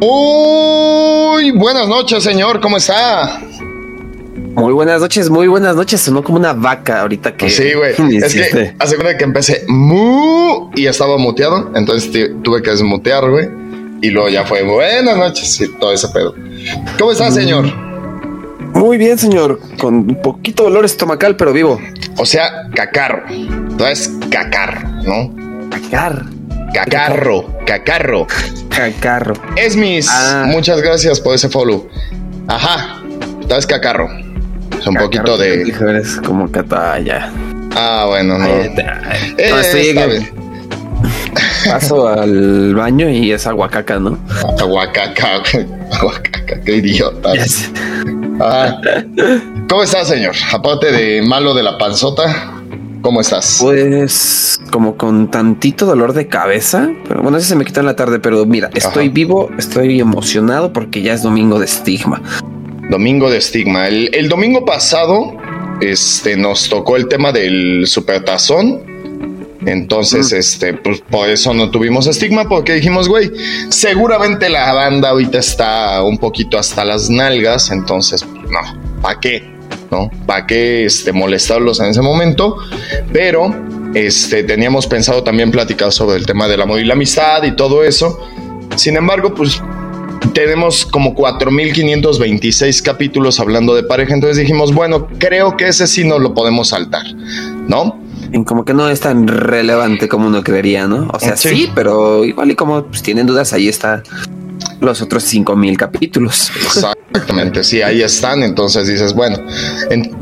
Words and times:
Muy 0.00 1.50
buenas 1.50 1.88
noches, 1.88 2.22
señor. 2.22 2.60
¿Cómo 2.60 2.76
está? 2.76 3.40
Muy 4.54 4.72
buenas 4.72 5.00
noches, 5.00 5.28
muy 5.28 5.48
buenas 5.48 5.74
noches. 5.74 6.00
Sonó 6.00 6.22
como 6.22 6.38
una 6.38 6.52
vaca 6.52 7.00
ahorita 7.00 7.36
que. 7.36 7.50
Sí, 7.50 7.72
güey. 7.74 7.94
Es 8.22 8.32
que 8.32 8.74
hace 8.78 8.96
que 9.16 9.24
empecé 9.24 9.64
mu 9.66 10.70
y 10.76 10.86
estaba 10.86 11.18
muteado. 11.18 11.72
Entonces 11.74 12.10
tuve 12.42 12.62
que 12.62 12.70
desmutear, 12.70 13.28
güey. 13.28 13.48
Y 14.00 14.10
luego 14.10 14.28
ya 14.28 14.44
fue 14.44 14.62
buenas 14.62 15.16
noches 15.16 15.60
y 15.60 15.68
todo 15.78 15.92
ese 15.92 16.08
pedo. 16.08 16.32
¿Cómo 16.96 17.10
está, 17.10 17.32
señor? 17.32 17.66
Muy 18.74 18.98
bien, 18.98 19.18
señor. 19.18 19.58
Con 19.80 19.94
un 19.94 20.22
poquito 20.22 20.62
de 20.62 20.68
dolor 20.68 20.84
estomacal, 20.84 21.36
pero 21.36 21.52
vivo. 21.52 21.80
O 22.18 22.24
sea, 22.24 22.68
cacarro. 22.72 23.24
Entonces, 23.28 24.12
cacarro, 24.30 24.88
¿no? 25.02 25.68
Cacar. 25.70 26.37
Cacarro, 26.72 27.58
cacarro. 27.66 28.26
Cacarro. 28.68 29.34
Es 29.56 29.76
mis. 29.76 30.08
Ah. 30.10 30.44
Muchas 30.46 30.80
gracias 30.82 31.20
por 31.20 31.34
ese 31.34 31.48
follow. 31.48 31.88
Ajá. 32.46 33.02
Entonces, 33.40 33.66
cacarro. 33.66 34.08
Es 34.78 34.86
un 34.86 34.94
poquito 34.94 35.36
de. 35.36 35.62
Eres 35.62 36.20
como 36.24 36.50
catalla. 36.50 37.32
Ah, 37.74 38.04
bueno, 38.08 38.38
no. 38.38 38.46
Eh, 38.46 38.74
estoy 39.38 39.94
Paso 41.68 42.08
al 42.08 42.74
baño 42.74 43.08
y 43.08 43.32
es 43.32 43.46
aguacaca, 43.46 43.98
¿no? 43.98 44.18
Aguacaca, 44.58 45.42
aguacaca, 45.92 46.60
qué 46.64 46.76
idiota. 46.76 47.32
Ah. 48.40 48.80
¿Cómo 49.68 49.82
estás, 49.82 50.08
señor? 50.08 50.34
Aparte 50.52 50.92
de 50.92 51.22
malo 51.22 51.54
de 51.54 51.62
la 51.62 51.76
panzota, 51.76 52.57
¿cómo 53.02 53.20
estás? 53.20 53.58
Pues 53.60 54.60
como 54.70 54.96
con 54.96 55.30
tantito 55.30 55.86
dolor 55.86 56.12
de 56.12 56.28
cabeza, 56.28 56.90
pero 57.06 57.22
bueno, 57.22 57.38
ese 57.38 57.48
se 57.48 57.56
me 57.56 57.64
quita 57.64 57.80
en 57.80 57.86
la 57.86 57.96
tarde, 57.96 58.20
pero 58.20 58.44
mira, 58.46 58.70
estoy 58.74 59.08
vivo, 59.08 59.50
estoy 59.58 60.00
emocionado 60.00 60.72
porque 60.72 61.02
ya 61.02 61.14
es 61.14 61.22
domingo 61.22 61.58
de 61.58 61.66
estigma. 61.66 62.22
Domingo 62.90 63.30
de 63.30 63.38
estigma. 63.38 63.88
El, 63.88 64.28
domingo 64.28 64.64
pasado 64.64 65.36
este, 65.80 66.36
nos 66.36 66.68
tocó 66.68 66.96
el 66.96 67.08
tema 67.08 67.32
del 67.32 67.86
supertazón. 67.86 68.98
Entonces, 69.66 70.32
este, 70.32 70.72
pues 70.72 71.02
por 71.10 71.28
eso 71.28 71.52
no 71.52 71.70
tuvimos 71.70 72.06
estigma, 72.06 72.48
porque 72.48 72.74
dijimos, 72.74 73.08
güey, 73.08 73.30
seguramente 73.68 74.48
la 74.48 74.72
banda 74.72 75.10
ahorita 75.10 75.38
está 75.38 76.02
un 76.04 76.16
poquito 76.16 76.58
hasta 76.58 76.84
las 76.84 77.10
nalgas, 77.10 77.70
entonces, 77.70 78.24
no, 78.24 79.00
¿para 79.02 79.20
qué? 79.20 79.57
¿No? 79.90 80.10
¿Para 80.26 80.46
qué 80.46 80.84
este, 80.84 81.12
molestarlos 81.12 81.80
en 81.80 81.86
ese 81.86 82.02
momento? 82.02 82.56
Pero 83.12 83.54
este, 83.94 84.44
teníamos 84.44 84.86
pensado 84.86 85.22
también 85.22 85.50
platicar 85.50 85.92
sobre 85.92 86.16
el 86.16 86.26
tema 86.26 86.46
del 86.46 86.60
amor 86.60 86.80
y 86.80 86.84
la 86.84 86.92
amistad 86.92 87.42
y 87.44 87.56
todo 87.56 87.82
eso. 87.84 88.18
Sin 88.76 88.96
embargo, 88.96 89.34
pues 89.34 89.62
tenemos 90.32 90.84
como 90.86 91.14
4.526 91.14 92.82
capítulos 92.82 93.40
hablando 93.40 93.74
de 93.74 93.82
pareja, 93.82 94.14
entonces 94.14 94.36
dijimos, 94.38 94.74
bueno, 94.74 95.08
creo 95.18 95.56
que 95.56 95.68
ese 95.68 95.86
sí 95.86 96.04
no 96.04 96.18
lo 96.18 96.34
podemos 96.34 96.68
saltar, 96.68 97.06
¿no? 97.66 97.98
Como 98.44 98.64
que 98.64 98.74
no 98.74 98.88
es 98.90 99.00
tan 99.00 99.26
relevante 99.26 100.06
como 100.06 100.26
uno 100.26 100.44
creería, 100.44 100.86
¿no? 100.86 101.08
O 101.12 101.18
sea, 101.18 101.36
sí, 101.36 101.70
pero 101.74 102.24
igual 102.24 102.50
y 102.50 102.54
como 102.54 102.84
pues, 102.84 103.02
tienen 103.02 103.26
dudas, 103.26 103.52
ahí 103.52 103.68
está 103.68 104.02
los 104.80 105.02
otros 105.02 105.22
5000 105.24 105.76
capítulos. 105.76 106.50
Exactamente, 106.56 107.64
sí, 107.64 107.82
ahí 107.82 108.02
están. 108.02 108.42
Entonces 108.42 108.86
dices, 108.86 109.14
bueno, 109.14 109.38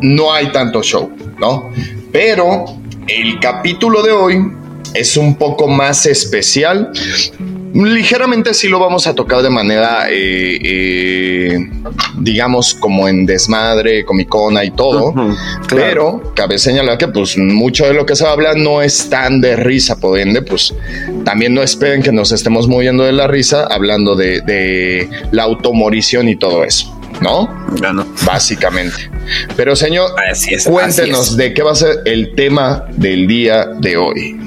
no 0.00 0.32
hay 0.32 0.52
tanto 0.52 0.82
show, 0.82 1.10
¿no? 1.38 1.70
Pero 2.12 2.64
el 3.06 3.38
capítulo 3.40 4.02
de 4.02 4.12
hoy 4.12 4.52
es 4.94 5.16
un 5.16 5.36
poco 5.36 5.68
más 5.68 6.06
especial 6.06 6.90
Ligeramente 7.84 8.54
sí 8.54 8.68
lo 8.68 8.78
vamos 8.78 9.06
a 9.06 9.14
tocar 9.14 9.42
de 9.42 9.50
manera, 9.50 10.08
eh, 10.08 10.58
eh, 10.62 11.70
digamos, 12.18 12.74
como 12.74 13.06
en 13.06 13.26
desmadre, 13.26 14.04
comicona 14.04 14.64
y 14.64 14.70
todo. 14.70 15.14
Pero 15.68 16.32
cabe 16.34 16.58
señalar 16.58 16.96
que 16.96 17.08
pues 17.08 17.36
mucho 17.36 17.84
de 17.86 17.92
lo 17.92 18.06
que 18.06 18.16
se 18.16 18.24
va 18.24 18.30
a 18.30 18.32
hablar 18.32 18.56
no 18.56 18.80
es 18.80 19.10
tan 19.10 19.42
de 19.42 19.56
risa, 19.56 20.00
por 20.00 20.18
ende, 20.18 20.40
pues 20.40 20.74
también 21.24 21.52
no 21.52 21.62
esperen 21.62 22.02
que 22.02 22.12
nos 22.12 22.32
estemos 22.32 22.66
moviendo 22.66 23.04
de 23.04 23.12
la 23.12 23.26
risa 23.26 23.66
hablando 23.70 24.14
de, 24.14 25.08
la 25.32 25.42
automorición 25.42 26.28
y 26.28 26.36
todo 26.36 26.64
eso. 26.64 26.92
¿no? 27.20 27.48
no. 27.92 28.06
Básicamente. 28.24 29.10
Pero 29.56 29.74
señor, 29.76 30.10
cuéntenos 30.66 31.36
de 31.36 31.52
qué 31.52 31.62
va 31.62 31.72
a 31.72 31.74
ser 31.74 32.00
el 32.04 32.34
tema 32.34 32.84
del 32.96 33.26
día 33.26 33.66
de 33.66 33.96
hoy. 33.96 34.45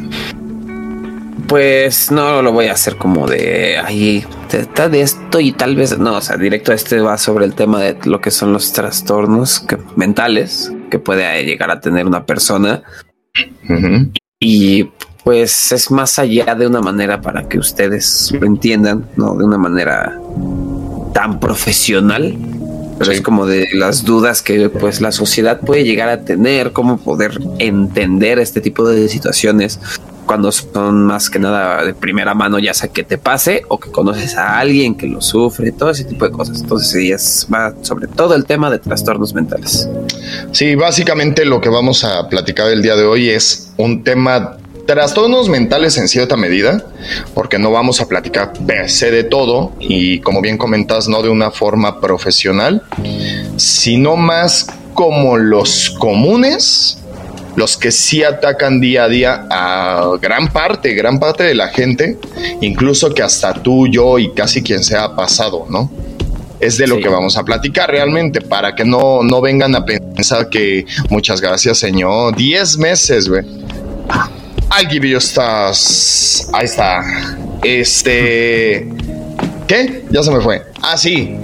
Pues 1.50 2.12
no 2.12 2.44
lo 2.44 2.52
voy 2.52 2.68
a 2.68 2.74
hacer 2.74 2.96
como 2.96 3.28
de 3.28 3.80
ahí, 3.80 4.24
está 4.52 4.88
de 4.88 5.02
esto 5.02 5.40
y 5.40 5.52
tal 5.52 5.76
vez 5.76 5.98
no, 5.98 6.18
o 6.18 6.22
sea, 6.22 6.38
directo 6.38 6.72
a 6.72 6.76
este 6.76 7.00
va 7.00 7.18
sobre 7.18 7.46
el 7.46 7.56
tema 7.56 7.82
de 7.82 7.98
lo 8.06 8.22
que 8.22 8.30
son 8.30 8.54
los 8.54 8.72
trastornos 8.72 9.66
mentales 9.96 10.72
que 10.92 11.00
puede 11.00 11.44
llegar 11.44 11.72
a 11.72 11.80
tener 11.80 12.06
una 12.06 12.28
persona. 12.28 12.84
Y 14.40 14.92
pues 15.24 15.72
es 15.72 15.90
más 15.90 16.20
allá 16.20 16.54
de 16.54 16.68
una 16.68 16.82
manera 16.82 17.20
para 17.20 17.50
que 17.50 17.58
ustedes 17.58 18.31
lo 18.40 18.46
entiendan, 18.46 19.08
no 19.16 19.34
de 19.36 19.44
una 19.44 19.58
manera 19.58 20.20
tan 21.16 21.40
profesional, 21.40 22.38
pero 23.00 23.12
es 23.12 23.22
como 23.22 23.48
de 23.48 23.68
las 23.74 24.06
dudas 24.06 24.44
que 24.44 24.70
pues 24.70 25.02
la 25.02 25.12
sociedad 25.12 25.62
puede 25.62 25.84
llegar 25.84 26.10
a 26.10 26.22
tener, 26.22 26.74
cómo 26.74 27.00
poder 27.00 27.40
entender 27.58 28.38
este 28.38 28.62
tipo 28.62 28.88
de 28.88 29.10
situaciones 29.10 29.80
cuando 30.29 30.51
son 30.51 31.07
más 31.07 31.28
que 31.28 31.40
nada 31.40 31.84
de 31.84 31.95
primera 31.95 32.35
mano, 32.35 32.59
ya 32.59 32.72
sea 32.75 32.90
que 32.90 33.03
te 33.03 33.17
pase 33.17 33.63
o 33.67 33.79
que 33.79 33.90
conoces 33.90 34.35
a 34.35 34.59
alguien 34.59 34.94
que 34.94 35.07
lo 35.07 35.22
sufre, 35.22 35.72
todo 35.72 35.90
ese 35.90 36.03
tipo 36.03 36.23
de 36.23 36.29
cosas. 36.29 36.62
Entonces, 36.62 36.91
sí, 36.91 37.12
es 37.12 37.47
va 37.51 37.73
sobre 37.81 38.06
todo 38.06 38.35
el 38.35 38.45
tema 38.45 38.69
de 38.69 38.78
trastornos 38.78 39.34
mentales. 39.34 39.89
Sí, 40.51 40.75
básicamente 40.75 41.45
lo 41.45 41.59
que 41.59 41.69
vamos 41.69 42.03
a 42.03 42.29
platicar 42.29 42.69
el 42.69 42.84
día 42.84 42.95
de 42.95 43.06
hoy 43.06 43.28
es 43.28 43.72
un 43.78 44.03
tema 44.03 44.57
trastornos 44.85 45.50
mentales 45.50 45.97
en 45.97 46.07
cierta 46.07 46.38
medida, 46.38 46.85
porque 47.34 47.57
no 47.57 47.72
vamos 47.72 48.00
a 48.00 48.07
platicar 48.07 48.53
per 48.53 48.88
de 48.88 49.23
todo 49.23 49.72
y 49.79 50.19
como 50.19 50.41
bien 50.41 50.59
comentas, 50.59 51.07
no 51.07 51.23
de 51.23 51.29
una 51.29 51.50
forma 51.50 52.00
profesional, 52.00 52.84
sino 53.57 54.16
más 54.16 54.68
como 54.94 55.38
los 55.38 55.89
comunes 55.89 57.00
los 57.56 57.78
que 57.78 57.92
sí 57.92 58.24
atacan 58.24 58.80
día 58.80 59.04
a 59.04 59.10
día 59.10 59.48
a 59.50 60.18
gran 60.22 60.48
parte, 60.48 60.94
gran 60.94 61.20
parte 61.20 61.44
de 61.44 61.56
la 61.56 61.70
gente, 61.70 62.18
incluso 62.62 63.14
que 63.14 63.22
hasta 63.22 63.54
tú, 63.54 63.88
yo 63.88 64.20
y 64.20 64.32
casi 64.32 64.62
quien 64.62 64.84
sea 64.84 65.06
ha 65.06 65.16
pasado, 65.16 65.66
¿no? 65.70 65.92
Es 66.60 66.78
de 66.78 66.88
lo 66.88 67.00
que 67.00 67.08
vamos 67.08 67.38
a 67.38 67.44
platicar 67.44 67.90
realmente, 67.90 68.42
para 68.42 68.76
que 68.76 68.84
no, 68.84 69.24
no 69.24 69.40
vengan 69.40 69.76
a 69.76 69.86
pensar 69.86 70.50
que 70.50 70.86
muchas 71.10 71.40
gracias, 71.40 71.78
señor. 71.78 72.36
Diez 72.36 72.78
meses, 72.78 73.30
güey. 73.30 73.46
I'll 74.72 74.88
give 74.90 75.08
you 75.08 75.18
stars. 75.20 76.50
Ahí 76.54 76.66
está. 76.66 77.02
Este. 77.64 78.88
¿Qué? 79.68 80.04
Ya 80.12 80.22
se 80.22 80.31
me 80.31 80.42
fue. 80.42 80.64
Ah, 80.81 80.98
sí. 80.98 81.36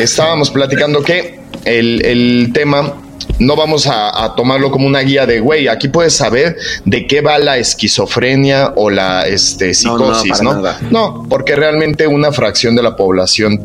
Estábamos 0.00 0.50
platicando 0.50 1.02
que 1.02 1.38
el, 1.64 2.02
el 2.04 2.50
tema 2.54 2.94
no 3.38 3.56
vamos 3.56 3.86
a, 3.86 4.34
tomarlo 4.36 4.70
como 4.70 4.86
una 4.86 5.00
guía 5.00 5.26
de, 5.26 5.40
güey, 5.40 5.68
aquí 5.68 5.88
puedes 5.88 6.14
saber 6.14 6.56
de 6.84 7.06
qué 7.06 7.20
va 7.20 7.38
la 7.38 7.58
esquizofrenia 7.58 8.72
o 8.76 8.90
la 8.90 9.26
este, 9.26 9.74
psicosis, 9.74 10.40
¿no? 10.42 10.54
No, 10.54 10.72
no, 10.90 11.26
porque 11.28 11.56
realmente 11.56 12.06
una 12.06 12.32
fracción 12.32 12.74
de 12.74 12.82
la 12.82 12.96
población 12.96 13.60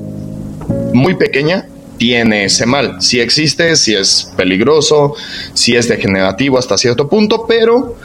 muy 0.94 1.16
pequeña 1.16 1.68
tiene 1.98 2.46
ese 2.46 2.66
mal. 2.66 3.02
Si 3.02 3.20
existe, 3.20 3.76
si 3.76 3.96
es 3.96 4.32
peligroso, 4.36 5.16
si 5.54 5.76
es 5.76 5.88
degenerativo 5.88 6.58
hasta 6.58 6.78
cierto 6.78 7.08
punto, 7.08 7.46
pero 7.48 7.96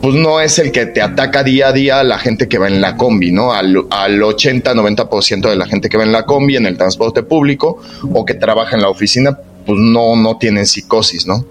pues 0.00 0.14
no 0.14 0.40
es 0.40 0.58
el 0.58 0.70
que 0.70 0.86
te 0.86 1.00
ataca 1.00 1.42
día 1.42 1.68
a 1.68 1.72
día 1.72 2.02
la 2.02 2.18
gente 2.18 2.48
que 2.48 2.58
va 2.58 2.68
en 2.68 2.80
la 2.80 2.96
combi, 2.96 3.32
¿no? 3.32 3.52
Al, 3.52 3.86
al 3.90 4.20
80-90% 4.20 5.48
de 5.48 5.56
la 5.56 5.66
gente 5.66 5.88
que 5.88 5.96
va 5.96 6.04
en 6.04 6.12
la 6.12 6.24
combi, 6.24 6.56
en 6.56 6.66
el 6.66 6.76
transporte 6.76 7.22
público 7.22 7.80
o 8.12 8.24
que 8.24 8.34
trabaja 8.34 8.76
en 8.76 8.82
la 8.82 8.90
oficina, 8.90 9.38
pues 9.66 9.78
no, 9.78 10.16
no 10.16 10.36
tienen 10.38 10.66
psicosis, 10.66 11.26
¿no? 11.26 11.44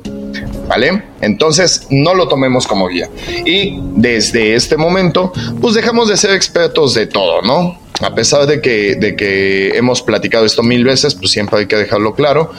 ¿Vale? 0.67 1.03
Entonces 1.21 1.87
no 1.89 2.13
lo 2.13 2.27
tomemos 2.27 2.67
como 2.67 2.87
guía. 2.87 3.09
Y 3.45 3.79
desde 3.95 4.55
este 4.55 4.77
momento, 4.77 5.31
pues 5.61 5.75
dejamos 5.75 6.07
de 6.09 6.17
ser 6.17 6.31
expertos 6.31 6.93
de 6.93 7.07
todo, 7.07 7.41
¿no? 7.41 7.77
A 8.01 8.15
pesar 8.15 8.47
de 8.47 8.61
que, 8.61 8.95
de 8.95 9.15
que 9.15 9.77
hemos 9.77 10.01
platicado 10.01 10.45
esto 10.45 10.63
mil 10.63 10.83
veces, 10.83 11.15
pues 11.15 11.31
siempre 11.31 11.59
hay 11.59 11.67
que 11.67 11.75
dejarlo 11.75 12.13
claro. 12.15 12.51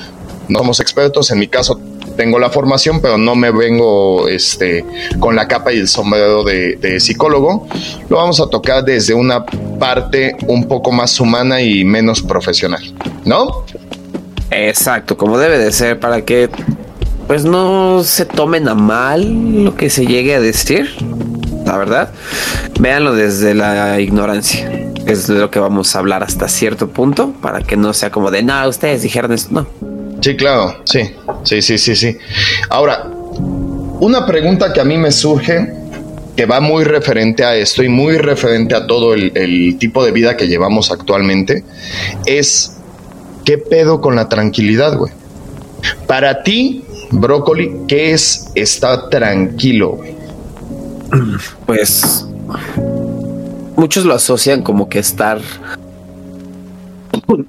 No 0.49 0.61
somos 0.61 0.81
expertos, 0.81 1.31
en 1.31 1.39
mi 1.39 1.49
caso 1.49 1.81
tengo 2.17 2.39
la 2.39 2.51
formación, 2.51 3.01
pero 3.01 3.19
no 3.19 3.35
me 3.35 3.51
vengo 3.51 4.29
este, 4.29 4.85
con 5.19 5.35
la 5.35 5.49
capa 5.49 5.73
y 5.73 5.79
el 5.79 5.89
sombrero 5.89 6.45
de, 6.45 6.77
de, 6.77 7.01
psicólogo. 7.01 7.67
Lo 8.09 8.19
vamos 8.19 8.41
a 8.41 8.47
tocar 8.49 8.85
desde 8.85 9.15
una 9.15 9.45
parte 9.45 10.37
un 10.47 10.69
poco 10.69 10.93
más 10.93 11.19
humana 11.19 11.61
y 11.61 11.85
menos 11.85 12.23
profesional, 12.23 12.83
¿no? 13.25 13.65
Exacto, 14.55 15.17
como 15.17 15.39
debe 15.39 15.59
de 15.59 15.73
ser, 15.73 15.99
para 15.99 16.25
que 16.25 16.49
pues 17.27 17.45
no 17.45 18.05
se 18.05 18.25
tomen 18.25 18.69
a 18.69 18.75
mal 18.75 19.65
lo 19.65 19.75
que 19.77 19.91
se 19.91 20.07
llegue 20.07 20.35
a 20.35 20.41
decir, 20.41 20.95
la 21.65 21.77
verdad. 21.77 22.11
Véanlo 22.79 23.15
desde 23.15 23.55
la 23.55 23.99
ignorancia. 24.01 24.71
es 25.07 25.27
de 25.27 25.35
lo 25.35 25.51
que 25.51 25.59
vamos 25.59 25.95
a 25.95 25.99
hablar 25.99 26.23
hasta 26.23 26.49
cierto 26.49 26.89
punto 26.89 27.33
para 27.43 27.63
que 27.63 27.77
no 27.77 27.93
sea 27.93 28.11
como 28.11 28.31
de 28.31 28.43
nada, 28.43 28.69
ustedes 28.69 29.03
dijeron 29.03 29.33
esto. 29.33 29.53
No. 29.53 29.67
Sí, 30.21 30.37
claro. 30.37 30.83
Sí, 30.85 31.11
sí, 31.43 31.61
sí, 31.61 31.79
sí, 31.79 31.97
sí. 31.97 32.17
Ahora, 32.71 33.05
una 34.01 34.25
pregunta 34.27 34.73
que 34.73 34.81
a 34.81 34.85
mí 34.85 34.97
me 34.97 35.11
surge 35.11 35.73
que 36.37 36.47
va 36.47 36.61
muy 36.61 36.85
referente 36.85 37.45
a 37.45 37.55
esto 37.55 37.83
y 37.83 37.89
muy 37.89 38.19
referente 38.19 38.75
a 38.75 38.87
todo 38.87 39.15
el 39.15 39.77
tipo 39.79 40.05
de 40.05 40.13
vida 40.13 40.37
que 40.37 40.47
llevamos 40.47 40.91
actualmente 40.91 41.65
es 42.27 42.74
¿qué 43.45 43.59
pedo 43.59 44.01
con 44.01 44.17
la 44.17 44.29
tranquilidad, 44.29 44.97
güey? 44.97 45.13
Para 46.07 46.43
ti, 46.43 46.85
Brócoli, 47.11 47.83
¿qué 47.87 48.13
es 48.13 48.51
estar 48.55 49.09
tranquilo? 49.11 49.99
Pues 51.67 52.27
muchos 53.77 54.05
lo 54.05 54.15
asocian 54.15 54.63
como 54.63 54.89
que 54.89 54.99
estar 54.99 55.41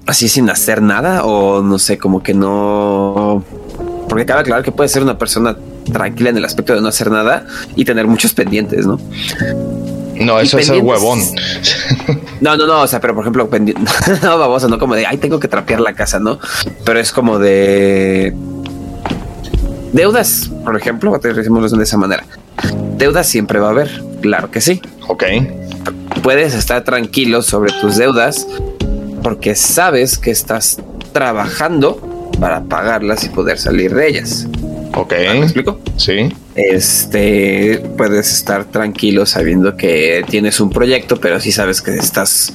así 0.06 0.28
sin 0.28 0.48
hacer 0.50 0.82
nada 0.82 1.24
o 1.24 1.62
no 1.62 1.78
sé, 1.78 1.98
como 1.98 2.22
que 2.22 2.34
no... 2.34 3.42
Porque 4.08 4.24
cabe 4.24 4.40
aclarar 4.40 4.64
que 4.64 4.72
puede 4.72 4.88
ser 4.88 5.02
una 5.02 5.18
persona 5.18 5.56
tranquila 5.92 6.30
en 6.30 6.36
el 6.36 6.44
aspecto 6.44 6.74
de 6.74 6.80
no 6.80 6.88
hacer 6.88 7.10
nada 7.10 7.46
y 7.74 7.84
tener 7.84 8.06
muchos 8.06 8.34
pendientes, 8.34 8.86
¿no? 8.86 9.00
No, 10.20 10.40
eso 10.40 10.58
es 10.58 10.68
el 10.68 10.80
huevón. 10.80 11.20
No, 12.40 12.56
no, 12.56 12.66
no, 12.66 12.82
o 12.82 12.86
sea, 12.86 13.00
pero 13.00 13.14
por 13.14 13.24
ejemplo, 13.24 13.48
no, 14.22 14.38
babosa, 14.38 14.68
no 14.68 14.78
como 14.78 14.94
de, 14.94 15.06
ay, 15.06 15.18
tengo 15.18 15.40
que 15.40 15.48
trapear 15.48 15.80
la 15.80 15.94
casa, 15.94 16.18
¿no? 16.18 16.38
Pero 16.84 16.98
es 16.98 17.12
como 17.12 17.38
de 17.38 18.34
deudas, 19.92 20.50
por 20.64 20.76
ejemplo, 20.76 21.18
decimos 21.18 21.70
de 21.70 21.82
esa 21.82 21.96
manera. 21.96 22.24
Deudas 22.96 23.26
siempre 23.26 23.58
va 23.58 23.68
a 23.68 23.70
haber, 23.70 24.02
claro 24.20 24.50
que 24.50 24.60
sí. 24.60 24.80
Ok. 25.08 25.24
Puedes 26.22 26.54
estar 26.54 26.82
tranquilo 26.84 27.42
sobre 27.42 27.72
tus 27.80 27.96
deudas 27.96 28.46
porque 29.22 29.54
sabes 29.54 30.18
que 30.18 30.30
estás 30.30 30.78
trabajando 31.12 32.30
para 32.40 32.62
pagarlas 32.64 33.24
y 33.24 33.28
poder 33.28 33.58
salir 33.58 33.94
de 33.94 34.08
ellas. 34.08 34.46
Ok. 34.96 35.12
¿Me 35.12 35.42
explico? 35.42 35.78
Sí. 35.96 36.32
Este, 36.54 37.82
puedes 37.98 38.32
estar 38.32 38.64
tranquilo 38.64 39.26
sabiendo 39.26 39.76
que 39.76 40.24
tienes 40.28 40.58
un 40.58 40.70
proyecto, 40.70 41.18
pero 41.20 41.38
sí 41.38 41.52
sabes 41.52 41.82
que 41.82 41.94
estás 41.96 42.54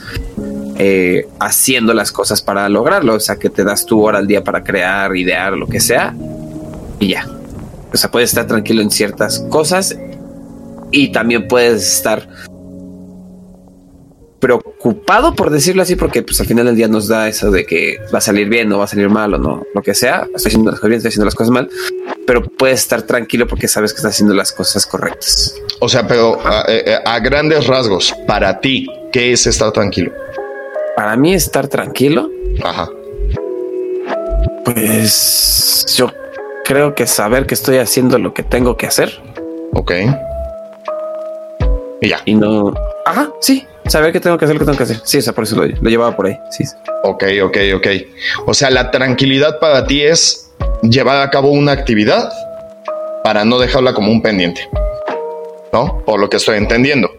eh, 0.79 1.27
haciendo 1.39 1.93
las 1.93 2.11
cosas 2.11 2.41
para 2.41 2.67
lograrlo. 2.67 3.13
O 3.13 3.19
sea, 3.19 3.35
que 3.35 3.51
te 3.51 3.63
das 3.63 3.85
tu 3.85 4.01
hora 4.01 4.17
al 4.17 4.27
día 4.27 4.43
para 4.43 4.63
crear, 4.63 5.15
idear, 5.15 5.53
lo 5.53 5.67
que 5.67 5.79
sea, 5.79 6.15
y 6.99 7.09
ya. 7.09 7.27
O 7.93 7.97
sea, 7.97 8.09
puedes 8.09 8.29
estar 8.29 8.47
tranquilo 8.47 8.81
en 8.81 8.89
ciertas 8.89 9.45
cosas 9.49 9.95
y 10.91 11.11
también 11.11 11.47
puedes 11.47 11.95
estar 11.97 12.27
preocupado, 14.41 15.35
por 15.35 15.51
decirlo 15.51 15.83
así, 15.83 15.95
porque 15.95 16.23
pues 16.23 16.41
al 16.41 16.47
final 16.47 16.65
del 16.65 16.75
día 16.75 16.87
nos 16.87 17.07
da 17.07 17.29
eso 17.29 17.51
de 17.51 17.65
que 17.65 17.97
va 18.13 18.17
a 18.17 18.21
salir 18.21 18.49
bien 18.49 18.73
o 18.73 18.79
va 18.79 18.85
a 18.85 18.87
salir 18.87 19.07
mal 19.07 19.33
o 19.35 19.37
no, 19.37 19.63
lo 19.73 19.81
que 19.81 19.93
sea. 19.93 20.27
Estoy 20.35 20.49
haciendo 20.49 20.71
las 20.71 20.79
cosas 20.79 20.89
bien, 20.89 20.97
estoy 20.97 21.09
haciendo 21.09 21.25
las 21.25 21.35
cosas 21.35 21.51
mal, 21.51 21.69
pero 22.27 22.43
puedes 22.43 22.81
estar 22.81 23.03
tranquilo 23.03 23.47
porque 23.47 23.67
sabes 23.67 23.93
que 23.93 23.97
estás 23.97 24.15
haciendo 24.15 24.33
las 24.33 24.51
cosas 24.51 24.85
correctas. 24.85 25.55
O 25.79 25.87
sea, 25.87 26.05
pero 26.05 26.39
a, 26.45 26.65
eh, 26.67 26.83
eh, 26.85 26.97
a 27.05 27.19
grandes 27.19 27.67
rasgos, 27.67 28.13
para 28.27 28.59
ti, 28.59 28.87
¿qué 29.13 29.31
es 29.31 29.47
estar 29.47 29.71
tranquilo? 29.71 30.11
Para 30.95 31.15
mí 31.15 31.33
estar 31.33 31.67
tranquilo, 31.67 32.29
Ajá. 32.63 32.89
pues 34.65 35.85
yo 35.95 36.11
creo 36.65 36.95
que 36.95 37.05
saber 37.05 37.45
que 37.45 37.53
estoy 37.53 37.77
haciendo 37.77 38.17
lo 38.17 38.33
que 38.33 38.43
tengo 38.43 38.75
que 38.75 38.87
hacer 38.87 39.21
Ok. 39.73 39.91
Y 42.01 42.09
ya. 42.09 42.19
y 42.25 42.35
no... 42.35 42.73
Ajá, 43.05 43.29
sí, 43.39 43.65
saber 43.87 44.11
que 44.13 44.19
tengo 44.19 44.37
que 44.37 44.45
hacer 44.45 44.55
lo 44.55 44.59
que 44.59 44.65
tengo 44.65 44.77
que 44.77 44.83
hacer. 44.83 44.97
Sí, 45.03 45.17
o 45.17 45.21
sea, 45.21 45.33
por 45.33 45.43
eso 45.43 45.55
lo, 45.55 45.65
lo 45.67 45.89
llevaba 45.89 46.15
por 46.15 46.27
ahí. 46.27 46.37
Sí. 46.51 46.63
Ok, 47.03 47.23
ok, 47.43 47.57
ok. 47.75 47.87
O 48.45 48.53
sea, 48.53 48.69
la 48.69 48.91
tranquilidad 48.91 49.59
para 49.59 49.85
ti 49.85 50.01
es 50.01 50.51
llevar 50.83 51.21
a 51.21 51.29
cabo 51.29 51.51
una 51.51 51.71
actividad 51.71 52.31
para 53.23 53.45
no 53.45 53.59
dejarla 53.59 53.93
como 53.93 54.11
un 54.11 54.21
pendiente. 54.21 54.61
¿No? 55.73 55.99
Por 56.05 56.19
lo 56.19 56.29
que 56.29 56.37
estoy 56.37 56.57
entendiendo. 56.57 57.09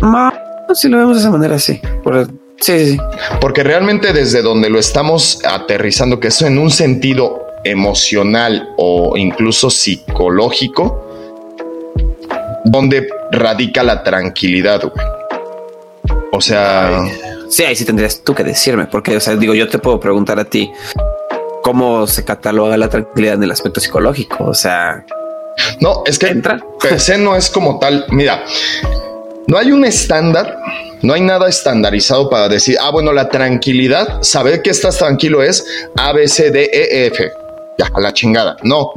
Ma- 0.00 0.32
Si 0.74 0.88
lo 0.88 0.98
vemos 0.98 1.14
de 1.16 1.20
esa 1.20 1.30
manera, 1.30 1.58
sí. 1.58 1.80
Por- 2.02 2.26
sí, 2.26 2.78
sí, 2.78 2.86
sí. 2.92 2.98
Porque 3.40 3.62
realmente 3.62 4.12
desde 4.12 4.42
donde 4.42 4.68
lo 4.70 4.78
estamos 4.80 5.40
aterrizando, 5.44 6.18
que 6.18 6.28
es 6.28 6.42
en 6.42 6.58
un 6.58 6.70
sentido 6.70 7.46
emocional 7.64 8.68
o 8.76 9.16
incluso 9.16 9.70
psicológico, 9.70 11.00
donde 12.64 13.06
radica 13.30 13.82
la 13.82 14.02
tranquilidad, 14.02 14.82
güey. 14.82 15.06
O 16.36 16.40
sea, 16.40 17.04
Sí, 17.54 17.62
ahí 17.62 17.76
sí 17.76 17.84
tendrías 17.84 18.20
tú 18.24 18.34
que 18.34 18.42
decirme, 18.42 18.86
porque, 18.86 19.16
o 19.16 19.20
sea, 19.20 19.36
digo, 19.36 19.54
yo 19.54 19.68
te 19.68 19.78
puedo 19.78 20.00
preguntar 20.00 20.40
a 20.40 20.44
ti 20.44 20.72
cómo 21.62 22.04
se 22.08 22.24
cataloga 22.24 22.76
la 22.76 22.88
tranquilidad 22.88 23.34
en 23.34 23.44
el 23.44 23.52
aspecto 23.52 23.78
psicológico. 23.78 24.42
O 24.42 24.54
sea, 24.54 25.04
no, 25.80 26.02
es 26.04 26.18
que 26.18 26.26
entra. 26.26 26.60
per 26.80 26.98
se 26.98 27.16
no 27.16 27.36
es 27.36 27.50
como 27.50 27.78
tal. 27.78 28.06
Mira, 28.08 28.44
no 29.46 29.56
hay 29.56 29.70
un 29.70 29.84
estándar, 29.84 30.58
no 31.02 31.14
hay 31.14 31.20
nada 31.20 31.48
estandarizado 31.48 32.28
para 32.28 32.48
decir, 32.48 32.76
ah, 32.80 32.90
bueno, 32.90 33.12
la 33.12 33.28
tranquilidad, 33.28 34.22
saber 34.22 34.60
que 34.60 34.70
estás 34.70 34.98
tranquilo 34.98 35.40
es 35.40 35.64
A, 35.96 36.12
B, 36.12 36.26
C, 36.26 36.50
D, 36.50 36.70
E, 36.72 37.06
F. 37.06 37.30
Ya, 37.78 37.88
a 37.94 38.00
la 38.00 38.12
chingada. 38.12 38.56
No, 38.62 38.90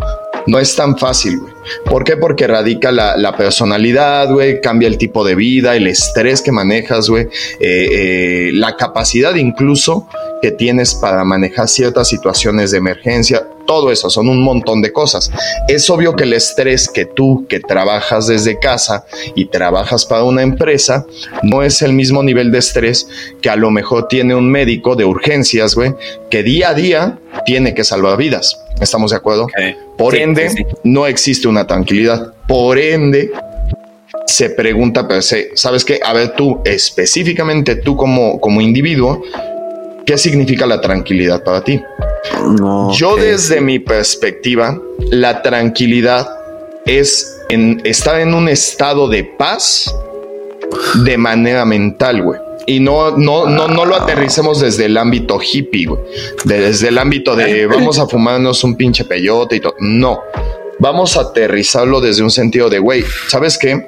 no 0.47 0.59
es 0.59 0.75
tan 0.75 0.97
fácil, 0.97 1.39
güey. 1.39 1.53
¿Por 1.85 2.03
qué? 2.03 2.17
Porque 2.17 2.47
radica 2.47 2.91
la, 2.91 3.35
personalidad, 3.37 4.31
güey, 4.31 4.61
cambia 4.61 4.87
el 4.87 4.97
tipo 4.97 5.23
de 5.25 5.35
vida, 5.35 5.75
el 5.75 5.87
estrés 5.87 6.41
que 6.41 6.51
manejas, 6.51 7.09
güey, 7.09 7.27
eh, 7.59 7.87
eh, 7.91 8.51
la 8.53 8.75
capacidad 8.75 9.35
incluso 9.35 10.07
que 10.41 10.51
tienes 10.51 10.95
para 10.95 11.23
manejar 11.23 11.67
ciertas 11.67 12.07
situaciones 12.07 12.71
de 12.71 12.77
emergencia, 12.77 13.47
todo 13.67 13.91
eso, 13.91 14.09
son 14.09 14.29
un 14.29 14.41
montón 14.41 14.81
de 14.81 14.91
cosas. 14.91 15.31
Es 15.67 15.87
obvio 15.91 16.15
que 16.15 16.23
el 16.23 16.33
estrés 16.33 16.89
que 16.89 17.05
tú, 17.05 17.45
que 17.47 17.59
trabajas 17.59 18.25
desde 18.25 18.57
casa 18.57 19.05
y 19.35 19.45
trabajas 19.45 20.05
para 20.05 20.23
una 20.23 20.41
empresa, 20.41 21.05
no 21.43 21.61
es 21.61 21.83
el 21.83 21.93
mismo 21.93 22.23
nivel 22.23 22.51
de 22.51 22.57
estrés 22.57 23.07
que 23.41 23.51
a 23.51 23.55
lo 23.55 23.69
mejor 23.69 24.07
tiene 24.07 24.33
un 24.33 24.49
médico 24.49 24.95
de 24.95 25.05
urgencias, 25.05 25.75
güey, 25.75 25.93
que 26.31 26.41
día 26.41 26.69
a 26.69 26.73
día 26.73 27.19
tiene 27.45 27.75
que 27.75 27.83
salvar 27.83 28.17
vidas. 28.17 28.59
¿Estamos 28.81 29.11
de 29.11 29.17
acuerdo? 29.17 29.47
Por 29.97 30.13
Sí, 30.13 30.21
ende, 30.21 30.49
sí, 30.49 30.57
sí. 30.57 30.65
no 30.83 31.05
existe 31.05 31.47
una 31.47 31.67
tranquilidad. 31.67 32.33
Por 32.47 32.79
ende, 32.79 33.31
se 34.25 34.49
pregunta, 34.51 35.07
pero 35.07 35.21
se, 35.21 35.51
¿sabes 35.55 35.83
qué? 35.83 35.99
A 36.03 36.13
ver, 36.13 36.35
tú, 36.35 36.61
específicamente 36.63 37.75
tú 37.75 37.95
como, 37.95 38.39
como 38.39 38.61
individuo, 38.61 39.21
¿qué 40.05 40.17
significa 40.17 40.65
la 40.65 40.79
tranquilidad 40.79 41.43
para 41.43 41.63
ti? 41.63 41.81
No. 42.59 42.91
Yo 42.93 43.15
desde 43.15 43.61
mi 43.61 43.79
perspectiva, 43.79 44.79
la 45.11 45.41
tranquilidad 45.41 46.27
es 46.85 47.39
en, 47.49 47.81
estar 47.83 48.19
en 48.19 48.33
un 48.33 48.47
estado 48.49 49.07
de 49.07 49.23
paz 49.23 49.93
de 51.03 51.17
manera 51.17 51.65
mental, 51.65 52.21
güey. 52.23 52.39
Y 52.65 52.79
no, 52.81 53.11
no, 53.17 53.45
no, 53.47 53.67
no 53.69 53.85
lo 53.85 53.95
aterricemos 53.95 54.59
desde 54.59 54.85
el 54.85 54.97
ámbito 54.97 55.39
hippie, 55.41 55.85
güey. 55.85 56.01
De- 56.43 56.59
Desde 56.59 56.89
el 56.89 56.97
ámbito 56.97 57.35
de 57.35 57.65
vamos 57.67 57.97
a 57.99 58.07
fumarnos 58.07 58.63
un 58.63 58.75
pinche 58.75 59.05
peyote 59.05 59.55
y 59.55 59.59
todo. 59.61 59.75
No. 59.79 60.19
Vamos 60.79 61.15
a 61.17 61.21
aterrizarlo 61.21 62.01
desde 62.01 62.23
un 62.23 62.29
sentido 62.31 62.69
de, 62.69 62.79
güey, 62.79 63.03
¿sabes 63.29 63.57
qué? 63.57 63.87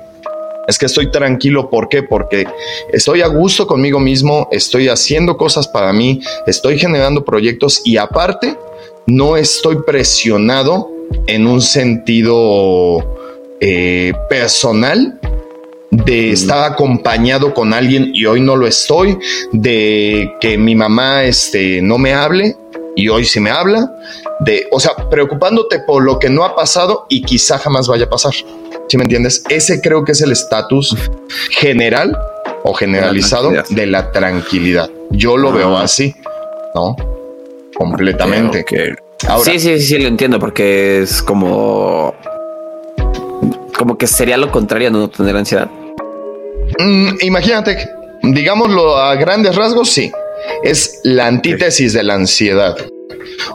Es 0.69 0.77
que 0.77 0.85
estoy 0.85 1.09
tranquilo, 1.09 1.67
¿por 1.67 1.89
qué? 1.89 2.03
Porque 2.03 2.45
estoy 2.93 3.23
a 3.23 3.27
gusto 3.27 3.65
conmigo 3.65 3.99
mismo, 3.99 4.47
estoy 4.51 4.87
haciendo 4.87 5.35
cosas 5.35 5.67
para 5.67 5.91
mí, 5.93 6.21
estoy 6.45 6.77
generando 6.77 7.25
proyectos 7.25 7.81
y 7.83 7.97
aparte 7.97 8.55
no 9.07 9.35
estoy 9.35 9.77
presionado 9.81 10.91
en 11.25 11.47
un 11.47 11.63
sentido 11.63 13.03
eh, 13.59 14.13
personal 14.29 15.19
de 15.89 16.33
estar 16.33 16.71
acompañado 16.71 17.51
con 17.55 17.73
alguien 17.73 18.11
y 18.13 18.27
hoy 18.27 18.39
no 18.39 18.55
lo 18.55 18.67
estoy, 18.67 19.17
de 19.51 20.31
que 20.39 20.55
mi 20.59 20.75
mamá 20.75 21.23
este, 21.23 21.81
no 21.81 21.97
me 21.97 22.13
hable 22.13 22.55
y 22.95 23.09
hoy 23.09 23.25
sí 23.25 23.39
me 23.39 23.49
habla, 23.49 23.91
de, 24.41 24.67
o 24.71 24.79
sea, 24.79 24.91
preocupándote 25.09 25.79
por 25.79 26.03
lo 26.03 26.19
que 26.19 26.29
no 26.29 26.45
ha 26.45 26.55
pasado 26.55 27.07
y 27.09 27.23
quizá 27.23 27.57
jamás 27.57 27.87
vaya 27.87 28.05
a 28.05 28.09
pasar. 28.09 28.33
¿Sí 28.89 28.97
me 28.97 29.03
entiendes? 29.03 29.43
Ese 29.49 29.81
creo 29.81 30.03
que 30.03 30.13
es 30.13 30.21
el 30.21 30.31
estatus 30.31 30.95
general 31.51 32.17
o 32.63 32.73
generalizado 32.73 33.51
de 33.69 33.85
la 33.85 34.11
tranquilidad. 34.11 34.89
Yo 35.11 35.37
lo 35.37 35.49
Ah. 35.49 35.55
veo 35.55 35.77
así, 35.77 36.15
¿no? 36.75 36.95
Completamente. 37.77 38.61
Ok. 38.61 38.73
Ahora, 39.27 39.43
sí, 39.51 39.59
sí, 39.59 39.79
sí, 39.79 39.97
lo 39.99 40.07
entiendo 40.07 40.39
porque 40.39 41.01
es 41.03 41.21
como. 41.21 42.15
Como 43.77 43.97
que 43.97 44.07
sería 44.07 44.37
lo 44.37 44.51
contrario 44.51 44.89
a 44.89 44.91
no 44.91 45.09
tener 45.09 45.35
ansiedad. 45.37 45.69
Mm, 46.79 47.09
imagínate, 47.21 47.89
digámoslo 48.23 48.97
a 48.97 49.15
grandes 49.15 49.55
rasgos, 49.55 49.89
sí. 49.89 50.11
Es 50.63 50.99
la 51.03 51.27
antítesis 51.27 51.93
de 51.93 52.03
la 52.03 52.15
ansiedad. 52.15 52.75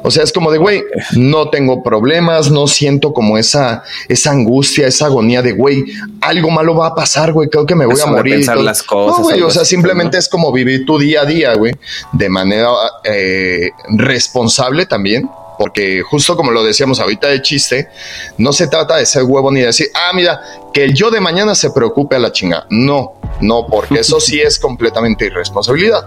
O 0.02 0.10
sea, 0.10 0.22
es 0.24 0.32
como 0.32 0.50
de, 0.50 0.58
güey, 0.58 0.84
no 1.16 1.50
tengo 1.50 1.82
problemas, 1.82 2.50
no 2.50 2.66
siento 2.66 3.12
como 3.12 3.38
esa, 3.38 3.82
esa 4.08 4.30
angustia, 4.30 4.86
esa 4.86 5.06
agonía 5.06 5.42
de, 5.42 5.52
güey, 5.52 5.84
algo 6.20 6.50
malo 6.50 6.74
va 6.76 6.88
a 6.88 6.94
pasar, 6.94 7.32
güey, 7.32 7.48
creo 7.48 7.66
que 7.66 7.74
me 7.74 7.86
voy 7.86 8.00
a 8.00 8.06
morir. 8.06 8.36
Pensar 8.36 8.58
las 8.58 8.82
cosas. 8.82 9.18
No, 9.18 9.24
güey, 9.24 9.42
o 9.42 9.50
sea, 9.50 9.64
simplemente 9.64 10.18
es 10.18 10.28
como 10.28 10.52
vivir 10.52 10.84
tu 10.84 10.98
día 10.98 11.22
a 11.22 11.24
día, 11.24 11.54
güey, 11.54 11.74
de 12.12 12.28
manera 12.28 12.68
eh, 13.04 13.70
responsable 13.96 14.86
también. 14.86 15.28
Porque 15.56 16.02
justo 16.02 16.36
como 16.36 16.50
lo 16.50 16.64
decíamos 16.64 17.00
ahorita 17.00 17.28
de 17.28 17.40
chiste, 17.40 17.88
no 18.38 18.52
se 18.52 18.66
trata 18.66 18.96
de 18.96 19.06
ser 19.06 19.22
huevo 19.22 19.52
ni 19.52 19.60
de 19.60 19.66
decir, 19.66 19.86
ah, 19.94 20.10
mira, 20.12 20.40
que 20.72 20.84
el 20.84 20.94
yo 20.94 21.10
de 21.10 21.20
mañana 21.20 21.54
se 21.54 21.70
preocupe 21.70 22.16
a 22.16 22.18
la 22.18 22.32
chinga. 22.32 22.66
No, 22.70 23.14
no, 23.40 23.66
porque 23.66 24.00
eso 24.00 24.20
sí 24.20 24.40
es 24.40 24.58
completamente 24.58 25.26
irresponsabilidad. 25.26 26.06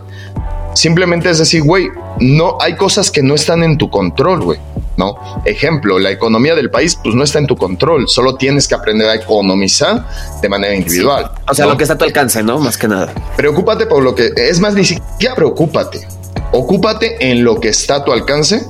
Simplemente 0.78 1.28
es 1.32 1.40
decir, 1.40 1.64
güey, 1.64 1.90
no 2.20 2.58
hay 2.62 2.76
cosas 2.76 3.10
que 3.10 3.24
no 3.24 3.34
están 3.34 3.64
en 3.64 3.80
tu 3.80 3.90
control, 3.90 4.44
güey. 4.44 4.60
¿no? 4.96 5.16
Ejemplo, 5.44 5.98
la 5.98 6.12
economía 6.12 6.54
del 6.54 6.70
país 6.70 7.00
pues 7.04 7.16
no 7.16 7.24
está 7.24 7.40
en 7.40 7.48
tu 7.48 7.56
control, 7.56 8.08
solo 8.08 8.36
tienes 8.36 8.68
que 8.68 8.76
aprender 8.76 9.10
a 9.10 9.16
economizar 9.16 10.08
de 10.40 10.50
manera 10.50 10.76
individual. 10.76 11.32
O 11.48 11.56
sea, 11.56 11.66
lo 11.66 11.78
que 11.78 11.84
está 11.84 11.96
a 11.96 11.98
tu 11.98 12.06
alcance, 12.06 12.44
¿no? 12.44 12.60
Más 12.60 12.78
que 12.78 12.88
nada. 12.88 13.12
Preocúpate 13.36 13.88
por 13.88 14.04
lo 14.04 14.14
que 14.14 14.32
es 14.36 14.60
más, 14.60 14.76
ni 14.76 14.86
siquiera 14.86 15.34
preocúpate. 15.34 16.08
Ocúpate 16.52 17.32
en 17.32 17.44
lo 17.44 17.60
que 17.60 17.70
está 17.70 17.96
a 17.96 18.04
tu 18.06 18.12
alcance 18.12 18.64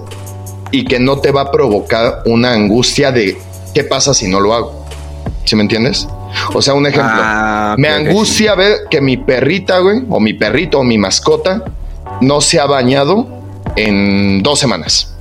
y 0.71 0.85
que 0.85 0.99
no 0.99 1.19
te 1.19 1.31
va 1.31 1.41
a 1.41 1.51
provocar 1.51 2.23
una 2.25 2.53
angustia 2.53 3.11
de 3.11 3.37
qué 3.73 3.83
pasa 3.83 4.13
si 4.13 4.29
no 4.29 4.39
lo 4.39 4.53
hago. 4.53 4.85
¿Sí 5.43 5.57
me 5.57 5.61
entiendes? 5.61 6.07
O 6.53 6.61
sea, 6.61 6.73
un 6.73 6.85
ejemplo. 6.85 7.11
Ah, 7.13 7.75
me 7.77 7.89
angustia 7.89 8.55
ver 8.55 8.87
que 8.89 9.01
mi 9.01 9.17
perrita, 9.17 9.79
güey, 9.79 10.03
o 10.09 10.19
mi 10.19 10.33
perrito, 10.33 10.79
o 10.79 10.83
mi 10.83 10.97
mascota, 10.97 11.63
no 12.21 12.41
se 12.41 12.59
ha 12.59 12.65
bañado 12.65 13.27
en 13.75 14.41
dos 14.43 14.59
semanas. 14.59 15.13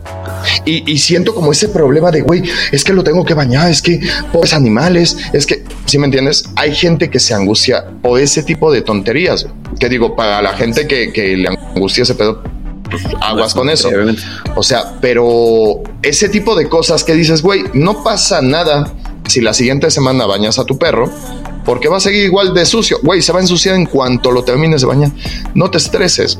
Y, 0.64 0.98
siento 0.98 1.34
como 1.34 1.52
ese 1.52 1.68
problema 1.68 2.10
de, 2.10 2.22
güey, 2.22 2.42
es 2.72 2.84
que 2.84 2.92
lo 2.92 3.04
tengo 3.04 3.24
que 3.24 3.34
bañar, 3.34 3.70
es 3.70 3.82
que 3.82 4.00
pobres 4.32 4.54
animales, 4.54 5.16
es 5.32 5.46
que, 5.46 5.64
si 5.86 5.98
me 5.98 6.06
entiendes? 6.06 6.44
Hay 6.56 6.74
gente 6.74 7.10
que 7.10 7.20
se 7.20 7.34
angustia 7.34 7.84
o 8.02 8.18
ese 8.18 8.42
tipo 8.42 8.72
de 8.72 8.82
tonterías. 8.82 9.46
Que 9.78 9.88
digo, 9.88 10.16
para 10.16 10.42
la 10.42 10.54
gente 10.54 10.86
que, 10.86 11.12
que 11.12 11.36
le 11.36 11.48
angustia 11.48 12.02
ese 12.02 12.14
pedo, 12.14 12.42
pues, 12.90 13.02
aguas 13.20 13.54
con 13.54 13.70
eso. 13.70 13.90
O 14.54 14.62
sea, 14.62 14.94
pero 15.00 15.82
ese 16.02 16.28
tipo 16.28 16.54
de 16.54 16.68
cosas 16.68 17.04
que 17.04 17.14
dices, 17.14 17.42
güey, 17.42 17.64
no 17.74 18.02
pasa 18.02 18.40
nada 18.42 18.92
si 19.28 19.40
la 19.40 19.54
siguiente 19.54 19.90
semana 19.90 20.26
bañas 20.26 20.58
a 20.58 20.64
tu 20.64 20.78
perro, 20.78 21.10
porque 21.64 21.88
va 21.88 21.96
a 21.96 22.00
seguir 22.00 22.24
igual 22.24 22.54
de 22.54 22.64
sucio. 22.64 22.98
Güey, 23.02 23.22
se 23.22 23.32
va 23.32 23.40
a 23.40 23.42
ensuciar 23.42 23.74
en 23.74 23.86
cuanto 23.86 24.30
lo 24.30 24.44
termines 24.44 24.82
de 24.82 24.86
bañar. 24.86 25.10
No 25.54 25.70
te 25.70 25.78
estreses. 25.78 26.38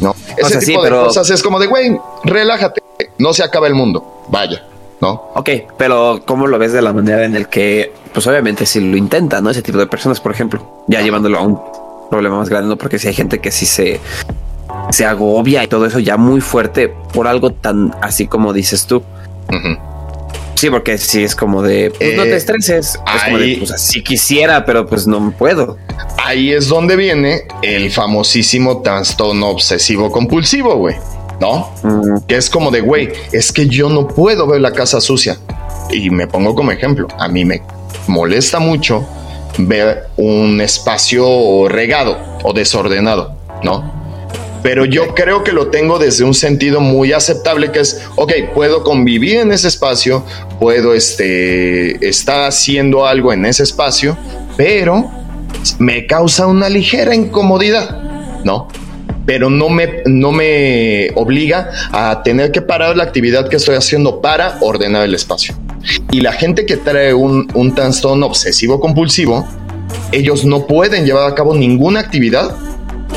No, 0.00 0.14
ese 0.36 0.58
tipo 0.58 0.82
de 0.82 0.90
cosas 0.90 1.28
es 1.30 1.42
como 1.42 1.58
de, 1.58 1.66
güey, 1.66 1.98
relájate. 2.24 2.82
No 3.18 3.32
se 3.32 3.42
acaba 3.42 3.66
el 3.66 3.74
mundo. 3.74 4.24
Vaya. 4.28 4.64
¿no? 5.00 5.30
Ok, 5.34 5.50
pero 5.78 6.20
¿cómo 6.26 6.46
lo 6.46 6.58
ves 6.58 6.72
de 6.72 6.82
la 6.82 6.92
manera 6.92 7.24
en 7.24 7.34
el 7.34 7.48
que, 7.48 7.92
pues 8.12 8.26
obviamente 8.26 8.66
si 8.66 8.80
lo 8.80 8.96
intenta, 8.96 9.40
¿no? 9.40 9.50
Ese 9.50 9.62
tipo 9.62 9.78
de 9.78 9.86
personas, 9.86 10.20
por 10.20 10.32
ejemplo, 10.32 10.84
ya 10.88 11.00
llevándolo 11.00 11.38
a 11.38 11.42
un 11.42 11.58
problema 12.10 12.36
más 12.36 12.48
grande, 12.48 12.68
¿no? 12.68 12.76
Porque 12.76 12.98
si 12.98 13.08
hay 13.08 13.14
gente 13.14 13.38
que 13.38 13.50
sí 13.50 13.66
se, 13.66 14.00
se 14.90 15.06
agobia 15.06 15.64
y 15.64 15.68
todo 15.68 15.86
eso 15.86 15.98
ya 15.98 16.16
muy 16.16 16.40
fuerte 16.40 16.88
por 16.88 17.26
algo 17.26 17.50
tan 17.50 17.94
así 18.02 18.26
como 18.26 18.52
dices 18.52 18.86
tú. 18.86 19.02
Sí, 20.60 20.68
porque 20.68 20.98
si 20.98 21.22
es 21.22 21.34
como 21.34 21.62
de, 21.62 21.90
pues 21.90 22.16
no 22.18 22.24
te 22.24 22.32
eh, 22.32 22.36
estreses. 22.36 23.00
Es 23.14 23.24
como 23.24 23.38
de, 23.38 23.56
pues 23.60 23.70
así 23.70 24.02
quisiera, 24.02 24.66
pero 24.66 24.86
pues 24.86 25.06
no 25.06 25.32
puedo. 25.32 25.78
Ahí 26.22 26.52
es 26.52 26.68
donde 26.68 26.96
viene 26.96 27.44
el 27.62 27.90
famosísimo 27.90 28.82
trastorno 28.82 29.48
obsesivo 29.48 30.12
compulsivo, 30.12 30.76
güey. 30.76 30.96
¿No? 31.40 31.70
Que 32.28 32.36
es 32.36 32.50
como 32.50 32.70
de, 32.70 32.82
güey, 32.82 33.08
es 33.32 33.52
que 33.52 33.68
yo 33.68 33.88
no 33.88 34.06
puedo 34.06 34.46
ver 34.46 34.60
la 34.60 34.72
casa 34.72 35.00
sucia. 35.00 35.38
Y 35.90 36.10
me 36.10 36.26
pongo 36.26 36.54
como 36.54 36.72
ejemplo, 36.72 37.08
a 37.18 37.26
mí 37.26 37.46
me 37.46 37.62
molesta 38.06 38.58
mucho 38.58 39.08
ver 39.56 40.08
un 40.18 40.60
espacio 40.60 41.68
regado 41.70 42.18
o 42.42 42.52
desordenado, 42.52 43.34
¿no? 43.62 43.99
Pero 44.62 44.84
yo 44.84 45.14
creo 45.14 45.42
que 45.42 45.52
lo 45.52 45.68
tengo 45.68 45.98
desde 45.98 46.24
un 46.24 46.34
sentido 46.34 46.80
muy 46.80 47.12
aceptable 47.12 47.72
que 47.72 47.80
es, 47.80 48.02
ok, 48.16 48.32
puedo 48.54 48.82
convivir 48.82 49.38
en 49.38 49.52
ese 49.52 49.68
espacio, 49.68 50.24
puedo 50.58 50.94
este, 50.94 52.06
estar 52.06 52.46
haciendo 52.46 53.06
algo 53.06 53.32
en 53.32 53.46
ese 53.46 53.62
espacio, 53.62 54.16
pero 54.56 55.10
me 55.78 56.06
causa 56.06 56.46
una 56.46 56.68
ligera 56.68 57.14
incomodidad, 57.14 58.02
¿no? 58.44 58.68
Pero 59.26 59.48
no 59.48 59.68
me, 59.68 60.02
no 60.06 60.32
me 60.32 61.10
obliga 61.14 61.70
a 61.92 62.22
tener 62.22 62.52
que 62.52 62.60
parar 62.60 62.96
la 62.96 63.04
actividad 63.04 63.48
que 63.48 63.56
estoy 63.56 63.76
haciendo 63.76 64.20
para 64.20 64.58
ordenar 64.60 65.04
el 65.04 65.14
espacio. 65.14 65.54
Y 66.10 66.20
la 66.20 66.32
gente 66.32 66.66
que 66.66 66.76
trae 66.76 67.14
un, 67.14 67.48
un 67.54 67.74
trastorno 67.74 68.26
obsesivo 68.26 68.80
compulsivo, 68.80 69.46
ellos 70.12 70.44
no 70.44 70.66
pueden 70.66 71.06
llevar 71.06 71.30
a 71.30 71.34
cabo 71.34 71.54
ninguna 71.54 72.00
actividad 72.00 72.54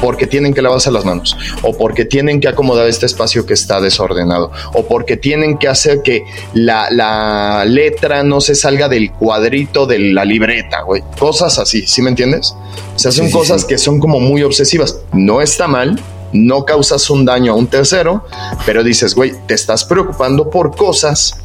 porque 0.04 0.28
tienen 0.28 0.54
que 0.54 0.62
lavarse 0.62 0.92
las 0.92 1.06
manos, 1.06 1.38
o 1.62 1.78
porque 1.78 2.04
tienen 2.04 2.42
que 2.42 2.50
acomodar 2.50 2.90
este 2.90 3.06
espacio 3.06 3.46
que 3.46 3.54
está 3.54 3.80
desordenado, 3.80 4.52
o 4.74 4.86
porque 4.86 5.16
tienen 5.16 5.58
que 5.58 5.70
hacer 5.70 6.02
que 6.02 6.26
la, 6.54 7.64
letra 7.66 8.22
no 8.22 8.42
se 8.42 8.54
salga 8.54 8.90
del 8.90 9.14
cuadrito 9.14 9.86
de 9.86 10.00
la 10.00 10.26
libreta, 10.26 10.82
güey. 10.82 11.02
Cosas 11.18 11.58
así, 11.58 11.88
¿sí 11.88 12.02
me 12.02 12.10
entiendes? 12.10 12.54
O 12.94 13.00
sea, 13.00 13.14
son 13.14 13.32
cosas 13.32 13.64
que 13.64 13.78
son 13.78 13.98
como 13.98 14.20
muy 14.20 14.44
obsesivas. 14.44 15.00
No 15.14 15.42
está 15.42 15.70
mal, 15.70 15.98
no 16.34 16.66
causas 16.66 17.10
un 17.10 17.24
daño 17.24 17.54
a 17.54 17.56
un 17.56 17.68
tercero, 17.68 18.26
pero 18.66 18.84
dices, 18.84 19.16
güey, 19.16 19.32
te 19.48 19.54
estás 19.54 19.86
preocupando 19.86 20.50
por 20.50 20.76
cosas 20.76 21.38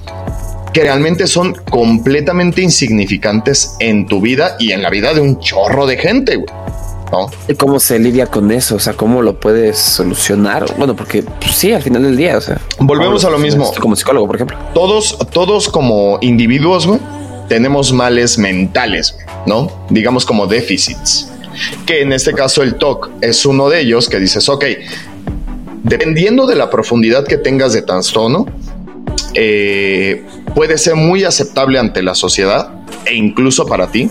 que 0.72 0.82
realmente 0.82 1.28
son 1.28 1.54
completamente 1.70 2.60
insignificantes 2.60 3.76
en 3.78 4.08
tu 4.08 4.20
vida 4.20 4.56
y 4.58 4.72
en 4.72 4.82
la 4.82 4.90
vida 4.90 5.14
de 5.14 5.20
un 5.20 5.38
chorro 5.38 5.86
de 5.86 5.96
gente, 5.96 6.34
güey. 6.34 6.57
¿Y 7.48 7.54
cómo 7.54 7.80
se 7.80 7.98
lidia 7.98 8.26
con 8.26 8.50
eso? 8.50 8.76
O 8.76 8.78
sea, 8.78 8.94
¿cómo 8.94 9.22
lo 9.22 9.38
puedes 9.40 9.78
solucionar? 9.78 10.66
Bueno, 10.76 10.94
porque 10.94 11.22
pues, 11.22 11.52
sí, 11.52 11.72
al 11.72 11.82
final 11.82 12.02
del 12.02 12.16
día, 12.16 12.36
o 12.36 12.40
sea. 12.40 12.60
Volvemos 12.78 13.24
a 13.24 13.30
lo 13.30 13.38
mismo. 13.38 13.72
Como 13.80 13.96
psicólogo, 13.96 14.26
por 14.26 14.36
ejemplo. 14.36 14.58
Todos, 14.74 15.18
todos 15.32 15.68
como 15.68 16.18
individuos, 16.20 16.86
güey, 16.86 17.00
tenemos 17.48 17.92
males 17.92 18.38
mentales, 18.38 19.16
¿no? 19.46 19.70
Digamos 19.88 20.24
como 20.24 20.46
déficits. 20.46 21.30
Que 21.86 22.02
en 22.02 22.12
este 22.12 22.32
caso 22.34 22.62
el 22.62 22.76
TOC 22.76 23.10
es 23.20 23.44
uno 23.44 23.68
de 23.68 23.80
ellos 23.80 24.08
que 24.08 24.20
dices, 24.20 24.48
ok, 24.48 24.64
dependiendo 25.82 26.46
de 26.46 26.54
la 26.54 26.70
profundidad 26.70 27.26
que 27.26 27.36
tengas 27.36 27.72
de 27.72 27.82
trastorno, 27.82 28.46
eh, 29.34 30.24
puede 30.54 30.78
ser 30.78 30.94
muy 30.94 31.24
aceptable 31.24 31.78
ante 31.78 32.02
la 32.02 32.14
sociedad 32.14 32.70
e 33.06 33.14
incluso 33.14 33.66
para 33.66 33.88
ti 33.88 34.10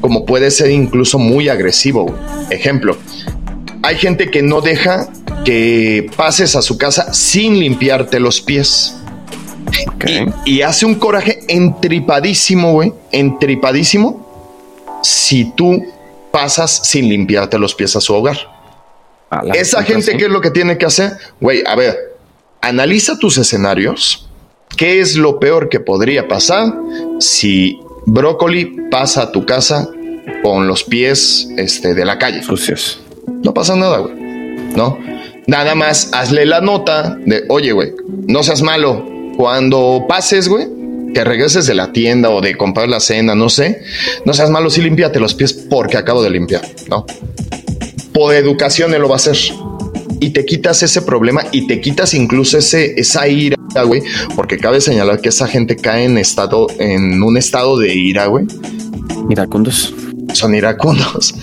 como 0.00 0.24
puede 0.24 0.50
ser 0.50 0.70
incluso 0.70 1.18
muy 1.18 1.48
agresivo. 1.48 2.14
Ejemplo, 2.50 2.96
hay 3.82 3.96
gente 3.96 4.30
que 4.30 4.42
no 4.42 4.60
deja 4.60 5.08
que 5.44 6.10
pases 6.16 6.56
a 6.56 6.62
su 6.62 6.78
casa 6.78 7.12
sin 7.14 7.58
limpiarte 7.58 8.20
los 8.20 8.40
pies. 8.40 8.94
Y, 10.46 10.62
hace 10.62 10.86
un 10.86 10.94
coraje 10.94 11.40
entripadísimo, 11.48 12.72
güey, 12.72 12.92
entripadísimo, 13.12 14.26
si 15.02 15.52
tú 15.52 15.84
pasas 16.30 16.88
sin 16.88 17.08
limpiarte 17.08 17.58
los 17.58 17.74
pies 17.74 17.94
a 17.96 18.00
su 18.00 18.14
hogar. 18.14 18.38
Esa 19.54 19.82
gente, 19.82 20.16
¿qué 20.16 20.24
es 20.24 20.30
lo 20.30 20.40
que 20.40 20.50
tiene 20.50 20.78
que 20.78 20.86
hacer? 20.86 21.12
Güey, 21.40 21.62
a 21.66 21.74
ver, 21.74 22.16
analiza 22.60 23.18
tus 23.18 23.36
escenarios. 23.38 24.28
¿Qué 24.76 25.00
es 25.00 25.16
lo 25.16 25.38
peor 25.38 25.68
que 25.68 25.80
podría 25.80 26.28
pasar 26.28 26.74
si 27.20 27.80
Brócoli 28.10 28.88
pasa 28.90 29.22
a 29.24 29.32
tu 29.32 29.44
casa 29.44 29.86
con 30.42 30.66
los 30.66 30.82
pies 30.82 31.46
este, 31.58 31.94
de 31.94 32.04
la 32.06 32.18
calle. 32.18 32.42
Sucios. 32.42 33.00
No 33.44 33.52
pasa 33.52 33.76
nada, 33.76 33.98
güey. 33.98 34.14
¿No? 34.74 34.98
Nada 35.46 35.74
más 35.74 36.10
hazle 36.12 36.46
la 36.46 36.62
nota 36.62 37.18
de, 37.24 37.44
oye, 37.48 37.72
güey, 37.72 37.92
no 38.26 38.42
seas 38.42 38.62
malo. 38.62 39.06
Cuando 39.36 40.06
pases, 40.08 40.48
güey, 40.48 40.66
que 41.12 41.22
regreses 41.22 41.66
de 41.66 41.74
la 41.74 41.92
tienda 41.92 42.30
o 42.30 42.40
de 42.40 42.56
comprar 42.56 42.88
la 42.88 43.00
cena, 43.00 43.34
no 43.34 43.50
sé, 43.50 43.82
no 44.24 44.32
seas 44.32 44.50
malo, 44.50 44.70
sí 44.70 44.80
límpiate 44.80 45.20
los 45.20 45.34
pies 45.34 45.52
porque 45.52 45.96
acabo 45.96 46.22
de 46.22 46.30
limpiar, 46.30 46.62
¿no? 46.88 47.06
Por 48.12 48.34
educación 48.34 48.94
él 48.94 49.02
lo 49.02 49.08
va 49.08 49.14
a 49.14 49.16
hacer. 49.16 49.36
Y 50.20 50.30
te 50.30 50.44
quitas 50.44 50.82
ese 50.82 51.02
problema 51.02 51.42
y 51.52 51.66
te 51.66 51.80
quitas 51.80 52.14
incluso 52.14 52.58
ese, 52.58 52.98
esa 52.98 53.28
ira 53.28 53.58
güey, 53.84 54.02
porque 54.34 54.58
cabe 54.58 54.80
señalar 54.80 55.20
que 55.20 55.28
esa 55.28 55.46
gente 55.46 55.76
cae 55.76 56.04
en 56.04 56.18
estado, 56.18 56.66
en 56.78 57.22
un 57.22 57.36
estado 57.36 57.78
de 57.78 57.94
ira, 57.94 58.26
güey. 58.26 58.46
Iracundos. 59.28 59.94
Son 60.32 60.54
iracundos. 60.54 61.34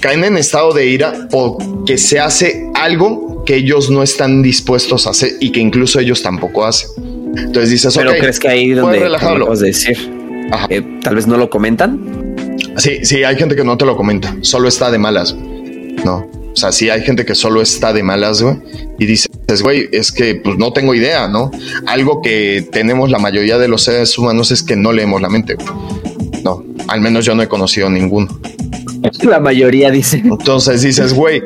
Caen 0.00 0.24
en 0.24 0.36
estado 0.36 0.72
de 0.72 0.86
ira 0.86 1.28
porque 1.30 1.98
se 1.98 2.20
hace 2.20 2.70
algo 2.74 3.44
que 3.44 3.56
ellos 3.56 3.90
no 3.90 4.02
están 4.02 4.42
dispuestos 4.42 5.06
a 5.06 5.10
hacer 5.10 5.32
y 5.40 5.50
que 5.50 5.60
incluso 5.60 5.98
ellos 5.98 6.22
tampoco 6.22 6.64
hacen. 6.64 6.90
Entonces 7.36 7.70
dices, 7.70 7.94
Pero 7.96 8.12
crees 8.12 8.38
que 8.38 8.48
ahí 8.48 8.70
donde 8.70 9.08
decir, 9.60 9.96
eh, 10.70 10.82
tal 11.02 11.16
vez 11.16 11.26
no 11.26 11.36
lo 11.36 11.50
comentan. 11.50 12.36
Sí, 12.76 13.04
sí, 13.04 13.24
hay 13.24 13.36
gente 13.36 13.56
que 13.56 13.64
no 13.64 13.76
te 13.76 13.84
lo 13.84 13.96
comenta, 13.96 14.36
solo 14.42 14.68
está 14.68 14.90
de 14.90 14.98
malas. 14.98 15.34
No, 16.04 16.28
o 16.58 16.60
sea, 16.60 16.72
sí 16.72 16.90
hay 16.90 17.02
gente 17.02 17.24
que 17.24 17.36
solo 17.36 17.62
está 17.62 17.92
de 17.92 18.02
malas, 18.02 18.42
güey, 18.42 18.56
y 18.98 19.06
dice, 19.06 19.28
güey, 19.62 19.88
es 19.92 20.10
que 20.10 20.34
pues 20.34 20.58
no 20.58 20.72
tengo 20.72 20.92
idea, 20.92 21.28
¿no? 21.28 21.52
Algo 21.86 22.20
que 22.20 22.66
tenemos 22.72 23.12
la 23.12 23.20
mayoría 23.20 23.58
de 23.58 23.68
los 23.68 23.84
seres 23.84 24.18
humanos 24.18 24.50
es 24.50 24.64
que 24.64 24.74
no 24.74 24.92
leemos 24.92 25.22
la 25.22 25.28
mente. 25.28 25.56
No, 26.42 26.64
al 26.88 27.00
menos 27.00 27.24
yo 27.24 27.36
no 27.36 27.44
he 27.44 27.48
conocido 27.48 27.88
ninguno. 27.88 28.40
La 29.22 29.38
mayoría 29.38 29.92
dice. 29.92 30.20
Entonces 30.24 30.82
dices, 30.82 31.14
güey, 31.14 31.44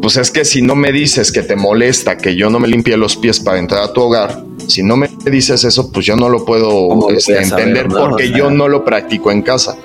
pues 0.00 0.16
es 0.16 0.30
que 0.30 0.46
si 0.46 0.62
no 0.62 0.74
me 0.74 0.92
dices 0.92 1.30
que 1.30 1.42
te 1.42 1.54
molesta 1.54 2.16
que 2.16 2.34
yo 2.34 2.48
no 2.48 2.58
me 2.58 2.68
limpie 2.68 2.96
los 2.96 3.16
pies 3.16 3.40
para 3.40 3.58
entrar 3.58 3.82
a 3.82 3.92
tu 3.92 4.00
hogar, 4.00 4.44
si 4.66 4.82
no 4.82 4.96
me 4.96 5.10
dices 5.30 5.62
eso, 5.62 5.92
pues 5.92 6.06
yo 6.06 6.16
no 6.16 6.30
lo 6.30 6.46
puedo 6.46 7.10
este, 7.10 7.36
entender 7.36 7.88
porque 7.88 8.32
yo 8.32 8.50
no 8.50 8.66
lo 8.66 8.82
practico 8.82 9.30
en 9.30 9.42
casa. 9.42 9.76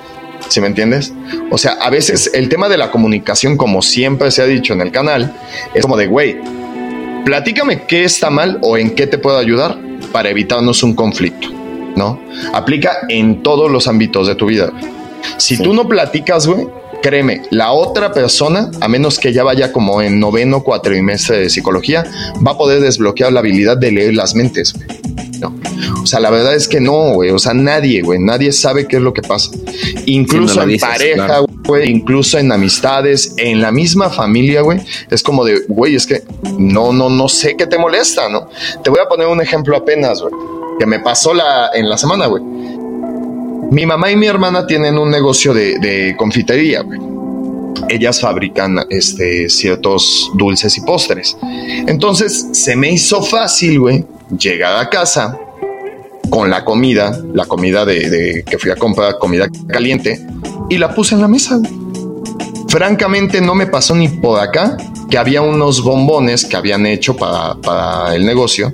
¿Sí 0.53 0.62
me 0.62 0.67
entiendes? 0.67 1.12
O 1.50 1.57
sea, 1.57 1.72
a 1.81 1.89
veces 1.89 2.29
el 2.31 2.48
tema 2.48 2.69
de 2.69 2.77
la 2.77 2.91
comunicación, 2.91 3.57
como 3.57 3.81
siempre 3.81 4.29
se 4.29 4.43
ha 4.43 4.45
dicho 4.45 4.74
en 4.74 4.81
el 4.81 4.91
canal, 4.91 5.36
es 5.74 5.81
como 5.81 5.98
de, 5.98 6.05
güey, 6.05 6.38
platícame 7.25 7.88
qué 7.88 8.03
está 8.03 8.29
mal 8.29 8.60
o 8.62 8.77
en 8.77 8.91
qué 8.91 9.07
te 9.07 9.17
puedo 9.17 9.39
ayudar 9.39 9.79
para 10.12 10.29
evitarnos 10.29 10.83
un 10.83 10.93
conflicto, 10.93 11.48
¿no? 11.95 12.22
Aplica 12.53 13.00
en 13.10 13.41
todos 13.41 13.72
los 13.72 13.88
ámbitos 13.88 14.27
de 14.27 14.36
tu 14.36 14.45
vida. 14.45 14.72
Si 15.38 15.57
tú 15.57 15.74
no 15.74 15.88
platicas, 15.88 16.45
güey, 16.45 16.67
créeme, 17.01 17.41
la 17.50 17.72
otra 17.72 18.13
persona, 18.13 18.69
a 18.79 18.88
menos 18.88 19.17
que 19.17 19.33
ya 19.33 19.43
vaya 19.43 19.72
como 19.72 20.03
en 20.03 20.19
noveno 20.19 20.62
cuatrimestre 20.62 21.39
de 21.39 21.50
psicología, 21.50 22.03
va 22.45 22.51
a 22.51 22.57
poder 22.60 22.79
desbloquear 22.79 23.33
la 23.33 23.39
habilidad 23.39 23.75
de 23.75 23.91
leer 23.91 24.13
las 24.13 24.36
mentes. 24.36 24.75
No. 25.44 26.02
O 26.02 26.06
sea, 26.06 26.20
la 26.20 26.30
verdad 26.30 26.56
es 26.56 26.68
que 26.68 26.80
no, 26.80 27.14
güey. 27.14 27.32
O 27.32 27.40
sea, 27.40 27.54
nadie, 27.54 28.02
güey. 28.02 28.20
Nadie 28.20 28.52
sabe 28.52 28.88
qué 28.88 28.98
es 28.98 29.02
lo 29.02 29.14
que 29.14 29.22
pasa. 29.22 29.52
Incluso 30.06 30.62
en 30.62 30.78
pareja, 30.78 31.40
güey. 31.66 31.90
Incluso 31.90 32.38
en 32.38 32.52
amistades, 32.52 33.34
en 33.38 33.62
la 33.62 33.72
misma 33.72 34.10
familia, 34.10 34.62
güey. 34.62 34.80
Es 35.10 35.24
como 35.24 35.46
de, 35.46 35.62
güey, 35.68 35.96
es 35.96 36.06
que 36.06 36.24
no, 36.58 36.94
no, 36.94 37.10
no 37.10 37.28
sé 37.30 37.56
qué 37.58 37.68
te 37.68 37.78
molesta, 37.78 38.30
¿no? 38.30 38.50
Te 38.84 38.90
voy 38.90 39.00
a 39.04 39.08
poner 39.08 39.28
un 39.28 39.42
ejemplo 39.42 39.76
apenas, 39.78 40.22
güey. 40.22 40.34
Que 40.80 40.86
me 40.86 41.00
pasó 41.00 41.34
la, 41.34 41.70
en 41.74 41.90
la 41.90 41.98
semana, 41.98 42.28
güey 42.28 42.42
mi 43.74 43.88
mamá 43.88 44.12
y 44.12 44.16
mi 44.16 44.28
hermana 44.28 44.68
tienen 44.68 45.00
un 45.00 45.10
negocio 45.10 45.52
de, 45.52 46.14
confitería, 46.16 46.86
Ellas 47.90 48.22
fabrican 48.22 48.78
este, 48.90 49.50
ciertos 49.50 50.32
dulces 50.36 50.78
y 50.78 50.82
postres. 50.82 51.36
Entonces 51.88 52.50
se 52.52 52.76
me 52.76 52.92
hizo 52.92 53.24
fácil, 53.24 53.80
güey, 53.80 54.06
llegar 54.38 54.78
a 54.78 54.90
casa 54.90 55.38
con 56.30 56.50
la 56.50 56.66
comida, 56.66 57.20
la 57.34 57.46
comida 57.46 57.86
de, 57.86 58.44
que 58.50 58.58
fui 58.58 58.72
a 58.72 58.75
comprar, 58.75 59.18
comida 59.20 59.48
caliente, 59.68 60.25
y 60.70 60.78
la 60.78 60.94
puse 60.94 61.16
en 61.16 61.22
la 61.22 61.28
mesa. 61.28 61.60
Francamente 62.70 63.40
no 63.40 63.54
me 63.54 63.68
pasó 63.68 63.96
ni 63.96 64.08
por 64.08 64.40
acá 64.40 64.78
que 65.10 65.18
había 65.18 65.42
unos 65.42 65.84
bombones 65.84 66.46
que 66.46 66.56
habían 66.56 66.86
hecho 66.88 67.16
para, 67.16 67.56
para 67.62 68.16
el 68.16 68.25
negocio 68.25 68.74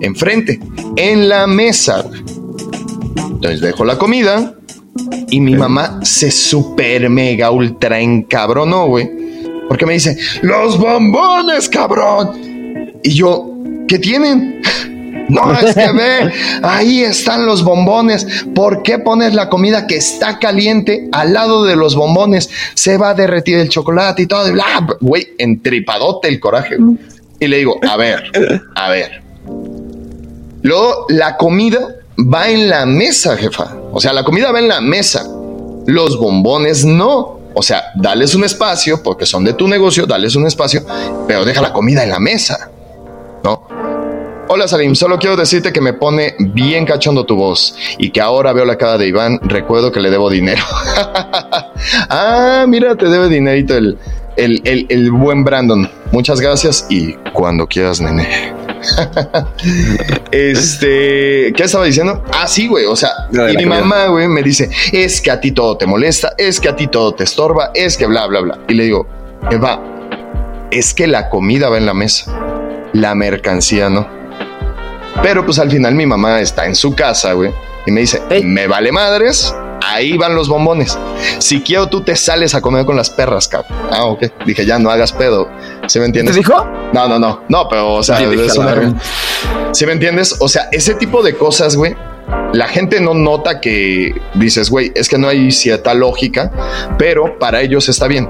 enfrente, 0.00 0.60
en 0.96 1.28
la 1.28 1.46
mesa. 1.46 2.04
Entonces 3.16 3.60
dejo 3.60 3.84
la 3.84 3.98
comida 3.98 4.54
y 5.28 5.40
mi 5.40 5.54
mamá 5.54 6.00
se 6.02 6.30
super 6.30 7.08
mega 7.10 7.50
ultra 7.50 8.00
encabronó, 8.00 8.86
güey. 8.86 9.08
Porque 9.68 9.86
me 9.86 9.94
dice, 9.94 10.16
los 10.42 10.78
bombones, 10.78 11.68
cabrón. 11.68 12.98
Y 13.02 13.10
yo, 13.10 13.50
¿qué 13.88 13.98
tienen? 13.98 14.62
No, 15.28 15.52
es 15.52 15.74
que 15.74 15.92
ve, 15.92 16.32
ahí 16.62 17.02
están 17.02 17.46
los 17.46 17.64
bombones. 17.64 18.26
¿Por 18.54 18.82
qué 18.82 18.98
pones 18.98 19.34
la 19.34 19.48
comida 19.48 19.86
que 19.86 19.96
está 19.96 20.38
caliente 20.38 21.08
al 21.12 21.32
lado 21.32 21.64
de 21.64 21.76
los 21.76 21.96
bombones? 21.96 22.48
Se 22.74 22.96
va 22.96 23.10
a 23.10 23.14
derretir 23.14 23.58
el 23.58 23.68
chocolate 23.68 24.22
y 24.22 24.26
todo. 24.26 24.50
Bla, 24.52 24.86
güey, 25.00 25.28
entripadote 25.38 26.28
el 26.28 26.40
coraje. 26.40 26.76
Y 27.40 27.48
le 27.48 27.58
digo, 27.58 27.78
a 27.88 27.96
ver, 27.96 28.22
a 28.74 28.90
ver. 28.90 29.22
Luego, 30.62 31.06
la 31.08 31.36
comida 31.36 31.96
va 32.18 32.48
en 32.48 32.68
la 32.68 32.86
mesa, 32.86 33.36
jefa. 33.36 33.76
O 33.92 34.00
sea, 34.00 34.12
la 34.12 34.24
comida 34.24 34.52
va 34.52 34.58
en 34.58 34.68
la 34.68 34.80
mesa. 34.80 35.26
Los 35.86 36.18
bombones 36.18 36.84
no. 36.84 37.40
O 37.54 37.62
sea, 37.62 37.84
dales 37.94 38.34
un 38.34 38.44
espacio, 38.44 39.02
porque 39.02 39.24
son 39.24 39.44
de 39.44 39.54
tu 39.54 39.66
negocio, 39.66 40.06
dales 40.06 40.36
un 40.36 40.46
espacio, 40.46 40.84
pero 41.26 41.44
deja 41.44 41.62
la 41.62 41.72
comida 41.72 42.02
en 42.02 42.10
la 42.10 42.20
mesa. 42.20 42.70
¿No? 43.42 43.95
Hola 44.48 44.68
Salim, 44.68 44.94
solo 44.94 45.18
quiero 45.18 45.34
decirte 45.34 45.72
que 45.72 45.80
me 45.80 45.92
pone 45.92 46.36
bien 46.38 46.86
cachondo 46.86 47.26
tu 47.26 47.34
voz 47.34 47.76
y 47.98 48.10
que 48.10 48.20
ahora 48.20 48.52
veo 48.52 48.64
la 48.64 48.76
cara 48.76 48.96
de 48.96 49.08
Iván, 49.08 49.40
recuerdo 49.42 49.90
que 49.90 49.98
le 49.98 50.08
debo 50.08 50.30
dinero. 50.30 50.62
ah, 52.08 52.64
mira, 52.68 52.94
te 52.94 53.08
debe 53.08 53.28
dinerito 53.28 53.76
el, 53.76 53.98
el, 54.36 54.86
el 54.88 55.10
buen 55.10 55.42
Brandon. 55.42 55.90
Muchas 56.12 56.40
gracias 56.40 56.86
y 56.88 57.14
cuando 57.32 57.66
quieras, 57.66 58.00
nene. 58.00 58.54
este, 60.30 61.52
¿qué 61.52 61.62
estaba 61.64 61.84
diciendo? 61.84 62.22
Ah, 62.32 62.46
sí, 62.46 62.68
güey. 62.68 62.84
O 62.84 62.94
sea, 62.94 63.10
y 63.52 63.56
mi 63.56 63.66
mamá, 63.66 64.06
güey, 64.06 64.28
me 64.28 64.44
dice, 64.44 64.70
es 64.92 65.20
que 65.20 65.32
a 65.32 65.40
ti 65.40 65.50
todo 65.50 65.76
te 65.76 65.86
molesta, 65.86 66.34
es 66.38 66.60
que 66.60 66.68
a 66.68 66.76
ti 66.76 66.86
todo 66.86 67.14
te 67.14 67.24
estorba, 67.24 67.72
es 67.74 67.96
que 67.96 68.06
bla, 68.06 68.26
bla, 68.26 68.40
bla. 68.40 68.58
Y 68.68 68.74
le 68.74 68.84
digo, 68.84 69.08
Eva, 69.50 69.82
es 70.70 70.94
que 70.94 71.08
la 71.08 71.28
comida 71.30 71.68
va 71.68 71.78
en 71.78 71.86
la 71.86 71.94
mesa, 71.94 72.32
la 72.92 73.14
mercancía 73.16 73.90
no. 73.90 74.16
Pero 75.22 75.44
pues 75.44 75.58
al 75.58 75.70
final 75.70 75.94
mi 75.94 76.06
mamá 76.06 76.40
está 76.40 76.66
en 76.66 76.74
su 76.74 76.94
casa, 76.94 77.32
güey, 77.32 77.52
y 77.86 77.90
me 77.90 78.00
dice, 78.00 78.22
me 78.44 78.66
vale 78.66 78.92
madres, 78.92 79.54
ahí 79.84 80.16
van 80.16 80.34
los 80.34 80.48
bombones. 80.48 80.98
Si 81.38 81.62
quiero, 81.62 81.88
tú 81.88 82.02
te 82.02 82.16
sales 82.16 82.54
a 82.54 82.60
comer 82.60 82.84
con 82.84 82.96
las 82.96 83.10
perras, 83.10 83.48
cabrón. 83.48 83.76
Ah, 83.90 84.04
ok. 84.04 84.24
Dije, 84.44 84.66
ya 84.66 84.78
no 84.78 84.90
hagas 84.90 85.12
pedo. 85.12 85.48
¿Sí 85.86 85.98
me 85.98 86.06
entiendes? 86.06 86.34
¿Te 86.34 86.40
dijo? 86.40 86.64
No, 86.92 87.08
no, 87.08 87.18
no. 87.18 87.42
No, 87.48 87.68
pero, 87.68 87.94
o 87.94 88.02
sea, 88.02 88.18
¿sí 88.18 89.86
me 89.86 89.92
entiendes? 89.92 90.36
O 90.40 90.48
sea, 90.48 90.68
ese 90.72 90.94
tipo 90.94 91.22
de 91.22 91.36
cosas, 91.36 91.76
güey. 91.76 91.96
La 92.52 92.66
gente 92.68 93.00
no 93.00 93.14
nota 93.14 93.60
que 93.60 94.14
dices, 94.34 94.70
güey, 94.70 94.90
es 94.94 95.08
que 95.08 95.18
no 95.18 95.28
hay 95.28 95.52
cierta 95.52 95.94
lógica, 95.94 96.50
pero 96.98 97.38
para 97.38 97.60
ellos 97.60 97.88
está 97.88 98.08
bien. 98.08 98.28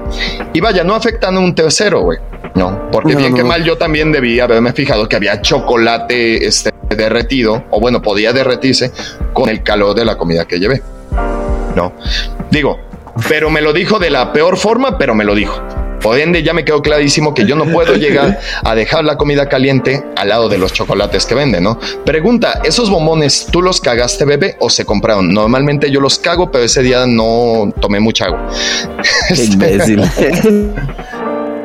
Y 0.53 0.59
vaya, 0.59 0.83
no 0.83 0.93
afectan 0.93 1.37
a 1.37 1.39
un 1.39 1.55
tercero, 1.55 2.01
güey. 2.01 2.19
No, 2.53 2.89
porque 2.91 3.15
bien 3.15 3.33
que 3.33 3.43
mal 3.43 3.63
yo 3.63 3.77
también 3.77 4.11
debía 4.11 4.43
haberme 4.43 4.73
fijado 4.73 5.07
que 5.07 5.15
había 5.15 5.41
chocolate 5.41 6.45
este, 6.45 6.71
derretido, 6.89 7.65
o 7.69 7.79
bueno, 7.79 8.01
podía 8.01 8.33
derretirse 8.33 8.91
con 9.33 9.49
el 9.49 9.63
calor 9.63 9.95
de 9.95 10.05
la 10.05 10.17
comida 10.17 10.45
que 10.45 10.59
llevé. 10.59 10.81
No. 11.75 11.93
Digo, 12.49 12.79
pero 13.29 13.49
me 13.49 13.61
lo 13.61 13.73
dijo 13.73 13.99
de 13.99 14.09
la 14.09 14.33
peor 14.33 14.57
forma, 14.57 14.97
pero 14.97 15.15
me 15.15 15.23
lo 15.23 15.35
dijo. 15.35 15.61
Por 16.01 16.19
ende, 16.19 16.43
ya 16.43 16.53
me 16.53 16.63
quedó 16.63 16.81
clarísimo 16.81 17.33
que 17.33 17.45
yo 17.45 17.55
no 17.55 17.65
puedo 17.65 17.95
llegar 17.97 18.39
a 18.63 18.75
dejar 18.75 19.03
la 19.03 19.17
comida 19.17 19.49
caliente 19.49 20.03
al 20.15 20.29
lado 20.29 20.49
de 20.49 20.57
los 20.57 20.73
chocolates 20.73 21.25
que 21.25 21.35
venden, 21.35 21.63
¿no? 21.63 21.79
Pregunta, 22.05 22.61
¿esos 22.63 22.89
bombones 22.89 23.47
tú 23.51 23.61
los 23.61 23.81
cagaste, 23.81 24.25
bebé, 24.25 24.55
o 24.59 24.69
se 24.69 24.85
compraron? 24.85 25.33
Normalmente 25.33 25.89
yo 25.91 25.99
los 25.99 26.19
cago, 26.19 26.51
pero 26.51 26.63
ese 26.63 26.83
día 26.83 27.05
no 27.05 27.73
tomé 27.79 27.99
mucha 27.99 28.25
agua. 28.25 28.47
Imbécil. 29.35 30.03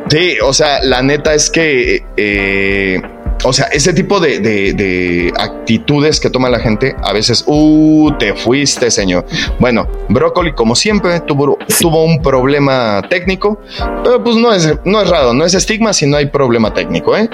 sí, 0.09 0.37
o 0.43 0.53
sea, 0.53 0.83
la 0.83 1.03
neta 1.03 1.35
es 1.35 1.51
que 1.51 2.05
eh, 2.17 3.01
o 3.45 3.53
sea, 3.53 3.67
ese 3.67 3.93
tipo 3.93 4.21
de, 4.21 5.33
actitudes 5.39 6.21
que 6.21 6.31
toma 6.31 6.49
la 6.49 6.59
gente, 6.59 6.95
a 7.03 7.13
veces, 7.13 7.45
uh, 7.47 8.13
te 8.19 8.35
fuiste, 8.35 8.91
señor. 8.91 9.25
Bueno, 9.59 9.89
Brócoli, 10.09 10.53
como 10.53 10.75
siempre, 10.75 11.21
tuvo, 11.21 11.59
tuvo 11.81 12.05
un 12.05 12.23
problema 12.23 13.03
técnico, 13.09 13.61
pero 14.05 14.23
pues 14.23 14.37
no 14.37 14.53
es, 14.53 14.73
no 14.85 15.01
es 15.01 15.09
raro, 15.09 15.35
no 15.35 15.45
es 15.45 15.55
estigma 15.55 15.93
si 15.93 16.07
no 16.07 16.17
hay 16.17 16.27
problema 16.27 16.73
técnico, 16.73 17.17
¿eh? 17.17 17.29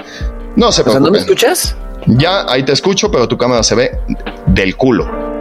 No 0.56 0.72
se 0.72 0.82
preocupen. 0.82 1.04
¿No 1.04 1.10
me 1.10 1.18
escuchas? 1.18 1.76
Ya, 2.06 2.50
ahí 2.50 2.62
te 2.62 2.72
escucho, 2.72 3.10
pero 3.10 3.28
tu 3.28 3.36
cámara 3.36 3.62
se 3.62 3.74
ve 3.74 3.98
del 4.46 4.76
culo. 4.76 5.37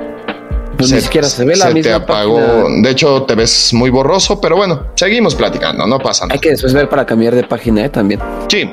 Pues 0.78 0.92
ni 0.92 1.02
siquiera 1.02 1.28
se 1.28 1.44
ve 1.44 1.56
la 1.56 1.72
se 1.72 1.82
te 1.82 1.92
apagó. 1.92 2.68
De 2.82 2.90
hecho, 2.90 3.24
te 3.24 3.36
ves 3.36 3.74
muy 3.74 3.90
borroso, 3.90 4.40
pero 4.40 4.56
bueno, 4.56 4.88
seguimos 4.96 5.34
platicando, 5.36 5.88
no 5.88 6.00
pasa 6.00 6.26
nada. 6.26 6.36
Hay 6.36 6.40
que 6.40 6.50
después 6.50 6.74
ver 6.74 6.88
para 6.88 7.06
cambiar 7.06 7.34
de 7.34 7.44
página 7.44 7.86
¿eh? 7.86 7.90
también. 7.90 8.20
Sí, 8.48 8.70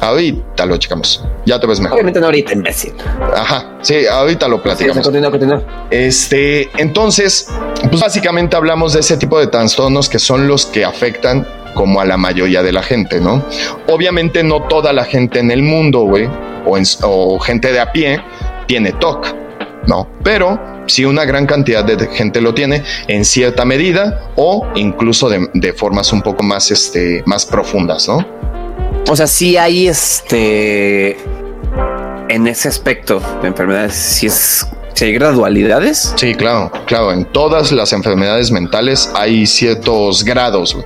ahorita 0.00 0.66
lo 0.66 0.76
checamos. 0.78 1.24
Ya 1.44 1.60
te 1.60 1.66
ves 1.66 1.80
mejor. 1.80 1.94
Obviamente 1.96 2.20
no 2.20 2.26
ahorita, 2.26 2.52
imbécil. 2.52 2.92
Ajá, 3.36 3.76
sí, 3.82 4.06
ahorita 4.06 4.48
lo 4.48 4.62
platicamos. 4.62 5.04
continúa, 5.04 5.30
continúa. 5.30 5.88
Este, 5.90 6.70
entonces, 6.78 7.48
pues 7.88 8.00
básicamente 8.00 8.56
hablamos 8.56 8.94
de 8.94 9.00
ese 9.00 9.16
tipo 9.16 9.38
de 9.38 9.46
trastornos 9.46 10.08
que 10.08 10.18
son 10.18 10.48
los 10.48 10.66
que 10.66 10.84
afectan 10.84 11.46
como 11.74 12.00
a 12.00 12.04
la 12.04 12.16
mayoría 12.16 12.62
de 12.62 12.72
la 12.72 12.82
gente, 12.82 13.20
¿no? 13.20 13.44
Obviamente 13.88 14.42
no 14.42 14.62
toda 14.62 14.92
la 14.92 15.04
gente 15.04 15.38
en 15.38 15.50
el 15.50 15.62
mundo, 15.62 16.00
güey, 16.00 16.28
o, 16.66 16.78
o 17.02 17.38
gente 17.40 17.72
de 17.72 17.80
a 17.80 17.92
pie, 17.92 18.22
tiene 18.66 18.92
TOC, 18.92 19.34
¿no? 19.86 20.08
Pero 20.22 20.71
si 20.86 21.04
una 21.04 21.24
gran 21.24 21.46
cantidad 21.46 21.84
de 21.84 22.08
gente 22.08 22.40
lo 22.40 22.54
tiene 22.54 22.82
en 23.08 23.24
cierta 23.24 23.64
medida 23.64 24.30
o 24.36 24.66
incluso 24.74 25.28
de, 25.28 25.72
formas 25.72 26.12
un 26.12 26.22
poco 26.22 26.42
más, 26.42 26.70
este, 26.70 27.22
más 27.26 27.46
profundas, 27.46 28.08
¿no? 28.08 28.26
O 29.08 29.16
sea, 29.16 29.26
sí 29.26 29.56
hay 29.56 29.88
este 29.88 31.16
en 32.28 32.46
ese 32.46 32.68
aspecto 32.68 33.20
de 33.42 33.48
enfermedades, 33.48 33.94
si 33.94 34.26
es 34.26 34.66
si 34.94 35.06
hay 35.06 35.12
gradualidades. 35.14 36.14
Sí, 36.16 36.34
claro, 36.34 36.70
claro. 36.86 37.12
En 37.12 37.24
todas 37.24 37.72
las 37.72 37.92
enfermedades 37.92 38.50
mentales 38.50 39.10
hay 39.14 39.46
ciertos 39.46 40.22
grados. 40.24 40.76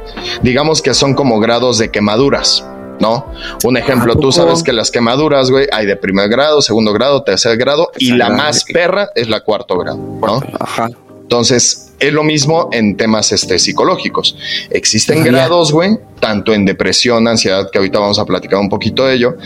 Digamos 0.43 0.81
que 0.81 0.95
son 0.95 1.15
como 1.15 1.41
grados 1.41 1.79
de 1.79 1.91
quemaduras. 1.91 2.65
¿No? 3.01 3.27
Un 3.65 3.77
ejemplo, 3.77 4.17
tú 4.17 4.33
sabes 4.33 4.63
que 4.63 4.73
las 4.73 4.91
quemaduras, 4.91 5.51
güey, 5.51 5.67
hay 5.73 5.87
de 5.87 5.97
primer 5.97 6.29
grado, 6.29 6.63
segundo 6.63 6.93
grado, 6.93 7.23
tercer 7.23 7.57
grado 7.57 7.91
y 7.99 8.13
la 8.13 8.31
más 8.31 8.65
perra 8.65 9.11
es 9.15 9.29
la 9.29 9.41
cuarto 9.41 9.79
grado, 9.79 9.99
¿no? 9.99 10.41
Ajá. 10.59 10.91
Entonces, 11.23 11.93
es 11.99 12.13
lo 12.13 12.23
mismo 12.23 12.69
en 12.73 12.97
temas 12.97 13.33
este, 13.33 13.59
psicológicos. 13.59 14.37
Existen 14.71 15.25
grados, 15.25 15.73
güey, 15.73 15.99
tanto 16.21 16.55
en 16.55 16.65
depresión, 16.65 17.27
ansiedad, 17.27 17.69
que 17.71 17.79
ahorita 17.79 17.99
vamos 17.99 18.21
a 18.21 18.25
platicar 18.25 18.61
un 18.61 18.69
poquito 18.69 19.07
de 19.07 19.15
ello. 19.15 19.37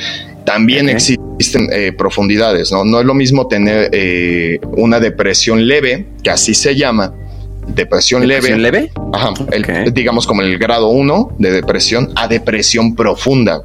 También 0.45 0.91
existen 0.91 1.69
eh, 1.73 1.93
profundidades, 1.97 2.71
¿no? 2.71 2.85
No 2.85 3.01
es 3.01 3.07
lo 3.07 3.15
mismo 3.15 3.49
tener 3.49 3.89
eh, 3.93 4.59
una 4.77 5.01
depresión 5.01 5.67
leve, 5.67 6.07
que 6.23 6.29
así 6.29 6.53
se 6.53 6.77
llama, 6.77 7.15
depresión, 7.75 8.27
leve. 8.27 8.57
leve? 8.57 8.93
Ajá, 9.13 9.33
digamos 9.93 10.27
como 10.27 10.43
el 10.43 10.59
grado 10.59 10.89
1 10.89 11.37
de 11.39 11.51
depresión 11.51 12.13
a 12.17 12.29
depresión 12.29 12.95
profunda. 12.95 13.63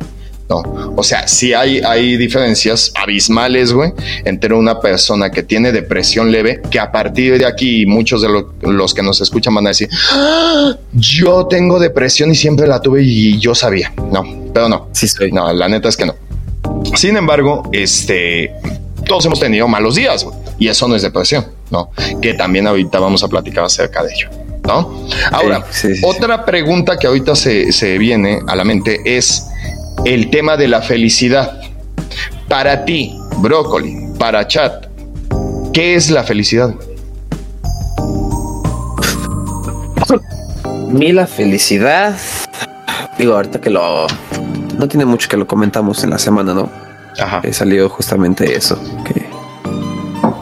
No, 0.48 0.62
o 0.96 1.02
sea, 1.04 1.28
sí 1.28 1.54
hay, 1.54 1.80
hay 1.80 2.18
diferencias 2.18 2.92
abismales, 2.94 3.74
güey, 3.74 3.94
entre 4.26 4.54
una 4.54 4.80
persona 4.80 5.32
que 5.32 5.42
tiene 5.42 5.72
depresión 5.72 6.32
leve, 6.32 6.62
que 6.70 6.80
a 6.80 6.92
partir 6.92 7.40
de 7.40 7.48
aquí 7.48 7.88
muchos 7.88 8.22
de 8.22 8.28
los 8.62 8.94
que 8.94 9.02
nos 9.02 9.20
escuchan 9.22 9.56
van 9.56 9.66
a 9.66 9.70
decir, 9.70 9.90
¡Ah! 10.12 10.78
yo 10.94 11.48
tengo 11.48 11.80
depresión 11.80 12.30
y 12.30 12.36
siempre 12.36 12.68
la 12.68 12.80
tuve 12.80 13.02
y 13.02 13.40
yo 13.40 13.56
sabía. 13.56 13.92
No, 14.12 14.24
pero 14.54 14.70
no. 14.70 14.90
Sí, 14.92 15.08
soy. 15.08 15.32
No, 15.32 15.52
la 15.52 15.68
neta 15.68 15.90
es 15.90 15.98
que 15.98 16.06
no. 16.06 16.14
Sin 16.96 17.18
embargo, 17.18 17.68
este, 17.72 18.52
todos 19.06 19.26
hemos 19.26 19.40
tenido 19.40 19.68
malos 19.68 19.96
días, 19.96 20.24
güey, 20.24 20.36
y 20.60 20.68
eso 20.68 20.88
no 20.88 20.96
es 20.96 21.02
depresión, 21.02 21.46
¿no? 21.70 21.90
Que 22.22 22.34
también 22.34 22.68
ahorita 22.68 23.00
vamos 23.00 23.24
a 23.24 23.28
platicar 23.28 23.64
acerca 23.64 24.04
de 24.04 24.14
ello. 24.14 24.30
¿No? 24.66 25.08
Ahora, 25.32 25.64
otra 26.02 26.44
pregunta 26.44 26.98
que 26.98 27.06
ahorita 27.06 27.36
se, 27.36 27.72
se 27.72 28.00
viene 28.00 28.40
a 28.48 28.56
la 28.56 28.64
mente 28.64 29.00
es, 29.06 29.48
el 30.04 30.30
tema 30.30 30.58
de 30.58 30.68
la 30.68 30.82
felicidad. 30.82 31.60
Para 32.48 32.86
ti, 32.86 33.18
Brócoli, 33.38 34.10
para 34.20 34.48
Chat, 34.48 34.88
¿qué 35.74 35.96
es 35.96 36.10
la 36.12 36.24
felicidad? 36.24 36.74
Mi 40.90 41.12
la 41.12 41.28
felicidad, 41.28 42.16
digo, 43.18 43.34
ahorita 43.34 43.60
que 43.60 43.70
lo... 43.70 44.08
No 44.78 44.88
tiene 44.88 45.06
mucho 45.06 45.28
que 45.28 45.38
lo 45.38 45.48
comentamos 45.48 46.04
en 46.04 46.12
la 46.12 46.20
semana, 46.20 46.54
¿no? 46.54 46.85
Ajá. 47.20 47.42
He 47.44 47.54
salido 47.54 47.90
justamente 47.90 48.56
eso, 48.56 48.80
que 49.06 49.26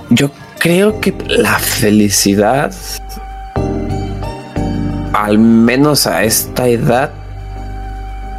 yo 0.09 0.29
creo 0.59 0.99
que 1.01 1.13
la 1.27 1.59
felicidad, 1.59 2.73
al 5.13 5.37
menos 5.37 6.07
a 6.07 6.23
esta 6.23 6.67
edad, 6.67 7.11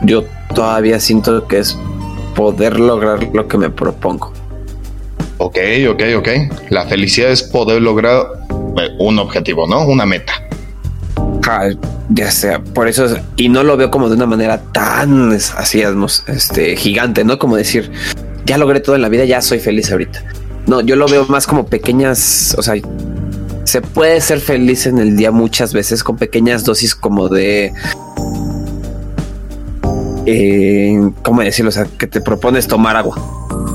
yo 0.03 0.25
todavía 0.55 1.01
siento 1.01 1.47
que 1.47 1.59
es 1.59 1.79
poder 2.35 2.79
lograr 2.79 3.29
lo 3.33 3.47
que 3.49 3.59
me 3.59 3.71
propongo. 3.71 4.33
Ok, 5.39 5.59
ok, 5.91 6.03
ok. 6.19 6.29
La 6.71 6.87
felicidad 6.87 7.31
es 7.31 7.43
poder 7.43 7.83
lograr 7.83 8.23
eh, 8.79 8.91
un 8.99 9.19
objetivo, 9.19 9.67
¿no? 9.67 9.85
Una 9.85 10.07
meta. 10.07 10.33
ya 12.09 12.31
sea, 12.31 12.63
por 12.63 12.89
eso, 12.89 13.07
y 13.37 13.49
no 13.49 13.63
lo 13.63 13.77
veo 13.77 13.91
como 13.91 14.09
de 14.09 14.17
una 14.17 14.27
manera 14.27 14.63
tan 14.73 15.33
así, 15.33 15.83
este, 16.27 16.77
gigante, 16.77 17.25
¿no? 17.25 17.39
Como 17.39 17.57
decir, 17.57 17.91
ya 18.45 18.59
logré 18.59 18.81
todo 18.81 18.97
en 18.97 19.03
la 19.03 19.09
vida, 19.09 19.25
ya 19.25 19.41
soy 19.41 19.59
feliz 19.59 19.91
ahorita. 19.91 20.23
No, 20.67 20.81
yo 20.81 20.97
lo 20.97 21.07
veo 21.07 21.27
más 21.27 21.47
como 21.47 21.67
pequeñas, 21.67 22.55
o 22.59 22.63
sea, 22.63 22.75
se 23.65 23.81
puede 23.81 24.21
ser 24.21 24.41
feliz 24.41 24.87
en 24.87 24.99
el 24.99 25.17
día 25.17 25.31
muchas 25.31 25.73
veces 25.73 26.05
con 26.05 26.17
pequeñas 26.17 26.65
dosis 26.65 26.95
como 26.95 27.29
de 27.29 27.73
eh, 30.27 31.11
¿cómo 31.23 31.43
decirlo? 31.43 31.69
O 31.69 31.73
sea, 31.73 31.87
que 31.99 32.07
te 32.07 32.21
propones 32.21 32.67
tomar 32.67 32.97
agua. 32.97 33.17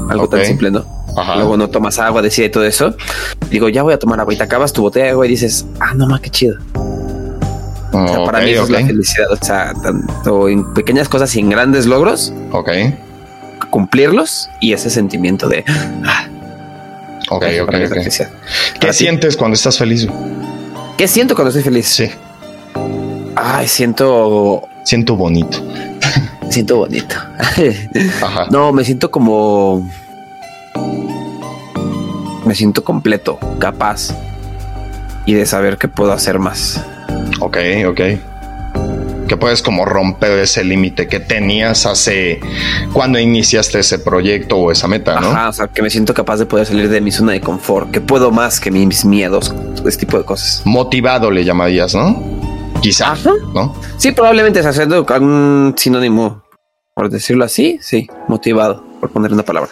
Algo 0.09 0.27
tan 0.27 0.45
simple, 0.45 0.71
¿no? 0.71 0.85
Luego 1.35 1.57
no 1.57 1.69
tomas 1.69 1.99
agua, 1.99 2.21
decide 2.21 2.49
todo 2.49 2.65
eso. 2.65 2.95
Digo, 3.49 3.69
ya 3.69 3.83
voy 3.83 3.93
a 3.93 3.99
tomar 3.99 4.19
agua 4.19 4.33
y 4.33 4.37
te 4.37 4.43
acabas 4.43 4.73
tu 4.73 4.81
botella 4.81 5.05
de 5.05 5.11
agua 5.11 5.25
y 5.25 5.29
dices, 5.29 5.65
ah, 5.79 5.93
no 5.93 6.07
más, 6.07 6.21
qué 6.21 6.29
chido. 6.29 6.57
para 8.25 8.41
mí 8.41 8.51
es 8.51 8.69
la 8.69 8.85
felicidad. 8.85 9.31
O 9.31 9.35
sea, 9.43 9.73
tanto 9.83 10.47
en 10.47 10.73
pequeñas 10.73 11.09
cosas 11.09 11.35
y 11.35 11.39
en 11.39 11.49
grandes 11.49 11.85
logros. 11.85 12.33
Ok. 12.51 12.69
Cumplirlos 13.69 14.49
y 14.59 14.73
ese 14.73 14.89
sentimiento 14.89 15.47
de. 15.47 15.63
Ah, 16.05 16.27
ok, 17.29 17.45
ok, 17.61 17.75
¿Qué 18.79 18.93
sientes 18.93 19.37
cuando 19.37 19.55
estás 19.55 19.77
feliz? 19.77 20.07
¿Qué 20.97 21.07
siento 21.07 21.35
cuando 21.35 21.49
estoy 21.49 21.63
feliz? 21.63 21.87
Sí. 21.87 22.09
Ay, 23.35 23.67
siento. 23.67 24.67
Siento 24.83 25.15
bonito 25.15 25.59
siento 26.49 26.77
bonito. 26.77 27.15
No, 28.51 28.71
me 28.73 28.83
siento 28.83 29.11
como. 29.11 29.89
Me 32.45 32.55
siento 32.55 32.83
completo, 32.83 33.37
capaz 33.59 34.09
y 35.25 35.33
de 35.33 35.45
saber 35.45 35.77
que 35.77 35.87
puedo 35.87 36.11
hacer 36.11 36.39
más. 36.39 36.83
Ok, 37.39 37.57
ok. 37.87 38.01
Que 39.29 39.37
puedes 39.37 39.61
como 39.61 39.85
romper 39.85 40.39
ese 40.39 40.65
límite 40.65 41.07
que 41.07 41.21
tenías 41.21 41.85
hace 41.85 42.41
cuando 42.91 43.17
iniciaste 43.17 43.79
ese 43.79 43.99
proyecto 43.99 44.57
o 44.57 44.71
esa 44.71 44.89
meta, 44.89 45.21
¿no? 45.21 45.29
Ajá, 45.29 45.49
o 45.49 45.53
sea, 45.53 45.67
que 45.67 45.81
me 45.81 45.89
siento 45.89 46.13
capaz 46.13 46.37
de 46.37 46.45
poder 46.45 46.65
salir 46.65 46.89
de 46.89 46.99
mi 46.99 47.11
zona 47.11 47.31
de 47.31 47.39
confort, 47.39 47.91
que 47.91 48.01
puedo 48.01 48.31
más 48.31 48.59
que 48.59 48.71
mis 48.71 49.05
miedos, 49.05 49.53
ese 49.85 49.99
tipo 49.99 50.17
de 50.17 50.25
cosas. 50.25 50.63
Motivado 50.65 51.31
le 51.31 51.45
llamarías, 51.45 51.95
¿no? 51.95 52.21
Quizá, 52.81 53.15
¿no? 53.53 53.75
Sí, 53.97 54.11
probablemente 54.11 54.59
es 54.59 54.65
haciendo 54.65 55.05
un 55.21 55.75
sinónimo 55.77 56.43
por 56.99 57.09
decirlo 57.09 57.45
así, 57.45 57.79
sí, 57.81 58.09
motivado, 58.27 58.83
por 58.99 59.09
poner 59.09 59.31
una 59.31 59.43
palabra. 59.43 59.69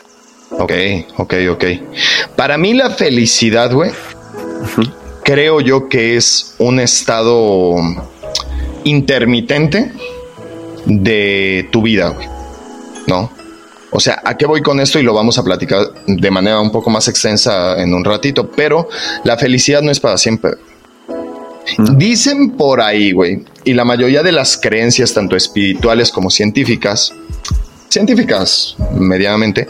Ok, 0.51 0.71
ok, 1.17 1.33
ok. 1.51 1.63
Para 2.37 2.57
mí 2.57 2.73
la 2.73 2.89
felicidad, 2.89 3.73
güey, 3.73 3.91
creo 5.25 5.59
yo 5.59 5.89
que 5.89 6.15
es 6.15 6.55
un 6.57 6.79
estado 6.79 7.75
intermitente 8.87 9.91
de 10.85 11.67
tu 11.71 11.81
vida, 11.81 12.09
güey. 12.09 12.27
¿No? 13.07 13.31
O 13.91 13.99
sea, 13.99 14.21
¿a 14.23 14.37
qué 14.37 14.45
voy 14.45 14.61
con 14.61 14.79
esto? 14.79 14.99
Y 14.99 15.03
lo 15.03 15.13
vamos 15.13 15.37
a 15.37 15.43
platicar 15.43 15.79
de 16.05 16.31
manera 16.31 16.59
un 16.59 16.71
poco 16.71 16.89
más 16.89 17.07
extensa 17.07 17.81
en 17.81 17.93
un 17.93 18.03
ratito, 18.03 18.49
pero 18.51 18.89
la 19.23 19.37
felicidad 19.37 19.81
no 19.81 19.91
es 19.91 19.99
para 19.99 20.17
siempre. 20.17 20.51
Dicen 21.95 22.51
por 22.51 22.81
ahí, 22.81 23.11
güey, 23.11 23.43
y 23.63 23.73
la 23.73 23.83
mayoría 23.83 24.23
de 24.23 24.31
las 24.31 24.57
creencias, 24.57 25.13
tanto 25.13 25.35
espirituales 25.35 26.11
como 26.11 26.29
científicas, 26.29 27.13
científicas 27.89 28.75
medianamente, 28.93 29.67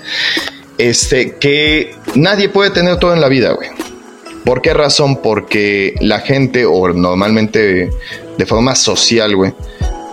este, 0.78 1.38
que 1.38 1.96
nadie 2.16 2.50
puede 2.50 2.70
tener 2.72 2.98
todo 2.98 3.14
en 3.14 3.22
la 3.22 3.30
vida, 3.30 3.52
güey. 3.54 3.70
¿Por 4.48 4.62
qué 4.62 4.74
razón? 4.74 5.22
Porque 5.22 5.94
la 6.02 6.22
gente, 6.22 6.66
o 6.66 6.88
normalmente 6.94 7.92
de 8.38 8.46
forma 8.46 8.74
social, 8.74 9.36
güey, 9.36 9.54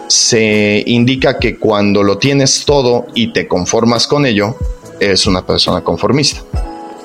se 0.08 0.82
indica 0.86 1.38
que 1.38 1.56
cuando 1.56 2.02
lo 2.02 2.18
tienes 2.18 2.64
todo 2.66 3.06
y 3.14 3.32
te 3.32 3.48
conformas 3.48 4.06
con 4.06 4.26
ello, 4.26 4.56
eres 5.00 5.26
una 5.26 5.46
persona 5.46 5.82
conformista. 5.82 6.42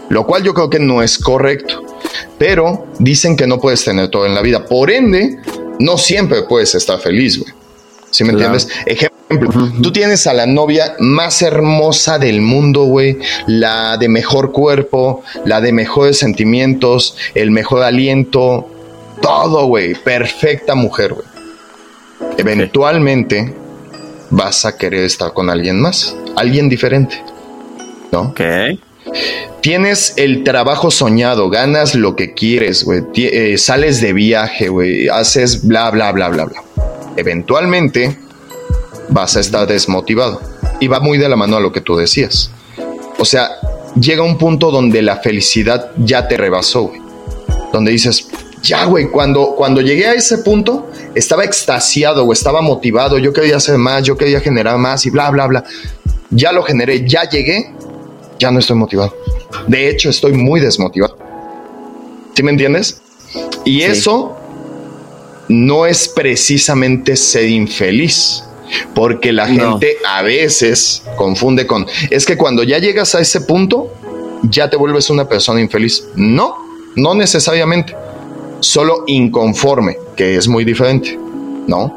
Lo 0.10 0.26
cual 0.26 0.44
yo 0.44 0.54
creo 0.54 0.70
que 0.70 0.80
no 0.80 1.04
es 1.04 1.18
correcto 1.18 1.86
pero 2.38 2.88
dicen 3.00 3.36
que 3.36 3.48
no 3.48 3.60
puedes 3.60 3.84
tener 3.84 4.10
todo 4.10 4.26
en 4.26 4.36
la 4.36 4.42
vida. 4.42 4.65
Por 4.65 4.92
ende, 4.92 5.38
no 5.80 5.98
siempre 5.98 6.44
puedes 6.44 6.76
estar 6.76 7.00
feliz, 7.00 7.39
güey. 7.39 7.54
¿Sí 8.12 8.24
me 8.24 8.32
entiendes? 8.32 8.68
Ejemplo, 8.86 9.18
tú 9.82 9.92
tienes 9.92 10.26
a 10.28 10.34
la 10.34 10.46
novia 10.46 10.96
más 11.00 11.42
hermosa 11.42 12.18
del 12.18 12.42
mundo, 12.42 12.84
güey, 12.84 13.20
la 13.48 13.98
de 13.98 14.10
mejor 14.10 14.52
cuerpo, 14.52 15.24
la 15.46 15.62
de 15.62 15.72
mejores 15.72 16.18
sentimientos, 16.18 17.15
el 17.36 17.52
mejor 17.52 17.84
aliento, 17.84 18.68
todo, 19.22 19.68
güey, 19.68 19.94
perfecta 19.94 20.76
mujer, 20.76 21.13
güey. 21.13 21.28
Eventualmente 22.38 23.54
vas 24.32 24.65
a 24.65 24.78
querer 24.78 25.04
estar 25.04 25.34
con 25.34 25.50
alguien 25.50 25.80
más, 25.80 26.15
alguien 26.36 26.70
diferente, 26.70 27.22
¿no? 28.12 28.22
Ok. 28.22 28.42
Tienes 29.62 30.13
el 30.18 30.44
trabajo 30.44 30.89
soñado, 30.89 31.50
ganas 31.50 31.96
lo 31.96 32.15
que 32.15 32.34
quieres, 32.34 32.84
güey. 32.84 33.04
Eh, 33.15 33.58
sales 33.58 34.02
de 34.02 34.13
viaje, 34.13 34.70
güey. 34.70 35.08
Haces 35.10 35.68
bla, 35.68 35.89
bla, 35.92 36.12
bla, 36.12 36.30
bla, 36.30 36.46
bla. 36.46 36.63
Eventualmente 37.18 38.18
vas 39.10 39.36
a 39.36 39.39
estar 39.39 39.67
desmotivado. 39.67 40.41
Y 40.80 40.88
va 40.88 41.00
muy 41.00 41.17
de 41.17 41.28
la 41.30 41.36
mano 41.36 41.58
a 41.58 41.60
lo 41.60 41.72
que 41.72 41.82
tú 41.82 41.98
decías. 41.98 42.52
O 43.17 43.26
sea, 43.26 43.50
llega 44.00 44.24
un 44.24 44.38
punto 44.38 44.72
donde 44.72 45.02
la 45.02 45.17
felicidad 45.17 45.91
ya 45.98 46.28
te 46.28 46.38
rebasó, 46.38 46.84
güey. 46.84 47.02
Donde 47.74 47.91
dices, 47.91 48.28
ya, 48.63 48.86
güey, 48.86 49.10
cuando, 49.10 49.56
cuando 49.56 49.82
llegué 49.82 50.08
a 50.08 50.13
ese 50.13 50.39
punto, 50.39 50.89
estaba 51.15 51.43
extasiado, 51.43 52.26
o 52.26 52.34
estaba 52.34 52.62
motivado, 52.62 53.17
yo 53.17 53.34
quería 53.34 53.58
hacer 53.58 53.78
más, 53.78 54.04
yo 54.04 54.17
quería 54.17 54.39
generar 54.39 54.78
más 54.78 55.06
y 55.06 55.10
bla, 55.10 55.30
bla, 55.30 55.48
bla. 55.48 55.63
Ya 56.30 56.52
lo 56.52 56.63
generé, 56.63 57.08
ya 57.08 57.28
llegué, 57.30 57.74
ya 58.39 58.52
no 58.52 58.60
estoy 58.60 58.78
motivado. 58.78 59.15
De 59.67 59.89
hecho, 59.89 60.10
estoy 60.10 60.34
muy 60.34 60.60
desmotivado. 60.60 61.17
¿Sí 62.36 62.43
me 62.43 62.52
entiendes? 62.52 63.02
Y 63.65 63.82
eso 63.82 64.38
no 65.48 65.86
es 65.86 66.08
precisamente 66.08 67.15
ser 67.15 67.50
infeliz, 67.50 68.43
Porque 68.93 69.32
la 69.32 69.47
gente 69.47 69.97
a 70.08 70.21
veces 70.21 71.03
confunde 71.15 71.65
con, 71.65 71.88
es 72.10 72.25
que 72.25 72.38
cuando 72.38 72.63
ya 72.63 72.77
llegas 72.77 73.15
a 73.15 73.19
ese 73.19 73.41
punto, 73.41 73.91
ya 74.43 74.69
te 74.69 74.77
vuelves 74.77 75.10
una 75.10 75.27
persona 75.27 75.62
infeliz. 75.62 76.05
No, 76.15 76.55
no 76.95 77.13
necesariamente. 77.15 77.95
Solo 78.60 79.03
inconforme, 79.08 79.97
que 80.15 80.36
es 80.36 80.47
muy 80.47 80.65
diferente, 80.65 81.17
¿no? 81.67 81.95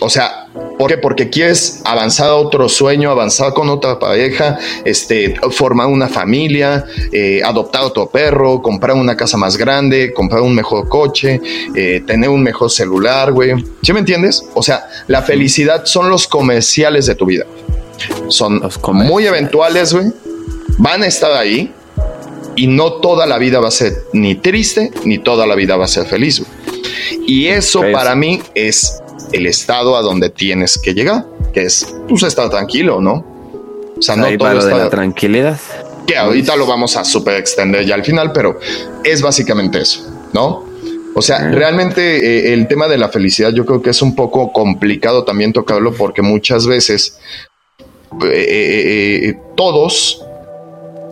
O 0.00 0.10
sea, 0.10 0.41
¿por 0.82 0.90
qué? 0.90 0.98
Porque 0.98 1.30
quieres 1.30 1.80
avanzar 1.84 2.30
a 2.30 2.34
otro 2.34 2.68
sueño, 2.68 3.08
avanzar 3.08 3.54
con 3.54 3.68
otra 3.68 4.00
pareja, 4.00 4.58
este, 4.84 5.36
formar 5.52 5.86
una 5.86 6.08
familia, 6.08 6.86
eh, 7.12 7.40
adoptar 7.44 7.84
otro 7.84 8.08
perro, 8.08 8.60
comprar 8.60 8.96
una 8.96 9.16
casa 9.16 9.36
más 9.36 9.56
grande, 9.56 10.12
comprar 10.12 10.42
un 10.42 10.56
mejor 10.56 10.88
coche, 10.88 11.40
eh, 11.76 12.02
tener 12.04 12.30
un 12.30 12.42
mejor 12.42 12.68
celular, 12.68 13.30
güey. 13.30 13.64
¿Sí 13.80 13.92
me 13.92 14.00
entiendes? 14.00 14.44
O 14.54 14.62
sea, 14.64 14.88
la 15.06 15.22
felicidad 15.22 15.84
son 15.84 16.10
los 16.10 16.26
comerciales 16.26 17.06
de 17.06 17.14
tu 17.14 17.26
vida. 17.26 17.46
Son 18.26 18.60
muy 18.92 19.24
eventuales, 19.24 19.94
güey. 19.94 20.06
Van 20.78 21.04
a 21.04 21.06
estar 21.06 21.30
ahí 21.30 21.72
y 22.56 22.66
no 22.66 22.94
toda 22.94 23.24
la 23.26 23.38
vida 23.38 23.60
va 23.60 23.68
a 23.68 23.70
ser 23.70 23.94
ni 24.14 24.34
triste, 24.34 24.90
ni 25.04 25.18
toda 25.18 25.46
la 25.46 25.54
vida 25.54 25.76
va 25.76 25.84
a 25.84 25.88
ser 25.88 26.06
feliz. 26.06 26.40
Güey. 26.40 26.61
Y 27.26 27.48
eso 27.48 27.82
para 27.92 28.14
mí 28.14 28.40
es 28.54 29.00
el 29.32 29.46
estado 29.46 29.96
a 29.96 30.02
donde 30.02 30.30
tienes 30.30 30.78
que 30.78 30.94
llegar, 30.94 31.24
que 31.52 31.62
es 31.62 31.94
pues 32.08 32.22
estar 32.22 32.50
tranquilo, 32.50 33.00
¿no? 33.00 33.24
O 33.96 34.02
sea, 34.02 34.16
no 34.16 34.24
todo 34.36 34.58
está... 34.58 34.76
de 34.76 34.84
la 34.84 34.90
tranquilidad. 34.90 35.58
Que 36.06 36.16
ahorita 36.16 36.56
lo 36.56 36.66
vamos 36.66 36.96
a 36.96 37.04
super 37.04 37.36
extender 37.36 37.86
ya 37.86 37.94
al 37.94 38.04
final, 38.04 38.32
pero 38.32 38.58
es 39.04 39.22
básicamente 39.22 39.80
eso, 39.80 40.00
¿no? 40.32 40.72
O 41.14 41.20
sea, 41.20 41.50
realmente 41.50 42.16
eh, 42.16 42.54
el 42.54 42.66
tema 42.68 42.88
de 42.88 42.96
la 42.96 43.08
felicidad 43.08 43.52
yo 43.52 43.66
creo 43.66 43.82
que 43.82 43.90
es 43.90 44.00
un 44.00 44.14
poco 44.16 44.52
complicado 44.52 45.24
también 45.24 45.52
tocarlo 45.52 45.92
porque 45.92 46.22
muchas 46.22 46.66
veces 46.66 47.18
eh, 48.24 49.28
eh, 49.28 49.38
todos 49.54 50.24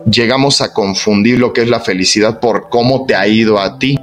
llegamos 0.09 0.61
a 0.61 0.73
confundir 0.73 1.39
lo 1.39 1.53
que 1.53 1.61
es 1.61 1.69
la 1.69 1.79
felicidad 1.79 2.39
por 2.39 2.69
cómo 2.69 3.05
te 3.05 3.15
ha 3.15 3.27
ido 3.27 3.59
a 3.59 3.77
ti. 3.77 3.99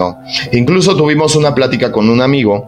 ¿No? 0.00 0.18
Incluso 0.52 0.96
tuvimos 0.96 1.36
una 1.36 1.54
plática 1.54 1.92
con 1.92 2.08
un 2.08 2.20
amigo 2.20 2.66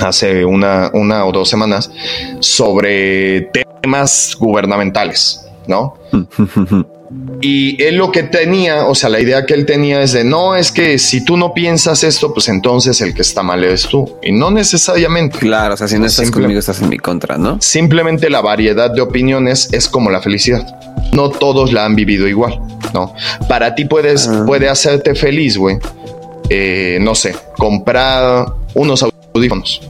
hace 0.00 0.44
una, 0.44 0.90
una 0.94 1.26
o 1.26 1.32
dos 1.32 1.50
semanas 1.50 1.90
sobre 2.38 3.50
temas 3.82 4.36
gubernamentales, 4.38 5.44
¿no? 5.66 5.94
Y 7.40 7.82
él 7.82 7.96
lo 7.96 8.12
que 8.12 8.22
tenía, 8.22 8.86
o 8.86 8.94
sea, 8.94 9.08
la 9.08 9.18
idea 9.18 9.44
que 9.44 9.54
él 9.54 9.66
tenía 9.66 10.00
es 10.00 10.12
de, 10.12 10.22
no, 10.22 10.54
es 10.54 10.70
que 10.70 10.98
si 10.98 11.24
tú 11.24 11.36
no 11.36 11.52
piensas 11.52 12.04
esto, 12.04 12.32
pues 12.32 12.48
entonces 12.48 13.00
el 13.00 13.14
que 13.14 13.22
está 13.22 13.42
mal 13.42 13.64
eres 13.64 13.88
tú. 13.88 14.16
Y 14.22 14.30
no 14.30 14.50
necesariamente. 14.50 15.38
Claro, 15.38 15.74
o 15.74 15.76
sea, 15.76 15.88
si 15.88 15.98
no 15.98 16.06
estás 16.06 16.30
conmigo, 16.30 16.60
estás 16.60 16.80
en 16.80 16.88
mi 16.88 16.98
contra, 16.98 17.36
¿no? 17.36 17.58
Simplemente 17.60 18.30
la 18.30 18.42
variedad 18.42 18.92
de 18.92 19.00
opiniones 19.00 19.70
es 19.72 19.88
como 19.88 20.10
la 20.10 20.20
felicidad. 20.20 20.64
No 21.12 21.30
todos 21.30 21.72
la 21.72 21.84
han 21.84 21.96
vivido 21.96 22.28
igual, 22.28 22.60
¿no? 22.94 23.12
Para 23.48 23.74
ti 23.74 23.86
puedes, 23.86 24.28
ah. 24.28 24.44
puede 24.46 24.68
hacerte 24.68 25.16
feliz, 25.16 25.56
güey. 25.56 25.78
Eh, 26.52 26.98
no 27.00 27.14
sé, 27.14 27.34
comprar 27.56 28.46
unos 28.74 29.04
audífonos. 29.32 29.80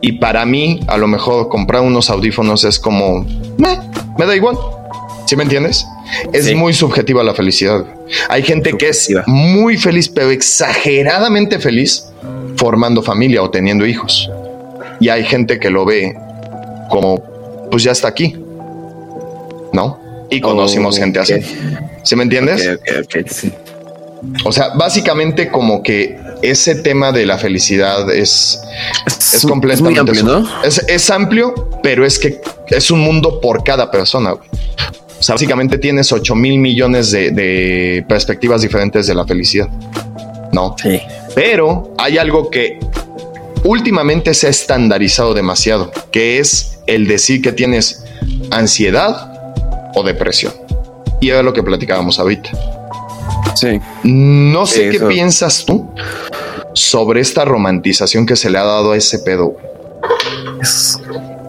Y 0.00 0.12
para 0.12 0.44
mí, 0.44 0.80
a 0.88 0.96
lo 0.96 1.06
mejor 1.06 1.48
comprar 1.48 1.82
unos 1.82 2.10
audífonos 2.10 2.64
es 2.64 2.80
como, 2.80 3.24
me 4.18 4.26
da 4.26 4.34
igual. 4.34 4.58
¿Sí 5.26 5.36
me 5.36 5.44
entiendes? 5.44 5.86
Es 6.32 6.52
muy 6.54 6.74
subjetiva 6.74 7.22
la 7.22 7.32
felicidad. 7.32 7.86
Hay 8.28 8.42
gente 8.42 8.72
que 8.72 8.88
es 8.88 9.08
muy 9.26 9.76
feliz, 9.76 10.08
pero 10.08 10.30
exageradamente 10.30 11.60
feliz 11.60 12.06
formando 12.56 13.02
familia 13.02 13.42
o 13.42 13.50
teniendo 13.50 13.86
hijos. 13.86 14.28
Y 15.00 15.08
hay 15.08 15.24
gente 15.24 15.58
que 15.58 15.70
lo 15.70 15.84
ve 15.84 16.16
como, 16.90 17.22
pues 17.70 17.84
ya 17.84 17.92
está 17.92 18.08
aquí. 18.08 18.36
¿No? 19.72 20.26
Y 20.28 20.40
conocimos 20.40 20.98
gente 20.98 21.20
así. 21.20 21.34
¿Sí 22.02 22.16
me 22.16 22.24
entiendes? 22.24 22.68
O 24.44 24.52
sea, 24.52 24.70
básicamente 24.70 25.50
como 25.50 25.82
que 25.82 26.18
ese 26.42 26.76
tema 26.76 27.12
de 27.12 27.26
la 27.26 27.38
felicidad 27.38 28.10
es, 28.10 28.60
es, 29.06 29.42
completamente 29.46 30.00
amplio, 30.00 30.22
¿no? 30.24 30.48
es, 30.64 31.10
amplio, 31.10 31.70
pero 31.82 32.04
es 32.04 32.18
que 32.18 32.40
es 32.68 32.90
un 32.90 33.00
mundo 33.00 33.40
por 33.40 33.62
cada 33.64 33.90
persona. 33.90 34.32
O 34.32 35.24
sea, 35.24 35.34
básicamente 35.34 35.78
tienes 35.78 36.10
8 36.12 36.34
mil 36.34 36.58
millones 36.58 37.10
de, 37.12 38.04
perspectivas 38.08 38.62
diferentes 38.62 39.06
de 39.06 39.14
la 39.14 39.24
felicidad. 39.24 39.68
No. 40.52 40.74
Sí. 40.82 41.00
Pero 41.34 41.94
hay 41.98 42.18
algo 42.18 42.50
que 42.50 42.78
últimamente 43.64 44.34
se 44.34 44.48
ha 44.48 44.50
estandarizado 44.50 45.32
demasiado, 45.32 45.92
que 46.10 46.38
es 46.38 46.80
el 46.86 47.06
decir 47.06 47.40
que 47.40 47.52
tienes 47.52 48.04
ansiedad 48.50 49.32
o 49.94 50.02
depresión. 50.02 50.52
Y 51.20 51.30
era 51.30 51.42
lo 51.42 51.52
que 51.52 51.62
platicábamos 51.62 52.18
ahorita. 52.18 52.50
Sí. 53.54 53.80
No 54.04 54.66
sé 54.66 54.90
qué 54.90 55.00
piensas 55.00 55.64
tú 55.64 55.88
sobre 56.74 57.20
esta 57.20 57.44
romantización 57.44 58.26
que 58.26 58.36
se 58.36 58.50
le 58.50 58.58
ha 58.58 58.64
dado 58.64 58.92
a 58.92 58.96
ese 58.96 59.18
pedo. 59.18 59.56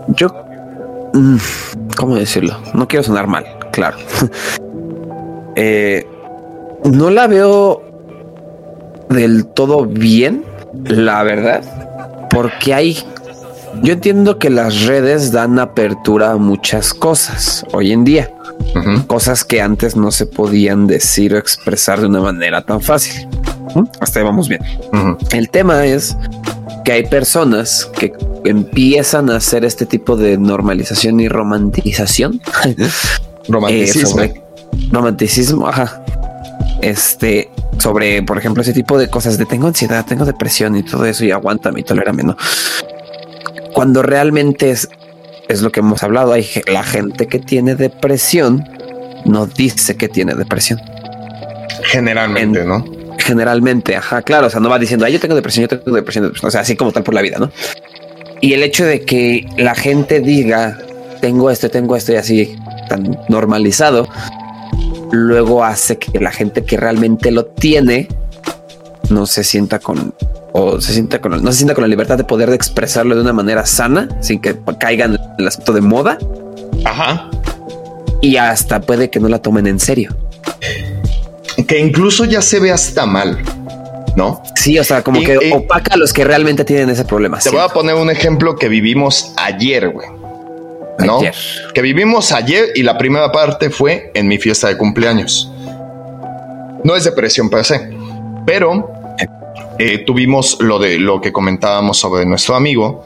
yo, 0.07 0.27
mm, 1.13 1.37
¿cómo 1.95 2.15
decirlo? 2.15 2.57
No 2.73 2.87
quiero 2.87 3.03
sonar 3.03 3.27
mal, 3.27 3.45
claro. 3.71 3.97
Eh, 5.55 6.07
no 6.83 7.11
la 7.11 7.27
veo 7.27 7.83
del 9.07 9.45
todo 9.45 9.85
bien, 9.85 10.43
la 10.83 11.21
verdad, 11.21 12.27
porque 12.31 12.73
hay 12.73 12.97
yo 13.81 13.93
entiendo 13.93 14.37
que 14.37 14.49
las 14.49 14.85
redes 14.85 15.31
dan 15.31 15.59
apertura 15.59 16.31
a 16.31 16.37
muchas 16.37 16.93
cosas 16.93 17.65
hoy 17.73 17.91
en 17.91 18.03
día, 18.03 18.31
cosas 19.07 19.43
que 19.43 19.61
antes 19.61 19.95
no 19.95 20.11
se 20.11 20.25
podían 20.25 20.87
decir 20.87 21.33
o 21.33 21.37
expresar 21.37 22.01
de 22.01 22.07
una 22.07 22.21
manera 22.21 22.63
tan 22.63 22.81
fácil. 22.81 23.27
Hasta 23.99 24.19
ahí 24.19 24.25
vamos 24.25 24.47
bien. 24.47 24.61
El 25.31 25.49
tema 25.49 25.85
es 25.85 26.15
que 26.83 26.91
hay 26.91 27.07
personas 27.07 27.89
que 27.97 28.13
empiezan 28.43 29.29
a 29.29 29.37
hacer 29.37 29.63
este 29.65 29.85
tipo 29.85 30.15
de 30.15 30.37
normalización 30.37 31.19
y 31.19 31.27
romantización. 31.27 32.41
Romanticismo. 33.47 34.21
Eh, 34.21 34.41
romanticismo, 34.91 35.67
ajá. 35.67 36.03
Este, 36.81 37.49
sobre, 37.77 38.23
por 38.23 38.37
ejemplo, 38.37 38.61
ese 38.61 38.73
tipo 38.73 38.97
de 38.97 39.09
cosas 39.09 39.37
de 39.37 39.45
tengo 39.45 39.67
ansiedad, 39.67 40.05
tengo 40.05 40.25
depresión 40.25 40.75
y 40.75 40.83
todo 40.83 41.05
eso 41.05 41.25
y 41.25 41.31
aguántame 41.31 41.81
y 41.81 41.83
tolérame, 41.83 42.23
¿no? 42.23 42.37
Cuando 43.73 44.01
realmente 44.01 44.71
es, 44.71 44.89
es 45.47 45.61
lo 45.61 45.71
que 45.71 45.81
hemos 45.81 46.03
hablado, 46.03 46.33
hay 46.33 46.47
la 46.67 46.83
gente 46.83 47.27
que 47.27 47.39
tiene 47.39 47.75
depresión 47.75 48.63
no 49.25 49.45
dice 49.45 49.95
que 49.95 50.09
tiene 50.09 50.33
depresión. 50.33 50.81
Generalmente, 51.83 52.63
¿no? 52.63 52.83
Generalmente, 53.17 53.95
ajá, 53.95 54.21
claro, 54.21 54.47
o 54.47 54.49
sea, 54.49 54.59
no 54.59 54.69
va 54.69 54.79
diciendo, 54.79 55.07
yo 55.07 55.19
tengo 55.19 55.35
depresión, 55.35 55.67
yo 55.67 55.79
tengo 55.79 55.95
depresión, 55.95 56.33
o 56.41 56.51
sea, 56.51 56.61
así 56.61 56.75
como 56.75 56.91
tal 56.91 57.03
por 57.03 57.13
la 57.13 57.21
vida, 57.21 57.37
¿no? 57.39 57.51
Y 58.41 58.53
el 58.53 58.63
hecho 58.63 58.85
de 58.85 59.01
que 59.01 59.47
la 59.57 59.75
gente 59.75 60.19
diga, 60.19 60.77
tengo 61.21 61.49
esto, 61.49 61.69
tengo 61.69 61.95
esto 61.95 62.11
y 62.11 62.15
así 62.17 62.55
tan 62.89 63.17
normalizado, 63.29 64.09
luego 65.11 65.63
hace 65.63 65.97
que 65.97 66.19
la 66.19 66.31
gente 66.31 66.65
que 66.65 66.75
realmente 66.75 67.31
lo 67.31 67.45
tiene 67.45 68.09
no 69.09 69.25
se 69.25 69.43
sienta 69.43 69.79
con 69.79 70.13
o 70.53 70.79
se 70.79 70.93
sienta 70.93 71.19
con 71.19 71.43
no 71.43 71.51
se 71.51 71.57
sienta 71.57 71.73
con 71.73 71.81
la 71.81 71.87
libertad 71.87 72.17
de 72.17 72.23
poder 72.23 72.49
expresarlo 72.49 73.15
de 73.15 73.21
una 73.21 73.33
manera 73.33 73.65
sana 73.65 74.07
sin 74.21 74.39
que 74.39 74.55
caigan 74.79 75.15
en 75.15 75.21
el 75.39 75.47
aspecto 75.47 75.73
de 75.73 75.81
moda. 75.81 76.17
Ajá. 76.85 77.29
Y 78.21 78.37
hasta 78.37 78.79
puede 78.79 79.09
que 79.09 79.19
no 79.19 79.27
la 79.27 79.39
tomen 79.39 79.67
en 79.67 79.79
serio. 79.79 80.15
Que 81.67 81.79
incluso 81.79 82.25
ya 82.25 82.41
se 82.41 82.59
ve 82.59 82.71
hasta 82.71 83.05
mal. 83.05 83.39
¿No? 84.15 84.43
Sí, 84.55 84.77
o 84.77 84.83
sea, 84.83 85.01
como 85.01 85.21
que 85.21 85.51
opaca 85.51 85.95
a 85.95 85.97
los 85.97 86.13
que 86.13 86.23
realmente 86.23 86.63
tienen 86.63 86.89
ese 86.91 87.03
problema. 87.03 87.39
Te 87.39 87.49
voy 87.49 87.61
a 87.61 87.69
poner 87.69 87.95
un 87.95 88.11
ejemplo 88.11 88.55
que 88.55 88.69
vivimos 88.69 89.33
ayer, 89.37 89.89
güey. 89.89 90.07
¿No? 90.99 91.17
Ayer. 91.17 91.33
Que 91.73 91.81
vivimos 91.81 92.31
ayer 92.31 92.69
y 92.75 92.83
la 92.83 92.99
primera 92.99 93.31
parte 93.31 93.71
fue 93.71 94.11
en 94.13 94.27
mi 94.27 94.37
fiesta 94.37 94.67
de 94.67 94.77
cumpleaños. 94.77 95.51
No 96.83 96.95
es 96.95 97.05
depresión 97.05 97.49
per 97.49 97.65
se, 97.65 97.89
pero 98.45 99.02
eh, 99.79 99.99
tuvimos 99.99 100.57
lo 100.61 100.79
de 100.79 100.99
lo 100.99 101.19
que 101.21 101.31
comentábamos 101.31 101.97
sobre 101.97 102.25
nuestro 102.25 102.55
amigo. 102.55 103.03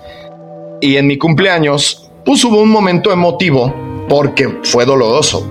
Y 0.81 0.97
en 0.97 1.07
mi 1.07 1.17
cumpleaños, 1.17 2.09
pues 2.25 2.43
hubo 2.43 2.61
un 2.61 2.69
momento 2.69 3.11
emotivo 3.11 3.73
porque 4.09 4.59
fue 4.63 4.85
doloroso, 4.85 5.47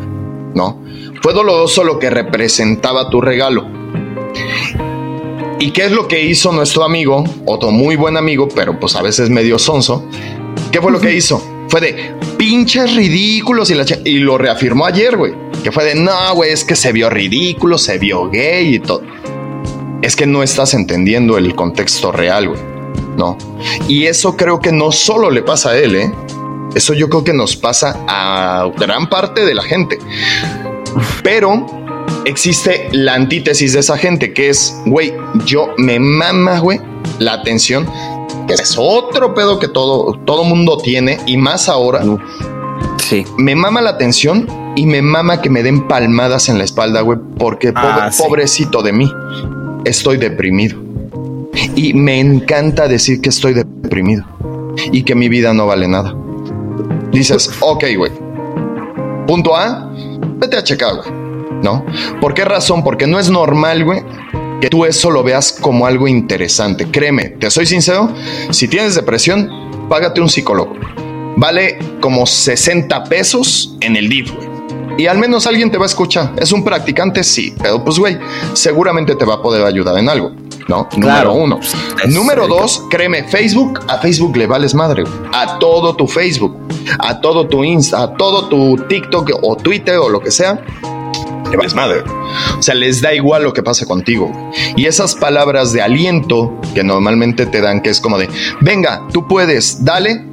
¿no? 0.54 0.82
Fue 1.22 1.32
doloroso 1.32 1.84
lo 1.84 1.98
que 1.98 2.10
representaba 2.10 3.10
tu 3.10 3.20
regalo. 3.20 3.66
¿Y 5.58 5.70
qué 5.70 5.86
es 5.86 5.92
lo 5.92 6.06
que 6.06 6.22
hizo 6.22 6.52
nuestro 6.52 6.84
amigo? 6.84 7.24
Otro 7.46 7.70
muy 7.70 7.96
buen 7.96 8.16
amigo, 8.16 8.48
pero 8.54 8.78
pues 8.78 8.94
a 8.94 9.02
veces 9.02 9.30
medio 9.30 9.58
sonso. 9.58 10.04
¿Qué 10.70 10.80
fue 10.80 10.92
lo 10.92 11.00
que 11.00 11.14
hizo? 11.14 11.42
Fue 11.68 11.80
de 11.80 12.14
pinches 12.36 12.94
ridículos 12.94 13.70
y, 13.70 13.74
y 14.04 14.18
lo 14.18 14.38
reafirmó 14.38 14.86
ayer, 14.86 15.16
güey. 15.16 15.32
Que 15.64 15.72
fue 15.72 15.84
de 15.84 15.94
no, 15.94 16.34
güey, 16.34 16.52
es 16.52 16.62
que 16.62 16.76
se 16.76 16.92
vio 16.92 17.08
ridículo, 17.08 17.78
se 17.78 17.98
vio 17.98 18.28
gay 18.28 18.74
y 18.74 18.78
todo 18.78 19.02
es 20.02 20.16
que 20.16 20.26
no 20.26 20.42
estás 20.42 20.74
entendiendo 20.74 21.38
el 21.38 21.54
contexto 21.54 22.12
real, 22.12 22.48
güey. 22.48 22.60
¿no? 23.16 23.36
Y 23.88 24.06
eso 24.06 24.36
creo 24.36 24.60
que 24.60 24.72
no 24.72 24.92
solo 24.92 25.30
le 25.30 25.42
pasa 25.42 25.70
a 25.70 25.78
él, 25.78 25.96
¿eh? 25.96 26.12
Eso 26.74 26.92
yo 26.92 27.08
creo 27.08 27.24
que 27.24 27.32
nos 27.32 27.56
pasa 27.56 27.98
a 28.06 28.70
gran 28.78 29.08
parte 29.08 29.44
de 29.46 29.54
la 29.54 29.62
gente. 29.62 29.98
Pero 31.22 31.64
existe 32.26 32.88
la 32.92 33.14
antítesis 33.14 33.72
de 33.72 33.80
esa 33.80 33.96
gente, 33.96 34.34
que 34.34 34.50
es, 34.50 34.76
güey, 34.84 35.14
yo 35.46 35.68
me 35.78 35.98
mama, 35.98 36.58
güey, 36.58 36.80
la 37.18 37.32
atención, 37.34 37.86
que 38.46 38.54
es 38.54 38.76
otro 38.78 39.34
pedo 39.34 39.58
que 39.58 39.68
todo, 39.68 40.18
todo 40.26 40.44
mundo 40.44 40.76
tiene, 40.76 41.18
y 41.26 41.36
más 41.38 41.68
ahora. 41.70 42.02
Sí. 42.98 43.24
Me 43.38 43.54
mama 43.54 43.80
la 43.80 43.90
atención 43.90 44.46
y 44.76 44.84
me 44.84 45.00
mama 45.00 45.40
que 45.40 45.48
me 45.48 45.62
den 45.62 45.88
palmadas 45.88 46.48
en 46.50 46.58
la 46.58 46.64
espalda, 46.64 47.00
güey, 47.00 47.18
porque 47.38 47.72
Ah, 47.74 48.10
sí. 48.12 48.22
pobrecito 48.22 48.82
de 48.82 48.92
mí, 48.92 49.10
estoy 49.86 50.16
deprimido. 50.16 50.76
Y 51.74 51.94
me 51.94 52.20
encanta 52.20 52.88
decir 52.88 53.20
que 53.20 53.30
estoy 53.30 53.54
deprimido 53.54 54.24
y 54.92 55.02
que 55.04 55.14
mi 55.14 55.28
vida 55.28 55.54
no 55.54 55.66
vale 55.66 55.88
nada. 55.88 56.14
Dices, 57.12 57.50
ok, 57.60 57.84
güey. 57.96 58.12
Punto 59.26 59.56
A, 59.56 59.90
vete 60.38 60.56
a 60.56 60.62
checar, 60.62 60.96
güey. 60.96 61.08
¿No? 61.62 61.84
¿Por 62.20 62.34
qué 62.34 62.44
razón? 62.44 62.84
Porque 62.84 63.06
no 63.06 63.18
es 63.18 63.30
normal, 63.30 63.84
güey, 63.84 64.02
que 64.60 64.68
tú 64.68 64.84
eso 64.84 65.10
lo 65.10 65.22
veas 65.22 65.52
como 65.52 65.86
algo 65.86 66.06
interesante. 66.06 66.86
Créeme, 66.90 67.30
te 67.30 67.50
soy 67.50 67.66
sincero, 67.66 68.12
si 68.50 68.68
tienes 68.68 68.94
depresión, 68.94 69.50
págate 69.88 70.20
un 70.20 70.28
psicólogo. 70.28 70.74
Vale 71.36 71.78
como 72.00 72.26
60 72.26 73.04
pesos 73.04 73.76
en 73.80 73.96
el 73.96 74.08
DIF, 74.08 74.32
güey. 74.34 74.55
Y 74.98 75.06
al 75.06 75.18
menos 75.18 75.46
alguien 75.46 75.70
te 75.70 75.78
va 75.78 75.84
a 75.84 75.86
escuchar. 75.86 76.32
Es 76.38 76.52
un 76.52 76.64
practicante, 76.64 77.22
sí, 77.22 77.54
pero 77.60 77.84
pues, 77.84 77.98
güey, 77.98 78.18
seguramente 78.54 79.14
te 79.14 79.24
va 79.24 79.34
a 79.34 79.42
poder 79.42 79.64
ayudar 79.64 79.98
en 79.98 80.08
algo, 80.08 80.32
¿no? 80.68 80.88
Claro. 80.88 81.30
Número 81.30 81.32
uno. 81.34 81.60
Número 82.08 82.48
dos, 82.48 82.82
créeme, 82.90 83.24
Facebook, 83.24 83.80
a 83.88 83.98
Facebook 83.98 84.36
le 84.36 84.46
vales 84.46 84.74
madre, 84.74 85.02
güey. 85.02 85.14
A 85.34 85.58
todo 85.58 85.94
tu 85.96 86.06
Facebook, 86.06 86.56
a 86.98 87.20
todo 87.20 87.46
tu 87.46 87.62
Insta, 87.62 88.02
a 88.02 88.14
todo 88.14 88.48
tu 88.48 88.76
TikTok 88.88 89.30
o 89.42 89.56
Twitter 89.56 89.98
o 89.98 90.08
lo 90.08 90.20
que 90.20 90.30
sea, 90.30 90.64
le 91.50 91.56
vales 91.56 91.74
madre. 91.74 92.02
O 92.58 92.62
sea, 92.62 92.74
les 92.74 93.00
da 93.02 93.14
igual 93.14 93.42
lo 93.42 93.52
que 93.52 93.62
pasa 93.62 93.84
contigo. 93.86 94.32
Y 94.76 94.86
esas 94.86 95.14
palabras 95.14 95.72
de 95.72 95.82
aliento 95.82 96.58
que 96.74 96.82
normalmente 96.82 97.46
te 97.46 97.60
dan, 97.60 97.82
que 97.82 97.90
es 97.90 98.00
como 98.00 98.18
de, 98.18 98.28
venga, 98.60 99.06
tú 99.12 99.28
puedes, 99.28 99.84
dale, 99.84 100.24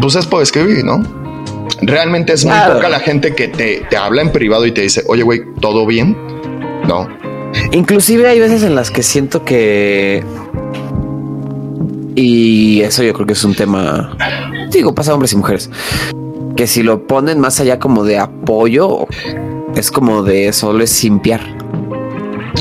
pues 0.00 0.14
es 0.14 0.26
por 0.26 0.42
escribir, 0.42 0.84
¿no? 0.84 1.17
Realmente 1.82 2.32
es 2.32 2.44
muy 2.44 2.54
Claro. 2.54 2.74
poca 2.74 2.88
la 2.88 3.00
gente 3.00 3.34
que 3.34 3.48
te, 3.48 3.82
te 3.88 3.96
habla 3.96 4.22
en 4.22 4.32
privado 4.32 4.66
y 4.66 4.72
te 4.72 4.82
dice, 4.82 5.02
oye, 5.06 5.22
güey, 5.22 5.42
¿todo 5.60 5.86
bien? 5.86 6.16
No. 6.86 7.08
Inclusive 7.72 8.28
hay 8.28 8.40
veces 8.40 8.62
en 8.62 8.74
las 8.74 8.90
que 8.90 9.02
siento 9.02 9.44
que 9.44 10.22
y 12.14 12.80
eso 12.82 13.02
yo 13.02 13.12
creo 13.14 13.26
que 13.26 13.32
es 13.34 13.44
un 13.44 13.54
tema 13.54 14.16
digo 14.70 14.94
pasa 14.94 15.12
a 15.12 15.14
hombres 15.14 15.32
y 15.32 15.36
mujeres 15.36 15.70
que 16.56 16.66
si 16.66 16.82
lo 16.82 17.06
ponen 17.06 17.38
más 17.38 17.60
allá 17.60 17.78
como 17.78 18.04
de 18.04 18.18
apoyo 18.18 19.06
es 19.76 19.90
como 19.90 20.22
de 20.22 20.52
solo 20.52 20.82
es 20.84 20.90
simpiar 20.90 21.40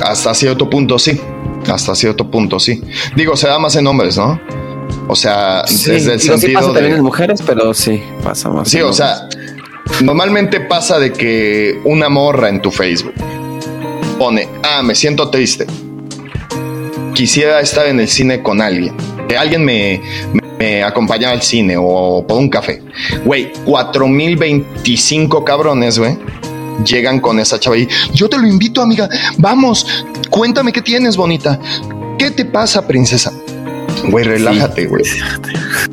Hasta 0.01 0.33
cierto 0.35 0.69
punto 0.69 0.99
sí. 0.99 1.19
Hasta 1.67 1.95
cierto 1.95 2.29
punto 2.29 2.59
sí. 2.59 2.81
Digo, 3.15 3.35
se 3.35 3.47
da 3.47 3.57
más 3.59 3.75
en 3.75 3.87
hombres, 3.87 4.15
¿no? 4.17 4.39
O 5.07 5.15
sea, 5.15 5.63
Sí, 5.65 5.91
desde 5.91 6.13
el 6.13 6.19
digo, 6.19 6.35
sí 6.35 6.41
sentido 6.41 6.59
pasa 6.59 6.73
también 6.73 6.91
en 6.91 6.97
de... 6.97 7.01
mujeres 7.01 7.41
pero 7.45 7.73
sí 7.73 8.01
pasa 8.23 8.49
más 8.49 8.69
Sí, 8.69 8.81
o 8.81 8.91
sea, 8.91 9.27
normalmente 10.03 10.59
pasa 10.59 10.99
de 10.99 11.13
que 11.13 11.79
una 11.85 12.09
morra 12.09 12.49
en 12.49 12.61
tu 12.61 12.71
Facebook 12.71 13.13
pone, 14.17 14.49
ah, 14.63 14.81
me 14.83 14.95
siento 14.95 15.29
triste. 15.29 15.65
Quisiera 17.13 17.59
estar 17.61 17.87
en 17.87 17.99
el 17.99 18.07
cine 18.07 18.41
con 18.41 18.61
alguien. 18.61 18.95
Que 19.27 19.37
alguien 19.37 19.63
me, 19.63 20.01
me, 20.33 20.41
me 20.57 20.83
acompañara 20.83 21.33
al 21.33 21.41
cine 21.41 21.75
o 21.77 22.25
por 22.27 22.37
un 22.37 22.49
café. 22.49 22.81
Güey, 23.25 23.51
4025 23.65 25.43
cabrones, 25.43 25.99
güey. 25.99 26.17
Llegan 26.85 27.19
con 27.19 27.39
esa 27.39 27.59
chava 27.59 27.77
y 27.77 27.87
yo 28.13 28.29
te 28.29 28.37
lo 28.37 28.47
invito, 28.47 28.81
amiga. 28.81 29.09
Vamos, 29.37 29.87
cuéntame 30.29 30.71
qué 30.71 30.81
tienes, 30.81 31.17
bonita. 31.17 31.59
¿Qué 32.17 32.31
te 32.31 32.45
pasa, 32.45 32.87
princesa? 32.87 33.33
Güey, 34.05 34.25
relájate, 34.25 34.85
güey. 34.85 35.03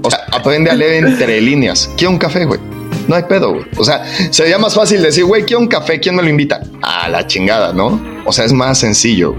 O 0.02 0.10
sea, 0.10 0.20
aprende 0.32 0.70
a 0.70 0.74
leer 0.74 1.04
entre 1.04 1.40
líneas. 1.40 1.90
Quiero 1.96 2.10
un 2.12 2.18
café, 2.18 2.44
güey. 2.44 2.60
No 3.08 3.16
hay 3.16 3.24
pedo, 3.24 3.52
güey. 3.52 3.64
O 3.76 3.84
sea, 3.84 4.04
sería 4.30 4.58
más 4.58 4.74
fácil 4.74 5.02
decir, 5.02 5.24
güey, 5.24 5.44
quiero 5.44 5.60
un 5.60 5.68
café, 5.68 6.00
¿quién 6.00 6.16
me 6.16 6.22
lo 6.22 6.28
invita? 6.28 6.62
A 6.82 7.08
la 7.08 7.26
chingada, 7.26 7.72
¿no? 7.72 8.00
O 8.24 8.32
sea, 8.32 8.44
es 8.44 8.52
más 8.52 8.78
sencillo. 8.78 9.34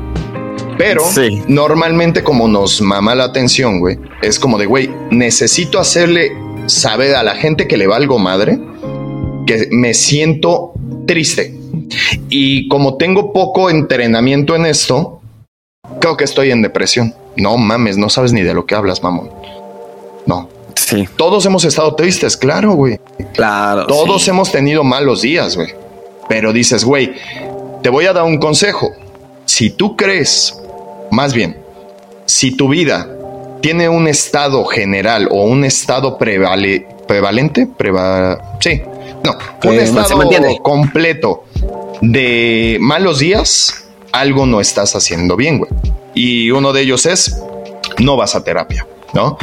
Pero 0.78 1.04
Sí. 1.14 1.42
normalmente 1.48 2.24
como 2.24 2.48
nos 2.48 2.82
mama 2.82 3.16
la 3.16 3.24
atención, 3.24 3.80
güey, 3.80 3.98
es 4.22 4.40
como 4.40 4.58
de, 4.58 4.66
güey, 4.66 4.90
necesito 5.10 5.80
hacerle 5.80 6.34
saber 6.66 7.16
a 7.16 7.24
la 7.24 7.36
gente 7.36 7.68
que 7.68 7.78
le 7.78 7.88
valgo 7.88 8.20
madre 8.20 8.60
que 9.48 9.70
me 9.72 9.94
siento 9.94 10.74
triste. 11.08 11.56
Y 12.30 12.68
como 12.68 12.98
tengo 12.98 13.32
poco 13.32 13.70
entrenamiento 13.70 14.56
en 14.56 14.66
esto, 14.66 15.22
creo 16.02 16.18
que 16.18 16.24
estoy 16.24 16.52
en 16.52 16.62
depresión. 16.62 17.14
No 17.38 17.58
mames, 17.58 17.98
no 17.98 18.10
sabes 18.10 18.34
ni 18.34 18.42
de 18.42 18.54
lo 18.54 18.66
que 18.66 18.76
hablas, 18.76 19.02
mamón. 19.04 19.30
No. 20.26 20.50
sí 20.76 21.08
Todos 21.16 21.46
hemos 21.46 21.64
estado 21.66 21.96
tristes, 21.96 22.36
claro, 22.38 22.74
güey. 22.74 23.00
claro 23.34 23.86
Todos 23.88 24.24
sí. 24.24 24.30
hemos 24.30 24.52
tenido 24.52 24.84
malos 24.84 25.22
días, 25.22 25.56
güey. 25.56 25.70
Pero 26.28 26.52
dices, 26.54 26.84
güey, 26.84 27.14
te 27.84 27.90
voy 27.90 28.06
a 28.06 28.14
dar 28.14 28.24
un 28.24 28.38
consejo. 28.40 28.92
Si 29.46 29.70
tú 29.70 29.96
crees, 29.96 30.60
más 31.12 31.34
bien, 31.34 31.58
si 32.26 32.56
tu 32.58 32.68
vida 32.70 33.08
tiene 33.62 33.88
un 33.90 34.08
estado 34.08 34.66
general 34.66 35.28
o 35.32 35.44
un 35.44 35.64
estado 35.66 36.18
prevale- 36.18 36.86
prevalente, 37.08 37.68
preva- 37.68 38.58
sí, 38.60 38.82
no, 39.24 39.34
un 39.70 39.76
estado 39.80 40.18
completo 40.64 41.44
de 42.02 42.78
malos 42.80 43.20
días, 43.20 43.86
algo 44.12 44.46
no 44.48 44.60
estás 44.62 44.96
haciendo 44.96 45.36
bien, 45.36 45.60
güey. 45.60 45.70
Y 46.16 46.50
uno 46.52 46.74
de 46.74 46.82
ellos 46.82 47.06
es, 47.06 47.38
no 48.00 48.18
vas 48.18 48.36
a 48.36 48.44
terapia, 48.44 48.88
¿no? 49.14 49.38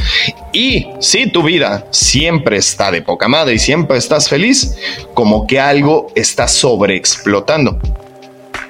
Y 0.52 0.88
si 1.00 1.30
tu 1.30 1.42
vida 1.42 1.86
siempre 1.90 2.56
está 2.56 2.90
de 2.90 3.02
poca 3.02 3.28
madre 3.28 3.54
y 3.54 3.58
siempre 3.58 3.98
estás 3.98 4.28
feliz, 4.28 4.76
como 5.14 5.46
que 5.46 5.60
algo 5.60 6.08
está 6.14 6.48
sobreexplotando. 6.48 7.78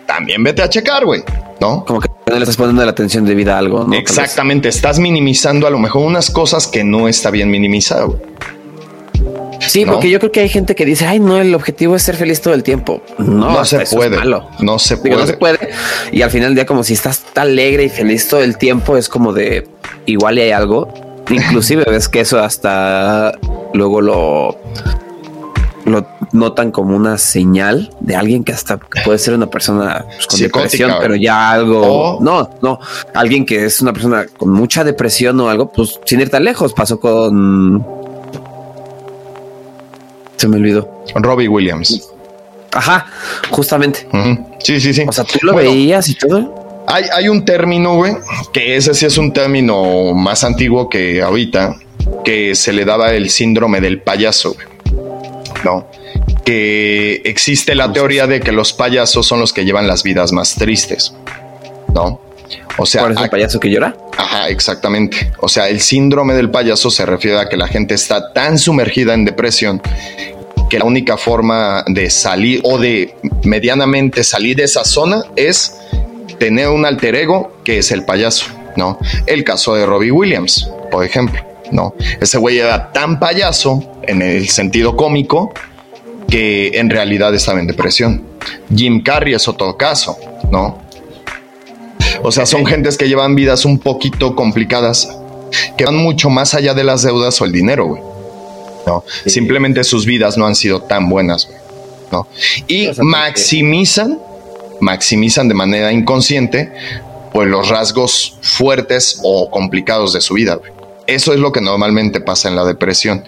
También 0.06 0.42
vete 0.42 0.62
a 0.62 0.68
checar, 0.68 1.04
güey, 1.04 1.22
¿no? 1.60 1.84
como 1.84 2.00
que 2.00 2.08
no 2.26 2.34
le 2.34 2.40
estás 2.40 2.56
poniendo 2.56 2.84
la 2.84 2.90
atención 2.90 3.24
debida 3.24 3.54
a 3.54 3.58
algo 3.58 3.84
¿no? 3.84 3.94
Exactamente, 3.94 4.68
estás 4.68 4.98
minimizando 4.98 5.66
a 5.66 5.70
lo 5.70 5.78
mejor 5.78 6.02
unas 6.02 6.30
cosas 6.30 6.66
que 6.66 6.84
no 6.84 7.08
está 7.08 7.30
bien 7.30 7.50
minimizar, 7.50 8.06
güey. 8.06 8.18
Sí, 9.68 9.84
¿no? 9.84 9.92
porque 9.92 10.10
yo 10.10 10.18
creo 10.18 10.32
que 10.32 10.40
hay 10.40 10.48
gente 10.48 10.74
que 10.74 10.84
dice, 10.84 11.06
ay, 11.06 11.20
no, 11.20 11.38
el 11.38 11.54
objetivo 11.54 11.96
es 11.96 12.02
ser 12.02 12.16
feliz 12.16 12.40
todo 12.40 12.54
el 12.54 12.62
tiempo. 12.62 13.02
No, 13.18 13.52
No 13.52 13.64
se 13.64 13.80
puede, 13.86 14.16
no 14.60 14.78
se 14.78 14.96
Digo, 14.96 15.18
no 15.18 15.26
se 15.26 15.34
puede. 15.34 15.58
puede. 15.58 15.70
Y 16.12 16.22
al 16.22 16.30
final 16.30 16.48
del 16.50 16.54
día, 16.56 16.66
como 16.66 16.82
si 16.84 16.94
estás 16.94 17.20
tan 17.32 17.48
alegre 17.48 17.84
y 17.84 17.88
feliz 17.88 18.28
todo 18.28 18.42
el 18.42 18.56
tiempo, 18.58 18.96
es 18.96 19.08
como 19.08 19.32
de 19.32 19.68
igual 20.06 20.38
y 20.38 20.42
hay 20.42 20.50
algo. 20.50 20.92
Inclusive 21.30 21.84
ves 21.84 22.08
que 22.08 22.20
eso 22.20 22.38
hasta 22.40 23.32
luego 23.74 24.00
lo, 24.00 24.58
lo 25.84 26.06
notan 26.32 26.70
como 26.72 26.96
una 26.96 27.16
señal 27.18 27.90
de 28.00 28.16
alguien 28.16 28.42
que 28.44 28.52
hasta 28.52 28.78
puede 29.04 29.18
ser 29.18 29.34
una 29.34 29.46
persona 29.46 30.04
pues, 30.06 30.26
con 30.26 30.38
Psicótica, 30.38 30.62
depresión, 30.64 30.92
pero 31.00 31.14
ya 31.16 31.50
algo. 31.52 31.80
O- 31.82 32.20
No, 32.22 32.50
no. 32.62 32.80
Alguien 33.14 33.44
que 33.46 33.64
es 33.66 33.80
una 33.80 33.92
persona 33.92 34.26
con 34.36 34.50
mucha 34.50 34.82
depresión 34.84 35.38
o 35.40 35.48
algo, 35.48 35.70
pues 35.70 36.00
sin 36.04 36.20
ir 36.20 36.30
tan 36.30 36.44
lejos. 36.44 36.72
Pasó 36.74 36.98
con. 37.00 37.84
Se 40.42 40.48
me 40.48 40.56
olvidó. 40.56 41.04
Robbie 41.14 41.46
Williams. 41.46 42.10
Ajá, 42.72 43.06
justamente. 43.48 44.08
Sí, 44.58 44.80
sí, 44.80 44.92
sí. 44.92 45.04
O 45.06 45.12
sea, 45.12 45.22
tú 45.22 45.38
lo 45.42 45.52
Bueno, 45.52 45.70
veías 45.70 46.08
y 46.08 46.16
todo. 46.16 46.82
Hay, 46.88 47.04
hay 47.14 47.28
un 47.28 47.44
término, 47.44 47.94
güey, 47.94 48.16
que 48.52 48.74
ese 48.74 48.92
sí 48.92 49.06
es 49.06 49.18
un 49.18 49.32
término 49.32 50.12
más 50.14 50.42
antiguo 50.42 50.88
que 50.88 51.22
ahorita, 51.22 51.76
que 52.24 52.56
se 52.56 52.72
le 52.72 52.84
daba 52.84 53.12
el 53.12 53.30
síndrome 53.30 53.80
del 53.80 54.00
payaso, 54.00 54.54
güey. 54.54 54.66
¿no? 55.62 55.86
Que 56.44 57.22
existe 57.24 57.76
la 57.76 57.92
teoría 57.92 58.26
de 58.26 58.40
que 58.40 58.50
los 58.50 58.72
payasos 58.72 59.24
son 59.24 59.38
los 59.38 59.52
que 59.52 59.64
llevan 59.64 59.86
las 59.86 60.02
vidas 60.02 60.32
más 60.32 60.56
tristes, 60.56 61.14
¿no? 61.94 62.20
O 62.78 62.86
sea, 62.86 63.02
¿Cuál 63.02 63.12
es 63.12 63.20
el 63.20 63.30
payaso 63.30 63.60
que 63.60 63.70
llora? 63.70 63.96
Ajá, 64.16 64.48
exactamente. 64.48 65.32
O 65.40 65.48
sea, 65.48 65.68
el 65.68 65.80
síndrome 65.80 66.34
del 66.34 66.50
payaso 66.50 66.90
se 66.90 67.04
refiere 67.04 67.38
a 67.38 67.48
que 67.48 67.56
la 67.56 67.68
gente 67.68 67.94
está 67.94 68.32
tan 68.32 68.58
sumergida 68.58 69.14
en 69.14 69.24
depresión 69.24 69.82
que 70.72 70.78
la 70.78 70.86
única 70.86 71.18
forma 71.18 71.84
de 71.86 72.08
salir 72.08 72.62
o 72.64 72.78
de 72.78 73.14
medianamente 73.44 74.24
salir 74.24 74.56
de 74.56 74.64
esa 74.64 74.86
zona 74.86 75.22
es 75.36 75.74
tener 76.38 76.68
un 76.68 76.86
alter 76.86 77.14
ego 77.14 77.58
que 77.62 77.76
es 77.76 77.90
el 77.92 78.06
payaso, 78.06 78.46
¿no? 78.76 78.98
El 79.26 79.44
caso 79.44 79.74
de 79.74 79.84
Robbie 79.84 80.10
Williams, 80.10 80.70
por 80.90 81.04
ejemplo, 81.04 81.44
¿no? 81.70 81.94
Ese 82.22 82.38
güey 82.38 82.58
era 82.58 82.90
tan 82.90 83.20
payaso 83.20 84.00
en 84.04 84.22
el 84.22 84.48
sentido 84.48 84.96
cómico 84.96 85.52
que 86.26 86.68
en 86.78 86.88
realidad 86.88 87.34
estaba 87.34 87.60
en 87.60 87.66
depresión. 87.66 88.24
Jim 88.74 89.02
Carrey 89.02 89.34
es 89.34 89.46
otro 89.48 89.76
caso, 89.76 90.16
¿no? 90.50 90.80
O 92.22 92.32
sea, 92.32 92.46
son 92.46 92.66
gentes 92.66 92.96
que 92.96 93.08
llevan 93.08 93.34
vidas 93.34 93.64
un 93.64 93.78
poquito 93.78 94.34
complicadas. 94.34 95.08
que 95.76 95.84
van 95.84 95.96
mucho 95.96 96.30
más 96.30 96.54
allá 96.54 96.72
de 96.72 96.82
las 96.82 97.02
deudas 97.02 97.38
o 97.40 97.44
el 97.44 97.52
dinero, 97.52 97.86
güey. 97.86 98.02
No, 98.86 99.04
simplemente 99.26 99.84
sus 99.84 100.06
vidas 100.06 100.36
no 100.36 100.46
han 100.46 100.54
sido 100.54 100.80
tan 100.82 101.08
buenas, 101.08 101.46
güey. 101.46 101.58
¿no? 102.10 102.26
Y 102.66 102.88
maximizan, 103.00 104.18
maximizan 104.80 105.48
de 105.48 105.54
manera 105.54 105.92
inconsciente, 105.92 106.72
pues 107.32 107.48
los 107.48 107.68
rasgos 107.68 108.36
fuertes 108.40 109.20
o 109.22 109.50
complicados 109.50 110.12
de 110.12 110.20
su 110.20 110.34
vida, 110.34 110.56
güey. 110.56 110.72
Eso 111.06 111.32
es 111.32 111.40
lo 111.40 111.50
que 111.50 111.60
normalmente 111.60 112.20
pasa 112.20 112.48
en 112.48 112.54
la 112.54 112.64
depresión. 112.64 113.24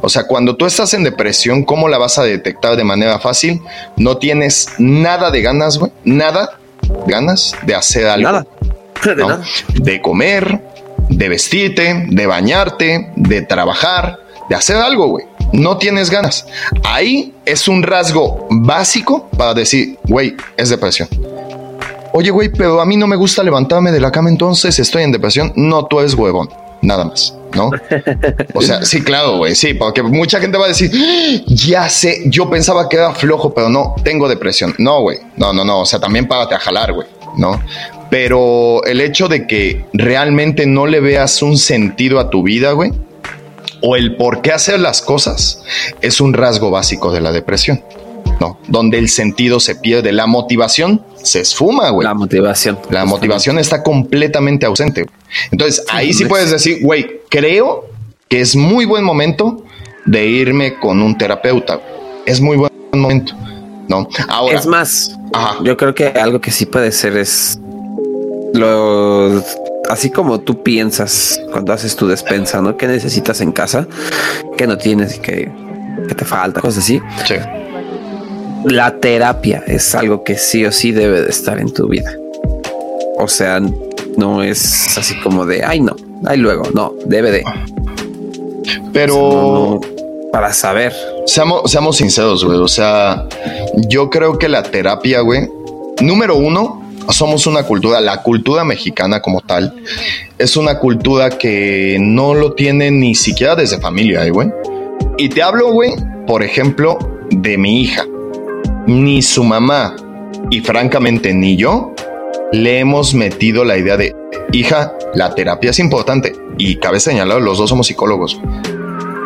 O 0.00 0.08
sea, 0.08 0.26
cuando 0.26 0.56
tú 0.56 0.64
estás 0.64 0.94
en 0.94 1.04
depresión, 1.04 1.62
¿cómo 1.62 1.88
la 1.88 1.98
vas 1.98 2.18
a 2.18 2.24
detectar 2.24 2.76
de 2.76 2.84
manera 2.84 3.18
fácil? 3.18 3.60
No 3.96 4.16
tienes 4.16 4.68
nada 4.78 5.30
de 5.30 5.42
ganas, 5.42 5.78
güey. 5.78 5.92
Nada 6.04 6.57
ganas 7.06 7.54
de 7.66 7.74
hacer 7.74 8.06
algo. 8.06 8.30
Nada. 8.30 8.46
De, 9.04 9.80
de 9.80 10.02
comer, 10.02 10.60
de 11.08 11.28
vestirte, 11.28 12.06
de 12.08 12.26
bañarte, 12.26 13.12
de 13.14 13.42
trabajar, 13.42 14.18
de 14.48 14.56
hacer 14.56 14.74
algo, 14.74 15.06
güey. 15.06 15.24
No 15.52 15.78
tienes 15.78 16.10
ganas. 16.10 16.46
Ahí 16.82 17.32
es 17.44 17.68
un 17.68 17.84
rasgo 17.84 18.48
básico 18.50 19.28
para 19.36 19.54
decir, 19.54 19.98
güey, 20.04 20.36
es 20.56 20.70
depresión. 20.70 21.08
Oye, 22.12 22.30
güey, 22.30 22.50
pero 22.50 22.80
a 22.80 22.86
mí 22.86 22.96
no 22.96 23.06
me 23.06 23.14
gusta 23.14 23.44
levantarme 23.44 23.92
de 23.92 24.00
la 24.00 24.10
cama, 24.10 24.30
entonces 24.30 24.76
estoy 24.80 25.04
en 25.04 25.12
depresión. 25.12 25.52
No, 25.54 25.86
tú 25.86 26.00
eres 26.00 26.14
huevón 26.14 26.48
nada 26.82 27.04
más, 27.04 27.34
¿no? 27.54 27.70
O 28.54 28.62
sea, 28.62 28.84
sí, 28.84 29.02
claro, 29.02 29.38
güey, 29.38 29.54
sí, 29.54 29.74
porque 29.74 30.02
mucha 30.02 30.40
gente 30.40 30.58
va 30.58 30.66
a 30.66 30.68
decir, 30.68 30.90
ya 31.46 31.88
sé, 31.88 32.22
yo 32.26 32.48
pensaba 32.50 32.88
que 32.88 32.96
era 32.96 33.14
flojo, 33.14 33.54
pero 33.54 33.68
no, 33.68 33.94
tengo 34.02 34.28
depresión. 34.28 34.74
No, 34.78 35.02
güey, 35.02 35.18
no, 35.36 35.52
no, 35.52 35.64
no, 35.64 35.80
o 35.80 35.86
sea, 35.86 36.00
también 36.00 36.26
párate 36.26 36.54
a 36.54 36.58
jalar, 36.58 36.92
güey, 36.92 37.06
¿no? 37.36 37.60
Pero 38.10 38.82
el 38.84 39.00
hecho 39.00 39.28
de 39.28 39.46
que 39.46 39.84
realmente 39.92 40.66
no 40.66 40.86
le 40.86 41.00
veas 41.00 41.42
un 41.42 41.58
sentido 41.58 42.18
a 42.18 42.30
tu 42.30 42.42
vida, 42.42 42.72
güey, 42.72 42.92
o 43.82 43.96
el 43.96 44.16
por 44.16 44.42
qué 44.42 44.52
hacer 44.52 44.80
las 44.80 45.02
cosas, 45.02 45.62
es 46.00 46.20
un 46.20 46.32
rasgo 46.32 46.70
básico 46.70 47.12
de 47.12 47.20
la 47.20 47.32
depresión. 47.32 47.82
¿no? 48.40 48.58
Donde 48.68 48.98
el 48.98 49.08
sentido 49.08 49.58
se 49.58 49.74
pierde, 49.74 50.12
la 50.12 50.26
motivación 50.26 51.02
se 51.22 51.40
esfuma, 51.40 51.90
güey. 51.90 52.06
La 52.06 52.14
motivación. 52.14 52.78
La 52.90 53.04
motivación 53.04 53.58
está 53.58 53.82
completamente 53.82 54.66
ausente. 54.66 55.06
Entonces, 55.50 55.84
ahí 55.88 56.12
sí 56.12 56.24
puedes 56.24 56.50
decir, 56.50 56.78
güey, 56.82 57.20
creo 57.28 57.86
que 58.28 58.40
es 58.40 58.56
muy 58.56 58.84
buen 58.84 59.04
momento 59.04 59.64
de 60.06 60.26
irme 60.26 60.78
con 60.78 61.02
un 61.02 61.16
terapeuta. 61.18 61.80
Es 62.26 62.40
muy 62.40 62.56
buen 62.56 62.72
momento, 62.92 63.34
¿no? 63.88 64.08
Ahora. 64.28 64.58
Es 64.58 64.66
más, 64.66 65.16
yo 65.62 65.76
creo 65.76 65.94
que 65.94 66.06
algo 66.06 66.40
que 66.40 66.50
sí 66.50 66.66
puede 66.66 66.92
ser 66.92 67.16
es 67.16 67.58
lo 68.54 69.42
así 69.90 70.10
como 70.10 70.40
tú 70.40 70.62
piensas 70.62 71.40
cuando 71.50 71.72
haces 71.72 71.96
tu 71.96 72.06
despensa, 72.06 72.60
¿no? 72.60 72.76
¿Qué 72.76 72.86
necesitas 72.86 73.40
en 73.40 73.52
casa? 73.52 73.86
¿Qué 74.56 74.66
no 74.66 74.76
tienes? 74.76 75.18
¿Qué, 75.18 75.50
qué 76.08 76.14
te 76.14 76.24
falta? 76.24 76.60
Cosas 76.60 76.84
así. 76.84 77.00
Sí 77.26 77.34
la 78.64 78.98
terapia 78.98 79.62
es 79.66 79.94
algo 79.94 80.24
que 80.24 80.36
sí 80.36 80.64
o 80.64 80.72
sí 80.72 80.92
debe 80.92 81.22
de 81.22 81.30
estar 81.30 81.58
en 81.58 81.72
tu 81.72 81.88
vida. 81.88 82.12
O 83.18 83.28
sea, 83.28 83.60
no 84.16 84.42
es 84.42 84.96
así 84.96 85.14
como 85.20 85.46
de, 85.46 85.64
ay 85.64 85.80
no, 85.80 85.94
ay 86.26 86.38
luego, 86.38 86.64
no, 86.74 86.94
debe 87.06 87.30
de. 87.30 87.44
Pero... 88.92 89.80
para 90.32 90.52
saber. 90.52 90.92
Seamos, 91.26 91.70
seamos 91.70 91.96
sinceros, 91.96 92.44
güey. 92.44 92.58
O 92.58 92.68
sea, 92.68 93.26
yo 93.88 94.10
creo 94.10 94.38
que 94.38 94.48
la 94.48 94.62
terapia, 94.62 95.20
güey, 95.20 95.48
número 96.00 96.36
uno, 96.36 96.82
somos 97.10 97.46
una 97.46 97.62
cultura, 97.62 98.00
la 98.00 98.22
cultura 98.22 98.64
mexicana 98.64 99.20
como 99.20 99.40
tal, 99.40 99.74
es 100.36 100.56
una 100.56 100.78
cultura 100.78 101.30
que 101.30 101.96
no 102.00 102.34
lo 102.34 102.52
tiene 102.52 102.90
ni 102.90 103.14
siquiera 103.14 103.56
desde 103.56 103.78
familia, 103.78 104.26
¿eh, 104.26 104.30
güey. 104.30 104.50
Y 105.16 105.28
te 105.30 105.42
hablo, 105.42 105.72
güey, 105.72 105.94
por 106.26 106.42
ejemplo, 106.42 106.98
de 107.30 107.58
mi 107.58 107.82
hija 107.82 108.06
ni 108.88 109.20
su 109.20 109.44
mamá 109.44 109.94
y 110.50 110.60
francamente 110.60 111.34
ni 111.34 111.56
yo 111.56 111.92
le 112.52 112.78
hemos 112.78 113.12
metido 113.12 113.64
la 113.64 113.76
idea 113.76 113.98
de, 113.98 114.16
hija, 114.52 114.94
la 115.14 115.34
terapia 115.34 115.70
es 115.70 115.78
importante 115.78 116.34
y 116.56 116.76
cabe 116.76 116.98
señalar, 116.98 117.42
los 117.42 117.58
dos 117.58 117.68
somos 117.68 117.86
psicólogos. 117.86 118.40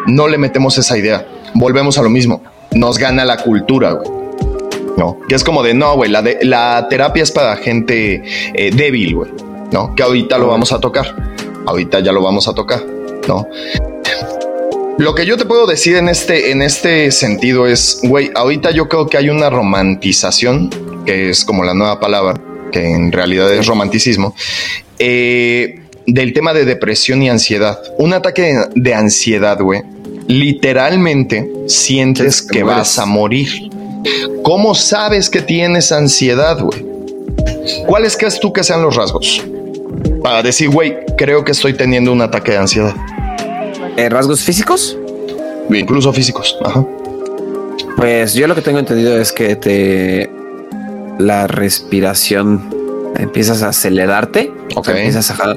No 0.06 0.26
le 0.26 0.36
metemos 0.36 0.76
esa 0.78 0.98
idea. 0.98 1.24
Volvemos 1.54 1.96
a 1.96 2.02
lo 2.02 2.10
mismo. 2.10 2.42
Nos 2.72 2.98
gana 2.98 3.24
la 3.24 3.36
cultura, 3.36 3.92
güey. 3.92 4.10
No, 4.96 5.18
que 5.28 5.36
es 5.36 5.44
como 5.44 5.62
de, 5.62 5.74
no, 5.74 5.94
güey, 5.94 6.10
la, 6.10 6.24
la 6.42 6.88
terapia 6.90 7.22
es 7.22 7.30
para 7.30 7.54
gente 7.56 8.22
eh, 8.54 8.70
débil, 8.74 9.14
güey. 9.14 9.30
No, 9.70 9.94
que 9.94 10.02
ahorita 10.02 10.38
lo 10.38 10.48
vamos 10.48 10.72
a 10.72 10.80
tocar. 10.80 11.14
Ahorita 11.66 12.00
ya 12.00 12.10
lo 12.10 12.20
vamos 12.20 12.48
a 12.48 12.54
tocar. 12.54 12.82
No. 13.28 13.46
Lo 14.98 15.14
que 15.14 15.24
yo 15.24 15.36
te 15.36 15.46
puedo 15.46 15.66
decir 15.66 15.96
en 15.96 16.08
este, 16.08 16.50
en 16.50 16.62
este 16.62 17.10
sentido 17.10 17.66
es, 17.66 18.00
güey, 18.02 18.30
ahorita 18.34 18.70
yo 18.72 18.88
creo 18.88 19.06
que 19.06 19.16
hay 19.16 19.30
una 19.30 19.48
romantización, 19.48 20.70
que 21.06 21.30
es 21.30 21.44
como 21.44 21.64
la 21.64 21.74
nueva 21.74 21.98
palabra, 21.98 22.40
que 22.70 22.90
en 22.90 23.10
realidad 23.10 23.52
es 23.52 23.66
romanticismo, 23.66 24.34
eh, 24.98 25.80
del 26.06 26.32
tema 26.34 26.52
de 26.52 26.64
depresión 26.64 27.22
y 27.22 27.30
ansiedad. 27.30 27.80
Un 27.98 28.12
ataque 28.12 28.54
de, 28.74 28.94
ansiedad, 28.94 29.58
güey, 29.60 29.82
literalmente 30.28 31.50
sientes 31.68 32.42
que 32.42 32.62
vas 32.62 32.98
a 32.98 33.06
morir. 33.06 33.48
¿Cómo 34.42 34.74
sabes 34.74 35.30
que 35.30 35.40
tienes 35.40 35.90
ansiedad, 35.90 36.60
güey? 36.60 36.84
¿Cuáles 37.86 38.16
crees 38.16 38.38
tú 38.40 38.52
que 38.52 38.62
sean 38.62 38.82
los 38.82 38.94
rasgos? 38.94 39.42
Para 40.22 40.42
decir, 40.42 40.68
güey, 40.68 40.96
creo 41.16 41.44
que 41.44 41.52
estoy 41.52 41.74
teniendo 41.74 42.12
un 42.12 42.20
ataque 42.20 42.52
de 42.52 42.58
ansiedad. 42.58 42.94
Eh, 43.96 44.08
rasgos 44.08 44.42
físicos. 44.42 44.96
Incluso 45.70 46.12
físicos. 46.12 46.58
Ajá. 46.64 46.84
Pues 47.96 48.34
yo 48.34 48.46
lo 48.46 48.54
que 48.54 48.62
tengo 48.62 48.78
entendido 48.78 49.16
es 49.18 49.32
que 49.32 49.56
te 49.56 50.30
la 51.18 51.46
respiración 51.46 52.68
empiezas 53.16 53.62
a 53.62 53.68
acelerarte. 53.68 54.52
Ok. 54.74 54.88
Empiezas 54.88 55.30
a 55.30 55.56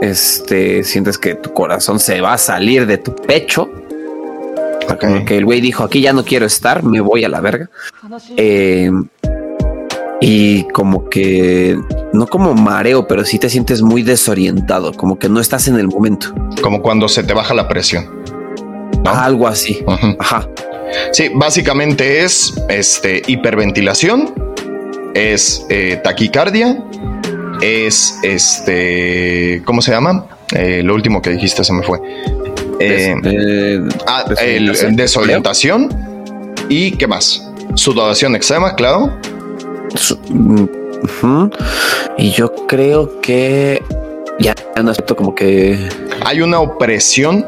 este 0.00 0.84
sientes 0.84 1.18
que 1.18 1.34
tu 1.34 1.52
corazón 1.52 1.98
se 1.98 2.20
va 2.20 2.34
a 2.34 2.38
salir 2.38 2.86
de 2.86 2.98
tu 2.98 3.14
pecho. 3.14 3.70
Okay. 4.88 5.24
Que 5.24 5.38
el 5.38 5.46
güey 5.46 5.62
dijo 5.62 5.82
aquí 5.82 6.02
ya 6.02 6.12
no 6.12 6.24
quiero 6.24 6.44
estar, 6.44 6.82
me 6.82 7.00
voy 7.00 7.24
a 7.24 7.28
la 7.28 7.40
verga. 7.40 7.70
Eh, 8.36 8.90
y 10.26 10.64
como 10.68 11.10
que 11.10 11.78
no 12.14 12.26
como 12.26 12.54
mareo, 12.54 13.06
pero 13.06 13.26
sí 13.26 13.38
te 13.38 13.50
sientes 13.50 13.82
muy 13.82 14.02
desorientado, 14.02 14.94
como 14.94 15.18
que 15.18 15.28
no 15.28 15.38
estás 15.38 15.68
en 15.68 15.78
el 15.78 15.86
momento. 15.86 16.34
Como 16.62 16.80
cuando 16.80 17.08
se 17.10 17.22
te 17.24 17.34
baja 17.34 17.52
la 17.52 17.68
presión. 17.68 18.08
Algo 19.04 19.46
así. 19.46 19.84
Ajá. 20.18 20.48
Sí, 21.12 21.30
básicamente 21.34 22.24
es 22.24 22.54
este 22.70 23.20
hiperventilación, 23.26 24.32
es 25.12 25.66
eh, 25.68 26.00
taquicardia, 26.02 26.82
es 27.60 28.18
este, 28.22 29.60
¿cómo 29.66 29.82
se 29.82 29.90
llama? 29.90 30.24
Eh, 30.54 30.80
lo 30.82 30.94
último 30.94 31.20
que 31.20 31.30
dijiste 31.30 31.64
se 31.64 31.72
me 31.74 31.82
fue. 31.82 32.00
Eh, 32.80 33.14
ah, 34.06 34.24
el, 34.40 34.72
desorientación 34.96 35.90
y 36.70 36.92
qué 36.92 37.06
más? 37.06 37.46
Sudoración 37.74 38.34
extrema, 38.34 38.74
claro. 38.74 39.12
Y 42.16 42.30
yo 42.32 42.54
creo 42.66 43.20
que 43.20 43.82
ya 44.38 44.54
no 44.82 44.90
aspecto 44.90 45.16
como 45.16 45.34
que 45.34 45.78
hay 46.24 46.40
una 46.40 46.60
opresión 46.60 47.46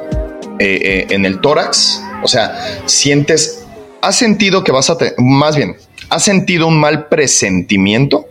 eh, 0.59 0.81
eh, 0.83 1.07
en 1.11 1.25
el 1.25 1.41
tórax. 1.41 2.01
O 2.23 2.29
sea, 2.29 2.83
sientes, 2.87 3.65
has 4.01 4.17
sentido 4.17 4.65
que 4.65 4.73
vas 4.73 4.91
a 4.91 4.99
tener, 4.99 5.15
más 5.19 5.57
bien, 5.57 5.77
has 6.09 6.25
sentido 6.25 6.67
un 6.67 6.79
mal 6.79 7.09
presentimiento. 7.09 8.27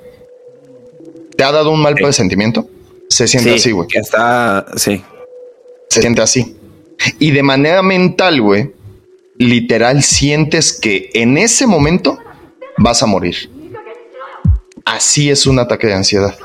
¿Te 1.35 1.43
ha 1.43 1.51
dado 1.51 1.71
un 1.71 1.81
mal 1.81 1.95
presentimiento? 1.95 2.69
Se 3.09 3.27
siente 3.27 3.55
así, 3.55 3.71
güey. 3.71 3.87
Está, 3.93 4.65
sí. 4.77 5.01
Se 5.89 6.01
siente 6.01 6.21
así. 6.21 6.55
Y 7.19 7.31
de 7.31 7.43
manera 7.43 7.81
mental, 7.81 8.41
güey, 8.41 8.71
literal 9.37 10.01
sientes 10.01 10.71
que 10.73 11.09
en 11.13 11.37
ese 11.37 11.67
momento 11.67 12.17
vas 12.77 13.03
a 13.03 13.05
morir 13.05 13.49
así 14.85 15.29
es 15.29 15.45
un 15.47 15.59
ataque 15.59 15.87
de 15.87 15.95
ansiedad. 15.95 16.35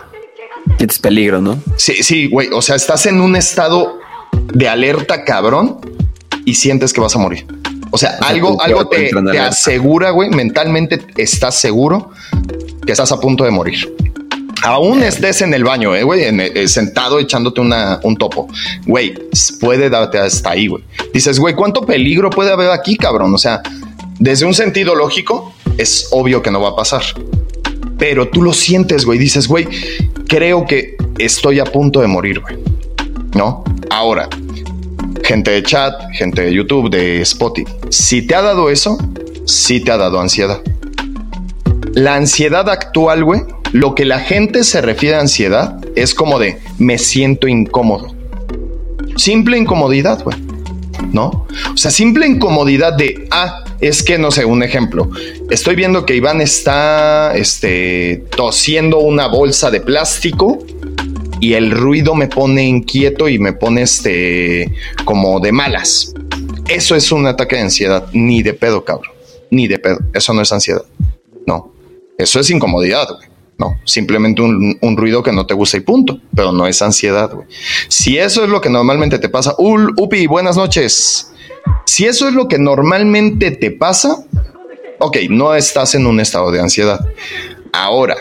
Es 0.79 0.99
peligro, 0.99 1.41
¿no? 1.41 1.63
Sí, 1.77 2.03
sí, 2.03 2.27
güey. 2.27 2.49
O 2.53 2.63
sea, 2.63 2.77
estás 2.77 3.07
en 3.07 3.21
un 3.21 3.37
estado 3.37 3.99
de 4.53 4.69
alerta 4.69 5.25
cabrón 5.25 5.79
y 6.45 6.55
sientes 6.55 6.93
que 6.93 7.01
vas 7.01 7.15
a 7.15 7.19
morir. 7.19 7.47
O 7.91 7.99
sea, 7.99 8.19
algo, 8.23 8.61
algo 8.61 8.89
te, 8.89 9.11
asegura, 9.39 10.11
güey, 10.11 10.31
mentalmente 10.31 11.01
estás 11.17 11.57
seguro 11.57 12.11
que 12.87 12.93
estás 12.93 13.11
a 13.13 13.19
punto 13.19 13.45
de 13.45 13.51
morir. 13.51 13.95
Aún 14.63 15.03
estés 15.03 15.41
en 15.41 15.55
el 15.55 15.65
baño, 15.65 15.97
eh, 15.97 16.03
güey, 16.03 16.23
eh, 16.23 16.69
sentado 16.69 17.19
echándote 17.19 17.61
una, 17.61 17.99
un 18.05 18.17
topo. 18.17 18.49
Güey, 18.87 19.15
puede 19.59 19.89
darte 19.89 20.19
hasta 20.19 20.51
ahí, 20.51 20.67
güey. 20.67 20.85
Dices, 21.13 21.41
güey, 21.41 21.55
¿cuánto 21.55 21.85
peligro 21.85 22.31
puede 22.31 22.53
haber 22.53 22.71
aquí, 22.71 22.97
cabrón? 22.97 23.35
O 23.35 23.39
sea, 23.39 23.63
desde 24.19 24.45
un 24.45 24.55
sentido 24.55 24.95
lógico, 24.95 25.55
es 25.79 26.09
obvio 26.13 26.43
que 26.43 26.51
no 26.51 26.61
va 26.61 26.71
a 26.71 26.77
pasar 26.77 27.03
pero 28.01 28.29
tú 28.29 28.43
lo 28.43 28.53
sientes, 28.53 29.05
güey. 29.05 29.21
Dices, 29.21 29.47
güey, 29.47 29.69
creo 30.27 30.67
que 30.67 30.97
estoy 31.19 31.61
a 31.61 31.65
punto 31.65 32.01
de 32.01 32.09
morir, 32.09 32.41
güey. 32.41 32.59
¿no? 33.35 33.65
Ahora, 33.91 34.29
gente 35.23 35.51
de 35.51 35.63
chat, 35.63 35.95
gente 36.13 36.43
de 36.43 36.55
YouTube, 36.55 36.91
de 36.91 37.21
Spotify, 37.23 37.71
si 37.91 38.23
te 38.23 38.35
ha 38.35 38.43
dado 38.43 38.71
eso, 38.71 38.99
sí 39.45 39.81
te 39.81 39.93
ha 39.93 39.97
dado 39.97 40.21
ansiedad. 40.21 40.61
La 41.95 42.15
ansiedad 42.15 42.69
actual, 42.69 43.25
güey, 43.25 43.43
lo 43.73 43.95
que 43.95 44.05
la 44.05 44.21
gente 44.21 44.65
se 44.65 44.81
refiere 44.81 45.17
a 45.17 45.21
ansiedad 45.21 45.79
es 45.97 46.15
como 46.15 46.39
de 46.39 46.59
me 46.79 46.99
siento 46.99 47.49
incómodo. 47.49 48.15
Simple 49.17 49.59
incomodidad, 49.59 50.23
güey. 50.23 50.37
¿No? 51.13 51.47
O 51.73 51.77
sea, 51.77 51.91
simple 51.91 52.27
incomodidad 52.27 52.93
de, 52.97 53.27
ah, 53.31 53.65
es 53.81 54.03
que 54.03 54.19
no 54.19 54.31
sé, 54.31 54.45
un 54.45 54.63
ejemplo. 54.63 55.11
Estoy 55.51 55.75
viendo 55.75 56.05
que 56.05 56.15
Iván 56.15 56.41
está 56.41 57.37
este, 57.37 58.25
tosiendo 58.37 58.99
una 58.99 59.27
bolsa 59.29 59.71
de 59.71 59.81
plástico 59.81 60.59
y 61.41 61.55
el 61.55 61.71
ruido 61.71 62.15
me 62.15 62.29
pone 62.29 62.65
inquieto 62.65 63.29
y 63.29 63.39
me 63.39 63.53
pone 63.53 63.83
este 63.83 64.73
como 65.05 65.41
de 65.41 65.53
malas. 65.53 66.15
Eso 66.69 66.95
es 66.95 67.11
un 67.11 67.27
ataque 67.27 67.57
de 67.57 67.63
ansiedad, 67.63 68.07
ni 68.13 68.43
de 68.43 68.55
pedo, 68.55 68.85
cabrón. 68.85 69.13
Ni 69.51 69.67
de 69.67 69.79
pedo. 69.79 69.99
Eso 70.13 70.33
no 70.35 70.43
es 70.43 70.53
ansiedad. 70.53 70.85
No. 71.47 71.73
Eso 72.17 72.39
es 72.39 72.51
incomodidad, 72.51 73.09
güey. 73.09 73.31
No, 73.59 73.79
simplemente 73.85 74.41
un, 74.41 74.97
ruido 74.97 75.23
que 75.23 75.33
no 75.33 75.45
te 75.45 75.53
gusta 75.53 75.77
y 75.77 75.81
punto, 75.81 76.19
pero 76.35 76.51
no 76.51 76.67
es 76.67 76.81
ansiedad, 76.81 77.31
güey. 77.31 77.47
Si 77.89 78.17
eso 78.17 78.43
es 78.43 78.49
lo 78.49 78.61
que 78.63 78.71
normalmente 78.71 79.19
te 79.19 79.29
pasa, 79.29 79.55
Ul, 79.59 79.93
Upi, 79.99 80.27
buenas 80.27 80.57
noches. 80.57 81.30
Si 81.85 82.07
eso 82.07 82.29
es 82.29 82.35
lo 82.35 82.49
que 82.49 82.59
normalmente 82.59 83.51
te 83.51 83.71
pasa, 83.71 84.25
ok, 84.99 85.17
no 85.29 85.55
estás 85.55 85.95
en 85.95 86.07
un 86.07 86.21
estado 86.21 86.51
de 86.51 86.61
ansiedad. 86.61 87.01
Ahora, 87.73 88.17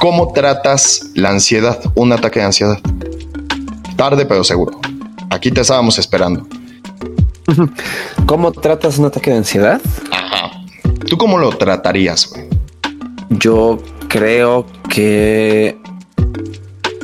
¿cómo 0.00 0.32
tratas 0.32 1.10
la 1.14 1.30
ansiedad? 1.30 1.80
Un 1.94 2.12
ataque 2.12 2.40
de 2.40 2.46
ansiedad. 2.46 2.78
Tarde, 3.96 4.26
pero 4.26 4.44
seguro. 4.44 4.80
Aquí 5.30 5.50
te 5.50 5.60
estábamos 5.60 5.98
esperando. 5.98 6.46
¿Cómo 8.26 8.52
tratas 8.52 8.98
un 8.98 9.06
ataque 9.06 9.30
de 9.30 9.38
ansiedad? 9.38 9.80
Ajá. 10.10 10.50
¿Tú 11.08 11.16
cómo 11.16 11.38
lo 11.38 11.50
tratarías, 11.50 12.30
güey? 12.30 12.48
Yo 13.30 13.78
creo 14.08 14.66
que. 14.88 15.78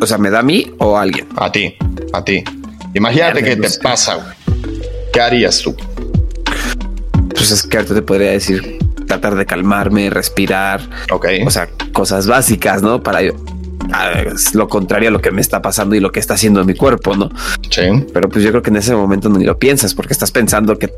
O 0.01 0.07
sea, 0.07 0.19
¿me 0.19 0.31
da 0.31 0.41
a 0.41 0.43
mí 0.43 0.73
o 0.79 0.97
a 0.97 1.03
alguien? 1.03 1.29
A 1.37 1.51
ti, 1.51 1.75
a 2.13 2.25
ti. 2.25 2.45
Imagínate 2.95 3.43
que 3.43 3.57
te 3.57 3.71
pasa, 3.83 4.15
güey. 4.15 4.38
¿Qué 5.19 5.23
harías 5.23 5.59
tú? 5.59 5.75
Pues 7.31 7.51
es 7.51 7.65
que 7.65 7.77
ahorita 7.77 7.93
te 7.93 8.03
podría 8.03 8.31
decir 8.31 8.79
tratar 9.09 9.35
de 9.35 9.47
calmarme, 9.47 10.11
respirar. 10.11 10.81
Ok. 11.11 11.27
O 11.45 11.51
sea, 11.51 11.69
cosas 11.93 12.29
básicas, 12.29 12.83
¿no? 12.83 13.03
Para 13.03 13.23
lo 14.53 14.69
contrario 14.69 15.09
a 15.09 15.11
lo 15.11 15.21
que 15.21 15.33
me 15.33 15.41
está 15.41 15.61
pasando 15.61 15.97
y 15.97 16.01
lo 16.01 16.13
que 16.13 16.21
está 16.21 16.35
haciendo 16.35 16.65
mi 16.65 16.75
cuerpo, 16.75 17.17
¿no? 17.17 17.33
Sí. 17.69 17.83
Pero 18.15 18.29
pues 18.29 18.45
yo 18.45 18.51
creo 18.51 18.63
que 18.63 18.71
en 18.71 18.77
ese 18.77 18.95
momento 18.95 19.29
ni 19.29 19.45
lo 19.45 19.59
piensas 19.59 19.93
porque 19.93 20.13
estás 20.13 20.31
pensando 20.31 20.79
que 20.79 20.89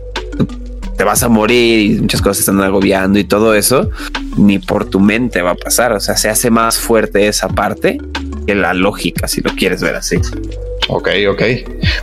te 0.98 1.04
vas 1.04 1.22
a 1.22 1.30
morir 1.30 1.92
y 1.92 2.00
muchas 2.02 2.20
cosas 2.20 2.40
están 2.40 2.60
agobiando 2.60 3.18
y 3.18 3.24
todo 3.24 3.54
eso, 3.54 3.88
ni 4.36 4.58
por 4.58 4.84
tu 4.84 5.00
mente 5.00 5.40
va 5.40 5.52
a 5.52 5.56
pasar. 5.56 5.92
O 5.92 6.00
sea, 6.00 6.18
se 6.18 6.28
hace 6.28 6.50
más 6.50 6.76
fuerte 6.76 7.26
esa 7.26 7.48
parte 7.48 7.96
que 8.46 8.54
la 8.54 8.74
lógica, 8.74 9.26
si 9.28 9.40
lo 9.40 9.52
quieres 9.54 9.80
ver 9.80 9.96
así. 9.96 10.16
Ok, 10.92 11.08
ok. 11.30 11.42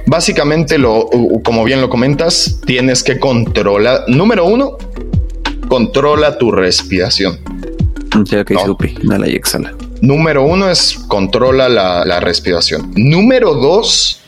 Básicamente, 0.06 0.78
lo, 0.78 1.10
como 1.44 1.64
bien 1.66 1.82
lo 1.82 1.90
comentas, 1.90 2.62
tienes 2.66 3.04
que 3.04 3.20
controlar. 3.20 4.06
Número 4.08 4.46
uno, 4.46 4.78
controla 5.68 6.38
tu 6.38 6.52
respiración. 6.52 7.38
Ok, 8.18 8.52
supi. 8.66 8.96
Inhala 9.04 9.28
y 9.28 9.36
exhala. 9.36 9.76
Número 10.02 10.44
uno 10.44 10.70
es 10.70 11.00
controla 11.08 11.68
la, 11.68 12.06
la 12.06 12.20
respiración. 12.22 12.94
Número 12.96 13.56
dos, 13.56 14.22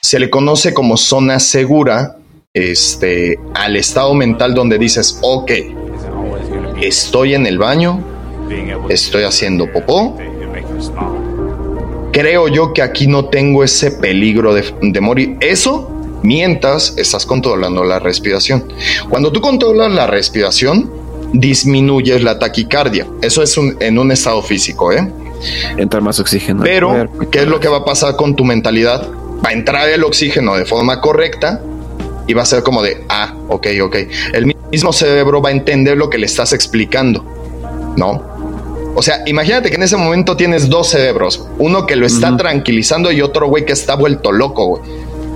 se 0.00 0.18
le 0.18 0.30
conoce 0.30 0.72
como 0.72 0.96
zona 0.96 1.38
segura 1.38 2.16
este, 2.54 3.38
al 3.54 3.76
estado 3.76 4.14
mental 4.14 4.54
donde 4.54 4.78
dices, 4.78 5.18
ok, 5.20 5.50
estoy 6.80 7.34
en 7.34 7.46
el 7.46 7.58
baño, 7.58 8.02
estoy 8.88 9.24
haciendo 9.24 9.70
popó, 9.70 10.16
creo 12.16 12.48
yo 12.48 12.72
que 12.72 12.80
aquí 12.80 13.06
no 13.06 13.26
tengo 13.26 13.62
ese 13.62 13.90
peligro 13.90 14.54
de, 14.54 15.00
morir. 15.02 15.36
Eso 15.40 15.90
mientras 16.22 16.94
estás 16.96 17.26
controlando 17.26 17.84
la 17.84 17.98
respiración. 17.98 18.72
Cuando 19.10 19.30
tú 19.30 19.42
controlas 19.42 19.92
la 19.92 20.06
respiración, 20.06 20.90
disminuyes 21.34 22.22
la 22.22 22.38
taquicardia. 22.38 23.06
Eso 23.20 23.42
es 23.42 23.54
en 23.58 23.98
un 23.98 24.12
estado 24.12 24.42
físico, 24.42 24.92
¿eh? 24.92 25.06
Entra 25.76 26.00
más 26.00 26.18
oxígeno. 26.18 26.62
Pero, 26.62 27.06
¿qué 27.30 27.40
es 27.40 27.48
lo 27.48 27.60
que 27.60 27.68
va 27.68 27.78
a 27.78 27.84
pasar 27.84 28.16
con 28.16 28.34
tu 28.34 28.46
mentalidad? 28.46 29.06
Va 29.44 29.50
a 29.50 29.52
entrar 29.52 29.86
el 29.90 30.02
oxígeno 30.02 30.56
de 30.56 30.64
forma 30.64 31.02
correcta 31.02 31.60
y 32.26 32.32
va 32.32 32.44
a 32.44 32.46
ser 32.46 32.62
como 32.62 32.82
de, 32.82 33.04
ah, 33.10 33.34
ok, 33.48 33.66
ok. 33.82 33.96
El 34.32 34.56
mismo 34.72 34.94
cerebro 34.94 35.42
va 35.42 35.50
a 35.50 35.52
entender 35.52 35.98
lo 35.98 36.08
que 36.08 36.16
le 36.16 36.24
estás 36.24 36.54
explicando, 36.54 37.26
¿no? 37.98 38.35
O 38.96 39.02
sea, 39.02 39.22
imagínate 39.26 39.68
que 39.68 39.76
en 39.76 39.82
ese 39.82 39.98
momento 39.98 40.36
tienes 40.36 40.70
dos 40.70 40.88
cerebros, 40.88 41.46
uno 41.58 41.86
que 41.86 41.96
lo 41.96 42.06
está 42.06 42.34
tranquilizando 42.34 43.12
y 43.12 43.20
otro 43.20 43.46
güey 43.46 43.66
que 43.66 43.74
está 43.74 43.94
vuelto 43.94 44.32
loco, 44.32 44.66
güey. 44.66 44.82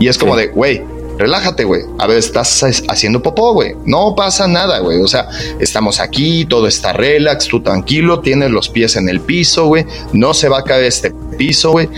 Y 0.00 0.08
es 0.08 0.16
como 0.16 0.34
de, 0.34 0.46
güey, 0.46 0.82
relájate, 1.18 1.64
güey. 1.64 1.82
A 1.98 2.06
ver, 2.06 2.16
estás 2.16 2.64
haciendo 2.88 3.22
popó, 3.22 3.52
güey. 3.52 3.74
No 3.84 4.14
pasa 4.16 4.48
nada, 4.48 4.78
güey. 4.78 5.02
O 5.02 5.06
sea, 5.06 5.28
estamos 5.58 6.00
aquí, 6.00 6.46
todo 6.46 6.66
está 6.66 6.94
relax, 6.94 7.48
tú 7.48 7.60
tranquilo, 7.60 8.20
tienes 8.20 8.50
los 8.50 8.70
pies 8.70 8.96
en 8.96 9.10
el 9.10 9.20
piso, 9.20 9.66
güey. 9.66 9.84
No 10.14 10.32
se 10.32 10.48
va 10.48 10.60
a 10.60 10.64
caer 10.64 10.84
este 10.84 11.12
piso, 11.36 11.72
güey. 11.72 11.90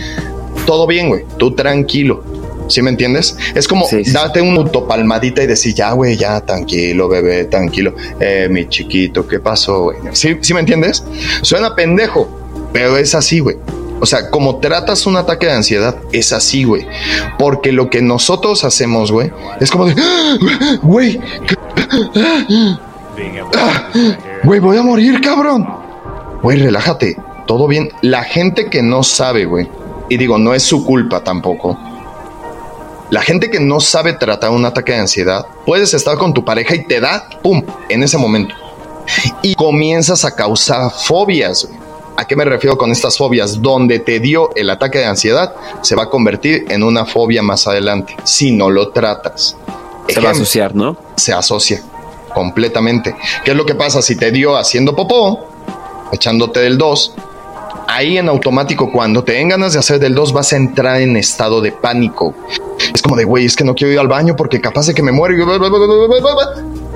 Todo 0.65 0.85
bien, 0.85 1.07
güey. 1.07 1.23
Tú 1.37 1.51
tranquilo. 1.55 2.25
¿Sí 2.67 2.81
me 2.81 2.89
entiendes? 2.89 3.37
Es 3.55 3.67
como 3.67 3.87
darte 4.11 4.41
un 4.41 4.57
autopalmadita 4.57 5.43
y 5.43 5.47
decir, 5.47 5.73
ya, 5.73 5.91
güey, 5.91 6.15
ya, 6.15 6.41
tranquilo, 6.41 7.07
bebé, 7.09 7.45
tranquilo. 7.45 7.95
Eh, 8.19 8.47
mi 8.49 8.67
chiquito, 8.67 9.27
¿qué 9.27 9.39
pasó, 9.39 9.83
güey? 9.83 9.97
¿Sí, 10.13 10.37
¿Sí 10.41 10.53
me 10.53 10.61
entiendes? 10.61 11.03
Suena 11.41 11.75
pendejo, 11.75 12.29
pero 12.71 12.97
es 12.97 13.15
así, 13.15 13.39
güey. 13.39 13.57
O 13.99 14.05
sea, 14.05 14.29
como 14.29 14.57
tratas 14.57 15.05
un 15.05 15.15
ataque 15.15 15.45
de 15.45 15.53
ansiedad, 15.53 15.95
es 16.11 16.33
así, 16.33 16.63
güey. 16.63 16.85
Porque 17.37 17.71
lo 17.71 17.89
que 17.89 18.01
nosotros 18.01 18.63
hacemos, 18.63 19.11
güey, 19.11 19.31
es 19.59 19.71
como 19.71 19.85
de, 19.85 19.95
¡Ah, 19.97 20.37
güey, 20.81 21.19
¡Ah! 23.55 23.89
güey, 24.43 24.59
voy 24.59 24.77
a 24.77 24.83
morir, 24.83 25.21
cabrón. 25.21 25.67
Güey, 26.41 26.59
relájate, 26.59 27.17
todo 27.47 27.67
bien. 27.67 27.91
La 28.01 28.23
gente 28.23 28.69
que 28.69 28.81
no 28.81 29.03
sabe, 29.03 29.45
güey, 29.45 29.69
y 30.09 30.17
digo, 30.17 30.37
no 30.37 30.53
es 30.53 30.63
su 30.63 30.83
culpa 30.83 31.23
tampoco 31.23 31.77
la 33.09 33.21
gente 33.21 33.49
que 33.49 33.59
no 33.59 33.79
sabe 33.79 34.13
tratar 34.13 34.49
un 34.51 34.65
ataque 34.65 34.93
de 34.93 34.99
ansiedad, 34.99 35.45
puedes 35.65 35.93
estar 35.93 36.17
con 36.17 36.33
tu 36.33 36.43
pareja 36.43 36.75
y 36.75 36.85
te 36.85 36.99
da, 36.99 37.29
¡pum!, 37.41 37.63
en 37.89 38.03
ese 38.03 38.17
momento. 38.17 38.55
Y 39.41 39.55
comienzas 39.55 40.25
a 40.25 40.35
causar 40.35 40.91
fobias. 40.91 41.67
¿A 42.15 42.25
qué 42.25 42.35
me 42.35 42.45
refiero 42.45 42.77
con 42.77 42.91
estas 42.91 43.17
fobias? 43.17 43.61
Donde 43.61 43.99
te 43.99 44.19
dio 44.19 44.51
el 44.55 44.69
ataque 44.69 44.99
de 44.99 45.05
ansiedad, 45.05 45.53
se 45.81 45.95
va 45.95 46.03
a 46.03 46.09
convertir 46.09 46.65
en 46.69 46.83
una 46.83 47.05
fobia 47.05 47.41
más 47.41 47.67
adelante, 47.67 48.15
si 48.23 48.51
no 48.51 48.69
lo 48.69 48.89
tratas. 48.89 49.57
Se 50.07 50.19
va 50.19 50.29
a 50.29 50.31
asociar, 50.31 50.75
¿no? 50.75 50.97
Se 51.15 51.33
asocia 51.33 51.83
completamente. 52.33 53.15
¿Qué 53.43 53.51
es 53.51 53.57
lo 53.57 53.65
que 53.65 53.75
pasa 53.75 54.01
si 54.01 54.15
te 54.15 54.31
dio 54.31 54.57
haciendo 54.57 54.95
popó, 54.95 55.47
echándote 56.11 56.59
del 56.61 56.77
2? 56.77 57.15
Ahí 57.87 58.17
en 58.17 58.29
automático, 58.29 58.91
cuando 58.91 59.23
te 59.23 59.33
den 59.33 59.49
ganas 59.49 59.73
de 59.73 59.79
hacer 59.79 59.99
del 59.99 60.15
2, 60.15 60.33
vas 60.33 60.53
a 60.53 60.57
entrar 60.57 61.01
en 61.01 61.17
estado 61.17 61.61
de 61.61 61.71
pánico. 61.71 62.33
Es 62.93 63.01
como 63.01 63.15
de, 63.15 63.23
güey, 63.23 63.45
es 63.45 63.55
que 63.55 63.63
no 63.63 63.75
quiero 63.75 63.93
ir 63.93 63.99
al 63.99 64.07
baño 64.07 64.35
porque 64.35 64.59
capaz 64.61 64.87
de 64.87 64.93
que 64.93 65.03
me 65.03 65.11
muero. 65.11 65.35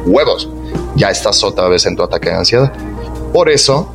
Huevos. 0.06 0.50
Ya 0.96 1.10
estás 1.10 1.44
otra 1.44 1.68
vez 1.68 1.86
en 1.86 1.96
tu 1.96 2.04
ataque 2.04 2.30
de 2.30 2.36
ansiedad. 2.36 2.74
Por 3.34 3.50
eso 3.50 3.94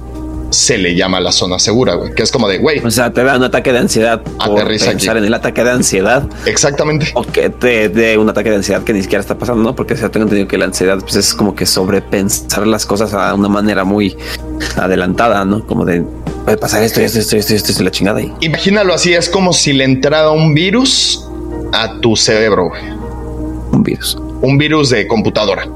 se 0.53 0.76
le 0.76 0.95
llama 0.95 1.18
la 1.18 1.32
zona 1.32 1.59
segura, 1.59 1.95
güey. 1.95 2.14
Que 2.14 2.22
es 2.22 2.30
como 2.30 2.49
de, 2.49 2.59
güey. 2.59 2.78
O 2.84 2.90
sea, 2.90 3.12
te 3.12 3.24
da 3.24 3.36
un 3.36 3.43
ataque 3.43 3.72
de 3.72 3.78
ansiedad 3.78 4.22
por 4.22 4.66
pensar 4.66 5.16
en 5.16 5.24
el 5.24 5.34
ataque 5.34 5.64
de 5.64 5.70
ansiedad. 5.70 6.28
Exactamente. 6.47 7.11
O 7.14 7.22
que 7.24 7.51
te 7.51 7.88
dé 7.88 8.18
un 8.18 8.28
ataque 8.28 8.51
de 8.51 8.57
ansiedad 8.57 8.82
que 8.84 8.93
ni 8.93 9.03
siquiera 9.03 9.20
está 9.20 9.36
pasando, 9.38 9.62
¿no? 9.62 9.74
Porque 9.74 9.97
se 9.97 10.09
tengo 10.11 10.24
entendido 10.24 10.49
que 10.49 10.59
la 10.59 10.66
ansiedad 10.66 10.99
pues, 11.01 11.16
es 11.16 11.34
como 11.34 11.55
que 11.55 11.66
sobrepensar 11.66 12.66
las 12.66 12.86
cosas 12.86 13.14
a 13.14 13.34
una 13.34 13.49
manera 13.49 13.84
muy 13.84 14.16
adelantada, 14.76 15.45
¿no? 15.45 15.66
Como 15.66 15.84
de 15.84 16.05
puede 16.45 16.57
pasar 16.57 16.82
esto, 16.82 17.01
esto, 17.01 17.18
esto, 17.18 17.36
esto, 17.36 17.55
esto, 17.55 17.72
esto, 17.72 17.82
la 17.82 17.90
chingada 17.90 18.18
ahí. 18.18 18.32
Imagínalo 18.40 18.95
así, 18.95 19.12
es 19.12 19.28
como 19.28 19.53
si 19.53 19.72
le 19.72 19.84
entrara 19.84 20.30
un 20.30 20.55
virus 20.55 21.26
a 21.72 22.01
tu 22.01 22.16
cerebro. 22.16 22.70
Un 23.72 23.82
virus. 23.82 24.16
Un 24.40 24.59
virus 24.59 24.90
de 24.90 25.07
computadora. 25.07 25.66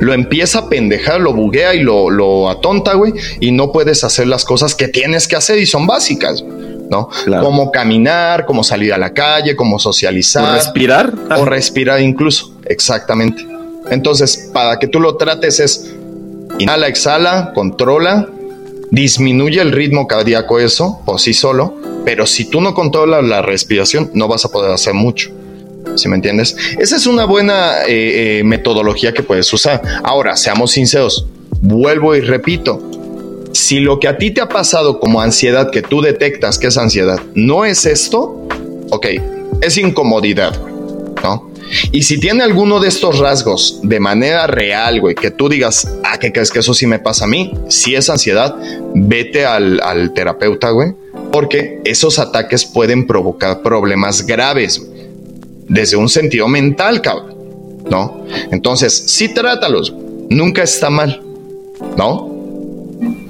Lo 0.00 0.12
empieza 0.12 0.60
a 0.60 0.68
pendejar, 0.68 1.20
lo 1.20 1.32
buguea 1.32 1.74
y 1.74 1.80
lo, 1.80 2.10
lo 2.10 2.50
atonta, 2.50 2.94
güey, 2.94 3.12
y 3.40 3.52
no 3.52 3.70
puedes 3.70 4.02
hacer 4.02 4.26
las 4.26 4.44
cosas 4.44 4.74
que 4.74 4.88
tienes 4.88 5.28
que 5.28 5.36
hacer 5.36 5.58
y 5.58 5.66
son 5.66 5.86
básicas, 5.86 6.42
¿no? 6.90 7.08
Como 7.40 7.70
caminar, 7.70 8.44
como 8.44 8.64
salir 8.64 8.92
a 8.92 8.98
la 8.98 9.12
calle, 9.12 9.54
como 9.54 9.78
socializar. 9.78 10.44
O 10.44 10.52
respirar. 10.54 11.12
O 11.36 11.44
respirar 11.44 12.00
incluso, 12.00 12.52
exactamente. 12.64 13.46
Entonces, 13.90 14.50
para 14.52 14.78
que 14.78 14.88
tú 14.88 15.00
lo 15.00 15.16
trates 15.16 15.60
es 15.60 15.94
inhala, 16.58 16.88
exhala, 16.88 17.52
controla, 17.54 18.28
disminuye 18.94 19.60
el 19.60 19.72
ritmo 19.72 20.06
cardíaco 20.06 20.58
eso 20.60 21.00
por 21.04 21.20
sí 21.20 21.34
solo 21.34 21.74
Pero 22.04 22.26
si 22.26 22.44
tú 22.44 22.60
no 22.60 22.74
controlas 22.74 23.24
la 23.24 23.42
respiración, 23.42 24.10
no 24.14 24.28
vas 24.28 24.44
a 24.44 24.50
poder 24.50 24.70
hacer 24.70 24.92
mucho. 24.92 25.30
¿Sí 25.96 26.08
me 26.08 26.16
entiendes? 26.16 26.56
Esa 26.78 26.96
es 26.96 27.06
una 27.06 27.24
buena 27.24 27.84
eh, 27.86 28.40
eh, 28.40 28.44
metodología 28.44 29.12
que 29.12 29.22
puedes 29.22 29.50
usar. 29.52 29.80
Ahora, 30.02 30.36
seamos 30.36 30.72
sinceros. 30.72 31.26
Vuelvo 31.60 32.14
y 32.14 32.20
repito. 32.20 32.82
Si 33.52 33.80
lo 33.80 34.00
que 34.00 34.08
a 34.08 34.18
ti 34.18 34.32
te 34.32 34.40
ha 34.40 34.48
pasado 34.48 35.00
como 35.00 35.20
ansiedad, 35.20 35.70
que 35.70 35.80
tú 35.80 36.02
detectas 36.02 36.58
que 36.58 36.66
es 36.66 36.76
ansiedad, 36.76 37.20
no 37.34 37.64
es 37.64 37.86
esto, 37.86 38.48
ok, 38.90 39.06
es 39.60 39.78
incomodidad, 39.78 40.60
¿no? 41.22 41.53
Y 41.92 42.02
si 42.02 42.18
tiene 42.18 42.42
alguno 42.42 42.80
de 42.80 42.88
estos 42.88 43.18
rasgos 43.18 43.80
de 43.82 44.00
manera 44.00 44.46
real, 44.46 45.00
güey, 45.00 45.14
que 45.14 45.30
tú 45.30 45.48
digas, 45.48 45.88
ah, 46.04 46.18
¿qué 46.18 46.32
crees 46.32 46.50
que 46.50 46.60
eso 46.60 46.74
sí 46.74 46.86
me 46.86 46.98
pasa 46.98 47.24
a 47.24 47.28
mí? 47.28 47.52
Si 47.68 47.94
es 47.94 48.10
ansiedad, 48.10 48.54
vete 48.94 49.46
al, 49.46 49.80
al 49.80 50.12
terapeuta, 50.12 50.70
güey, 50.70 50.94
porque 51.32 51.80
esos 51.84 52.18
ataques 52.18 52.64
pueden 52.64 53.06
provocar 53.06 53.62
problemas 53.62 54.26
graves 54.26 54.86
desde 55.68 55.96
un 55.96 56.08
sentido 56.08 56.48
mental, 56.48 57.00
cabrón, 57.00 57.34
¿no? 57.90 58.24
Entonces, 58.50 58.92
sí 59.06 59.32
trátalos, 59.32 59.94
nunca 60.30 60.62
está 60.62 60.90
mal, 60.90 61.22
¿no? 61.96 62.30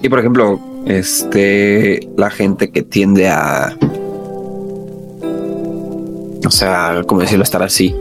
Y 0.03 0.09
por 0.09 0.19
ejemplo, 0.19 0.61
este, 0.87 2.09
la 2.17 2.31
gente 2.31 2.71
que 2.71 2.83
tiende 2.83 3.29
a 3.29 3.77
o 6.47 6.51
sea, 6.51 7.03
como 7.07 7.21
decirlo, 7.21 7.45
estar 7.45 7.63
así, 7.63 7.95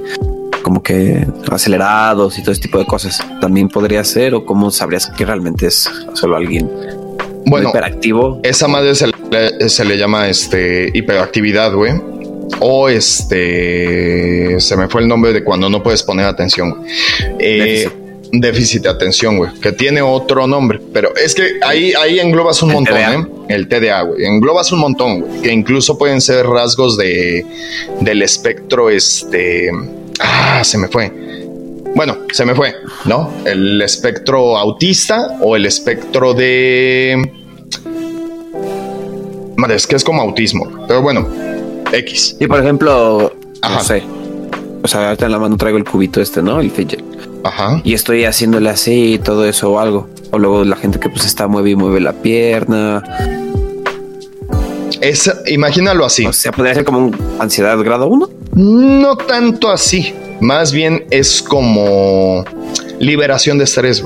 como 0.63 0.81
que 0.81 1.27
acelerados 1.51 2.39
y 2.39 2.41
todo 2.41 2.53
ese 2.53 2.61
tipo 2.61 2.79
de 2.79 2.85
cosas. 2.85 3.23
También 3.39 3.69
podría 3.69 4.03
ser, 4.03 4.33
o 4.33 4.45
cómo 4.45 4.71
sabrías 4.71 5.11
que 5.15 5.25
realmente 5.25 5.67
es 5.67 5.87
solo 6.13 6.35
alguien 6.35 6.71
bueno, 7.45 7.69
hiperactivo. 7.69 8.39
Esa 8.41 8.67
madre 8.67 8.95
se 8.95 9.07
le, 9.07 9.69
se 9.69 9.85
le 9.85 9.97
llama 9.97 10.27
este 10.27 10.89
hiperactividad, 10.93 11.73
güey. 11.73 11.93
O 12.59 12.89
este 12.89 14.59
se 14.59 14.77
me 14.77 14.87
fue 14.87 15.01
el 15.01 15.07
nombre 15.07 15.33
de 15.33 15.43
cuando 15.43 15.69
no 15.69 15.83
puedes 15.83 16.03
poner 16.03 16.25
atención. 16.25 16.83
Eh, 17.39 17.89
déficit 18.33 18.83
de 18.83 18.89
atención, 18.89 19.37
güey, 19.37 19.51
que 19.61 19.71
tiene 19.71 20.01
otro 20.01 20.47
nombre, 20.47 20.79
pero 20.91 21.15
es 21.15 21.35
que 21.35 21.59
ahí, 21.61 21.93
ahí 21.93 22.19
englobas 22.19 22.63
un 22.63 22.71
montón, 22.71 22.97
¿eh? 22.97 23.27
El 23.47 23.67
TDA, 23.67 24.01
güey, 24.01 24.25
englobas 24.25 24.71
un 24.71 24.79
montón, 24.79 25.21
güey, 25.21 25.41
que 25.41 25.51
incluso 25.51 25.99
pueden 25.99 26.19
ser 26.19 26.47
rasgos 26.47 26.97
de, 26.97 27.45
del 28.01 28.23
espectro, 28.23 28.89
este, 28.89 29.69
ah, 30.19 30.63
se 30.63 30.77
me 30.77 30.87
fue. 30.87 31.11
Bueno, 31.95 32.17
se 32.31 32.45
me 32.45 32.55
fue, 32.55 32.73
¿no? 33.05 33.31
El 33.45 33.81
espectro 33.81 34.57
autista 34.57 35.37
o 35.41 35.55
el 35.55 35.65
espectro 35.65 36.33
de... 36.33 37.31
Madre, 39.55 39.75
es 39.75 39.85
que 39.85 39.95
es 39.95 40.03
como 40.03 40.21
autismo, 40.21 40.85
pero 40.87 41.01
bueno, 41.01 41.27
X. 41.91 42.37
Y 42.39 42.47
por 42.47 42.59
ejemplo, 42.59 43.31
no 43.61 43.79
sé, 43.83 44.03
o 44.83 44.87
sea, 44.87 45.07
ahorita 45.07 45.27
en 45.27 45.31
la 45.31 45.39
mano 45.39 45.55
traigo 45.55 45.77
el 45.77 45.85
cubito 45.85 46.19
este, 46.19 46.41
¿no? 46.41 46.59
El 46.59 46.69
fidget. 46.69 47.03
Ajá. 47.43 47.79
Y 47.83 47.93
estoy 47.93 48.25
haciéndole 48.25 48.69
así 48.69 49.13
y 49.13 49.19
todo 49.19 49.45
eso 49.45 49.71
o 49.71 49.79
algo. 49.79 50.09
O 50.31 50.39
luego 50.39 50.65
la 50.65 50.75
gente 50.75 50.99
que 50.99 51.09
pues 51.09 51.25
está 51.25 51.47
mueve 51.47 51.71
y 51.71 51.75
mueve 51.75 52.01
la 52.01 52.13
pierna. 52.13 53.01
Es, 55.03 55.29
imagínalo 55.47 56.05
así. 56.05 56.25
O 56.25 56.31
sea, 56.31 56.53
podría 56.53 56.73
ser 56.75 56.85
como 56.85 56.99
un 56.99 57.17
ansiedad 57.37 57.77
grado 57.79 58.07
1. 58.07 58.29
No 58.55 59.17
tanto 59.17 59.69
así. 59.69 60.13
Más 60.39 60.71
bien 60.71 61.05
es 61.09 61.41
como 61.41 62.45
liberación 62.99 63.57
de 63.57 63.65
estrés. 63.65 64.01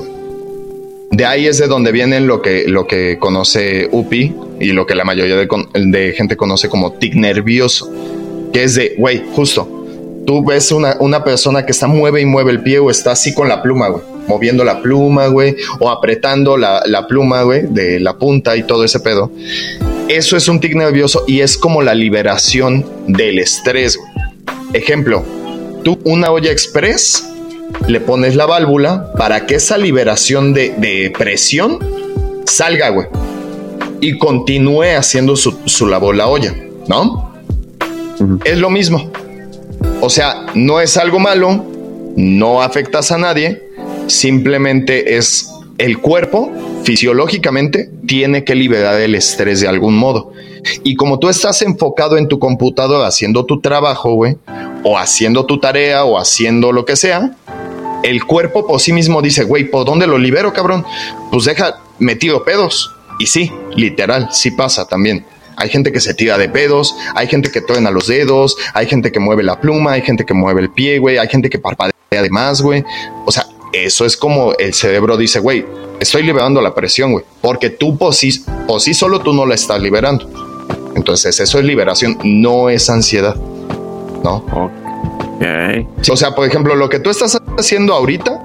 De 1.12 1.24
ahí 1.24 1.46
es 1.46 1.58
de 1.58 1.68
donde 1.68 1.92
viene 1.92 2.20
lo 2.20 2.42
que, 2.42 2.66
lo 2.66 2.88
que 2.88 3.16
conoce 3.20 3.88
UPI 3.92 4.34
y 4.58 4.72
lo 4.72 4.86
que 4.86 4.96
la 4.96 5.04
mayoría 5.04 5.36
de, 5.36 5.48
de 5.74 6.12
gente 6.14 6.36
conoce 6.36 6.68
como 6.68 6.92
tic 6.94 7.14
nervioso. 7.14 7.88
Que 8.52 8.64
es 8.64 8.74
de, 8.74 8.96
güey, 8.98 9.22
justo, 9.34 9.68
tú 10.26 10.44
ves 10.44 10.72
una, 10.72 10.96
una 10.98 11.22
persona 11.22 11.64
que 11.64 11.70
está 11.70 11.86
mueve 11.86 12.20
y 12.22 12.26
mueve 12.26 12.50
el 12.50 12.60
pie 12.60 12.80
o 12.80 12.90
está 12.90 13.12
así 13.12 13.32
con 13.34 13.48
la 13.48 13.62
pluma, 13.62 13.88
güey, 13.88 14.02
moviendo 14.26 14.64
la 14.64 14.82
pluma, 14.82 15.28
güey, 15.28 15.54
o 15.78 15.90
apretando 15.90 16.56
la, 16.56 16.82
la 16.86 17.06
pluma, 17.06 17.42
güey, 17.42 17.66
de 17.68 18.00
la 18.00 18.18
punta 18.18 18.56
y 18.56 18.64
todo 18.64 18.84
ese 18.84 19.00
pedo. 19.00 19.30
Eso 20.08 20.38
es 20.38 20.48
un 20.48 20.58
tic 20.58 20.74
nervioso 20.74 21.24
y 21.26 21.40
es 21.40 21.58
como 21.58 21.82
la 21.82 21.94
liberación 21.94 22.86
del 23.06 23.38
estrés. 23.38 23.98
Güey. 23.98 24.10
Ejemplo, 24.72 25.22
tú 25.84 25.98
una 26.04 26.30
olla 26.30 26.50
express 26.50 27.28
le 27.86 28.00
pones 28.00 28.34
la 28.34 28.46
válvula 28.46 29.12
para 29.18 29.44
que 29.44 29.56
esa 29.56 29.76
liberación 29.76 30.54
de, 30.54 30.70
de 30.78 31.12
presión 31.16 31.78
salga, 32.46 32.88
güey, 32.88 33.06
y 34.00 34.16
continúe 34.16 34.96
haciendo 34.96 35.36
su, 35.36 35.58
su 35.66 35.86
labor 35.86 36.16
la 36.16 36.28
olla, 36.28 36.54
¿no? 36.86 37.34
Es 38.44 38.56
lo 38.56 38.70
mismo. 38.70 39.12
O 40.00 40.08
sea, 40.08 40.46
no 40.54 40.80
es 40.80 40.96
algo 40.96 41.18
malo, 41.18 41.66
no 42.16 42.62
afectas 42.62 43.12
a 43.12 43.18
nadie, 43.18 43.62
simplemente 44.06 45.18
es 45.18 45.50
el 45.76 45.98
cuerpo 45.98 46.50
fisiológicamente 46.88 47.90
tiene 48.06 48.44
que 48.44 48.54
liberar 48.54 48.98
el 48.98 49.14
estrés 49.14 49.60
de 49.60 49.68
algún 49.68 49.94
modo. 49.94 50.32
Y 50.84 50.94
como 50.94 51.18
tú 51.18 51.28
estás 51.28 51.60
enfocado 51.60 52.16
en 52.16 52.28
tu 52.28 52.38
computadora 52.38 53.06
haciendo 53.06 53.44
tu 53.44 53.60
trabajo, 53.60 54.14
güey, 54.14 54.38
o 54.84 54.96
haciendo 54.96 55.44
tu 55.44 55.60
tarea 55.60 56.06
o 56.06 56.18
haciendo 56.18 56.72
lo 56.72 56.86
que 56.86 56.96
sea, 56.96 57.36
el 58.02 58.24
cuerpo 58.24 58.66
por 58.66 58.80
sí 58.80 58.94
mismo 58.94 59.20
dice, 59.20 59.44
güey, 59.44 59.64
¿por 59.64 59.84
dónde 59.84 60.06
lo 60.06 60.16
libero, 60.16 60.54
cabrón? 60.54 60.82
Pues 61.30 61.44
deja 61.44 61.78
metido 61.98 62.42
pedos. 62.42 62.90
Y 63.18 63.26
sí, 63.26 63.52
literal, 63.76 64.30
sí 64.32 64.50
pasa 64.50 64.88
también. 64.88 65.26
Hay 65.56 65.68
gente 65.68 65.92
que 65.92 66.00
se 66.00 66.14
tira 66.14 66.38
de 66.38 66.48
pedos, 66.48 66.96
hay 67.14 67.26
gente 67.26 67.50
que 67.50 67.60
truena 67.60 67.90
los 67.90 68.06
dedos, 68.06 68.56
hay 68.72 68.86
gente 68.86 69.12
que 69.12 69.20
mueve 69.20 69.42
la 69.42 69.60
pluma, 69.60 69.92
hay 69.92 70.00
gente 70.00 70.24
que 70.24 70.32
mueve 70.32 70.62
el 70.62 70.70
pie, 70.70 71.00
güey, 71.00 71.18
hay 71.18 71.28
gente 71.28 71.50
que 71.50 71.58
parpadea 71.58 71.92
de 72.10 72.30
más, 72.30 72.62
güey. 72.62 72.82
O 73.26 73.30
sea, 73.30 73.44
eso 73.72 74.04
es 74.04 74.16
como 74.16 74.54
el 74.54 74.74
cerebro 74.74 75.16
dice, 75.16 75.40
güey, 75.40 75.64
estoy 76.00 76.22
liberando 76.22 76.60
la 76.60 76.74
presión, 76.74 77.12
güey, 77.12 77.24
porque 77.40 77.70
tú 77.70 77.96
por 77.96 78.14
sí, 78.14 78.44
sí 78.78 78.94
solo 78.94 79.20
tú 79.20 79.32
no 79.32 79.46
la 79.46 79.54
estás 79.54 79.80
liberando. 79.80 80.28
Entonces, 80.94 81.38
eso 81.38 81.58
es 81.58 81.64
liberación, 81.64 82.18
no 82.24 82.70
es 82.70 82.90
ansiedad, 82.90 83.36
¿no? 84.24 84.44
O 86.10 86.16
sea, 86.16 86.34
por 86.34 86.46
ejemplo, 86.46 86.74
lo 86.74 86.88
que 86.88 86.98
tú 86.98 87.10
estás 87.10 87.38
haciendo 87.56 87.94
ahorita 87.94 88.42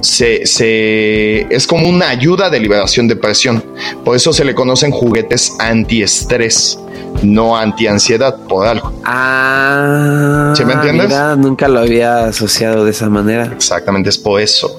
se, 0.00 1.46
es 1.54 1.66
como 1.66 1.88
una 1.88 2.08
ayuda 2.08 2.50
de 2.50 2.60
liberación 2.60 3.08
de 3.08 3.16
presión. 3.16 3.64
Por 4.04 4.16
eso 4.16 4.32
se 4.32 4.44
le 4.44 4.54
conocen 4.54 4.90
juguetes 4.90 5.52
antiestrés, 5.58 6.78
no 7.24 7.56
antiansiedad, 7.56 8.36
por 8.48 8.66
algo. 8.66 8.92
Ah, 9.04 10.52
¿Sí 10.56 10.64
me 10.64 10.74
entiendes? 10.74 11.10
nunca 11.38 11.68
lo 11.68 11.80
había 11.80 12.26
asociado 12.26 12.84
de 12.84 12.90
esa 12.90 13.08
manera. 13.08 13.46
Exactamente, 13.46 14.10
es 14.10 14.18
por 14.18 14.40
eso. 14.40 14.78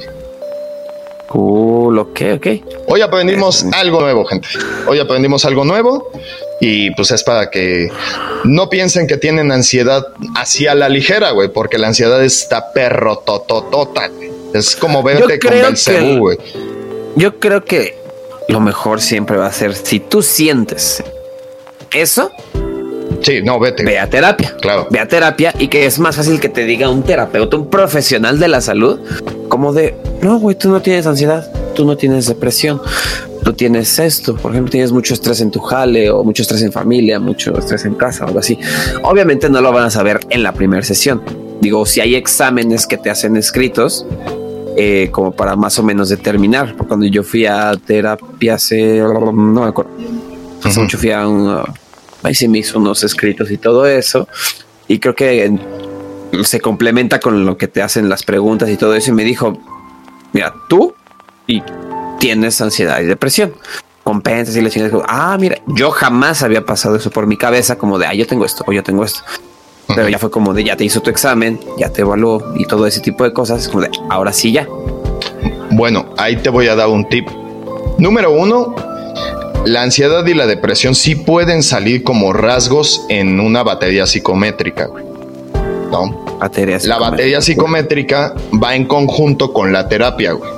Cool, 1.28 2.00
ok, 2.00 2.22
ok. 2.36 2.48
Hoy 2.88 3.02
aprendimos 3.02 3.66
algo 3.74 4.00
nuevo, 4.00 4.26
gente. 4.26 4.48
Hoy 4.88 5.00
aprendimos 5.00 5.44
algo 5.46 5.66
nuevo 5.66 6.12
y 6.62 6.92
pues 6.92 7.12
es 7.12 7.24
para 7.24 7.50
que 7.50 7.90
no 8.44 8.70
piensen 8.70 9.08
que 9.08 9.18
tienen 9.18 9.52
ansiedad 9.52 10.06
así 10.36 10.68
a 10.68 10.76
la 10.76 10.88
ligera, 10.88 11.32
güey, 11.32 11.50
porque 11.50 11.78
la 11.78 11.88
ansiedad 11.88 12.24
está 12.24 12.72
perro 12.72 13.18
tototota. 13.18 14.10
Es 14.54 14.76
como 14.76 15.04
verte 15.04 15.40
con 15.40 15.52
Belcebú, 15.52 16.20
güey. 16.20 16.38
Yo 17.16 17.40
creo 17.40 17.66
que 17.66 17.98
lo 18.48 18.60
mejor 18.60 19.02
siempre 19.02 19.36
va 19.38 19.48
a 19.48 19.52
ser 19.52 19.76
si 19.76 20.00
tú 20.00 20.22
sientes 20.22 21.04
eso. 22.02 22.32
Sí, 23.22 23.42
no, 23.44 23.60
vete. 23.60 23.84
Ve 23.84 23.98
a 23.98 24.10
terapia. 24.10 24.56
Claro. 24.62 24.88
Ve 24.92 25.00
a 25.00 25.08
terapia 25.08 25.54
y 25.58 25.68
que 25.68 25.86
es 25.86 25.98
más 25.98 26.16
fácil 26.16 26.40
que 26.40 26.50
te 26.50 26.66
diga 26.66 26.90
un 26.90 27.04
terapeuta, 27.04 27.58
un 27.58 27.70
profesional 27.70 28.40
de 28.40 28.48
la 28.48 28.62
salud, 28.62 29.00
como 29.50 29.74
de, 29.74 29.96
no, 30.22 30.38
güey, 30.38 30.56
tú 30.56 30.70
no 30.70 30.82
tienes 30.82 31.08
ansiedad, 31.08 31.52
tú 31.74 31.86
no 31.86 31.98
tienes 31.98 32.28
depresión, 32.28 32.82
tú 33.44 33.54
tienes 33.54 33.98
esto. 33.98 34.36
Por 34.36 34.52
ejemplo, 34.52 34.72
tienes 34.72 34.92
mucho 34.92 35.14
estrés 35.14 35.42
en 35.42 35.50
tu 35.50 35.60
jale 35.60 36.12
o 36.12 36.24
mucho 36.24 36.44
estrés 36.44 36.62
en 36.62 36.72
familia, 36.72 37.20
mucho 37.20 37.58
estrés 37.58 37.86
en 37.86 37.96
casa 37.96 38.26
o 38.26 38.28
algo 38.28 38.40
así. 38.40 38.60
Obviamente 39.02 39.50
no 39.50 39.62
lo 39.62 39.72
van 39.72 39.86
a 39.86 39.90
saber 39.90 40.20
en 40.30 40.44
la 40.44 40.54
primera 40.54 40.84
sesión. 40.84 41.24
Digo, 41.62 41.86
si 41.86 42.02
hay 42.02 42.16
exámenes 42.16 42.86
que 42.86 42.98
te 42.98 43.10
hacen 43.10 43.38
escritos, 43.38 44.06
eh, 44.78 45.10
como 45.12 45.32
para 45.32 45.56
más 45.56 45.80
o 45.80 45.84
menos 45.84 46.10
determinar. 46.10 46.76
Cuando 46.76 47.06
yo 47.06 47.24
fui 47.24 47.46
a 47.46 47.72
terapia 47.74 48.56
hace, 48.56 49.00
no 49.00 49.32
me 49.32 49.68
acuerdo, 49.68 49.92
hace 50.64 50.80
mucho 50.82 50.98
fui 50.98 51.12
a 51.12 51.26
un, 51.28 51.64
ahí 52.26 52.36
sí 52.36 52.48
me 52.48 52.60
hizo 52.60 52.80
unos 52.80 53.04
escritos 53.04 53.52
y 53.52 53.58
todo 53.58 53.86
eso. 53.86 54.28
Y 54.88 55.00
creo 55.00 55.16
que 55.16 55.52
se 56.44 56.60
complementa 56.60 57.20
con 57.20 57.46
lo 57.46 57.58
que 57.58 57.68
te 57.68 57.82
hacen 57.82 58.10
las 58.10 58.24
preguntas 58.24 58.70
y 58.70 58.78
todo 58.78 58.96
eso. 58.96 59.12
Y 59.12 59.14
me 59.14 59.24
dijo, 59.24 59.58
mira, 60.34 60.54
tú 60.68 60.94
y 61.48 61.62
tienes 62.20 62.60
ansiedad 62.62 63.00
y 63.02 63.06
depresión. 63.06 63.54
Compensas 64.04 64.56
y 64.56 64.62
le 64.62 64.70
chingas. 64.70 64.92
Ah, 65.08 65.38
mira, 65.40 65.58
yo 65.68 65.92
jamás 65.92 66.44
había 66.44 66.66
pasado 66.66 66.96
eso 66.96 67.10
por 67.10 67.26
mi 67.26 67.38
cabeza 67.38 67.78
como 67.78 67.98
de, 67.98 68.06
ah, 68.06 68.14
yo 68.14 68.28
tengo 68.28 68.46
esto 68.46 68.64
o 68.68 68.72
yo 68.72 68.84
tengo 68.84 69.04
esto. 69.04 69.22
Pero 69.88 70.10
ya 70.10 70.18
fue 70.18 70.32
como 70.32 70.54
de 70.54 70.64
ya 70.64 70.76
te 70.76 70.84
hizo 70.84 71.02
tu 71.02 71.10
examen, 71.10 71.60
ya 71.78 71.90
te 71.90 72.02
evaluó 72.02 72.54
y 72.56 72.66
todo 72.66 72.88
ese 72.88 73.02
tipo 73.02 73.24
de 73.24 73.34
cosas. 73.34 73.68
como 73.68 73.82
de 73.82 73.92
ahora 74.10 74.34
sí 74.34 74.52
ya. 74.52 74.68
Bueno, 75.72 76.14
ahí 76.18 76.36
te 76.38 76.50
voy 76.50 76.68
a 76.68 76.76
dar 76.76 76.88
un 76.88 77.08
tip. 77.08 77.28
Número 77.98 78.32
uno, 78.32 78.76
la 79.66 79.82
ansiedad 79.82 80.26
y 80.26 80.34
la 80.34 80.46
depresión 80.46 80.96
sí 80.96 81.16
pueden 81.16 81.64
salir 81.64 82.04
como 82.04 82.34
rasgos 82.34 83.06
en 83.10 83.40
una 83.40 83.64
batería 83.64 84.06
psicométrica, 84.06 84.86
güey. 84.86 85.04
¿No? 85.92 86.26
la 86.84 86.98
batería 87.00 87.42
psicométrica 87.42 88.36
va 88.62 88.76
en 88.76 88.86
conjunto 88.86 89.54
con 89.54 89.72
la 89.72 89.88
terapia, 89.88 90.34
güey. 90.34 90.52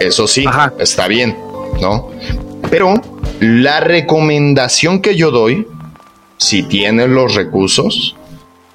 Eso 0.00 0.26
sí, 0.26 0.44
está 0.78 1.06
bien, 1.06 1.36
¿no? 1.80 2.10
Pero 2.70 3.00
la 3.40 3.80
recomendación 3.80 5.00
que 5.00 5.14
yo 5.14 5.30
doy, 5.30 5.66
si 6.36 6.64
tienes 6.64 7.08
los 7.08 7.34
recursos, 7.34 8.16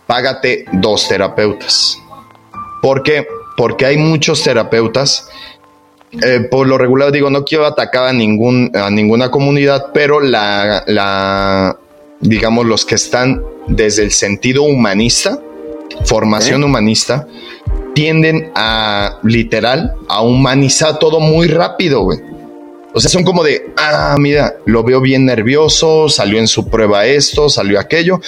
págate 0.05 0.65
dos 0.71 1.07
terapeutas. 1.07 1.99
¿Por 2.81 3.03
qué? 3.03 3.27
Porque 3.57 3.85
hay 3.85 3.97
muchos 3.97 4.43
terapeutas. 4.43 5.29
Eh, 6.11 6.47
por 6.49 6.67
lo 6.67 6.77
regular 6.77 7.11
digo, 7.11 7.29
no 7.29 7.43
quiero 7.43 7.65
atacar 7.65 8.07
a, 8.07 8.13
ningún, 8.13 8.71
a 8.73 8.89
ninguna 8.89 9.29
comunidad, 9.29 9.87
pero 9.93 10.19
la, 10.19 10.83
la, 10.87 11.77
digamos, 12.21 12.65
los 12.65 12.85
que 12.85 12.95
están 12.95 13.43
desde 13.67 14.03
el 14.03 14.11
sentido 14.11 14.63
humanista, 14.63 15.39
formación 16.05 16.63
humanista, 16.63 17.27
tienden 17.93 18.51
a 18.55 19.19
literal 19.23 19.95
a 20.07 20.21
humanizar 20.21 20.99
todo 20.99 21.19
muy 21.19 21.47
rápido, 21.47 22.03
güey. 22.03 22.19
O 22.93 22.99
sea, 22.99 23.11
son 23.11 23.23
como 23.23 23.43
de, 23.43 23.73
ah, 23.77 24.15
mira, 24.17 24.55
lo 24.65 24.83
veo 24.83 25.01
bien 25.01 25.25
nervioso, 25.25 26.09
salió 26.09 26.39
en 26.39 26.47
su 26.47 26.67
prueba 26.67 27.05
esto, 27.05 27.49
salió 27.49 27.79
aquello. 27.79 28.19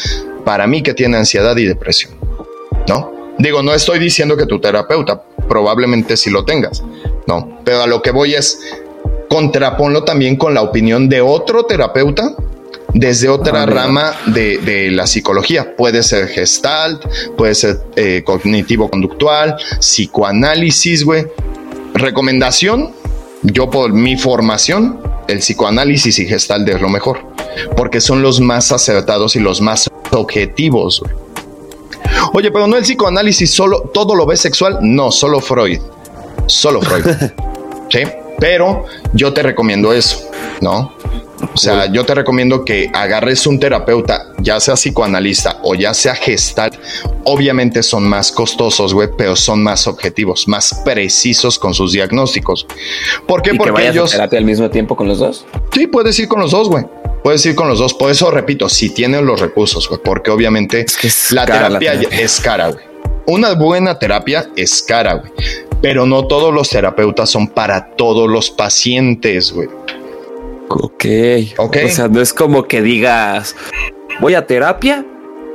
Para 0.44 0.68
mí 0.68 0.84
que 0.84 0.94
tiene 0.94 1.18
ansiedad 1.18 1.56
y 1.58 1.66
depresión, 1.66 2.14
¿no? 2.88 3.19
Digo, 3.40 3.64
no 3.64 3.74
estoy 3.74 4.00
diciendo 4.00 4.36
que 4.38 4.46
tu 4.46 4.60
terapeuta, 4.60 5.24
probablemente 5.48 6.18
sí 6.18 6.30
lo 6.30 6.46
tengas, 6.46 6.84
no, 7.26 7.60
pero 7.64 7.84
a 7.84 7.88
lo 7.88 8.02
que 8.02 8.12
voy 8.12 8.36
es 8.36 8.60
contraponlo 9.30 10.04
también 10.04 10.36
con 10.36 10.54
la 10.54 10.62
opinión 10.62 11.08
de 11.08 11.22
otro 11.22 11.64
terapeuta 11.64 12.36
desde 12.94 13.30
otra 13.30 13.66
rama 13.66 14.14
de, 14.26 14.90
la 14.92 15.08
psicología. 15.08 15.76
Puede 15.76 16.04
ser 16.04 16.28
gestalt, 16.28 17.06
puede 17.38 17.56
ser 17.56 17.80
eh, 17.96 18.24
cognitivo-conductual, 18.26 19.56
psicoanálisis, 19.80 21.06
güey. 21.06 21.28
Recomendación, 21.94 22.92
yo 23.44 23.70
por 23.70 23.94
mi 23.94 24.18
formación, 24.18 25.00
el 25.28 25.40
psicoanálisis 25.40 26.20
y 26.20 26.26
gestalt 26.26 26.68
es 26.68 26.82
lo 26.82 26.90
mejor, 26.90 27.20
porque 27.78 28.02
son 28.02 28.22
los 28.22 28.42
más 28.42 28.72
acertados 28.72 29.36
y 29.36 29.40
los 29.40 29.62
más 29.62 29.90
objetivos. 30.12 31.04
Oye, 32.34 32.52
pero 32.52 32.68
no 32.68 32.76
el 32.76 32.84
psicoanálisis 32.84 33.52
solo, 33.52 33.82
todo 33.94 34.16
lo 34.16 34.26
ve 34.26 34.38
sexual, 34.38 34.80
no, 34.82 35.12
solo 35.12 35.40
Freud, 35.40 35.80
solo 36.48 36.82
Freud. 36.82 37.06
sí, 37.90 38.00
pero 38.40 38.86
yo 39.14 39.34
te 39.34 39.44
recomiendo 39.44 39.94
eso, 39.94 40.30
¿no? 40.62 40.94
O 41.54 41.58
sea, 41.58 41.92
yo 41.92 42.06
te 42.06 42.14
recomiendo 42.14 42.66
que 42.66 42.90
agarres 42.94 43.48
un 43.48 43.60
terapeuta, 43.60 44.34
ya 44.40 44.60
sea 44.60 44.76
psicoanalista 44.76 45.60
o 45.64 45.74
ya 45.74 45.94
sea 45.94 46.16
gestal. 46.16 46.72
Obviamente 47.24 47.82
son 47.82 48.08
más 48.08 48.32
costosos, 48.32 48.94
güey, 48.94 49.10
pero 49.18 49.36
son 49.36 49.64
más 49.64 49.88
objetivos, 49.88 50.48
más 50.48 50.82
precisos 50.84 51.58
con 51.58 51.74
sus 51.74 51.94
diagnósticos. 51.94 52.68
¿Por 53.28 53.42
qué? 53.42 53.54
Porque 53.56 53.88
ellos. 53.88 54.14
A 54.14 54.18
terapia 54.18 54.40
al 54.40 54.46
mismo 54.46 54.70
tiempo 54.70 54.96
con 54.96 55.08
los 55.08 55.20
dos? 55.20 55.46
Sí, 55.74 55.88
puedes 55.88 56.18
ir 56.20 56.28
con 56.28 56.42
los 56.42 56.52
dos, 56.52 56.70
güey. 56.70 56.86
Puedes 57.24 57.46
ir 57.46 57.56
con 57.56 57.68
los 57.68 57.80
dos. 57.80 57.94
Por 57.94 58.12
eso 58.12 58.32
repito, 58.32 58.70
si 58.70 58.90
tienen 58.92 59.26
los 59.26 59.40
recursos, 59.40 59.88
güey, 59.88 60.02
porque 60.04 60.32
obviamente 60.32 60.86
la, 61.32 61.46
terapia 61.46 61.94
es 62.12 62.40
cara, 62.40 62.70
güey. 62.70 62.86
Una 63.26 63.54
buena 63.54 64.00
terapia 64.00 64.50
es 64.56 64.82
cara, 64.82 65.16
güey. 65.16 65.32
Pero 65.82 66.06
no 66.06 66.28
todos 66.28 66.54
los 66.54 66.70
terapeutas 66.70 67.30
son 67.30 67.48
para 67.48 67.92
todos 67.92 68.30
los 68.30 68.50
pacientes, 68.50 69.52
güey. 69.52 69.70
Ok. 70.70 71.06
Ok. 71.58 71.78
O 71.86 71.90
sea, 71.90 72.08
no 72.08 72.22
es 72.22 72.34
como 72.34 72.64
que 72.64 72.82
digas, 72.82 73.56
voy 74.20 74.36
a 74.36 74.46
terapia 74.46 75.06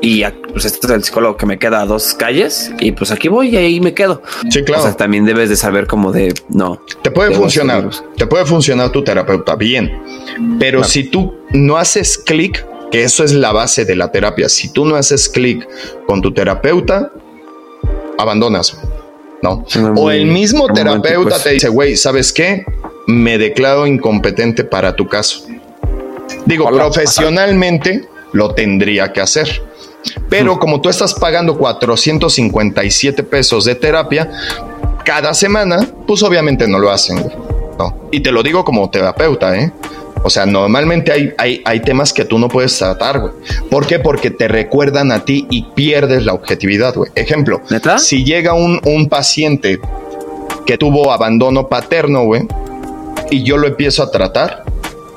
y 0.04 0.22
pues 0.52 0.64
este 0.64 0.86
es 0.86 0.92
el 0.92 1.02
psicólogo 1.02 1.36
que 1.36 1.46
me 1.46 1.58
queda 1.58 1.80
a 1.80 1.86
dos 1.86 2.14
calles 2.14 2.70
y 2.78 2.92
pues 2.92 3.10
aquí 3.10 3.28
voy 3.28 3.48
y 3.48 3.56
ahí 3.56 3.80
me 3.80 3.94
quedo. 3.94 4.22
Sí, 4.50 4.62
claro. 4.62 4.82
O 4.82 4.86
sea, 4.86 4.96
también 4.96 5.24
debes 5.24 5.48
de 5.48 5.56
saber 5.56 5.86
como 5.86 6.12
de 6.12 6.34
no. 6.48 6.80
Te 7.02 7.10
puede 7.10 7.34
funcionar, 7.34 7.88
te 8.16 8.26
puede 8.26 8.44
funcionar 8.44 8.90
tu 8.90 9.02
terapeuta 9.02 9.56
bien, 9.56 9.90
pero 10.58 10.84
si 10.84 11.04
tú 11.04 11.34
no 11.52 11.76
haces 11.76 12.18
clic, 12.18 12.64
que 12.90 13.02
eso 13.02 13.24
es 13.24 13.32
la 13.32 13.52
base 13.52 13.84
de 13.84 13.96
la 13.96 14.12
terapia, 14.12 14.48
si 14.48 14.72
tú 14.72 14.84
no 14.84 14.96
haces 14.96 15.28
clic 15.28 15.66
con 16.06 16.20
tu 16.20 16.32
terapeuta, 16.32 17.10
abandonas, 18.18 18.78
¿no? 19.42 19.64
o 19.96 20.10
el 20.10 20.26
mismo 20.26 20.68
terapeuta 20.68 21.42
te 21.42 21.50
dice, 21.50 21.68
güey, 21.68 21.96
¿sabes 21.96 22.32
qué? 22.32 22.64
me 23.06 23.38
declaro 23.38 23.86
incompetente 23.86 24.64
para 24.64 24.96
tu 24.96 25.06
caso. 25.06 25.46
Digo, 26.46 26.68
profesionalmente 26.70 28.08
lo 28.32 28.54
tendría 28.54 29.12
que 29.12 29.20
hacer. 29.20 29.62
Pero 30.28 30.58
como 30.58 30.80
tú 30.80 30.88
estás 30.88 31.14
pagando 31.14 31.56
457 31.56 33.22
pesos 33.22 33.64
de 33.64 33.74
terapia 33.74 34.30
cada 35.04 35.34
semana, 35.34 35.86
pues 36.06 36.22
obviamente 36.22 36.66
no 36.66 36.78
lo 36.78 36.90
hacen. 36.90 37.30
No. 37.78 38.08
Y 38.10 38.20
te 38.20 38.30
lo 38.30 38.42
digo 38.42 38.64
como 38.64 38.88
terapeuta, 38.90 39.56
¿eh? 39.56 39.72
O 40.22 40.30
sea, 40.30 40.46
normalmente 40.46 41.12
hay, 41.12 41.34
hay, 41.36 41.60
hay 41.66 41.80
temas 41.80 42.12
que 42.12 42.24
tú 42.24 42.38
no 42.38 42.48
puedes 42.48 42.78
tratar, 42.78 43.20
güey. 43.20 43.32
¿Por 43.70 43.86
qué? 43.86 43.98
Porque 43.98 44.30
te 44.30 44.48
recuerdan 44.48 45.12
a 45.12 45.24
ti 45.24 45.46
y 45.50 45.64
pierdes 45.74 46.24
la 46.24 46.32
objetividad, 46.32 46.94
güey. 46.94 47.10
Ejemplo, 47.14 47.60
si 47.98 48.24
llega 48.24 48.54
un, 48.54 48.80
un 48.86 49.08
paciente 49.10 49.78
que 50.64 50.78
tuvo 50.78 51.12
abandono 51.12 51.68
paterno, 51.68 52.24
güey, 52.24 52.42
y 53.30 53.42
yo 53.42 53.58
lo 53.58 53.66
empiezo 53.66 54.02
a 54.02 54.10
tratar, 54.10 54.64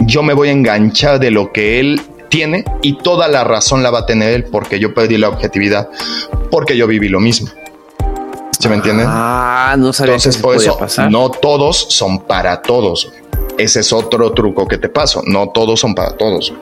yo 0.02 0.24
me 0.24 0.34
voy 0.34 0.50
a 0.50 0.52
enganchar 0.52 1.20
de 1.20 1.32
lo 1.32 1.54
que 1.54 1.80
él 1.80 2.02
tiene 2.30 2.64
y 2.82 2.98
toda 2.98 3.28
la 3.28 3.44
razón 3.44 3.84
la 3.84 3.92
va 3.92 4.00
a 4.00 4.06
tener 4.06 4.34
él 4.34 4.44
porque 4.46 4.80
yo 4.80 4.94
perdí 4.94 5.18
la 5.18 5.30
objetividad, 5.30 5.90
porque 6.52 6.78
yo 6.78 6.88
viví 6.88 7.10
lo 7.10 7.20
mismo. 7.20 7.50
¿Se 8.60 8.70
me 8.70 8.76
entienden? 8.76 9.06
Ah, 9.08 9.76
no 9.78 9.94
sabía 9.94 10.16
Entonces, 10.16 10.42
por 10.42 10.56
eso, 10.56 10.78
no 11.10 11.30
todos 11.30 11.78
son 11.90 12.20
para 12.22 12.62
todos. 12.62 13.12
Ese 13.58 13.82
es 13.82 13.94
otro 13.94 14.32
truco 14.34 14.68
que 14.68 14.78
te 14.78 14.90
paso. 14.90 15.22
No 15.26 15.50
todos 15.50 15.80
son 15.80 15.94
para 15.94 16.16
todos. 16.18 16.54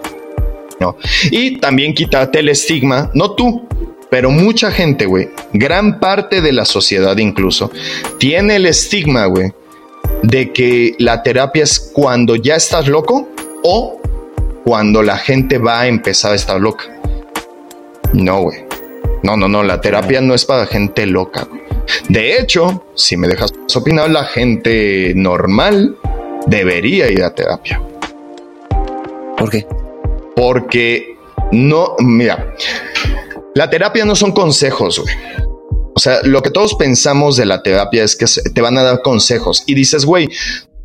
¿no? 0.80 0.97
Y 1.32 1.57
también 1.59 1.93
quitarte 1.93 2.39
el 2.39 2.49
estigma, 2.49 3.09
no 3.13 3.32
tú, 3.32 3.66
pero 4.09 4.30
mucha 4.30 4.72
gente, 4.72 5.05
güey, 5.05 5.30
gran 5.53 5.99
parte 5.99 6.41
de 6.41 6.51
la 6.51 6.66
sociedad 6.66 7.18
incluso, 7.18 7.72
tiene 8.18 8.57
el 8.57 8.66
estigma, 8.66 9.26
güey, 9.26 9.53
de 10.22 10.51
que 10.51 10.95
la 10.99 11.24
terapia 11.24 11.63
es 11.63 11.80
cuando 11.80 12.36
ya 12.36 12.55
estás 12.55 12.88
loco 12.88 13.30
o 13.63 13.99
cuando 14.66 15.03
la 15.03 15.18
gente 15.18 15.59
va 15.59 15.82
a 15.82 15.88
empezar 15.88 16.32
a 16.32 16.36
estar 16.36 16.59
loca. 16.59 16.86
No, 18.13 18.41
güey. 18.41 18.66
No, 19.22 19.38
no, 19.38 19.47
no, 19.47 19.63
la 19.63 19.80
terapia 19.80 20.22
no 20.22 20.34
es 20.34 20.43
para 20.43 20.66
gente 20.66 21.05
loca. 21.05 21.47
De 22.09 22.39
hecho, 22.39 22.84
si 22.95 23.16
me 23.16 23.28
dejas 23.28 23.53
opinar, 23.76 24.09
la 24.09 24.26
gente 24.26 25.13
normal 25.16 25.95
debería 26.47 27.09
ir 27.11 27.24
a 27.24 27.34
terapia. 27.34 27.80
¿Por 29.38 29.49
qué? 29.51 29.68
Porque 30.36 31.16
no, 31.51 31.95
mira, 31.99 32.55
la 33.53 33.70
terapia 33.70 34.03
no 34.03 34.16
son 34.16 34.32
consejos, 34.32 34.99
güey. 34.99 35.16
O 35.93 35.99
sea, 35.99 36.22
lo 36.24 36.41
que 36.41 36.49
todos 36.49 36.74
pensamos 36.74 37.38
de 37.38 37.45
la 37.45 37.61
terapia 37.61 38.03
es 38.03 38.16
que 38.16 38.26
te 38.51 38.61
van 38.61 38.78
a 38.78 38.84
dar 38.84 39.01
consejos 39.01 39.63
y 39.66 39.76
dices, 39.76 40.05
güey, 40.05 40.28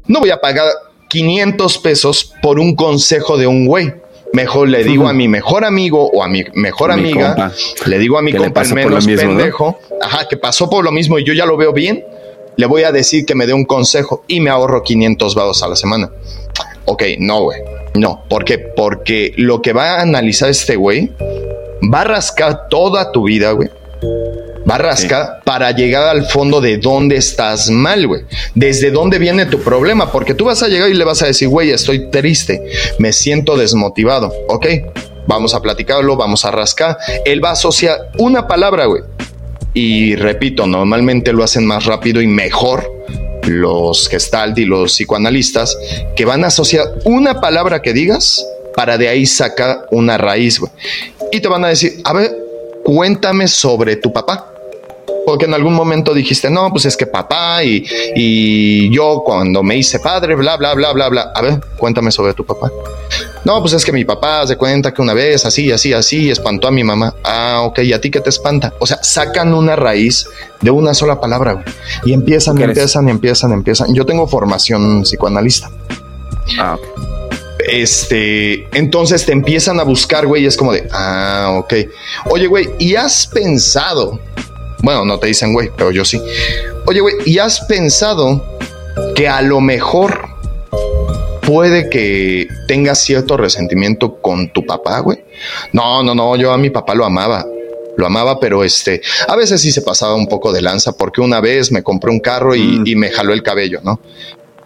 no 0.06 0.20
voy 0.20 0.30
a 0.30 0.40
pagar 0.40 0.68
500 1.10 1.78
pesos 1.78 2.32
por 2.40 2.58
un 2.60 2.76
consejo 2.76 3.36
de 3.36 3.46
un 3.46 3.66
güey. 3.66 3.92
Mejor 4.32 4.68
le 4.68 4.84
digo 4.84 5.08
a 5.08 5.12
mi 5.12 5.26
mejor 5.26 5.64
amigo 5.64 6.08
o 6.08 6.22
a 6.22 6.28
mi 6.28 6.44
mejor 6.54 6.92
amiga, 6.92 7.52
le 7.86 7.98
digo 7.98 8.16
a 8.16 8.22
mi 8.22 8.32
compa 8.32 8.62
menos 8.62 9.04
pendejo, 9.04 9.76
ajá, 10.00 10.28
que 10.28 10.36
pasó 10.36 10.70
por 10.70 10.84
lo 10.84 10.92
mismo 10.92 11.18
y 11.18 11.24
yo 11.24 11.32
ya 11.32 11.46
lo 11.46 11.56
veo 11.56 11.72
bien, 11.72 12.04
le 12.56 12.66
voy 12.66 12.84
a 12.84 12.92
decir 12.92 13.26
que 13.26 13.34
me 13.34 13.48
dé 13.48 13.52
un 13.52 13.64
consejo 13.64 14.22
y 14.28 14.38
me 14.38 14.50
ahorro 14.50 14.84
500 14.84 15.34
vados 15.34 15.64
a 15.64 15.68
la 15.68 15.74
semana. 15.74 16.12
Ok, 16.84 17.02
no, 17.18 17.42
güey. 17.42 17.60
No, 17.94 18.22
¿por 18.28 18.44
qué? 18.44 18.58
Porque 18.58 19.32
lo 19.36 19.60
que 19.62 19.72
va 19.72 19.96
a 19.96 20.02
analizar 20.02 20.48
este 20.48 20.76
güey 20.76 21.10
va 21.92 22.02
a 22.02 22.04
rascar 22.04 22.68
toda 22.68 23.10
tu 23.10 23.24
vida, 23.24 23.50
güey 23.50 23.68
Barrasca 24.70 25.40
para 25.44 25.72
llegar 25.72 26.04
al 26.04 26.26
fondo 26.26 26.60
de 26.60 26.78
dónde 26.78 27.16
estás 27.16 27.70
mal, 27.70 28.06
güey. 28.06 28.22
Desde 28.54 28.92
dónde 28.92 29.18
viene 29.18 29.46
tu 29.46 29.60
problema, 29.60 30.12
porque 30.12 30.32
tú 30.32 30.44
vas 30.44 30.62
a 30.62 30.68
llegar 30.68 30.88
y 30.88 30.94
le 30.94 31.02
vas 31.02 31.22
a 31.22 31.26
decir, 31.26 31.48
güey, 31.48 31.72
estoy 31.72 32.08
triste, 32.08 32.62
me 33.00 33.12
siento 33.12 33.56
desmotivado, 33.56 34.32
¿ok? 34.46 34.66
Vamos 35.26 35.54
a 35.54 35.60
platicarlo, 35.60 36.16
vamos 36.16 36.44
a 36.44 36.52
rascar. 36.52 36.96
Él 37.24 37.44
va 37.44 37.48
a 37.48 37.52
asociar 37.54 38.12
una 38.18 38.46
palabra, 38.46 38.84
güey. 38.84 39.02
Y 39.74 40.14
repito, 40.14 40.68
normalmente 40.68 41.32
lo 41.32 41.42
hacen 41.42 41.66
más 41.66 41.86
rápido 41.86 42.22
y 42.22 42.28
mejor 42.28 42.88
los 43.48 44.08
gestalt 44.08 44.56
y 44.56 44.66
los 44.66 44.92
psicoanalistas 44.92 45.76
que 46.14 46.24
van 46.24 46.44
a 46.44 46.46
asociar 46.46 46.86
una 47.04 47.40
palabra 47.40 47.82
que 47.82 47.92
digas 47.92 48.46
para 48.76 48.98
de 48.98 49.08
ahí 49.08 49.26
sacar 49.26 49.88
una 49.90 50.16
raíz, 50.16 50.60
güey. 50.60 50.70
Y 51.32 51.40
te 51.40 51.48
van 51.48 51.64
a 51.64 51.68
decir, 51.68 52.00
a 52.04 52.12
ver, 52.12 52.30
cuéntame 52.84 53.48
sobre 53.48 53.96
tu 53.96 54.12
papá. 54.12 54.49
Porque 55.30 55.44
en 55.44 55.54
algún 55.54 55.74
momento 55.74 56.12
dijiste, 56.12 56.50
no, 56.50 56.70
pues 56.72 56.86
es 56.86 56.96
que 56.96 57.06
papá 57.06 57.62
y, 57.62 57.86
y 58.16 58.92
yo 58.92 59.22
cuando 59.24 59.62
me 59.62 59.76
hice 59.76 60.00
padre, 60.00 60.34
bla, 60.34 60.56
bla, 60.56 60.74
bla, 60.74 60.92
bla, 60.92 61.08
bla. 61.08 61.30
A 61.32 61.40
ver, 61.40 61.60
cuéntame 61.76 62.10
sobre 62.10 62.34
tu 62.34 62.44
papá. 62.44 62.68
No, 63.44 63.60
pues 63.60 63.74
es 63.74 63.84
que 63.84 63.92
mi 63.92 64.04
papá 64.04 64.44
se 64.48 64.56
cuenta 64.56 64.92
que 64.92 65.00
una 65.00 65.14
vez 65.14 65.46
así, 65.46 65.70
así, 65.70 65.92
así, 65.92 66.32
espantó 66.32 66.66
a 66.66 66.72
mi 66.72 66.82
mamá. 66.82 67.14
Ah, 67.22 67.60
ok, 67.62 67.78
¿y 67.84 67.92
a 67.92 68.00
ti 68.00 68.10
qué 68.10 68.18
te 68.18 68.28
espanta? 68.28 68.74
O 68.80 68.88
sea, 68.88 68.98
sacan 69.04 69.54
una 69.54 69.76
raíz 69.76 70.26
de 70.60 70.72
una 70.72 70.94
sola 70.94 71.20
palabra 71.20 71.52
güey, 71.52 71.64
y 72.04 72.12
empiezan, 72.12 72.58
y 72.58 72.64
empiezan, 72.64 73.06
y 73.06 73.12
empiezan, 73.12 73.52
empiezan. 73.52 73.94
Yo 73.94 74.04
tengo 74.04 74.26
formación 74.26 75.02
psicoanalista. 75.04 75.70
Ah. 76.58 76.76
Este, 77.68 78.66
entonces 78.76 79.24
te 79.24 79.32
empiezan 79.32 79.78
a 79.78 79.84
buscar, 79.84 80.26
güey, 80.26 80.42
y 80.42 80.46
es 80.46 80.56
como 80.56 80.72
de, 80.72 80.88
ah, 80.92 81.54
ok. 81.56 81.74
Oye, 82.30 82.48
güey, 82.48 82.70
¿y 82.80 82.96
has 82.96 83.28
pensado? 83.28 84.18
Bueno, 84.82 85.04
no 85.04 85.18
te 85.18 85.28
dicen, 85.28 85.52
güey, 85.52 85.70
pero 85.76 85.90
yo 85.90 86.04
sí. 86.04 86.20
Oye, 86.86 87.00
güey, 87.00 87.14
¿y 87.26 87.38
has 87.38 87.60
pensado 87.60 88.58
que 89.14 89.28
a 89.28 89.42
lo 89.42 89.60
mejor 89.60 90.30
puede 91.50 91.90
que 91.90 92.46
tengas 92.68 93.00
cierto 93.00 93.36
resentimiento 93.36 94.20
con 94.20 94.52
tu 94.52 94.64
papá, 94.64 95.00
güey. 95.00 95.18
No, 95.72 96.00
no, 96.02 96.14
no, 96.14 96.36
yo 96.36 96.52
a 96.52 96.58
mi 96.58 96.70
papá 96.70 96.94
lo 96.94 97.04
amaba. 97.04 97.44
Lo 97.96 98.06
amaba, 98.06 98.38
pero 98.38 98.62
este, 98.62 99.02
a 99.26 99.34
veces 99.34 99.60
sí 99.60 99.72
se 99.72 99.82
pasaba 99.82 100.14
un 100.14 100.28
poco 100.28 100.52
de 100.52 100.62
lanza 100.62 100.92
porque 100.92 101.20
una 101.20 101.40
vez 101.40 101.72
me 101.72 101.82
compré 101.82 102.12
un 102.12 102.20
carro 102.20 102.54
y, 102.54 102.62
mm. 102.62 102.96
me 102.96 103.10
jaló 103.10 103.32
el 103.32 103.42
cabello, 103.42 103.80
¿no? 103.82 104.00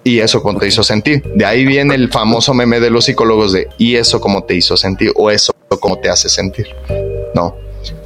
Y 0.04 0.18
eso 0.18 0.42
cómo 0.42 0.58
te 0.58 0.68
hizo 0.68 0.84
sentir. 0.84 1.22
De 1.34 1.46
ahí 1.46 1.64
viene 1.64 1.94
el 1.94 2.10
famoso 2.10 2.52
meme 2.52 2.78
de 2.80 2.90
los 2.90 3.06
psicólogos 3.06 3.52
de 3.54 3.66
¿y 3.78 3.96
eso 3.96 4.20
cómo 4.20 4.44
te 4.44 4.54
hizo 4.54 4.76
sentir? 4.76 5.10
o 5.16 5.30
eso 5.30 5.54
cómo 5.80 5.98
te 5.98 6.10
hace 6.10 6.28
sentir. 6.28 6.66
No, 7.34 7.56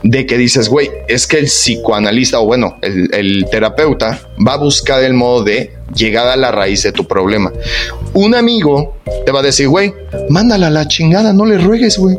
de 0.02 0.26
que 0.26 0.36
dices, 0.36 0.68
güey, 0.68 0.90
es 1.08 1.26
que 1.26 1.38
el 1.38 1.46
psicoanalista 1.46 2.40
o 2.40 2.46
bueno, 2.46 2.78
el, 2.82 3.08
el, 3.14 3.46
terapeuta 3.50 4.20
va 4.46 4.54
a 4.54 4.56
buscar 4.56 5.02
el 5.02 5.14
modo 5.14 5.44
de 5.44 5.72
llegar 5.94 6.28
a 6.28 6.36
la 6.36 6.50
raíz 6.50 6.82
de 6.82 6.92
tu 6.92 7.06
problema. 7.06 7.52
Un 8.14 8.34
amigo 8.34 8.96
te 9.24 9.32
va 9.32 9.40
a 9.40 9.42
decir, 9.42 9.68
güey, 9.68 9.92
mándala 10.28 10.68
a 10.68 10.70
la 10.70 10.88
chingada, 10.88 11.32
no 11.32 11.46
le 11.46 11.58
ruegues, 11.58 11.98
güey. 11.98 12.18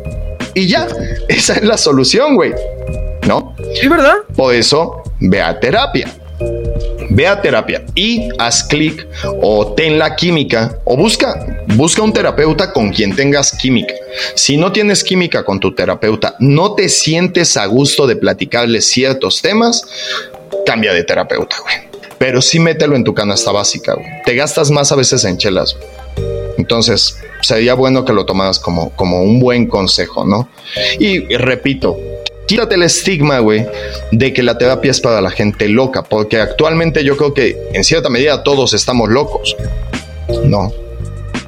Y 0.53 0.67
ya, 0.67 0.87
esa 1.27 1.55
es 1.55 1.63
la 1.63 1.77
solución, 1.77 2.35
güey. 2.35 2.53
¿No? 3.27 3.55
Sí, 3.79 3.87
¿verdad? 3.87 4.15
Por 4.35 4.55
eso, 4.55 5.03
ve 5.19 5.41
a 5.41 5.59
terapia 5.59 6.11
ve 7.09 7.27
a 7.27 7.41
terapia 7.41 7.83
y 7.95 8.29
haz 8.37 8.63
clic 8.63 9.07
o 9.41 9.73
ten 9.73 9.99
la 9.99 10.15
química 10.15 10.77
o 10.85 10.95
busca, 10.95 11.63
busca 11.75 12.01
un 12.01 12.13
terapeuta 12.13 12.71
con 12.71 12.91
quien 12.91 13.15
tengas 13.15 13.51
química. 13.57 13.93
Si 14.35 14.57
no 14.57 14.71
tienes 14.71 15.03
química 15.03 15.43
con 15.43 15.59
tu 15.59 15.73
terapeuta, 15.73 16.35
no 16.39 16.75
te 16.75 16.89
sientes 16.89 17.57
a 17.57 17.65
gusto 17.65 18.07
de 18.07 18.15
platicarle 18.15 18.81
ciertos 18.81 19.41
temas, 19.41 19.85
cambia 20.65 20.93
de 20.93 21.03
terapeuta, 21.03 21.57
güey. 21.61 21.89
Pero 22.17 22.41
sí 22.41 22.59
mételo 22.59 22.95
en 22.95 23.03
tu 23.03 23.13
canasta 23.13 23.51
básica, 23.51 23.93
güey. 23.93 24.07
Te 24.25 24.35
gastas 24.35 24.71
más 24.71 24.91
a 24.91 24.95
veces 24.95 25.23
en 25.23 25.37
chelas, 25.37 25.77
Entonces, 26.57 27.17
sería 27.41 27.73
bueno 27.73 28.03
que 28.03 28.11
lo 28.11 28.25
tomaras 28.25 28.59
como, 28.59 28.89
como 28.91 29.23
un 29.23 29.39
buen 29.39 29.67
consejo, 29.67 30.25
¿no? 30.25 30.49
Y 30.99 31.19
repito, 31.37 31.97
quítate 32.49 32.73
el 32.73 32.81
estigma, 32.81 33.37
güey, 33.37 33.63
de 34.11 34.33
que 34.33 34.41
la 34.41 34.57
terapia 34.57 34.89
es 34.89 34.99
para 34.99 35.21
la 35.21 35.29
gente 35.29 35.69
loca, 35.69 36.01
porque 36.01 36.37
actualmente 36.37 37.03
yo 37.03 37.15
creo 37.15 37.31
que 37.31 37.55
en 37.73 37.83
cierta 37.83 38.09
medida 38.09 38.41
todos 38.41 38.73
estamos 38.73 39.07
locos. 39.07 39.55
No. 40.45 40.73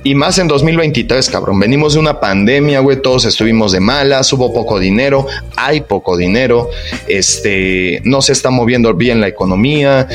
Y 0.04 0.14
más 0.14 0.38
en 0.38 0.48
2023, 0.48 1.28
cabrón. 1.30 1.60
Venimos 1.60 1.94
de 1.94 2.00
una 2.00 2.20
pandemia, 2.20 2.82
güey. 2.82 3.02
Todos 3.02 3.26
estuvimos 3.26 3.72
de 3.72 3.80
malas, 3.80 4.32
hubo 4.34 4.54
poco 4.54 4.78
dinero, 4.78 5.26
hay 5.56 5.82
poco 5.82 6.18
dinero. 6.18 6.70
Este, 7.08 8.02
no 8.04 8.22
se 8.22 8.34
está 8.34 8.52
moviendo 8.52 8.94
bien 8.94 9.22
la 9.22 9.28
economía, 9.28 10.08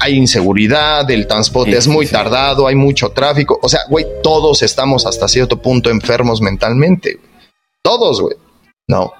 hay 0.00 0.16
inseguridad, 0.16 1.10
el 1.10 1.26
transporte 1.26 1.76
es 1.76 1.86
muy 1.86 2.06
tardado, 2.06 2.66
hay 2.66 2.76
mucho 2.76 3.10
tráfico. 3.10 3.58
O 3.60 3.68
sea, 3.68 3.80
güey, 3.90 4.06
todos 4.22 4.62
estamos 4.62 5.04
hasta 5.04 5.28
cierto 5.28 5.60
punto 5.60 5.90
enfermos 5.90 6.40
mentalmente. 6.40 7.18
Todos, 7.82 8.22
güey. 8.22 8.36
No. 8.88 9.12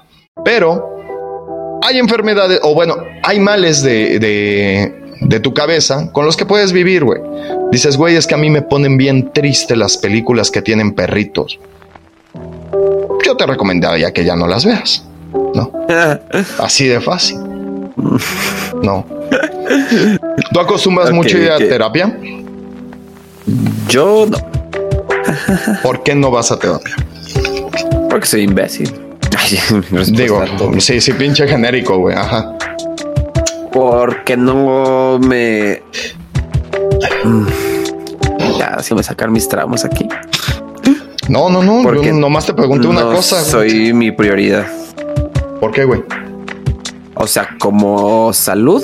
Pero 0.42 1.80
hay 1.82 1.98
enfermedades, 1.98 2.58
o 2.62 2.74
bueno, 2.74 2.96
hay 3.22 3.38
males 3.38 3.82
de, 3.82 4.18
de, 5.20 5.40
tu 5.40 5.54
cabeza 5.54 6.10
con 6.10 6.26
los 6.26 6.36
que 6.36 6.44
puedes 6.44 6.72
vivir, 6.72 7.04
güey. 7.04 7.20
Dices, 7.70 7.96
güey, 7.96 8.16
es 8.16 8.26
que 8.26 8.34
a 8.34 8.38
mí 8.38 8.50
me 8.50 8.62
ponen 8.62 8.96
bien 8.96 9.32
triste 9.32 9.76
las 9.76 9.96
películas 9.96 10.50
que 10.50 10.60
tienen 10.60 10.92
perritos. 10.92 11.60
Yo 13.24 13.36
te 13.36 13.46
recomendaría 13.46 14.12
que 14.12 14.24
ya 14.24 14.34
no 14.34 14.48
las 14.48 14.64
veas, 14.64 15.04
¿no? 15.54 15.70
Así 16.58 16.88
de 16.88 17.00
fácil. 17.00 17.38
No. 18.82 19.06
¿Tú 20.52 20.60
acostumbras 20.60 21.12
mucho 21.12 21.38
ir 21.38 21.50
a 21.50 21.58
terapia? 21.58 22.18
Yo 23.88 24.26
no. 24.26 24.38
¿Por 25.82 26.02
qué 26.02 26.14
no 26.16 26.32
vas 26.32 26.50
a 26.50 26.58
terapia? 26.58 26.96
Porque 28.10 28.26
soy 28.26 28.42
imbécil. 28.42 29.03
Digo, 30.08 30.44
sí, 30.78 31.00
sí, 31.00 31.12
pinche 31.12 31.46
genérico, 31.46 31.98
güey. 31.98 32.16
Ajá. 32.16 32.56
Porque 33.72 34.36
no 34.36 35.18
me. 35.18 35.82
Mm, 37.24 37.46
ya, 38.58 38.78
si 38.80 38.94
me 38.94 39.02
sacar 39.02 39.30
mis 39.30 39.48
tramos 39.48 39.84
aquí. 39.84 40.08
No, 41.28 41.48
no, 41.50 41.62
no. 41.62 41.82
Porque 41.82 42.12
nomás 42.12 42.46
te 42.46 42.54
pregunté 42.54 42.86
una 42.86 43.02
cosa. 43.02 43.42
Soy 43.42 43.92
mi 43.92 44.12
prioridad. 44.12 44.66
¿Por 45.60 45.72
qué, 45.72 45.84
güey? 45.84 46.02
O 47.14 47.26
sea, 47.26 47.48
como 47.58 48.32
salud, 48.32 48.82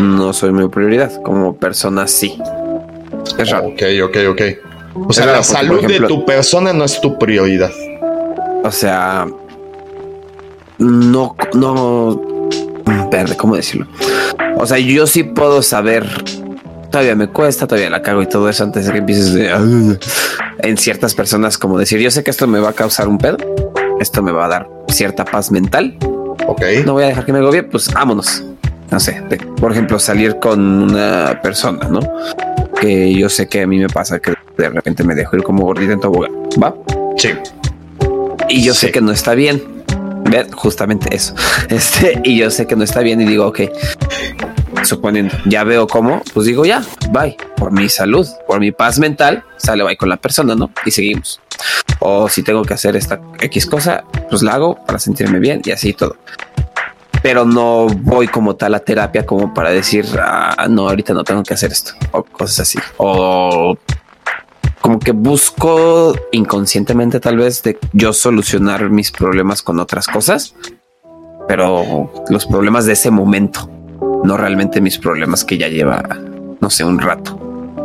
no 0.00 0.32
soy 0.32 0.52
mi 0.52 0.68
prioridad. 0.68 1.20
Como 1.22 1.54
persona, 1.56 2.06
sí. 2.06 2.40
Es 3.38 3.50
raro. 3.50 3.68
Ok, 3.68 3.82
ok, 4.04 4.16
ok. 4.30 4.42
O 5.08 5.12
sea, 5.12 5.26
la 5.26 5.42
salud 5.42 5.86
de 5.86 6.00
tu 6.00 6.24
persona 6.24 6.72
no 6.72 6.84
es 6.84 7.00
tu 7.00 7.18
prioridad. 7.18 7.72
O 8.62 8.70
sea, 8.70 9.26
no, 10.80 11.36
no, 11.54 12.20
verde, 13.10 13.36
¿cómo 13.36 13.54
decirlo? 13.54 13.86
O 14.56 14.66
sea, 14.66 14.78
yo 14.78 15.06
sí 15.06 15.22
puedo 15.22 15.62
saber, 15.62 16.06
todavía 16.90 17.14
me 17.14 17.28
cuesta, 17.28 17.66
todavía 17.66 17.90
la 17.90 18.02
cago 18.02 18.22
y 18.22 18.26
todo 18.26 18.48
eso 18.48 18.64
antes 18.64 18.86
de 18.86 18.92
que 18.92 18.98
empieces 18.98 19.34
de, 19.34 19.50
en 20.58 20.76
ciertas 20.78 21.14
personas 21.14 21.58
como 21.58 21.78
decir, 21.78 22.00
yo 22.00 22.10
sé 22.10 22.24
que 22.24 22.30
esto 22.30 22.46
me 22.46 22.58
va 22.60 22.70
a 22.70 22.72
causar 22.72 23.08
un 23.08 23.18
pedo, 23.18 23.36
esto 24.00 24.22
me 24.22 24.32
va 24.32 24.46
a 24.46 24.48
dar 24.48 24.68
cierta 24.88 25.24
paz 25.24 25.50
mental. 25.50 25.96
Ok. 26.46 26.62
No 26.86 26.94
voy 26.94 27.04
a 27.04 27.08
dejar 27.08 27.26
que 27.26 27.32
me 27.32 27.38
agobie, 27.38 27.62
pues 27.62 27.92
vámonos. 27.92 28.42
No 28.90 28.98
sé, 28.98 29.22
por 29.60 29.70
ejemplo, 29.70 30.00
salir 30.00 30.38
con 30.40 30.60
una 30.60 31.40
persona, 31.42 31.86
¿no? 31.88 32.00
Que 32.80 33.14
yo 33.14 33.28
sé 33.28 33.46
que 33.46 33.62
a 33.62 33.66
mí 33.66 33.78
me 33.78 33.88
pasa 33.88 34.18
que 34.18 34.34
de 34.56 34.68
repente 34.68 35.04
me 35.04 35.14
dejo 35.14 35.36
ir 35.36 35.42
como 35.44 35.64
gordita 35.64 35.92
en 35.92 36.00
tobogán, 36.00 36.32
¿va? 36.60 36.74
Sí. 37.16 37.28
Y 38.48 38.64
yo 38.64 38.74
sé 38.74 38.90
que 38.90 39.00
no 39.00 39.12
está 39.12 39.34
bien 39.34 39.79
justamente 40.54 41.14
eso. 41.14 41.34
Este, 41.68 42.20
y 42.24 42.36
yo 42.36 42.50
sé 42.50 42.66
que 42.66 42.76
no 42.76 42.84
está 42.84 43.00
bien 43.00 43.20
y 43.20 43.24
digo, 43.24 43.46
ok, 43.46 43.60
suponiendo, 44.84 45.34
ya 45.46 45.64
veo 45.64 45.86
cómo, 45.86 46.22
pues 46.34 46.46
digo, 46.46 46.64
ya, 46.64 46.82
bye, 47.10 47.36
por 47.56 47.70
mi 47.70 47.88
salud, 47.88 48.26
por 48.46 48.60
mi 48.60 48.72
paz 48.72 48.98
mental, 48.98 49.44
sale 49.56 49.84
bye 49.84 49.96
con 49.96 50.08
la 50.08 50.16
persona, 50.16 50.54
¿no? 50.54 50.70
Y 50.84 50.90
seguimos. 50.90 51.40
O 52.00 52.28
si 52.28 52.42
tengo 52.42 52.62
que 52.62 52.74
hacer 52.74 52.96
esta 52.96 53.20
X 53.40 53.66
cosa, 53.66 54.04
pues 54.28 54.42
la 54.42 54.54
hago 54.54 54.84
para 54.86 54.98
sentirme 54.98 55.38
bien 55.38 55.60
y 55.64 55.70
así 55.70 55.92
todo. 55.92 56.16
Pero 57.22 57.44
no 57.44 57.86
voy 57.86 58.28
como 58.28 58.56
tal 58.56 58.74
a 58.74 58.80
terapia 58.80 59.26
como 59.26 59.52
para 59.52 59.70
decir, 59.70 60.06
ah, 60.18 60.66
no, 60.70 60.88
ahorita 60.88 61.12
no 61.12 61.22
tengo 61.22 61.42
que 61.42 61.52
hacer 61.52 61.70
esto 61.70 61.92
o 62.12 62.22
cosas 62.22 62.60
así. 62.60 62.78
O 62.96 63.76
como 64.80 64.98
que 64.98 65.12
busco 65.12 66.14
inconscientemente 66.32 67.20
tal 67.20 67.36
vez 67.36 67.62
de 67.62 67.78
yo 67.92 68.12
solucionar 68.12 68.90
mis 68.90 69.10
problemas 69.10 69.62
con 69.62 69.78
otras 69.78 70.06
cosas, 70.06 70.54
pero 71.46 72.10
los 72.28 72.46
problemas 72.46 72.86
de 72.86 72.94
ese 72.94 73.10
momento, 73.10 73.68
no 74.24 74.36
realmente 74.36 74.80
mis 74.80 74.98
problemas 74.98 75.44
que 75.44 75.58
ya 75.58 75.68
lleva, 75.68 76.02
no 76.60 76.70
sé, 76.70 76.84
un 76.84 76.98
rato. 76.98 77.38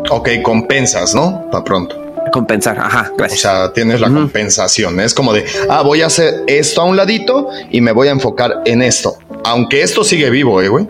Ok, 0.10 0.30
compensas, 0.44 1.16
¿no? 1.16 1.50
Para 1.52 1.64
pronto. 1.64 2.02
Compensar, 2.32 2.78
ajá, 2.80 3.12
gracias. 3.18 3.40
O 3.40 3.42
sea, 3.42 3.74
tienes 3.74 4.02
la 4.02 4.10
compensación. 4.10 5.00
Es 5.00 5.14
como 5.14 5.34
de, 5.34 5.46
ah, 5.70 5.82
voy 5.84 6.02
a 6.02 6.08
hacer 6.08 6.44
esto 6.48 6.82
a 6.82 6.86
un 6.86 6.98
ladito 6.98 7.50
y 7.72 7.82
me 7.82 7.92
voy 7.92 8.08
a 8.08 8.12
enfocar 8.12 8.62
en 8.66 8.82
esto. 8.82 9.18
Aunque 9.44 9.82
esto 9.82 10.04
sigue 10.04 10.30
vivo, 10.30 10.62
eh, 10.62 10.68
güey. 10.68 10.88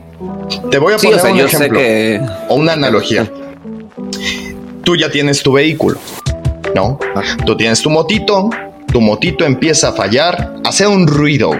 Te 0.72 0.78
voy 0.78 0.94
a 0.94 0.98
poner 0.98 1.26
un 1.32 1.40
ejemplo 1.40 1.80
o 2.50 2.56
una 2.56 2.74
analogía 2.74 3.30
tú 4.86 4.96
ya 4.96 5.10
tienes 5.12 5.44
tu 5.44 5.52
vehículo, 5.52 6.00
¿no? 6.74 6.98
Tú 7.46 7.58
tienes 7.58 7.82
tu 7.82 7.90
motito, 7.90 8.50
tu 8.92 9.02
motito 9.02 9.44
empieza 9.44 9.90
a 9.90 9.94
fallar, 9.94 10.54
hace 10.64 10.88
un 10.88 11.08
ruido, 11.08 11.52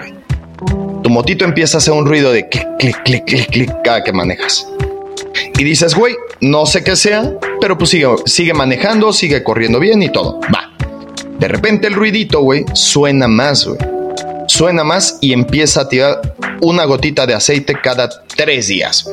Tu 1.02 1.10
motito 1.10 1.44
empieza 1.44 1.76
a 1.76 1.78
hacer 1.78 1.92
un 1.92 2.06
ruido 2.06 2.32
de 2.32 2.48
clic, 2.48 2.66
clic, 2.78 3.02
clic, 3.04 3.24
clic, 3.26 3.50
clic 3.50 3.72
cada 3.84 4.02
que 4.02 4.12
manejas. 4.12 4.66
Y 5.58 5.64
dices, 5.64 5.94
güey, 5.94 6.14
no 6.40 6.66
sé 6.66 6.82
qué 6.82 6.96
sea, 6.96 7.32
pero 7.60 7.76
pues 7.76 7.90
sigue, 7.90 8.08
sigue 8.24 8.54
manejando, 8.54 9.12
sigue 9.12 9.42
corriendo 9.42 9.78
bien 9.78 10.02
y 10.02 10.10
todo. 10.10 10.40
Va. 10.54 10.72
De 11.38 11.48
repente 11.48 11.86
el 11.86 11.94
ruidito, 11.94 12.40
güey, 12.40 12.64
suena 12.72 13.28
más, 13.28 13.66
güey. 13.66 13.78
suena 14.48 14.84
más 14.84 15.18
y 15.20 15.32
empieza 15.32 15.82
a 15.82 15.88
tirar 15.88 16.34
una 16.60 16.84
gotita 16.84 17.26
de 17.26 17.34
aceite 17.34 17.76
cada 17.82 18.08
tres 18.34 18.68
días. 18.68 19.08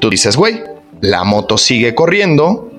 Tú 0.00 0.10
dices, 0.10 0.36
güey, 0.36 0.60
la 1.00 1.24
moto 1.24 1.56
sigue 1.56 1.94
corriendo, 1.94 2.70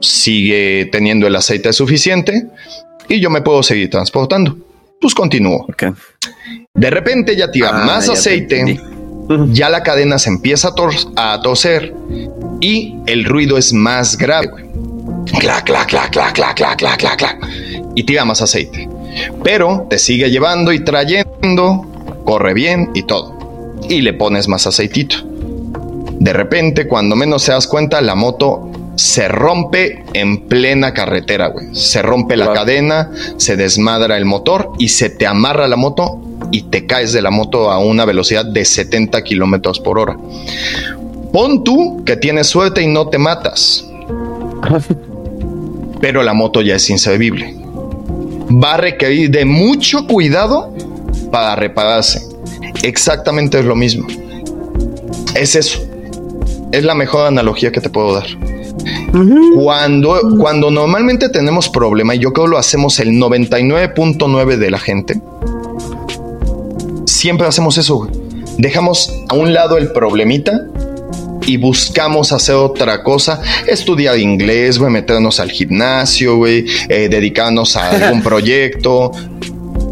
sigue 0.00 0.88
teniendo 0.92 1.26
el 1.26 1.36
aceite 1.36 1.72
suficiente 1.72 2.48
y 3.08 3.20
yo 3.20 3.30
me 3.30 3.42
puedo 3.42 3.62
seguir 3.62 3.90
transportando. 3.90 4.56
Pues 5.00 5.14
continúo. 5.14 5.66
De 6.74 6.90
repente 6.90 7.36
ya 7.36 7.50
tira 7.50 7.70
ah, 7.72 7.84
más 7.84 8.08
aceite, 8.08 8.80
ya 9.50 9.68
la 9.68 9.82
cadena 9.82 10.18
se 10.18 10.30
empieza 10.30 10.72
a, 11.16 11.32
a 11.32 11.40
toser 11.40 11.94
y 12.60 12.96
el 13.06 13.24
ruido 13.24 13.58
es 13.58 13.72
más 13.72 14.16
grave. 14.16 14.48
Clac, 15.38 15.64
clac, 15.64 15.88
clac, 15.88 16.10
clac, 16.10 16.34
clac, 16.34 16.54
clac, 16.56 16.76
clac, 16.76 16.98
clac, 16.98 17.16
clac. 17.16 17.48
Y 17.94 18.04
tira 18.04 18.24
más 18.24 18.40
aceite. 18.42 18.88
Pero 19.42 19.86
te 19.88 19.98
sigue 19.98 20.30
llevando 20.30 20.72
y 20.72 20.80
trayendo, 20.80 22.22
corre 22.24 22.54
bien 22.54 22.90
y 22.94 23.02
todo. 23.02 23.34
Y 23.88 24.02
le 24.02 24.12
pones 24.12 24.48
más 24.48 24.66
aceitito. 24.66 25.16
De 26.18 26.32
repente, 26.32 26.86
cuando 26.86 27.16
menos 27.16 27.42
se 27.42 27.52
das 27.52 27.66
cuenta, 27.66 28.00
la 28.00 28.14
moto 28.14 28.70
se 28.96 29.28
rompe 29.28 30.04
en 30.14 30.48
plena 30.48 30.92
carretera, 30.94 31.48
güey. 31.48 31.74
Se 31.74 32.02
rompe 32.02 32.36
la 32.36 32.52
cadena, 32.52 33.10
se 33.36 33.56
desmadra 33.56 34.16
el 34.16 34.24
motor 34.24 34.72
y 34.78 34.88
se 34.88 35.10
te 35.10 35.26
amarra 35.26 35.68
la 35.68 35.76
moto 35.76 36.20
y 36.50 36.62
te 36.62 36.86
caes 36.86 37.12
de 37.12 37.22
la 37.22 37.30
moto 37.30 37.70
a 37.70 37.78
una 37.78 38.04
velocidad 38.04 38.44
de 38.44 38.64
70 38.64 39.22
kilómetros 39.22 39.80
por 39.80 39.98
hora. 39.98 40.16
Pon 41.32 41.62
tú 41.62 42.02
que 42.04 42.16
tienes 42.16 42.46
suerte 42.46 42.82
y 42.82 42.86
no 42.86 43.08
te 43.08 43.18
matas. 43.18 43.86
Pero 46.00 46.22
la 46.22 46.32
moto 46.32 46.62
ya 46.62 46.76
es 46.76 46.88
inservible. 46.88 47.54
Va 48.50 48.74
a 48.74 48.76
requerir 48.78 49.30
de 49.30 49.44
mucho 49.44 50.06
cuidado 50.06 50.74
para 51.30 51.56
repararse. 51.56 52.22
Exactamente 52.82 53.58
es 53.58 53.64
lo 53.64 53.74
mismo. 53.74 54.06
Es 55.34 55.54
eso. 55.54 55.80
Es 56.72 56.84
la 56.84 56.94
mejor 56.94 57.26
analogía 57.26 57.72
que 57.72 57.80
te 57.80 57.90
puedo 57.90 58.14
dar. 58.14 58.26
Cuando, 59.54 60.20
cuando 60.38 60.70
normalmente 60.70 61.28
tenemos 61.28 61.68
problema, 61.68 62.14
y 62.14 62.18
yo 62.18 62.32
creo 62.32 62.46
lo 62.46 62.58
hacemos 62.58 62.98
el 63.00 63.10
99.9 63.10 64.56
de 64.56 64.70
la 64.70 64.78
gente, 64.78 65.20
siempre 67.06 67.46
hacemos 67.46 67.78
eso. 67.78 68.08
Dejamos 68.58 69.12
a 69.28 69.34
un 69.34 69.52
lado 69.52 69.76
el 69.76 69.92
problemita 69.92 70.66
y 71.46 71.56
buscamos 71.56 72.32
hacer 72.32 72.56
otra 72.56 73.02
cosa, 73.02 73.40
estudiar 73.66 74.18
inglés, 74.18 74.78
meternos 74.80 75.40
al 75.40 75.50
gimnasio, 75.50 76.36
güey, 76.36 76.66
eh, 76.88 77.08
dedicarnos 77.08 77.76
a 77.76 77.90
algún 77.90 78.22
proyecto. 78.24 79.12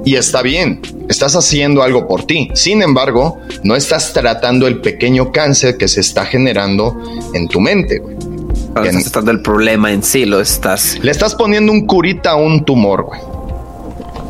Y 0.05 0.17
está 0.17 0.43
bien, 0.43 0.81
estás 1.09 1.35
haciendo 1.37 1.83
algo 1.83 2.07
por 2.07 2.27
ti. 2.27 2.51
Sin 2.55 2.83
embargo, 2.83 3.39
no 3.63 3.75
estás 3.75 4.13
tratando 4.13 4.67
el 4.67 4.81
pequeño 4.81 5.33
cáncer 5.33 5.77
que 5.79 5.89
se 5.89 6.01
está 6.01 6.27
generando 6.27 7.01
en 7.33 7.49
tu 7.49 7.61
mente. 7.61 7.99
Güey. 7.99 8.17
Estás 8.83 9.05
tratando 9.05 9.31
el 9.31 9.41
problema 9.41 9.93
en 9.93 10.03
sí, 10.03 10.25
lo 10.25 10.41
estás. 10.41 10.99
Le 11.01 11.11
estás 11.11 11.35
poniendo 11.35 11.71
un 11.73 11.87
curita 11.87 12.33
a 12.33 12.37
un 12.37 12.65
tumor, 12.65 13.05
güey. 13.05 13.21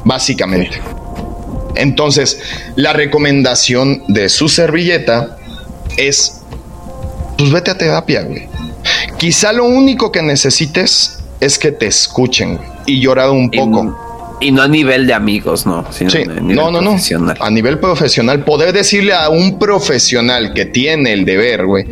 Básicamente. 0.04 0.80
Entonces, 1.76 2.40
la 2.76 2.92
recomendación 2.92 4.04
de 4.08 4.28
su 4.28 4.48
servilleta 4.48 5.38
es 5.96 6.42
pues 7.36 7.50
vete 7.50 7.70
a 7.70 7.78
terapia, 7.78 8.22
güey. 8.22 8.48
Quizá 9.18 9.52
lo 9.52 9.64
único 9.64 10.12
que 10.12 10.22
necesites 10.22 11.18
es 11.40 11.58
que 11.58 11.72
te 11.72 11.86
escuchen 11.86 12.58
y 12.86 13.00
llorar 13.00 13.30
un 13.30 13.50
poco. 13.50 13.98
Y 14.40 14.50
no 14.50 14.62
a 14.62 14.68
nivel 14.68 15.06
de 15.06 15.14
amigos, 15.14 15.64
no. 15.64 15.86
sí, 15.90 16.06
no, 16.40 16.70
no, 16.70 16.80
no. 16.80 16.96
A 17.40 17.50
nivel 17.50 17.78
profesional, 17.78 18.44
poder 18.44 18.72
decirle 18.72 19.12
a 19.14 19.28
un 19.28 19.58
profesional 19.58 20.52
que 20.52 20.66
tiene 20.66 21.12
el 21.12 21.24
deber, 21.24 21.66
güey, 21.66 21.86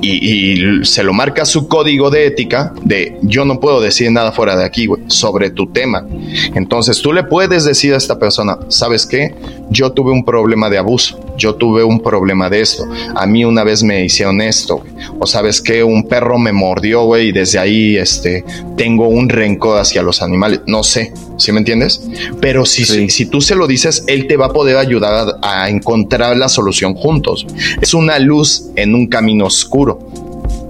y, 0.00 0.84
se 0.84 1.02
lo 1.02 1.12
marca 1.12 1.44
su 1.44 1.68
código 1.68 2.10
de 2.10 2.26
ética 2.26 2.72
de 2.82 3.18
yo 3.22 3.44
no 3.44 3.60
puedo 3.60 3.80
decir 3.80 4.10
nada 4.10 4.32
fuera 4.32 4.56
de 4.56 4.64
aquí, 4.64 4.86
güey, 4.86 5.02
sobre 5.06 5.50
tu 5.50 5.66
tema. 5.68 6.06
Entonces 6.54 7.00
tú 7.00 7.12
le 7.12 7.24
puedes 7.24 7.64
decir 7.64 7.94
a 7.94 7.98
esta 7.98 8.18
persona, 8.18 8.58
¿sabes 8.68 9.06
qué? 9.06 9.34
Yo 9.70 9.92
tuve 9.92 10.12
un 10.12 10.24
problema 10.24 10.70
de 10.70 10.78
abuso, 10.78 11.20
yo 11.36 11.54
tuve 11.54 11.84
un 11.84 12.00
problema 12.00 12.48
de 12.48 12.60
esto, 12.62 12.84
a 13.14 13.26
mí 13.26 13.44
una 13.44 13.64
vez 13.64 13.82
me 13.82 14.04
hicieron 14.04 14.40
esto, 14.40 14.78
güey. 14.78 14.92
o 15.18 15.26
sabes 15.26 15.60
qué, 15.60 15.84
un 15.84 16.08
perro 16.08 16.38
me 16.38 16.52
mordió, 16.52 17.04
güey, 17.04 17.28
y 17.28 17.32
desde 17.32 17.58
ahí, 17.58 17.96
este, 17.96 18.44
tengo 18.76 19.08
un 19.08 19.28
rencor 19.28 19.80
hacia 19.80 20.02
los 20.02 20.22
animales, 20.22 20.60
no 20.66 20.82
sé, 20.82 21.12
¿sí 21.38 21.52
me 21.52 21.58
entiendes? 21.58 21.81
Pero 22.40 22.66
si, 22.66 22.84
si, 23.10 23.26
tú 23.26 23.40
se 23.40 23.54
lo 23.54 23.66
dices, 23.66 24.04
él 24.06 24.26
te 24.26 24.36
va 24.36 24.46
a 24.46 24.52
poder 24.52 24.76
ayudar 24.76 25.38
a 25.42 25.68
encontrar 25.68 26.36
la 26.36 26.48
solución 26.48 26.94
juntos. 26.94 27.46
Es 27.80 27.94
una 27.94 28.18
luz 28.18 28.64
en 28.76 28.94
un 28.94 29.06
camino 29.08 29.46
oscuro 29.46 29.98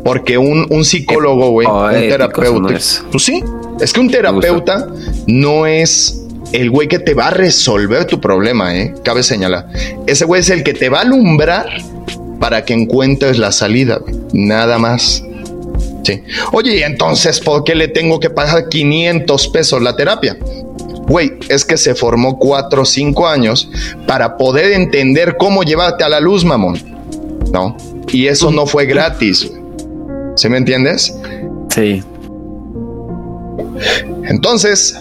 porque 0.04 0.36
un, 0.38 0.66
un 0.70 0.84
psicólogo, 0.84 1.50
güey, 1.50 1.66
un 1.66 1.90
terapeuta. 2.08 2.80
Pues 3.10 3.24
sí, 3.24 3.42
es 3.80 3.92
que 3.92 4.00
un 4.00 4.10
terapeuta 4.10 4.88
no 5.26 5.66
es 5.66 6.22
el 6.52 6.70
güey 6.70 6.88
que 6.88 6.98
te 6.98 7.14
va 7.14 7.28
a 7.28 7.30
resolver 7.30 8.04
tu 8.06 8.20
problema, 8.20 8.76
¿eh? 8.76 8.94
Cabe 9.04 9.22
señalar. 9.22 9.68
Ese 10.06 10.24
güey 10.24 10.40
es 10.40 10.50
el 10.50 10.62
que 10.64 10.74
te 10.74 10.88
va 10.88 10.98
a 10.98 11.02
alumbrar 11.02 11.66
para 12.40 12.64
que 12.64 12.74
encuentres 12.74 13.38
la 13.38 13.52
salida, 13.52 14.00
Nada 14.32 14.78
más. 14.78 15.22
Sí. 16.04 16.20
Oye, 16.52 16.84
entonces, 16.84 17.38
¿por 17.38 17.62
qué 17.62 17.76
le 17.76 17.86
tengo 17.86 18.18
que 18.18 18.28
pagar 18.28 18.68
500 18.68 19.48
pesos 19.48 19.80
la 19.80 19.94
terapia? 19.94 20.36
Güey, 21.08 21.32
es 21.48 21.64
que 21.64 21.76
se 21.76 21.94
formó 21.94 22.38
4 22.38 22.82
o 22.82 22.84
5 22.84 23.26
años 23.28 23.68
para 24.06 24.36
poder 24.36 24.72
entender 24.72 25.36
cómo 25.36 25.62
llevarte 25.62 26.04
a 26.04 26.08
la 26.08 26.20
luz, 26.20 26.44
mamón. 26.44 26.78
¿No? 27.52 27.76
Y 28.08 28.26
eso 28.26 28.50
no 28.50 28.66
fue 28.66 28.86
gratis. 28.86 29.50
¿Sí 30.36 30.48
me 30.48 30.58
entiendes? 30.58 31.14
Sí. 31.70 32.02
Entonces, 34.24 34.96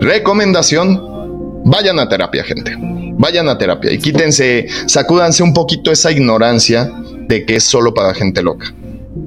recomendación, 0.00 1.62
vayan 1.64 1.98
a 1.98 2.08
terapia, 2.08 2.44
gente. 2.44 2.76
Vayan 2.78 3.48
a 3.48 3.58
terapia 3.58 3.92
y 3.92 3.98
quítense, 3.98 4.66
sacúdanse 4.86 5.42
un 5.42 5.52
poquito 5.52 5.92
esa 5.92 6.10
ignorancia 6.10 6.90
de 7.28 7.44
que 7.44 7.56
es 7.56 7.64
solo 7.64 7.92
para 7.92 8.14
gente 8.14 8.42
loca. 8.42 8.72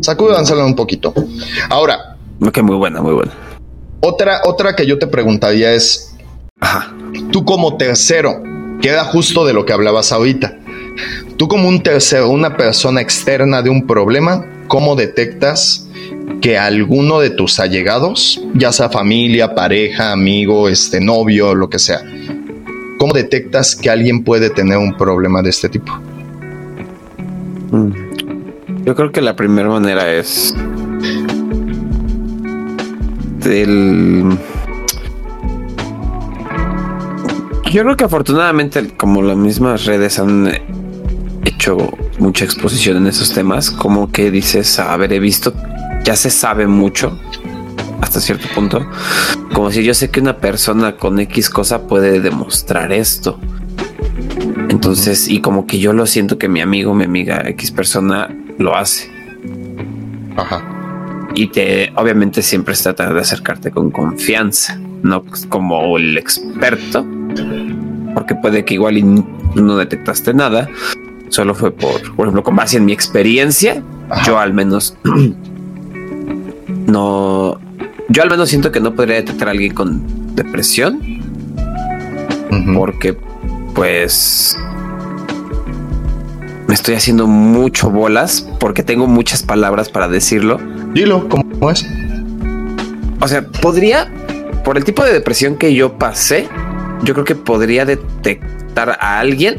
Sacúdansela 0.02 0.66
un 0.66 0.76
poquito. 0.76 1.14
Ahora. 1.70 2.18
Ok, 2.42 2.60
muy 2.62 2.76
buena, 2.76 3.02
muy 3.02 3.14
buena. 3.14 3.32
Otra, 4.08 4.42
otra 4.46 4.76
que 4.76 4.86
yo 4.86 5.00
te 5.00 5.08
preguntaría 5.08 5.74
es, 5.74 6.16
Ajá. 6.60 6.94
tú 7.32 7.44
como 7.44 7.76
tercero, 7.76 8.44
queda 8.80 9.04
justo 9.04 9.44
de 9.48 9.54
lo 9.54 9.66
que 9.66 9.74
hablabas 9.74 10.12
ahorita. 10.12 10.60
Tú 11.38 11.48
como 11.48 11.68
un 11.68 11.82
tercero, 11.82 12.30
una 12.30 12.56
persona 12.56 13.02
externa 13.02 13.64
de 13.64 13.72
un 13.72 13.88
problema, 13.88 14.46
¿cómo 14.68 14.96
detectas 14.96 15.88
que 16.40 16.56
alguno 16.56 17.20
de 17.20 17.32
tus 17.32 17.60
allegados, 17.60 18.40
ya 18.54 18.72
sea 18.72 18.90
familia, 18.90 19.56
pareja, 19.56 20.12
amigo, 20.12 20.70
este 20.70 21.02
novio, 21.02 21.56
lo 21.56 21.68
que 21.68 21.80
sea, 21.80 22.02
¿cómo 23.00 23.12
detectas 23.12 23.76
que 23.76 23.90
alguien 23.90 24.24
puede 24.24 24.52
tener 24.52 24.78
un 24.78 24.96
problema 24.96 25.42
de 25.42 25.50
este 25.50 25.68
tipo? 25.68 25.92
Mm. 27.72 28.84
Yo 28.86 28.94
creo 28.94 29.12
que 29.12 29.22
la 29.22 29.36
primera 29.36 29.68
manera 29.68 30.14
es 30.14 30.54
yo 37.72 37.84
creo 37.84 37.98
que 37.98 38.04
afortunadamente 38.04 38.88
como 38.96 39.22
las 39.22 39.38
mismas 39.38 39.86
redes 39.86 40.18
han 40.20 40.52
hecho 41.44 41.78
mucha 42.20 42.46
exposición 42.46 42.98
en 42.98 43.08
esos 43.08 43.34
temas, 43.34 43.72
como 43.72 44.12
que 44.12 44.32
dices, 44.32 44.80
he 45.10 45.20
visto, 45.20 45.54
ya 46.04 46.16
se 46.16 46.30
sabe 46.30 46.68
mucho 46.68 47.20
hasta 48.02 48.20
cierto 48.20 48.48
punto, 48.54 48.86
como 49.54 49.72
si 49.72 49.84
yo 49.84 49.94
sé 49.94 50.10
que 50.10 50.20
una 50.20 50.38
persona 50.38 50.96
con 50.96 51.20
X 51.20 51.50
cosa 51.50 51.88
puede 51.88 52.22
demostrar 52.22 52.92
esto. 52.92 53.40
Entonces, 54.70 55.28
y 55.28 55.42
como 55.42 55.68
que 55.68 55.80
yo 55.80 55.94
lo 55.94 56.06
siento 56.06 56.38
que 56.38 56.48
mi 56.48 56.62
amigo, 56.62 56.94
mi 56.94 57.06
amiga 57.06 57.42
X 57.50 57.72
persona 57.72 58.30
lo 58.58 58.76
hace. 58.76 59.10
Ajá. 60.36 60.75
Y 61.36 61.48
te, 61.48 61.92
obviamente 61.96 62.42
siempre 62.42 62.76
se 62.76 62.84
trata 62.84 63.14
de 63.14 63.20
acercarte 63.20 63.70
con 63.72 63.92
confianza, 63.92 64.80
no 65.04 65.24
como 65.50 65.98
el 65.98 66.18
experto, 66.18 67.06
porque 68.14 68.36
puede 68.36 68.64
que 68.64 68.76
igual 68.76 69.24
no 69.56 69.78
detectaste 69.78 70.34
nada, 70.34 70.70
solo 71.30 71.54
fue 71.54 71.72
por, 71.72 72.02
por 72.16 72.26
ejemplo, 72.26 72.44
con 72.44 72.56
base 72.56 72.78
en 72.78 72.86
mi 72.86 72.94
experiencia, 72.94 73.84
yo 74.26 74.40
al 74.40 74.54
menos 74.54 74.96
no, 76.88 77.60
yo 78.10 78.24
al 78.24 78.30
menos 78.30 78.50
siento 78.50 78.72
que 78.72 78.80
no 78.80 78.96
podría 78.96 79.16
detectar 79.18 79.50
a 79.50 79.52
alguien 79.52 79.74
con 79.74 80.36
depresión, 80.36 81.02
porque 82.74 83.18
pues 83.74 84.58
me 86.68 86.74
estoy 86.74 86.96
haciendo 86.96 87.28
mucho 87.28 87.90
bolas 87.90 88.48
porque 88.60 88.84
tengo 88.84 89.08
muchas 89.08 89.44
palabras 89.44 89.90
para 89.90 90.08
decirlo. 90.08 90.60
Dilo, 90.96 91.28
¿cómo 91.28 91.70
es? 91.70 91.86
O 93.20 93.28
sea, 93.28 93.46
podría, 93.46 94.10
por 94.64 94.78
el 94.78 94.86
tipo 94.86 95.04
de 95.04 95.12
depresión 95.12 95.58
que 95.58 95.74
yo 95.74 95.98
pasé, 95.98 96.48
yo 97.04 97.14
creo 97.14 97.26
que 97.26 97.36
podría 97.36 97.84
detectar 97.84 98.92
a 99.02 99.20
alguien 99.20 99.58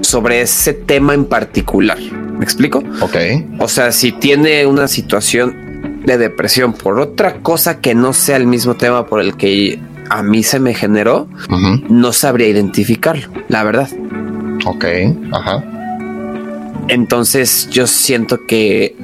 sobre 0.00 0.40
ese 0.40 0.72
tema 0.72 1.14
en 1.14 1.26
particular. 1.26 1.98
¿Me 2.00 2.42
explico? 2.42 2.82
Ok. 3.00 3.16
O 3.60 3.68
sea, 3.68 3.92
si 3.92 4.10
tiene 4.10 4.66
una 4.66 4.88
situación 4.88 6.02
de 6.04 6.18
depresión 6.18 6.72
por 6.72 6.98
otra 6.98 7.42
cosa 7.42 7.80
que 7.80 7.94
no 7.94 8.12
sea 8.12 8.36
el 8.36 8.48
mismo 8.48 8.74
tema 8.74 9.06
por 9.06 9.20
el 9.20 9.36
que 9.36 9.78
a 10.08 10.24
mí 10.24 10.42
se 10.42 10.58
me 10.58 10.74
generó, 10.74 11.28
no 11.88 12.12
sabría 12.12 12.48
identificarlo, 12.48 13.28
la 13.46 13.62
verdad. 13.62 13.88
Ok, 14.66 14.84
ajá. 15.30 15.64
Entonces 16.88 17.70
yo 17.70 17.86
siento 17.86 18.46
que 18.48 18.96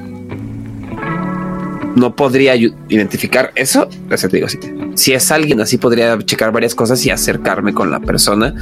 no 1.97 2.15
podría 2.15 2.55
identificar 2.55 3.51
eso. 3.55 3.89
Te 4.09 4.27
digo, 4.27 4.47
si 4.95 5.13
es 5.13 5.31
alguien 5.31 5.59
así, 5.61 5.77
podría 5.77 6.17
checar 6.19 6.51
varias 6.51 6.75
cosas 6.75 7.03
y 7.05 7.09
acercarme 7.09 7.73
con 7.73 7.91
la 7.91 7.99
persona 7.99 8.53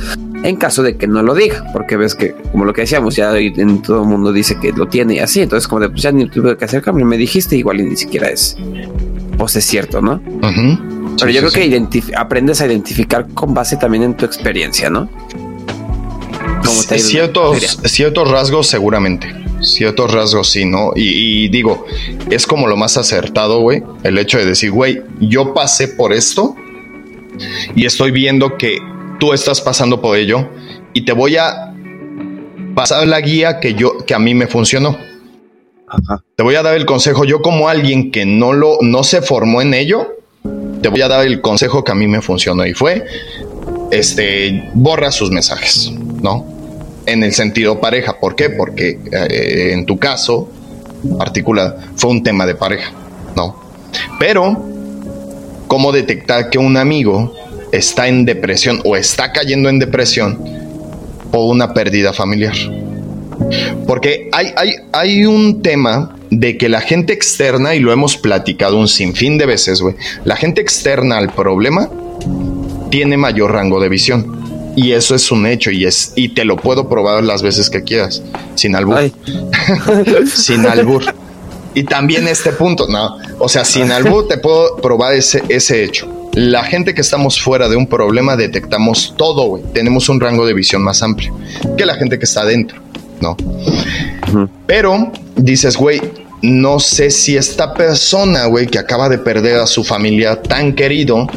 en 0.43 0.55
caso 0.57 0.83
de 0.83 0.95
que 0.95 1.07
no 1.07 1.23
lo 1.23 1.33
diga, 1.33 1.65
porque 1.73 1.97
ves 1.97 2.15
que, 2.15 2.33
como 2.51 2.65
lo 2.65 2.73
que 2.73 2.81
decíamos, 2.81 3.15
ya 3.15 3.36
en 3.38 3.81
todo 3.81 4.03
el 4.03 4.07
mundo 4.07 4.31
dice 4.31 4.57
que 4.59 4.71
lo 4.71 4.88
tiene 4.88 5.15
y 5.15 5.19
así. 5.19 5.41
Entonces, 5.41 5.67
como 5.67 5.81
de 5.81 5.89
pues 5.89 6.03
ya 6.03 6.11
ni 6.11 6.29
tuve 6.29 6.55
que 6.55 6.65
acercarme, 6.65 7.03
me 7.03 7.17
dijiste, 7.17 7.55
igual 7.55 7.81
y 7.81 7.83
ni 7.83 7.95
siquiera 7.95 8.29
es, 8.29 8.55
pues 9.38 9.55
es 9.55 9.65
cierto, 9.65 10.01
¿no? 10.01 10.21
Pero 11.19 11.31
yo 11.31 11.41
creo 11.41 11.51
que 11.51 12.15
aprendes 12.15 12.61
a 12.61 12.67
identificar 12.67 13.27
con 13.33 13.53
base 13.53 13.77
también 13.77 14.03
en 14.03 14.15
tu 14.15 14.25
experiencia, 14.25 14.89
¿no? 14.89 15.09
ciertos, 16.99 17.79
ciertos 17.86 18.29
rasgos, 18.29 18.67
seguramente. 18.67 19.27
Ciertos 19.66 20.11
rasgos, 20.13 20.49
sí, 20.49 20.66
¿no? 20.66 20.91
Y, 20.95 21.47
digo, 21.49 21.86
es 22.30 22.45
como 22.45 22.68
lo 22.68 22.78
más 22.78 22.97
acertado, 22.97 23.59
güey. 23.59 23.84
El 24.03 24.18
hecho 24.18 24.38
de 24.38 24.45
decir, 24.45 24.72
güey, 24.72 25.01
yo 25.20 25.53
pasé 25.53 25.88
por 25.88 26.13
esto 26.13 26.55
y 27.76 27.86
estoy 27.86 28.11
viendo 28.11 28.57
que 28.57 28.78
tú 29.20 29.34
estás 29.34 29.61
pasando 29.61 30.01
por 30.01 30.18
ello 30.18 30.49
y 30.93 31.03
te 31.03 31.11
voy 31.11 31.38
a 31.38 31.74
pasar 32.76 33.07
la 33.07 33.22
guía 33.22 33.59
que 33.59 33.74
yo, 33.74 34.05
que 34.05 34.13
a 34.13 34.20
mí 34.20 34.36
me 34.36 34.47
funcionó. 34.47 34.97
Te 36.36 36.43
voy 36.43 36.55
a 36.55 36.63
dar 36.63 36.76
el 36.76 36.86
consejo. 36.86 37.26
Yo, 37.26 37.41
como 37.41 37.70
alguien 37.70 38.11
que 38.11 38.26
no 38.26 38.53
lo, 38.53 38.78
no 38.82 39.03
se 39.03 39.22
formó 39.22 39.61
en 39.61 39.74
ello, 39.74 40.16
te 40.82 40.89
voy 40.89 41.01
a 41.01 41.07
dar 41.07 41.26
el 41.26 41.41
consejo 41.41 41.84
que 41.84 41.91
a 41.91 41.95
mí 41.95 42.07
me 42.07 42.22
funcionó 42.22 42.66
y 42.66 42.74
fue, 42.74 43.05
este, 43.91 44.70
borra 44.74 45.11
sus 45.11 45.32
mensajes, 45.32 45.91
¿no? 46.22 46.54
En 47.05 47.23
el 47.23 47.33
sentido 47.33 47.79
pareja. 47.79 48.19
¿Por 48.19 48.35
qué? 48.35 48.49
Porque 48.49 48.99
eh, 49.11 49.71
en 49.73 49.85
tu 49.85 49.97
caso 49.97 50.49
particular 51.17 51.77
fue 51.95 52.11
un 52.11 52.23
tema 52.23 52.45
de 52.45 52.55
pareja, 52.55 52.91
¿no? 53.35 53.55
Pero, 54.19 54.57
¿cómo 55.67 55.91
detectar 55.91 56.49
que 56.49 56.57
un 56.57 56.77
amigo 56.77 57.33
está 57.71 58.07
en 58.07 58.25
depresión 58.25 58.81
o 58.85 58.95
está 58.95 59.31
cayendo 59.31 59.69
en 59.69 59.79
depresión 59.79 60.39
por 61.31 61.41
una 61.41 61.73
pérdida 61.73 62.13
familiar? 62.13 62.55
Porque 63.85 64.29
hay, 64.31 64.53
hay, 64.55 64.75
hay 64.91 65.25
un 65.25 65.61
tema 65.61 66.15
de 66.29 66.57
que 66.57 66.69
la 66.69 66.81
gente 66.81 67.13
externa, 67.13 67.75
y 67.75 67.79
lo 67.79 67.91
hemos 67.91 68.17
platicado 68.17 68.77
un 68.77 68.87
sinfín 68.87 69.37
de 69.37 69.45
veces, 69.45 69.81
güey, 69.81 69.95
la 70.23 70.35
gente 70.35 70.61
externa 70.61 71.17
al 71.17 71.31
problema 71.33 71.89
tiene 72.89 73.17
mayor 73.17 73.51
rango 73.51 73.79
de 73.79 73.89
visión. 73.89 74.44
Y 74.76 74.91
eso 74.91 75.15
es 75.15 75.32
un 75.32 75.45
hecho 75.45 75.71
y 75.71 75.86
es 75.86 76.11
y 76.15 76.30
te 76.30 76.43
lo 76.43 76.57
puedo 76.57 76.89
probar 76.89 77.23
las 77.23 77.41
veces 77.41 77.69
que 77.69 77.84
quieras, 77.84 78.21
sin 78.55 78.76
albur. 78.76 79.11
sin 80.34 80.65
albur. 80.65 81.03
Y 81.73 81.84
también 81.84 82.28
este 82.28 82.51
punto, 82.51 82.88
no, 82.88 83.17
o 83.39 83.49
sea, 83.49 83.65
sin 83.65 83.91
albur 83.91 84.28
te 84.28 84.38
puedo 84.38 84.78
probar 84.78 85.13
ese, 85.13 85.43
ese 85.49 85.84
hecho. 85.84 86.07
La 86.34 86.63
gente 86.63 86.93
que 86.93 87.01
estamos 87.01 87.39
fuera 87.39 87.69
de 87.69 87.78
un 87.78 87.88
problema 87.88 88.36
detectamos 88.36 89.13
todo, 89.17 89.47
güey. 89.47 89.63
Tenemos 89.73 90.09
un 90.09 90.19
rango 90.19 90.45
de 90.45 90.53
visión 90.53 90.82
más 90.84 91.01
amplio 91.01 91.34
que 91.78 91.86
la 91.86 91.95
gente 91.95 92.19
que 92.19 92.26
está 92.26 92.41
adentro, 92.41 92.82
¿no? 93.21 93.38
Pero 94.67 95.11
dices, 95.36 95.78
güey, 95.78 96.01
no 96.41 96.80
sé 96.80 97.09
si 97.09 97.38
esta 97.38 97.73
persona, 97.73 98.45
güey, 98.45 98.67
que 98.67 98.80
acaba 98.80 99.09
de 99.09 99.17
perder 99.17 99.59
a 99.59 99.67
su 99.67 99.84
familia 99.84 100.41
tan 100.41 100.73
querido, 100.73 101.28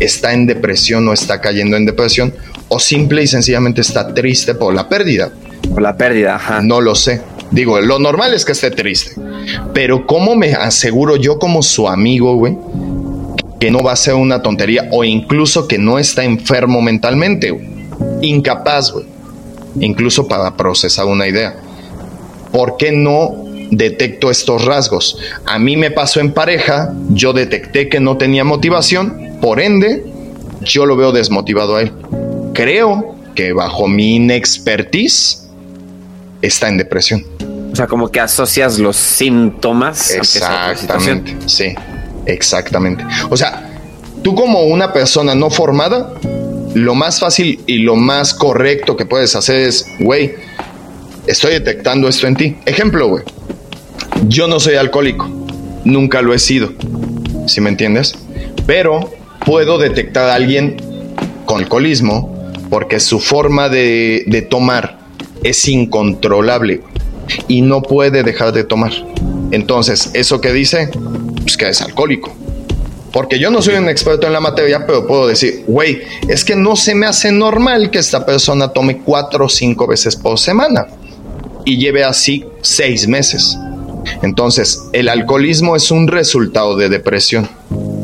está 0.00 0.32
en 0.32 0.46
depresión 0.46 1.06
o 1.08 1.12
está 1.12 1.40
cayendo 1.40 1.76
en 1.76 1.86
depresión, 1.86 2.34
o 2.68 2.78
simple 2.78 3.22
y 3.22 3.26
sencillamente 3.26 3.80
está 3.80 4.12
triste 4.14 4.54
por 4.54 4.74
la 4.74 4.88
pérdida. 4.88 5.30
Por 5.70 5.82
la 5.82 5.96
pérdida, 5.96 6.36
ajá. 6.36 6.60
No 6.62 6.80
lo 6.80 6.94
sé. 6.94 7.22
Digo, 7.50 7.80
lo 7.80 7.98
normal 7.98 8.34
es 8.34 8.44
que 8.44 8.52
esté 8.52 8.70
triste. 8.70 9.12
Pero 9.72 10.06
¿cómo 10.06 10.36
me 10.36 10.52
aseguro 10.52 11.16
yo 11.16 11.38
como 11.38 11.62
su 11.62 11.88
amigo, 11.88 12.34
güey? 12.36 12.56
Que 13.58 13.70
no 13.70 13.82
va 13.82 13.92
a 13.92 13.96
ser 13.96 14.14
una 14.14 14.42
tontería 14.42 14.88
o 14.92 15.02
incluso 15.02 15.66
que 15.66 15.78
no 15.78 15.98
está 15.98 16.24
enfermo 16.24 16.82
mentalmente, 16.82 17.50
güey. 17.50 17.66
Incapaz, 18.22 18.92
güey. 18.92 19.06
Incluso 19.80 20.28
para 20.28 20.56
procesar 20.56 21.06
una 21.06 21.26
idea. 21.26 21.56
¿Por 22.52 22.76
qué 22.76 22.92
no 22.92 23.44
detecto 23.70 24.30
estos 24.30 24.64
rasgos? 24.64 25.18
A 25.46 25.58
mí 25.58 25.76
me 25.76 25.90
pasó 25.90 26.20
en 26.20 26.32
pareja, 26.32 26.92
yo 27.10 27.32
detecté 27.32 27.88
que 27.88 28.00
no 28.00 28.16
tenía 28.16 28.44
motivación, 28.44 29.38
por 29.40 29.60
ende, 29.60 30.04
yo 30.62 30.86
lo 30.86 30.96
veo 30.96 31.12
desmotivado 31.12 31.76
a 31.76 31.82
él 31.82 31.92
creo 32.58 33.14
que 33.36 33.52
bajo 33.52 33.86
mi 33.86 34.16
inexpertise 34.16 35.48
está 36.42 36.66
en 36.66 36.76
depresión. 36.76 37.24
O 37.72 37.76
sea, 37.76 37.86
como 37.86 38.10
que 38.10 38.18
asocias 38.18 38.80
los 38.80 38.96
síntomas. 38.96 40.10
Exactamente. 40.10 41.36
Sí, 41.46 41.72
exactamente. 42.26 43.04
O 43.30 43.36
sea, 43.36 43.64
tú 44.24 44.34
como 44.34 44.62
una 44.62 44.92
persona 44.92 45.36
no 45.36 45.50
formada, 45.50 46.14
lo 46.74 46.96
más 46.96 47.20
fácil 47.20 47.60
y 47.68 47.78
lo 47.78 47.94
más 47.94 48.34
correcto 48.34 48.96
que 48.96 49.06
puedes 49.06 49.36
hacer 49.36 49.60
es, 49.60 49.86
güey, 50.00 50.34
estoy 51.28 51.52
detectando 51.52 52.08
esto 52.08 52.26
en 52.26 52.34
ti. 52.34 52.56
Ejemplo, 52.66 53.06
güey. 53.06 53.22
Yo 54.26 54.48
no 54.48 54.58
soy 54.58 54.74
alcohólico. 54.74 55.28
Nunca 55.84 56.22
lo 56.22 56.34
he 56.34 56.40
sido. 56.40 56.72
¿Sí 57.46 57.60
me 57.60 57.70
entiendes? 57.70 58.16
Pero 58.66 59.12
puedo 59.46 59.78
detectar 59.78 60.28
a 60.30 60.34
alguien 60.34 60.76
con 61.46 61.58
alcoholismo 61.58 62.37
porque 62.70 63.00
su 63.00 63.20
forma 63.20 63.68
de, 63.68 64.46
tomar 64.50 64.98
es 65.42 65.68
incontrolable 65.68 66.82
y 67.46 67.62
no 67.62 67.82
puede 67.82 68.22
dejar 68.22 68.52
de 68.52 68.64
tomar. 68.64 68.92
Entonces, 69.50 70.10
eso 70.14 70.40
que 70.40 70.52
dice, 70.52 70.90
pues 71.42 71.56
que 71.56 71.68
es 71.68 71.80
alcohólico. 71.80 72.34
Porque 73.12 73.38
yo 73.38 73.50
no 73.50 73.62
soy 73.62 73.76
un 73.76 73.88
experto 73.88 74.26
en 74.26 74.34
la 74.34 74.40
materia, 74.40 74.86
pero 74.86 75.06
puedo 75.06 75.26
decir, 75.26 75.64
güey, 75.66 76.02
es 76.28 76.44
que 76.44 76.54
no 76.54 76.76
se 76.76 76.94
me 76.94 77.06
hace 77.06 77.32
normal 77.32 77.90
que 77.90 77.98
esta 77.98 78.26
persona 78.26 78.68
tome 78.68 78.98
cuatro 78.98 79.46
o 79.46 79.48
cinco 79.48 79.86
veces 79.86 80.14
por 80.14 80.38
semana 80.38 80.86
y 81.64 81.78
lleve 81.78 82.04
así 82.04 82.44
seis 82.60 83.08
meses. 83.08 83.56
Entonces, 84.22 84.82
el 84.92 85.08
alcoholismo 85.08 85.74
es 85.74 85.90
un 85.90 86.08
resultado 86.08 86.76
de 86.76 86.88
depresión 86.88 87.48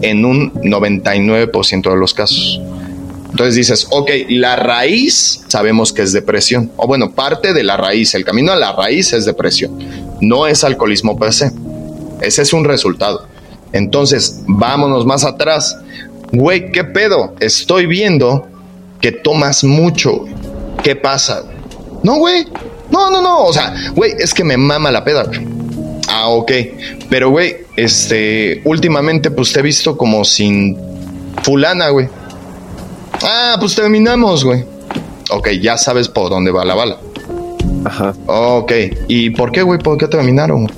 en 0.02 0.24
un 0.24 0.52
99% 0.54 1.90
de 1.90 1.96
los 1.96 2.14
casos. 2.14 2.60
Entonces 3.35 3.57
dices, 3.57 3.89
ok, 3.91 4.11
la 4.28 4.55
raíz 4.55 5.41
sabemos 5.49 5.93
que 5.93 6.03
es 6.03 6.12
depresión. 6.12 6.71
O 6.76 6.87
bueno, 6.87 7.17
parte 7.17 7.53
de 7.53 7.64
la 7.64 7.76
raíz, 7.76 8.14
el 8.14 8.25
camino 8.25 8.53
a 8.53 8.57
la 8.57 8.71
raíz 8.71 9.13
es 9.13 9.25
depresión. 9.25 9.76
No 10.21 10.46
es 10.46 10.63
alcoholismo 10.63 11.18
per 11.18 11.33
se. 11.33 11.50
Ese 12.21 12.42
es 12.42 12.53
un 12.53 12.64
resultado. 12.64 13.26
Entonces, 13.72 14.42
vámonos 14.46 15.04
más 15.04 15.25
atrás. 15.25 15.76
Güey, 16.30 16.71
¿qué 16.71 16.84
pedo? 16.84 17.34
Estoy 17.41 17.87
viendo 17.87 18.46
que 19.00 19.11
tomas 19.11 19.64
mucho. 19.64 20.26
¿Qué 20.84 20.95
pasa? 20.95 21.42
No, 22.04 22.18
güey. 22.18 22.46
No, 22.88 23.11
no, 23.11 23.21
no. 23.21 23.46
O 23.46 23.53
sea, 23.53 23.75
güey, 23.96 24.13
es 24.17 24.33
que 24.33 24.45
me 24.45 24.57
mama 24.57 24.92
la 24.92 25.03
peda. 25.03 25.29
Ah, 26.08 26.29
ok. 26.29 26.53
Pero, 27.11 27.30
güey, 27.30 27.57
este, 27.75 28.63
últimamente, 28.64 29.33
pues 29.33 29.53
te 29.53 29.58
he 29.58 29.63
visto 29.64 29.96
como 29.96 30.25
sin 30.25 30.79
fulana, 31.42 31.88
güey. 31.88 32.07
Ah, 33.22 33.57
pues 33.58 33.74
terminamos, 33.74 34.45
güey. 34.45 34.64
Ok, 35.30 35.50
ya 35.61 35.76
sabes 35.78 36.08
por 36.08 36.30
dónde 36.30 36.50
va 36.50 36.64
la 36.64 36.74
bala. 36.74 36.99
Ajá. 37.84 38.14
Ok, 38.26 38.72
¿y 39.08 39.30
por 39.30 39.53
qué, 39.53 39.62
güey? 39.62 39.78
¿Por 39.78 39.99
qué 39.99 40.08
terminaron? 40.08 40.70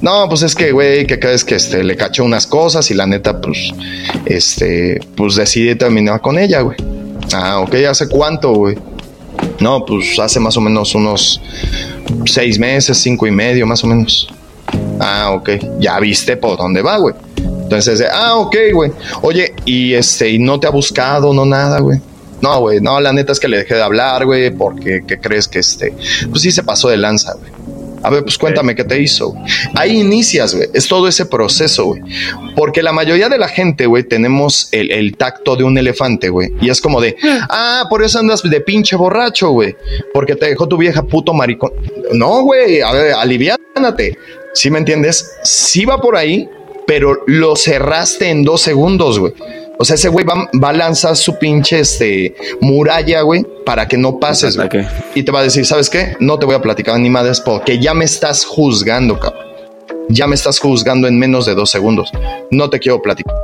No, 0.00 0.28
pues 0.28 0.42
es 0.42 0.54
que, 0.54 0.72
güey, 0.72 1.06
que 1.06 1.18
crees 1.18 1.44
que 1.44 1.54
este, 1.54 1.82
le 1.82 1.96
cachó 1.96 2.24
unas 2.24 2.46
cosas 2.46 2.90
y 2.90 2.94
la 2.94 3.06
neta, 3.06 3.40
pues, 3.40 3.72
este, 4.26 5.00
pues 5.16 5.36
decidí 5.36 5.74
terminar 5.76 6.20
con 6.20 6.38
ella, 6.38 6.60
güey. 6.60 6.76
Ah, 7.32 7.60
ok, 7.60 7.74
¿hace 7.88 8.08
cuánto, 8.08 8.52
güey? 8.52 8.76
No, 9.60 9.84
pues 9.84 10.18
hace 10.18 10.40
más 10.40 10.56
o 10.56 10.60
menos 10.60 10.94
unos 10.94 11.40
seis 12.26 12.58
meses, 12.58 12.98
cinco 12.98 13.26
y 13.26 13.30
medio, 13.30 13.66
más 13.66 13.82
o 13.84 13.86
menos. 13.86 14.28
Ah, 15.00 15.30
ok, 15.34 15.50
ya 15.80 15.98
viste 16.00 16.36
por 16.36 16.58
dónde 16.58 16.82
va, 16.82 16.98
güey. 16.98 17.14
Entonces, 17.64 18.04
ah, 18.12 18.36
ok, 18.36 18.56
güey. 18.72 18.92
Oye, 19.22 19.54
y 19.64 19.94
este, 19.94 20.30
y 20.30 20.38
no 20.38 20.60
te 20.60 20.66
ha 20.66 20.70
buscado, 20.70 21.34
no 21.34 21.44
nada, 21.44 21.80
güey. 21.80 21.98
No, 22.40 22.60
güey, 22.60 22.80
no, 22.80 23.00
la 23.00 23.12
neta 23.12 23.32
es 23.32 23.40
que 23.40 23.48
le 23.48 23.58
dejé 23.58 23.74
de 23.74 23.82
hablar, 23.82 24.26
güey, 24.26 24.50
porque 24.50 25.02
¿qué 25.06 25.18
crees 25.18 25.48
que 25.48 25.60
este? 25.60 25.94
Pues 26.30 26.42
sí 26.42 26.52
se 26.52 26.62
pasó 26.62 26.88
de 26.88 26.98
lanza, 26.98 27.32
güey. 27.34 27.50
A 28.02 28.10
ver, 28.10 28.22
pues 28.22 28.36
cuéntame 28.36 28.74
qué 28.74 28.84
te 28.84 29.00
hizo. 29.00 29.34
Ahí 29.74 29.98
inicias, 29.98 30.54
güey. 30.54 30.68
Es 30.74 30.86
todo 30.86 31.08
ese 31.08 31.24
proceso, 31.24 31.86
güey. 31.86 32.02
Porque 32.54 32.82
la 32.82 32.92
mayoría 32.92 33.30
de 33.30 33.38
la 33.38 33.48
gente, 33.48 33.86
güey, 33.86 34.02
tenemos 34.04 34.68
el, 34.72 35.16
tacto 35.16 35.56
de 35.56 35.64
un 35.64 35.78
elefante, 35.78 36.28
güey. 36.28 36.52
Y 36.60 36.68
es 36.68 36.82
como 36.82 37.00
de, 37.00 37.16
ah, 37.48 37.86
por 37.88 38.04
eso 38.04 38.18
andas 38.18 38.42
de 38.42 38.60
pinche 38.60 38.94
borracho, 38.94 39.52
güey. 39.52 39.74
Porque 40.12 40.36
te 40.36 40.46
dejó 40.46 40.68
tu 40.68 40.76
vieja 40.76 41.02
puto 41.02 41.32
maricón. 41.32 41.72
No, 42.12 42.42
güey, 42.42 42.82
a 42.82 42.92
ver, 42.92 43.14
aliviánate. 43.14 44.18
¿Sí 44.52 44.70
me 44.70 44.78
entiendes? 44.78 45.30
Sí 45.42 45.86
va 45.86 45.98
por 45.98 46.14
ahí, 46.14 46.46
pero 46.86 47.22
lo 47.26 47.56
cerraste 47.56 48.28
en 48.30 48.42
dos 48.42 48.62
segundos, 48.62 49.18
güey. 49.18 49.32
O 49.78 49.84
sea, 49.84 49.94
ese 49.94 50.08
güey 50.08 50.24
va, 50.24 50.68
a 50.68 50.72
lanzar 50.72 51.16
su 51.16 51.36
pinche 51.38 51.80
este, 51.80 52.34
muralla, 52.60 53.22
güey, 53.22 53.44
para 53.66 53.88
que 53.88 53.96
no 53.96 54.20
pases. 54.20 54.56
Güey. 54.56 54.68
Y 55.14 55.24
te 55.24 55.32
va 55.32 55.40
a 55.40 55.42
decir, 55.42 55.66
¿sabes 55.66 55.90
qué? 55.90 56.16
No 56.20 56.38
te 56.38 56.46
voy 56.46 56.54
a 56.54 56.62
platicar 56.62 56.98
ni 57.00 57.10
madres 57.10 57.40
porque 57.40 57.80
ya 57.80 57.92
me 57.92 58.04
estás 58.04 58.44
juzgando, 58.44 59.18
cabrón. 59.18 59.44
Ya 60.08 60.26
me 60.26 60.34
estás 60.34 60.60
juzgando 60.60 61.08
en 61.08 61.18
menos 61.18 61.46
de 61.46 61.54
dos 61.54 61.70
segundos. 61.70 62.12
No 62.50 62.70
te 62.70 62.78
quiero 62.78 63.02
platicar. 63.02 63.34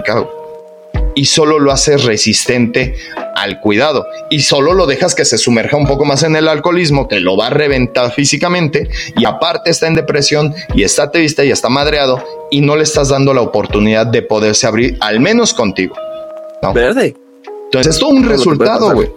Y 1.20 1.26
solo 1.26 1.58
lo 1.58 1.70
haces 1.70 2.04
resistente 2.04 2.94
al 3.34 3.60
cuidado. 3.60 4.06
Y 4.30 4.40
solo 4.40 4.72
lo 4.72 4.86
dejas 4.86 5.14
que 5.14 5.26
se 5.26 5.36
sumerja 5.36 5.76
un 5.76 5.86
poco 5.86 6.06
más 6.06 6.22
en 6.22 6.34
el 6.34 6.48
alcoholismo, 6.48 7.08
que 7.08 7.20
lo 7.20 7.36
va 7.36 7.48
a 7.48 7.50
reventar 7.50 8.10
físicamente. 8.10 8.88
Y 9.18 9.26
aparte 9.26 9.68
está 9.68 9.86
en 9.86 9.92
depresión 9.92 10.54
y 10.74 10.82
está 10.82 11.10
triste 11.10 11.44
y 11.44 11.50
está 11.50 11.68
madreado. 11.68 12.24
Y 12.50 12.62
no 12.62 12.74
le 12.74 12.84
estás 12.84 13.10
dando 13.10 13.34
la 13.34 13.42
oportunidad 13.42 14.06
de 14.06 14.22
poderse 14.22 14.66
abrir, 14.66 14.96
al 15.00 15.20
menos 15.20 15.52
contigo. 15.52 15.94
Verde. 16.72 17.14
Entonces, 17.64 17.96
es 17.96 18.00
todo 18.00 18.12
un 18.12 18.26
resultado, 18.26 18.94
güey. 18.94 19.10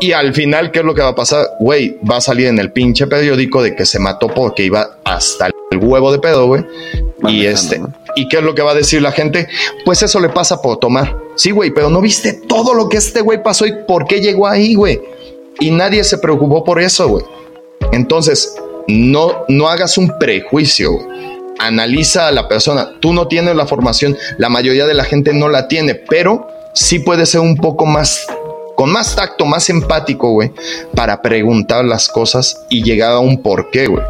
Y 0.00 0.12
al 0.12 0.34
final, 0.34 0.70
¿qué 0.70 0.80
es 0.80 0.84
lo 0.84 0.94
que 0.94 1.00
va 1.00 1.08
a 1.08 1.14
pasar? 1.14 1.46
Güey, 1.60 1.96
va 2.00 2.18
a 2.18 2.20
salir 2.20 2.48
en 2.48 2.58
el 2.58 2.72
pinche 2.72 3.06
periódico 3.06 3.62
de 3.62 3.74
que 3.74 3.86
se 3.86 3.98
mató 3.98 4.28
porque 4.28 4.64
iba 4.64 4.98
hasta 5.04 5.46
el 5.46 5.78
huevo 5.78 6.12
de 6.12 6.18
pedo, 6.18 6.46
güey. 6.46 6.62
Y 7.26 7.46
este, 7.46 7.80
¿y 8.16 8.28
qué 8.28 8.36
es 8.36 8.42
lo 8.42 8.54
que 8.54 8.60
va 8.60 8.72
a 8.72 8.74
decir 8.74 9.00
la 9.00 9.12
gente? 9.12 9.48
Pues 9.86 10.02
eso 10.02 10.20
le 10.20 10.28
pasa 10.28 10.60
por 10.60 10.78
tomar. 10.78 11.21
Sí, 11.36 11.50
güey, 11.50 11.70
pero 11.70 11.88
no 11.88 12.00
viste 12.00 12.34
todo 12.34 12.74
lo 12.74 12.88
que 12.88 12.98
este 12.98 13.20
güey 13.20 13.42
pasó 13.42 13.66
y 13.66 13.72
por 13.86 14.06
qué 14.06 14.20
llegó 14.20 14.46
ahí, 14.46 14.74
güey. 14.74 15.00
Y 15.60 15.70
nadie 15.70 16.04
se 16.04 16.18
preocupó 16.18 16.64
por 16.64 16.80
eso, 16.80 17.08
güey. 17.08 17.24
Entonces, 17.92 18.54
no, 18.88 19.44
no 19.48 19.68
hagas 19.68 19.98
un 19.98 20.18
prejuicio, 20.18 20.98
Analiza 21.58 22.26
a 22.26 22.32
la 22.32 22.48
persona. 22.48 22.94
Tú 22.98 23.12
no 23.12 23.28
tienes 23.28 23.54
la 23.54 23.66
formación, 23.66 24.16
la 24.38 24.48
mayoría 24.48 24.86
de 24.86 24.94
la 24.94 25.04
gente 25.04 25.32
no 25.32 25.48
la 25.48 25.68
tiene, 25.68 25.94
pero 25.94 26.48
sí 26.74 26.98
puede 26.98 27.24
ser 27.24 27.40
un 27.40 27.56
poco 27.56 27.86
más, 27.86 28.26
con 28.74 28.90
más 28.90 29.14
tacto, 29.14 29.44
más 29.44 29.70
empático, 29.70 30.30
güey, 30.30 30.50
para 30.96 31.22
preguntar 31.22 31.84
las 31.84 32.08
cosas 32.08 32.64
y 32.68 32.82
llegar 32.82 33.12
a 33.12 33.20
un 33.20 33.40
porqué, 33.42 33.86
güey. 33.86 34.02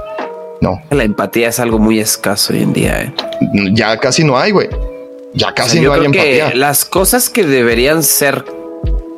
No. 0.63 0.81
La 0.91 1.05
empatía 1.05 1.49
es 1.49 1.61
algo 1.61 1.79
muy 1.79 1.99
escaso 1.99 2.55
hoy 2.55 2.63
en 2.63 2.73
día, 2.73 3.03
¿eh? 3.03 3.15
Ya 3.75 3.99
casi 3.99 4.25
no 4.25 4.39
hay, 4.39 4.53
güey. 4.53 4.69
Ya 5.35 5.55
casi 5.55 5.81
no 5.81 5.93
hay 5.93 6.05
empatía. 6.05 6.55
las 6.55 6.85
cosas 6.85 7.31
que 7.31 7.45
deberían 7.45 8.03
ser 8.03 8.45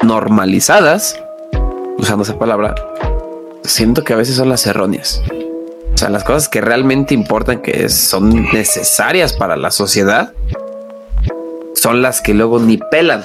normalizadas, 0.03 1.20
usando 1.99 2.23
esa 2.23 2.39
palabra, 2.39 2.74
siento 3.65 4.05
que 4.05 4.12
a 4.12 4.16
veces 4.16 4.36
son 4.36 4.49
las 4.49 4.66
erróneas. 4.66 5.23
O 5.95 5.99
sea, 5.99 6.09
las 6.09 6.24
cosas 6.24 6.49
que 6.49 6.61
realmente 6.61 7.15
importan, 7.15 7.62
que 7.62 7.89
son 7.89 8.53
necesarias 8.53 9.32
para 9.32 9.57
la 9.57 9.70
sociedad, 9.70 10.32
son 11.74 12.03
las 12.03 12.20
que 12.20 12.35
luego 12.35 12.59
ni 12.59 12.78
pelan. 12.78 13.24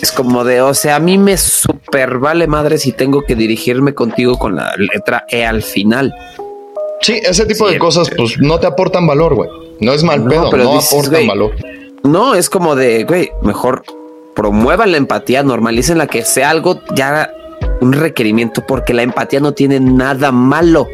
Es 0.00 0.10
como 0.10 0.44
de, 0.44 0.60
o 0.62 0.74
sea, 0.74 0.96
a 0.96 1.00
mí 1.00 1.16
me 1.16 1.36
super 1.36 2.18
vale 2.18 2.48
madre 2.48 2.78
si 2.78 2.92
tengo 2.92 3.22
que 3.22 3.36
dirigirme 3.36 3.94
contigo 3.94 4.36
con 4.38 4.56
la 4.56 4.74
letra 4.76 5.26
E 5.28 5.44
al 5.44 5.62
final. 5.62 6.12
Sí, 7.00 7.20
ese 7.22 7.46
tipo 7.46 7.68
de 7.68 7.78
cosas, 7.78 8.10
pues 8.16 8.38
no 8.38 8.58
te 8.58 8.66
aportan 8.66 9.06
valor, 9.06 9.34
güey. 9.34 9.48
No 9.80 9.92
es 9.92 10.02
mal 10.02 10.24
pedo, 10.26 10.50
no 10.52 10.78
aportan 10.78 11.26
valor. 11.26 11.52
No, 12.04 12.34
es 12.34 12.50
como 12.50 12.74
de, 12.74 13.04
güey, 13.04 13.30
mejor 13.42 13.84
promuevan 14.34 14.92
la 14.92 14.98
empatía, 14.98 15.42
normalicen 15.42 15.98
la 15.98 16.06
que 16.06 16.24
sea 16.24 16.50
algo 16.50 16.80
ya 16.94 17.30
un 17.80 17.92
requerimiento, 17.92 18.64
porque 18.66 18.94
la 18.94 19.02
empatía 19.02 19.40
no 19.40 19.52
tiene 19.52 19.80
nada 19.80 20.32
malo. 20.32 20.86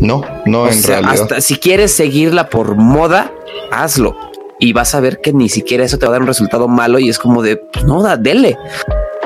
No, 0.00 0.22
no 0.46 0.68
en 0.68 0.82
realidad. 0.82 1.12
Hasta 1.12 1.40
si 1.40 1.56
quieres 1.56 1.92
seguirla 1.92 2.48
por 2.48 2.76
moda, 2.76 3.32
hazlo 3.70 4.16
y 4.58 4.72
vas 4.72 4.94
a 4.94 5.00
ver 5.00 5.20
que 5.20 5.32
ni 5.32 5.48
siquiera 5.48 5.84
eso 5.84 5.98
te 5.98 6.06
va 6.06 6.10
a 6.10 6.12
dar 6.12 6.22
un 6.22 6.28
resultado 6.28 6.68
malo 6.68 6.98
y 6.98 7.08
es 7.08 7.18
como 7.18 7.42
de 7.42 7.56
pues 7.56 7.84
no, 7.84 8.02
da, 8.02 8.16
dele. 8.16 8.56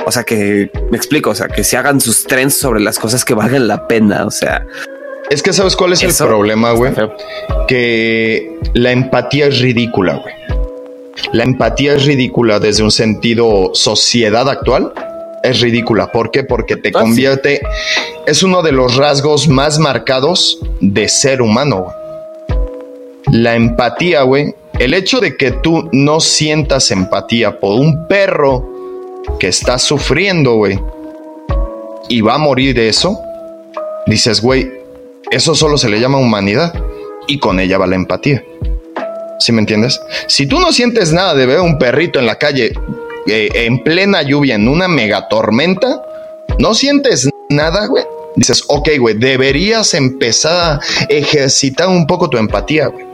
O 0.07 0.13
sea 0.13 0.25
que 0.25 0.71
me 0.91 0.97
explico, 0.97 1.31
o 1.31 1.35
sea 1.35 1.49
que 1.49 1.63
se 1.63 1.77
hagan 1.77 2.01
sus 2.01 2.25
trends 2.25 2.57
sobre 2.57 2.81
las 2.81 2.99
cosas 2.99 3.25
que 3.25 3.35
valgan 3.35 3.69
la 3.69 3.87
pena. 3.87 4.25
O 4.27 4.31
sea, 4.31 4.67
es 5.29 5.43
que 5.43 5.53
sabes 5.53 5.77
cuál 5.77 5.93
es 5.93 6.03
el 6.03 6.15
problema, 6.15 6.73
güey, 6.73 6.93
que 7.69 8.59
la 8.75 8.93
empatía 8.93 9.47
es 9.47 9.61
ridícula, 9.61 10.17
güey. 10.17 10.35
La 11.33 11.45
empatía 11.45 11.95
es 11.95 12.05
ridícula 12.05 12.59
desde 12.59 12.83
un 12.83 12.91
sentido 12.91 13.71
sociedad 13.75 14.49
actual. 14.49 14.93
Es 15.43 15.61
ridícula. 15.61 16.13
¿Por 16.13 16.31
qué? 16.31 16.45
Porque 16.45 16.77
te 16.77 16.91
ah, 16.91 17.01
convierte. 17.01 17.61
Es 18.27 18.43
uno 18.43 18.63
de 18.63 18.73
los 18.73 18.97
rasgos 18.97 19.49
más 19.49 19.79
marcados 19.79 20.59
de 20.81 21.09
ser 21.09 21.41
humano. 21.41 21.93
La 23.33 23.55
empatía, 23.55 24.23
güey, 24.23 24.55
el 24.79 24.95
hecho 24.95 25.21
de 25.21 25.37
que 25.37 25.51
tú 25.51 25.89
no 25.93 26.21
sientas 26.21 26.91
empatía 26.91 27.61
por 27.61 27.79
un 27.79 28.09
perro 28.09 28.67
que 29.39 29.49
está 29.49 29.79
sufriendo, 29.79 30.55
güey, 30.55 30.81
y 32.09 32.23
va 32.23 32.35
a 32.35 32.39
morir 32.39 32.75
de 32.75 32.89
eso, 32.89 33.19
dices, 34.07 34.41
güey, 34.41 34.71
eso 35.31 35.55
solo 35.55 35.79
se 35.79 35.89
le 35.89 36.01
llama 36.01 36.19
humanidad 36.19 36.75
y 37.29 37.39
con 37.39 37.61
ella 37.61 37.79
va 37.79 37.87
la 37.87 37.97
empatía. 37.97 38.43
¿Sí 39.41 39.53
me 39.53 39.61
entiendes? 39.61 40.01
Si 40.29 40.47
tú 40.47 40.61
no 40.61 40.71
sientes 40.73 41.13
nada 41.13 41.35
de 41.35 41.47
ver 41.47 41.61
un 41.61 41.79
perrito 41.79 42.19
en 42.19 42.27
la 42.27 42.39
calle 42.39 42.73
eh, 43.27 43.49
en 43.55 43.83
plena 43.83 44.23
lluvia, 44.23 44.55
en 44.55 44.69
una 44.69 44.87
mega 44.87 45.29
tormenta, 45.29 46.03
no 46.59 46.75
sientes 46.75 47.29
nada, 47.49 47.87
güey. 47.87 48.05
Dices, 48.37 48.65
ok, 48.69 48.91
güey, 48.99 49.17
deberías 49.17 49.95
empezar 49.95 50.79
a 50.79 50.81
ejercitar 51.09 51.89
un 51.89 52.07
poco 52.07 52.29
tu 52.29 52.37
empatía, 52.37 52.89
güey. 52.89 53.07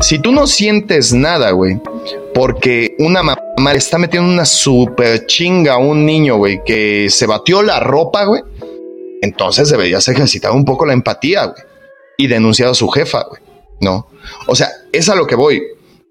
Si 0.00 0.18
tú 0.18 0.32
no 0.32 0.46
sientes 0.46 1.12
nada, 1.12 1.50
güey, 1.50 1.78
porque 2.34 2.96
una 2.98 3.22
mamá 3.22 3.72
está 3.72 3.98
metiendo 3.98 4.30
una 4.30 4.46
super 4.46 5.26
chinga 5.26 5.74
a 5.74 5.78
un 5.78 6.06
niño, 6.06 6.36
güey, 6.36 6.62
que 6.64 7.08
se 7.10 7.26
batió 7.26 7.62
la 7.62 7.80
ropa, 7.80 8.24
güey, 8.24 8.42
entonces 9.20 9.68
deberías 9.68 10.08
ejercitar 10.08 10.52
un 10.52 10.64
poco 10.64 10.86
la 10.86 10.94
empatía, 10.94 11.44
güey, 11.44 11.62
y 12.16 12.26
denunciar 12.26 12.70
a 12.70 12.74
su 12.74 12.88
jefa, 12.88 13.24
güey, 13.28 13.42
¿no? 13.80 14.08
O 14.46 14.54
sea, 14.54 14.70
es 14.92 15.08
a 15.08 15.14
lo 15.14 15.26
que 15.26 15.34
voy. 15.34 15.62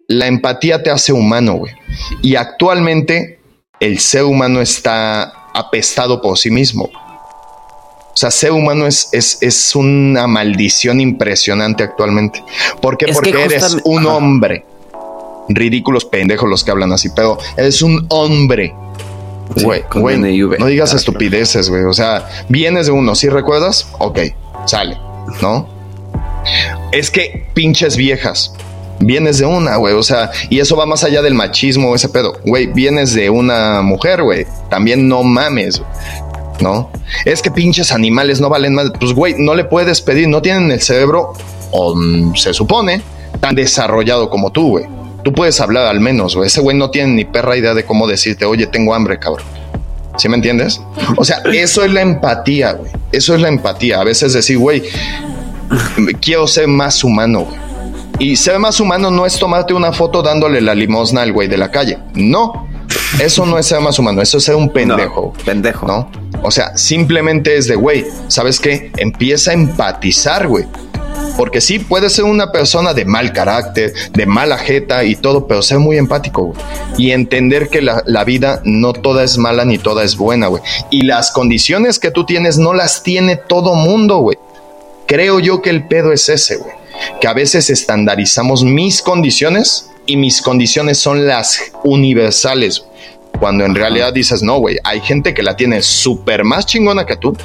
La 0.08 0.28
empatía 0.28 0.84
te 0.84 0.92
hace 0.92 1.14
humano, 1.14 1.54
güey. 1.54 1.74
Y 2.22 2.36
actualmente 2.36 3.40
el 3.80 4.00
ser 4.00 4.24
humano 4.24 4.62
está 4.62 5.50
apestado 5.54 6.22
por 6.22 6.38
sí 6.38 6.52
mismo. 6.52 6.90
O 8.16 8.18
sea, 8.18 8.32
ser 8.32 8.54
humano 8.54 8.88
es, 8.88 9.10
es, 9.12 9.76
una 9.76 10.26
maldición 10.28 11.02
impresionante 11.02 11.84
actualmente. 11.84 12.42
¿Por 12.82 12.98
qué? 12.98 13.12
Porque 13.12 13.32
eres 13.32 13.78
un 13.84 14.06
hombre. 14.06 14.66
Ridículos 15.50 16.06
pendejos 16.06 16.50
los 16.50 16.64
que 16.64 16.72
hablan 16.72 16.94
así, 16.94 17.10
pero 17.14 17.38
eres 17.58 17.82
un 17.82 18.06
hombre. 18.10 18.74
Güey, 19.62 19.84
no 20.60 20.66
digas 20.66 20.94
estupideces, 20.94 21.70
güey. 21.70 21.84
O 21.84 21.94
sea, 21.94 22.28
vienes 22.48 22.86
de 22.88 22.94
uno, 22.94 23.16
¿sí 23.16 23.30
recuerdas? 23.30 23.88
Ok, 24.00 24.20
sale, 24.66 24.98
¿no? 25.42 25.75
Es 26.92 27.12
que 27.12 27.46
pinches 27.54 27.98
viejas. 27.98 28.54
Vienes 29.00 29.40
de 29.40 29.46
una, 29.46 29.76
güey. 29.76 29.94
O 29.94 30.04
sea, 30.04 30.32
y 30.50 30.60
eso 30.60 30.76
va 30.76 30.86
más 30.86 31.04
allá 31.04 31.22
del 31.22 31.34
machismo, 31.34 31.94
ese 31.96 32.10
pedo. 32.10 32.40
Güey, 32.46 32.68
vienes 32.68 33.14
de 33.14 33.30
una 33.30 33.82
mujer, 33.82 34.24
güey. 34.24 34.46
También 34.70 35.08
no 35.08 35.24
mames. 35.24 35.82
¿no? 36.62 36.90
Es 37.26 37.42
que 37.42 37.52
pinches 37.52 37.92
animales 37.92 38.40
no 38.42 38.50
valen 38.50 38.74
más. 38.74 38.92
Pues, 39.00 39.14
güey, 39.14 39.36
no 39.38 39.56
le 39.56 39.66
puedes 39.66 40.02
pedir, 40.02 40.28
no 40.28 40.42
tienen 40.42 40.72
el 40.72 40.82
cerebro, 40.82 41.34
o 41.72 41.96
mm, 41.96 42.36
se 42.36 42.54
supone, 42.54 43.02
tan 43.40 43.56
desarrollado 43.56 44.30
como 44.30 44.52
tú, 44.52 44.70
güey. 44.70 44.86
Tú 45.24 45.34
puedes 45.34 45.60
hablar 45.60 45.88
al 45.88 46.00
menos, 46.00 46.36
güey. 46.36 46.48
Ese 46.48 46.62
güey 46.62 46.78
no 46.78 46.92
tiene 46.92 47.14
ni 47.14 47.26
perra 47.26 47.58
idea 47.58 47.74
de 47.74 47.84
cómo 47.84 48.08
decirte, 48.08 48.46
oye, 48.46 48.68
tengo 48.68 48.94
hambre, 48.94 49.18
cabrón. 49.18 49.46
¿Sí 50.18 50.30
me 50.30 50.36
entiendes? 50.36 50.80
O 51.18 51.26
sea, 51.26 51.42
eso 51.52 51.84
es 51.84 51.92
la 51.92 52.02
empatía, 52.02 52.74
güey. 52.74 52.92
Eso 53.12 53.36
es 53.36 53.42
la 53.42 53.50
empatía. 53.50 54.00
A 54.00 54.04
veces 54.04 54.34
decir, 54.34 54.58
güey, 54.58 54.84
quiero 56.22 56.48
ser 56.48 56.68
más 56.68 57.04
humano. 57.04 57.48
Y 58.20 58.36
ser 58.38 58.60
más 58.60 58.80
humano 58.80 59.12
no 59.12 59.26
es 59.26 59.38
tomarte 59.38 59.74
una 59.74 59.92
foto 59.92 60.22
dándole 60.22 60.62
la 60.62 60.74
limosna 60.74 61.22
al 61.22 61.34
güey 61.34 61.48
de 61.48 61.58
la 61.58 61.70
calle. 61.70 61.98
No. 62.14 62.68
Eso 63.20 63.46
no 63.46 63.58
es 63.58 63.66
ser 63.66 63.82
más 63.82 63.98
humano, 64.00 64.22
eso 64.22 64.38
es 64.38 64.44
ser 64.44 64.56
un 64.56 64.70
pendejo. 64.70 65.34
pendejo. 65.46 65.88
¿No? 65.88 66.10
O 66.44 66.52
sea, 66.52 66.78
simplemente 66.78 67.58
es 67.58 67.68
de, 67.68 67.76
güey, 67.76 68.06
¿sabes 68.28 68.60
qué? 68.60 68.92
Empieza 68.98 69.52
a 69.52 69.54
empatizar, 69.54 70.48
güey. 70.48 70.66
Porque 71.38 71.60
sí, 71.60 71.80
puede 71.80 72.10
ser 72.10 72.26
una 72.26 72.52
persona 72.52 72.94
de 72.94 73.04
mal 73.04 73.34
carácter, 73.34 73.94
de 74.14 74.26
mala 74.26 74.58
jeta 74.58 75.04
y 75.04 75.16
todo, 75.16 75.48
pero 75.48 75.62
ser 75.62 75.80
muy 75.80 75.98
empático, 75.98 76.44
güey. 76.44 76.60
Y 76.98 77.12
entender 77.12 77.70
que 77.70 77.82
la, 77.82 78.04
la, 78.06 78.24
vida 78.24 78.62
no 78.64 78.94
toda 78.94 79.24
es 79.24 79.38
mala 79.38 79.66
ni 79.66 79.78
toda 79.78 80.04
es 80.04 80.16
buena, 80.16 80.48
güey. 80.48 80.62
Y 80.92 81.04
las 81.04 81.32
condiciones 81.32 82.00
que 82.00 82.12
tú 82.12 82.26
tienes 82.26 82.58
no 82.58 82.74
las 82.74 83.04
tiene 83.04 83.36
todo 83.36 83.76
mundo, 83.76 84.18
güey. 84.18 84.38
Creo 85.07 85.40
yo 85.40 85.61
que 85.61 85.69
el 85.69 85.88
pedo 85.88 86.11
es 86.11 86.30
ese, 86.30 86.57
güey. 86.57 86.73
Que 87.22 87.27
a 87.27 87.34
veces 87.34 87.69
estandarizamos 87.69 88.64
mis 88.64 89.02
condiciones 89.02 89.90
y 90.06 90.18
mis 90.18 90.41
condiciones 90.41 90.98
son 90.98 91.27
las 91.27 91.60
universales. 91.84 92.86
Cuando 93.40 93.65
en 93.65 93.76
realidad 93.76 94.14
dices, 94.14 94.41
no, 94.41 94.57
güey, 94.57 94.77
hay 94.84 95.02
gente 95.02 95.34
que 95.34 95.44
la 95.44 95.56
tiene 95.56 95.82
súper 95.82 96.44
más 96.44 96.65
chingona 96.65 97.06
que 97.06 97.18
tú 97.18 97.36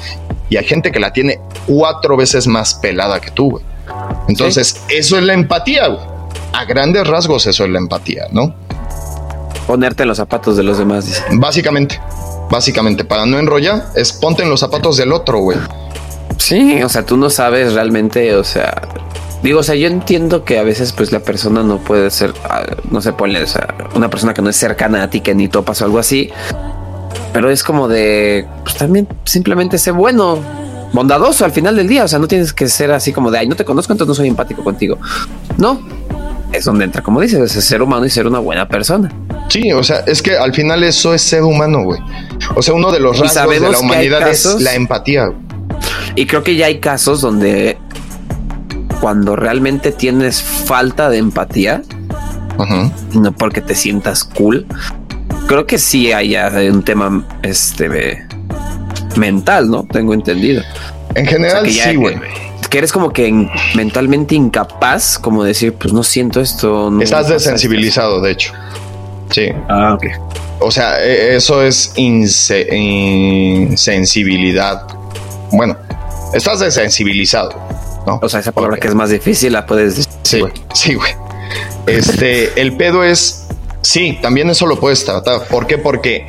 y 0.49 0.57
hay 0.57 0.65
gente 0.65 0.91
que 0.91 0.99
la 0.99 1.11
tiene 1.13 1.39
cuatro 1.67 2.17
veces 2.17 2.47
más 2.47 2.75
pelada 2.75 3.19
que 3.19 3.31
tú, 3.31 3.51
güey. 3.51 3.63
Entonces, 4.27 4.81
eso 4.89 5.17
es 5.17 5.23
la 5.23 5.33
empatía, 5.33 5.87
güey. 5.87 6.05
A 6.53 6.65
grandes 6.65 7.05
rasgos, 7.07 7.45
eso 7.45 7.65
es 7.65 7.69
la 7.69 7.79
empatía, 7.79 8.27
¿no? 8.31 8.55
Ponerte 9.67 10.03
en 10.03 10.09
los 10.09 10.17
zapatos 10.17 10.57
de 10.57 10.63
los 10.63 10.77
demás, 10.77 11.05
dice. 11.05 11.23
Básicamente, 11.33 11.99
básicamente, 12.49 13.03
para 13.05 13.25
no 13.25 13.37
enrollar, 13.37 13.87
es 13.95 14.13
ponte 14.13 14.43
en 14.43 14.49
los 14.49 14.59
zapatos 14.59 14.97
del 14.97 15.11
otro, 15.11 15.39
güey. 15.39 15.57
Sí, 16.37 16.81
o 16.83 16.89
sea, 16.89 17.05
tú 17.05 17.17
no 17.17 17.29
sabes 17.29 17.73
realmente, 17.73 18.35
o 18.35 18.43
sea, 18.43 18.81
digo, 19.43 19.59
o 19.59 19.63
sea, 19.63 19.75
yo 19.75 19.87
entiendo 19.87 20.43
que 20.43 20.59
a 20.59 20.63
veces 20.63 20.91
pues 20.91 21.11
la 21.11 21.19
persona 21.19 21.63
no 21.63 21.77
puede 21.77 22.09
ser, 22.11 22.33
ah, 22.49 22.63
no 22.89 23.01
se 23.01 23.13
pone, 23.13 23.41
o 23.41 23.47
sea, 23.47 23.75
una 23.95 24.09
persona 24.09 24.33
que 24.33 24.41
no 24.41 24.49
es 24.49 24.55
cercana 24.55 25.03
a 25.03 25.09
ti, 25.09 25.21
que 25.21 25.35
ni 25.35 25.47
topas 25.47 25.81
o 25.81 25.85
algo 25.85 25.99
así, 25.99 26.29
pero 27.33 27.49
es 27.49 27.63
como 27.63 27.87
de, 27.87 28.47
pues 28.63 28.75
también 28.75 29.07
simplemente 29.23 29.77
sé 29.77 29.91
bueno, 29.91 30.39
bondadoso 30.93 31.45
al 31.45 31.51
final 31.51 31.75
del 31.75 31.87
día, 31.87 32.03
o 32.03 32.07
sea, 32.07 32.19
no 32.19 32.27
tienes 32.27 32.53
que 32.53 32.67
ser 32.67 32.91
así 32.91 33.13
como 33.13 33.31
de, 33.31 33.39
ay, 33.39 33.47
no 33.47 33.55
te 33.55 33.65
conozco, 33.65 33.93
entonces 33.93 34.09
no 34.09 34.15
soy 34.15 34.27
empático 34.27 34.63
contigo. 34.63 34.97
No, 35.57 35.79
es 36.51 36.65
donde 36.65 36.85
entra, 36.85 37.01
como 37.01 37.21
dices, 37.21 37.55
es 37.55 37.63
ser 37.63 37.81
humano 37.81 38.05
y 38.05 38.09
ser 38.09 38.27
una 38.27 38.39
buena 38.39 38.67
persona. 38.67 39.11
Sí, 39.49 39.71
o 39.71 39.83
sea, 39.83 39.99
es 40.07 40.21
que 40.21 40.37
al 40.37 40.53
final 40.53 40.83
eso 40.83 41.13
es 41.13 41.21
ser 41.21 41.43
humano, 41.43 41.83
güey. 41.83 41.99
O 42.55 42.61
sea, 42.61 42.73
uno 42.73 42.91
de 42.91 42.99
los 42.99 43.19
rasgos 43.19 43.59
de 43.59 43.71
la 43.71 43.79
humanidad 43.79 44.27
es 44.29 44.45
la 44.61 44.73
empatía. 44.73 45.31
Y 46.15 46.25
creo 46.25 46.43
que 46.43 46.55
ya 46.55 46.67
hay 46.67 46.79
casos 46.79 47.21
donde 47.21 47.77
cuando 48.99 49.35
realmente 49.35 49.91
tienes 49.91 50.41
falta 50.41 51.09
de 51.09 51.17
empatía, 51.17 51.81
no 53.13 53.31
porque 53.31 53.61
te 53.61 53.75
sientas 53.75 54.23
cool, 54.23 54.65
creo 55.47 55.65
que 55.65 55.77
sí 55.77 56.11
hay 56.11 56.35
un 56.69 56.83
tema 56.83 57.25
este 57.43 58.27
mental, 59.15 59.69
¿no? 59.69 59.85
Tengo 59.91 60.13
entendido. 60.13 60.61
En 61.15 61.25
general, 61.25 61.69
sí, 61.69 61.95
güey. 61.95 62.17
Que 62.69 62.77
eres 62.77 62.91
como 62.93 63.11
que 63.11 63.49
mentalmente 63.75 64.35
incapaz, 64.35 65.19
como 65.19 65.43
decir, 65.43 65.73
pues 65.73 65.93
no 65.93 66.03
siento 66.03 66.39
esto. 66.39 67.01
Estás 67.01 67.27
desensibilizado, 67.27 68.21
de 68.21 68.31
hecho. 68.31 68.53
Sí. 69.29 69.49
Ah, 69.67 69.95
ok. 69.95 70.05
O 70.59 70.71
sea, 70.71 71.03
e, 71.03 71.35
eso 71.35 71.61
es 71.63 71.91
insensibilidad. 71.97 74.87
Bueno, 75.51 75.75
estás 76.33 76.59
desensibilizado, 76.59 77.51
¿no? 78.05 78.19
O 78.21 78.29
sea, 78.29 78.39
esa 78.39 78.51
palabra 78.51 78.77
que 78.77 78.87
es 78.87 78.95
más 78.95 79.09
difícil 79.09 79.53
la 79.53 79.65
puedes 79.65 79.97
decir. 79.97 80.13
Sí, 80.23 80.39
güey. 80.39 80.53
Sí, 80.73 80.93
güey. 80.93 81.11
Este, 81.87 82.61
el 82.61 82.77
pedo 82.77 83.03
es, 83.03 83.47
sí, 83.81 84.17
también 84.21 84.49
eso 84.49 84.65
lo 84.65 84.79
puedes 84.79 85.03
tratar. 85.03 85.47
¿Por 85.47 85.67
qué? 85.67 85.77
Porque 85.77 86.27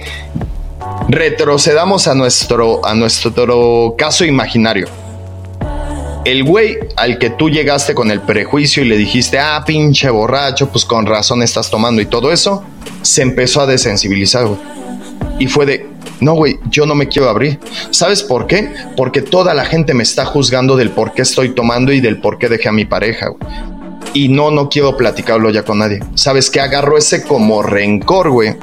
retrocedamos 1.08 2.08
a 2.08 2.14
nuestro, 2.14 2.84
a 2.84 2.94
nuestro 2.94 3.94
caso 3.96 4.24
imaginario. 4.24 4.88
El 6.24 6.44
güey 6.44 6.78
al 6.96 7.18
que 7.18 7.30
tú 7.30 7.50
llegaste 7.50 7.94
con 7.94 8.10
el 8.12 8.20
prejuicio 8.20 8.84
y 8.84 8.88
le 8.88 8.96
dijiste, 8.96 9.38
ah, 9.38 9.64
pinche 9.66 10.08
borracho, 10.08 10.68
pues 10.68 10.84
con 10.84 11.04
razón 11.04 11.42
estás 11.42 11.68
tomando 11.68 12.00
y 12.00 12.06
todo 12.06 12.32
eso, 12.32 12.62
se 13.02 13.22
empezó 13.22 13.60
a 13.60 13.66
desensibilizar, 13.66 14.46
güey. 14.46 14.60
Y 15.40 15.48
fue 15.48 15.66
de, 15.66 15.91
no, 16.22 16.34
güey, 16.34 16.60
yo 16.70 16.86
no 16.86 16.94
me 16.94 17.08
quiero 17.08 17.28
abrir. 17.28 17.58
¿Sabes 17.90 18.22
por 18.22 18.46
qué? 18.46 18.72
Porque 18.96 19.22
toda 19.22 19.54
la 19.54 19.64
gente 19.64 19.92
me 19.92 20.04
está 20.04 20.24
juzgando 20.24 20.76
del 20.76 20.90
por 20.90 21.14
qué 21.14 21.22
estoy 21.22 21.50
tomando 21.50 21.92
y 21.92 22.00
del 22.00 22.20
por 22.20 22.38
qué 22.38 22.48
dejé 22.48 22.68
a 22.68 22.72
mi 22.72 22.84
pareja, 22.84 23.28
güey. 23.28 23.40
Y 24.14 24.28
no, 24.28 24.52
no 24.52 24.68
quiero 24.68 24.96
platicarlo 24.96 25.50
ya 25.50 25.64
con 25.64 25.78
nadie. 25.78 25.98
¿Sabes 26.14 26.48
qué? 26.48 26.60
Agarro 26.60 26.96
ese 26.96 27.24
como 27.24 27.62
rencor, 27.62 28.30
güey. 28.30 28.54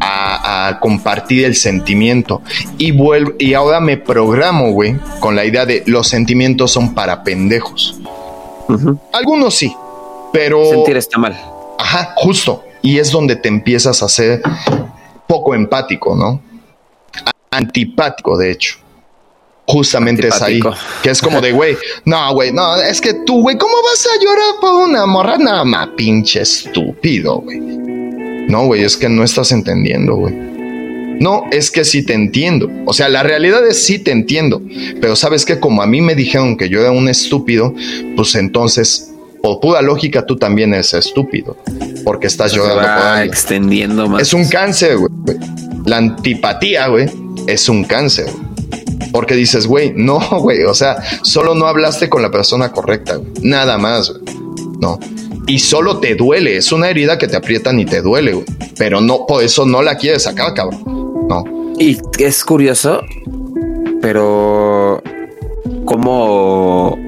A, 0.00 0.78
compartir 0.80 1.44
el 1.44 1.54
sentimiento 1.54 2.42
y 2.78 2.92
vuelvo 2.92 3.32
y 3.38 3.54
ahora 3.54 3.80
me 3.80 3.96
programo, 3.96 4.70
güey, 4.72 4.96
con 5.20 5.34
la 5.34 5.44
idea 5.44 5.66
de 5.66 5.82
los 5.86 6.08
sentimientos 6.08 6.72
son 6.72 6.94
para 6.94 7.22
pendejos. 7.24 8.00
Algunos 9.12 9.54
sí, 9.54 9.74
pero 10.32 10.64
sentir 10.64 10.96
está 10.96 11.18
mal. 11.18 11.36
Ajá, 11.78 12.12
justo. 12.16 12.64
Y 12.82 12.98
es 12.98 13.10
donde 13.10 13.36
te 13.36 13.48
empiezas 13.48 14.02
a 14.02 14.06
hacer 14.06 14.42
poco 15.26 15.54
empático, 15.54 16.14
¿no? 16.14 16.40
Antipático, 17.56 18.36
de 18.36 18.52
hecho. 18.52 18.76
Justamente 19.66 20.28
es 20.28 20.40
ahí. 20.42 20.60
Que 21.02 21.10
es 21.10 21.20
como 21.20 21.40
de, 21.40 21.52
güey, 21.52 21.76
no, 22.04 22.32
güey, 22.34 22.52
no, 22.52 22.76
es 22.76 23.00
que 23.00 23.14
tú, 23.26 23.42
güey, 23.42 23.58
¿cómo 23.58 23.74
vas 23.82 24.06
a 24.06 24.24
llorar 24.24 24.60
por 24.60 24.88
una 24.88 25.06
morra? 25.06 25.38
Nada 25.38 25.64
más, 25.64 25.88
pinche 25.96 26.42
estúpido, 26.42 27.38
güey. 27.38 27.58
No, 27.58 28.66
güey, 28.66 28.84
es 28.84 28.96
que 28.96 29.08
no 29.08 29.24
estás 29.24 29.50
entendiendo, 29.50 30.14
güey. 30.14 30.34
No, 31.18 31.44
es 31.50 31.70
que 31.70 31.84
sí 31.84 32.04
te 32.04 32.12
entiendo. 32.12 32.70
O 32.84 32.92
sea, 32.92 33.08
la 33.08 33.22
realidad 33.22 33.66
es 33.66 33.82
sí 33.82 33.98
te 33.98 34.12
entiendo. 34.12 34.62
Pero 35.00 35.16
sabes 35.16 35.44
que 35.44 35.58
como 35.58 35.82
a 35.82 35.86
mí 35.86 36.00
me 36.00 36.14
dijeron 36.14 36.56
que 36.56 36.68
yo 36.68 36.80
era 36.80 36.90
un 36.90 37.08
estúpido, 37.08 37.74
pues 38.16 38.34
entonces, 38.34 39.12
por 39.42 39.58
pura 39.60 39.82
lógica, 39.82 40.26
tú 40.26 40.36
también 40.36 40.74
eres 40.74 40.94
estúpido. 40.94 41.56
Porque 42.04 42.26
estás 42.26 42.52
llorando 42.52 43.02
por 43.02 43.22
extendiendo 43.22 44.08
más. 44.08 44.22
Es 44.22 44.34
un 44.34 44.46
cáncer, 44.46 44.98
güey. 44.98 45.10
La 45.86 45.96
antipatía, 45.96 46.88
güey, 46.88 47.08
es 47.46 47.68
un 47.68 47.84
cáncer. 47.84 48.26
Porque 49.12 49.34
dices, 49.34 49.66
güey, 49.66 49.92
no, 49.94 50.20
güey, 50.40 50.64
o 50.64 50.74
sea, 50.74 50.96
solo 51.22 51.54
no 51.54 51.66
hablaste 51.66 52.08
con 52.08 52.22
la 52.22 52.30
persona 52.30 52.72
correcta, 52.72 53.20
nada 53.42 53.78
más, 53.78 54.12
no. 54.80 54.98
Y 55.46 55.60
solo 55.60 55.98
te 55.98 56.16
duele, 56.16 56.56
es 56.56 56.72
una 56.72 56.88
herida 56.88 57.18
que 57.18 57.28
te 57.28 57.36
aprietan 57.36 57.78
y 57.78 57.84
te 57.84 58.02
duele. 58.02 58.44
Pero 58.76 59.00
no, 59.00 59.26
por 59.26 59.44
eso 59.44 59.64
no 59.64 59.80
la 59.80 59.96
quieres 59.96 60.24
sacar, 60.24 60.54
cabrón. 60.54 60.82
No. 61.28 61.44
Y 61.78 61.98
es 62.18 62.44
curioso, 62.44 63.02
pero 64.00 65.02
como 65.84 66.98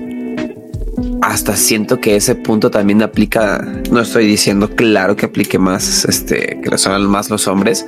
hasta 1.20 1.56
siento 1.56 2.00
que 2.00 2.16
ese 2.16 2.34
punto 2.34 2.70
también 2.70 3.02
aplica, 3.02 3.58
no 3.90 4.00
estoy 4.00 4.26
diciendo 4.26 4.70
claro 4.70 5.16
que 5.16 5.26
aplique 5.26 5.58
más, 5.58 6.04
este, 6.04 6.60
que 6.62 6.70
lo 6.70 6.78
son 6.78 7.06
más 7.06 7.28
los 7.28 7.48
hombres, 7.48 7.86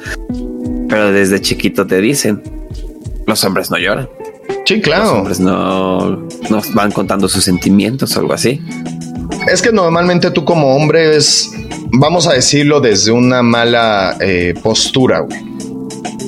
pero 0.90 1.12
desde 1.12 1.40
chiquito 1.40 1.86
te 1.86 2.00
dicen, 2.00 2.42
los 3.26 3.42
hombres 3.44 3.70
no 3.70 3.78
lloran. 3.78 4.08
Sí, 4.66 4.80
claro. 4.80 5.04
Los 5.04 5.12
hombres 5.12 5.40
no 5.40 6.28
van 6.74 6.90
contando 6.90 7.28
sus 7.28 7.44
sentimientos 7.44 8.16
o 8.16 8.20
algo 8.20 8.34
así. 8.34 8.60
Es 9.50 9.62
que 9.62 9.72
normalmente 9.72 10.30
tú 10.32 10.44
como 10.44 10.76
hombre 10.76 11.16
es, 11.16 11.50
vamos 11.92 12.26
a 12.26 12.32
decirlo 12.32 12.80
desde 12.80 13.12
una 13.12 13.42
mala 13.42 14.16
eh, 14.20 14.54
postura, 14.62 15.20
güey. 15.20 15.40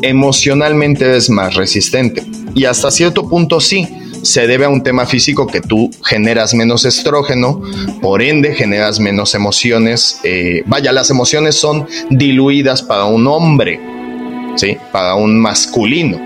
Emocionalmente 0.03 1.17
es 1.17 1.29
más 1.29 1.55
resistente. 1.55 2.25
Y 2.55 2.65
hasta 2.65 2.91
cierto 2.91 3.29
punto 3.29 3.61
sí, 3.61 3.89
se 4.23 4.47
debe 4.47 4.65
a 4.65 4.69
un 4.69 4.83
tema 4.83 5.07
físico 5.07 5.47
que 5.47 5.61
tú 5.61 5.91
generas 6.05 6.55
menos 6.55 6.85
estrógeno, 6.85 7.63
por 8.01 8.23
ende 8.23 8.55
generas 8.55 9.01
menos 9.01 9.35
emociones. 9.35 10.21
Eh, 10.23 10.63
vaya, 10.67 10.93
las 10.93 11.11
emociones 11.11 11.57
son 11.57 11.87
diluidas 12.11 12.83
para 12.83 13.05
un 13.05 13.27
hombre 13.27 13.92
¿sí? 14.57 14.77
Para 14.91 15.15
un 15.15 15.39
masculino. 15.41 16.21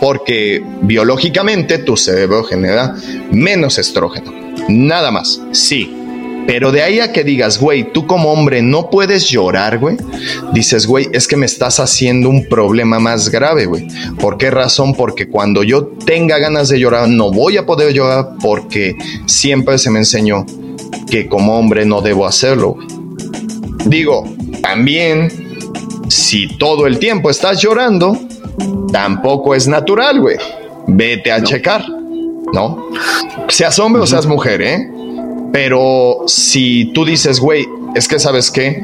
Porque 0.00 0.62
biológicamente 0.82 1.78
tu 1.78 1.96
cerebro 1.96 2.44
genera 2.44 2.94
menos 3.30 3.78
estrógeno. 3.78 4.32
Nada 4.68 5.10
más, 5.10 5.40
sí. 5.52 5.94
Pero 6.46 6.72
de 6.72 6.82
ahí 6.82 7.00
a 7.00 7.12
que 7.12 7.24
digas, 7.24 7.60
güey, 7.60 7.92
tú 7.92 8.06
como 8.06 8.32
hombre 8.32 8.62
no 8.62 8.88
puedes 8.88 9.28
llorar, 9.28 9.78
güey. 9.78 9.98
Dices, 10.54 10.86
güey, 10.86 11.08
es 11.12 11.28
que 11.28 11.36
me 11.36 11.44
estás 11.44 11.78
haciendo 11.78 12.30
un 12.30 12.46
problema 12.48 12.98
más 12.98 13.28
grave, 13.28 13.66
güey. 13.66 13.86
¿Por 14.18 14.38
qué 14.38 14.50
razón? 14.50 14.94
Porque 14.94 15.28
cuando 15.28 15.62
yo 15.62 15.88
tenga 16.06 16.38
ganas 16.38 16.70
de 16.70 16.80
llorar, 16.80 17.06
no 17.08 17.30
voy 17.30 17.58
a 17.58 17.66
poder 17.66 17.92
llorar 17.92 18.30
porque 18.40 18.96
siempre 19.26 19.76
se 19.76 19.90
me 19.90 19.98
enseñó 19.98 20.46
que 21.10 21.28
como 21.28 21.58
hombre 21.58 21.84
no 21.84 22.00
debo 22.00 22.26
hacerlo. 22.26 22.78
Digo, 23.84 24.24
también 24.62 25.47
si 26.08 26.56
todo 26.56 26.86
el 26.86 26.98
tiempo 26.98 27.30
estás 27.30 27.60
llorando, 27.60 28.18
tampoco 28.92 29.54
es 29.54 29.68
natural, 29.68 30.20
güey. 30.20 30.36
Vete 30.86 31.30
a 31.30 31.42
checar, 31.42 31.84
¿no? 32.52 32.88
Seas 33.48 33.78
hombre 33.78 34.02
o 34.02 34.06
seas 34.06 34.26
mujer, 34.26 34.62
¿eh? 34.62 34.90
Pero 35.52 36.24
si 36.26 36.92
tú 36.94 37.04
dices, 37.04 37.40
güey, 37.40 37.66
es 37.94 38.08
que 38.08 38.18
sabes 38.18 38.50
qué, 38.50 38.82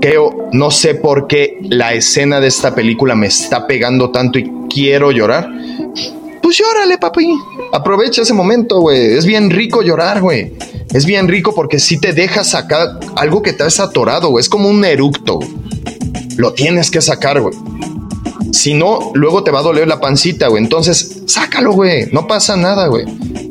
creo, 0.00 0.48
no 0.52 0.70
sé 0.70 0.94
por 0.94 1.26
qué 1.26 1.58
la 1.62 1.94
escena 1.94 2.40
de 2.40 2.48
esta 2.48 2.74
película 2.74 3.14
me 3.14 3.26
está 3.26 3.66
pegando 3.66 4.10
tanto 4.10 4.38
y 4.38 4.50
quiero 4.68 5.10
llorar, 5.10 5.48
pues 6.42 6.58
llórale, 6.58 6.98
papi. 6.98 7.32
Aprovecha 7.72 8.22
ese 8.22 8.34
momento, 8.34 8.80
güey. 8.80 9.14
Es 9.14 9.24
bien 9.24 9.50
rico 9.50 9.82
llorar, 9.82 10.20
güey. 10.20 10.52
Es 10.92 11.04
bien 11.04 11.28
rico 11.28 11.54
porque 11.54 11.78
si 11.78 12.00
te 12.00 12.12
dejas 12.12 12.50
sacar 12.50 12.98
algo 13.14 13.42
que 13.42 13.52
te 13.52 13.62
has 13.62 13.78
atorado, 13.78 14.30
güey. 14.30 14.42
Es 14.42 14.48
como 14.48 14.68
un 14.68 14.84
eructo 14.84 15.38
lo 16.40 16.54
tienes 16.54 16.90
que 16.90 17.00
sacar, 17.00 17.40
güey. 17.40 17.54
Si 18.52 18.74
no, 18.74 19.12
luego 19.14 19.44
te 19.44 19.50
va 19.50 19.60
a 19.60 19.62
doler 19.62 19.86
la 19.86 20.00
pancita, 20.00 20.48
güey. 20.48 20.62
Entonces, 20.62 21.22
sácalo, 21.26 21.72
güey. 21.72 22.06
No 22.12 22.26
pasa 22.26 22.56
nada, 22.56 22.88
güey. 22.88 23.04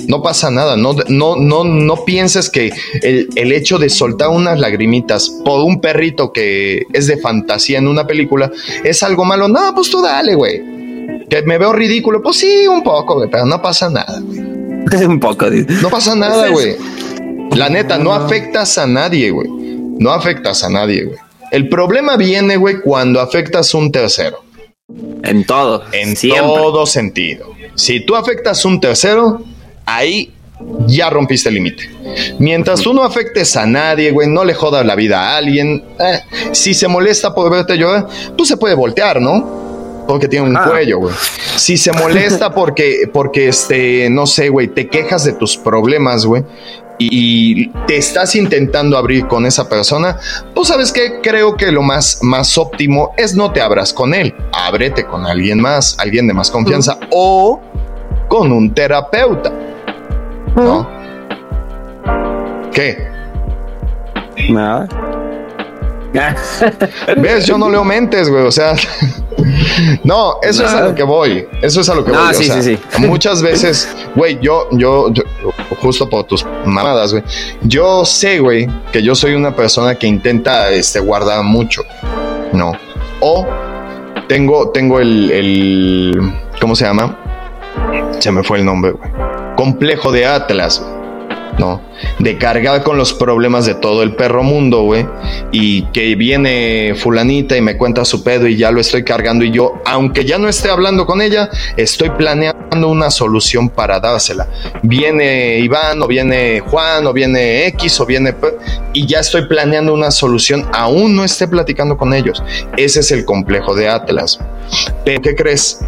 No 0.08 0.22
pasa 0.22 0.52
nada. 0.52 0.76
No, 0.76 0.96
no, 1.08 1.36
no, 1.36 1.64
no 1.64 2.04
pienses 2.04 2.50
que 2.50 2.74
el, 3.02 3.30
el 3.36 3.52
hecho 3.54 3.78
de 3.78 3.90
soltar 3.90 4.30
unas 4.30 4.60
lagrimitas 4.60 5.30
por 5.46 5.62
un 5.62 5.80
perrito 5.80 6.34
que 6.34 6.84
es 6.92 7.08
de 7.08 7.18
fantasía 7.18 7.78
en 7.78 7.88
una 7.88 8.06
película 8.06 8.52
es 8.84 9.02
algo 9.04 9.24
malo. 9.24 9.48
No, 9.48 9.74
pues 9.74 9.90
tú 9.90 10.02
dale, 10.02 10.36
güey. 10.36 11.28
Que 11.30 11.44
me 11.44 11.58
veo 11.58 11.72
ridículo. 11.72 12.22
Pues 12.22 12.38
sí, 12.38 12.68
un 12.68 12.84
poco, 12.84 13.16
güey, 13.16 13.30
pero 13.30 13.46
no 13.46 13.62
pasa 13.62 13.90
nada, 13.90 14.20
güey. 14.20 14.40
un 15.08 15.20
poco. 15.20 15.46
No 15.82 15.90
pasa 15.90 16.16
nada, 16.16 16.50
güey. 16.50 16.76
La 17.56 17.70
neta, 17.70 17.98
no 17.98 18.14
afectas 18.14 18.78
a 18.78 18.86
nadie, 18.88 19.32
güey. 19.32 19.48
No 19.48 20.12
afectas 20.12 20.64
a 20.64 20.70
nadie, 20.70 21.06
güey. 21.06 21.18
El 21.52 21.70
problema 21.70 22.18
viene, 22.18 22.58
güey, 22.58 22.82
cuando 22.82 23.20
afectas 23.20 23.74
a 23.74 23.78
un 23.78 23.92
tercero. 23.92 24.44
En 25.24 25.46
todo. 25.46 25.84
En 25.92 26.16
todo 26.16 26.86
sentido. 26.86 27.54
Si 27.76 28.06
tú 28.06 28.16
afectas 28.16 28.64
a 28.64 28.68
un 28.68 28.80
tercero, 28.80 29.42
ahí 29.86 30.34
ya 30.88 31.10
rompiste 31.10 31.50
el 31.50 31.56
límite. 31.56 31.90
Mientras 32.40 32.82
tú 32.82 32.94
no 32.94 33.04
afectes 33.04 33.56
a 33.56 33.66
nadie, 33.66 34.12
güey, 34.12 34.28
no 34.28 34.44
le 34.44 34.54
jodas 34.54 34.86
la 34.86 34.96
vida 34.96 35.22
a 35.22 35.38
alguien, 35.38 35.84
eh, 36.00 36.22
si 36.52 36.74
se 36.74 36.88
molesta 36.88 37.34
por 37.34 37.52
verte 37.52 37.78
llorar, 37.78 38.08
pues 38.36 38.50
se 38.50 38.58
puede 38.58 38.76
voltear, 38.76 39.22
¿no? 39.22 40.04
Porque 40.08 40.28
tiene 40.28 40.50
un 40.50 40.56
cuello, 40.56 40.98
güey. 40.98 41.16
Si 41.56 41.78
se 41.78 41.92
molesta 41.92 42.52
porque, 42.56 43.10
porque, 43.14 43.48
este, 43.48 44.10
no 44.10 44.26
sé, 44.26 44.50
güey, 44.50 44.68
te 44.68 44.90
quejas 44.90 45.24
de 45.24 45.34
tus 45.34 45.56
problemas, 45.56 46.26
güey, 46.26 46.44
y 47.00 47.70
te 47.88 47.98
estás 47.98 48.36
intentando 48.36 48.98
abrir 48.98 49.26
con 49.28 49.46
esa 49.46 49.68
persona, 49.70 50.18
pues 50.54 50.68
sabes 50.68 50.92
que 50.92 51.22
creo 51.22 51.56
que 51.56 51.72
lo 51.72 51.82
más, 51.82 52.20
más 52.22 52.58
óptimo 52.58 53.14
es 53.18 53.36
no 53.36 53.52
te 53.52 53.62
abras 53.62 53.94
con 53.94 54.14
él, 54.14 54.36
ábrete 54.52 55.06
con 55.06 55.26
alguien 55.26 55.60
más, 55.62 55.98
alguien 55.98 56.28
de 56.28 56.34
más 56.34 56.52
confianza 56.52 57.00
o 57.12 57.62
con 58.28 58.52
un 58.52 58.74
terapeuta. 58.74 59.52
¿No? 60.56 60.88
¿Qué? 62.72 63.08
Nada. 64.50 64.88
¿Ves? 67.18 67.46
Yo 67.46 67.58
no 67.58 67.70
leo 67.70 67.84
mentes, 67.84 68.30
güey. 68.30 68.44
O 68.44 68.52
sea, 68.52 68.74
no, 70.04 70.38
eso 70.42 70.66
es 70.66 70.74
a 70.74 70.82
lo 70.82 70.96
que 70.96 71.04
voy. 71.04 71.48
Eso 71.62 71.82
es 71.82 71.90
a 71.90 71.96
lo 71.96 72.04
que 72.04 72.12
voy. 72.12 72.34
Sí, 72.34 72.46
sí, 72.46 72.62
sí. 72.62 72.80
Muchas 73.00 73.42
veces, 73.42 73.90
güey, 74.16 74.40
yo, 74.42 74.68
yo, 74.72 75.12
justo 75.82 76.10
por 76.10 76.26
tus 76.26 76.46
mamadas, 76.66 77.12
güey. 77.12 77.24
Yo 77.62 78.06
sé, 78.06 78.40
güey, 78.40 78.68
que 78.92 79.02
yo 79.02 79.16
soy 79.16 79.34
una 79.34 79.56
persona 79.56 79.96
que 79.96 80.08
intenta 80.08 80.70
este, 80.70 81.00
guardar 81.00 81.44
mucho. 81.44 81.84
No. 82.54 82.74
O 83.22 83.48
tengo, 84.28 84.70
tengo 84.70 85.00
el, 85.00 85.32
el. 85.32 86.34
¿Cómo 86.60 86.76
se 86.76 86.86
llama? 86.86 87.18
Se 88.20 88.32
me 88.32 88.44
fue 88.44 88.60
el 88.60 88.66
nombre, 88.66 88.92
güey. 88.92 89.10
Complejo 89.56 90.12
de 90.12 90.26
Atlas. 90.26 90.82
¿no? 91.60 91.82
De 92.20 92.38
cargar 92.38 92.84
con 92.84 92.98
los 92.98 93.14
problemas 93.14 93.66
de 93.66 93.76
todo 93.76 94.04
el 94.04 94.16
perro 94.16 94.44
mundo, 94.44 94.84
güey. 94.84 95.06
Y 95.52 95.84
que 95.92 96.16
viene 96.16 96.94
fulanita 96.96 97.58
y 97.58 97.62
me 97.62 97.78
cuenta 97.78 98.06
su 98.06 98.24
pedo 98.24 98.48
y 98.48 98.58
ya 98.58 98.72
lo 98.72 98.82
estoy 98.82 99.04
cargando 99.04 99.44
y 99.44 99.52
yo, 99.52 99.82
aunque 99.86 100.26
ya 100.26 100.38
no 100.38 100.50
esté 100.50 100.70
hablando 100.70 101.06
con 101.06 101.22
ella, 101.22 101.50
estoy 101.78 102.10
planeando 102.12 102.88
una 102.88 103.12
solución 103.12 103.70
para 103.70 104.00
dársela. 104.00 104.48
Viene 104.84 105.60
Iván 105.60 106.02
o 106.02 106.08
viene 106.08 106.60
Juan 106.60 107.06
o 107.08 107.14
viene 107.14 107.68
X 107.68 108.00
o 108.00 108.06
viene... 108.06 108.36
Y 108.94 109.06
ya 109.06 109.20
estoy 109.20 109.48
planeando 109.48 109.94
una 109.94 110.12
solución, 110.12 110.68
aún 110.74 111.16
no 111.16 111.24
esté 111.24 111.48
platicando 111.48 111.98
con 111.98 112.14
ellos. 112.14 112.44
Ese 112.78 113.02
es 113.02 113.12
el 113.12 113.26
complejo 113.26 113.76
de 113.76 113.90
Atlas. 113.90 114.40
Pero 115.06 115.22
¿qué 115.22 115.36
crees? 115.36 115.80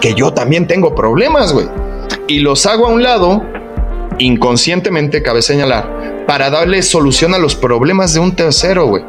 Que 0.00 0.14
yo 0.14 0.32
también 0.32 0.66
tengo 0.66 0.94
problemas, 0.94 1.52
güey. 1.52 1.66
Y 2.28 2.40
los 2.40 2.66
hago 2.66 2.86
a 2.86 2.90
un 2.90 3.02
lado 3.02 3.42
inconscientemente, 4.18 5.22
cabe 5.22 5.42
señalar, 5.42 6.24
para 6.26 6.50
darle 6.50 6.82
solución 6.82 7.34
a 7.34 7.38
los 7.38 7.54
problemas 7.54 8.14
de 8.14 8.20
un 8.20 8.34
tercero, 8.34 8.86
güey. 8.86 9.04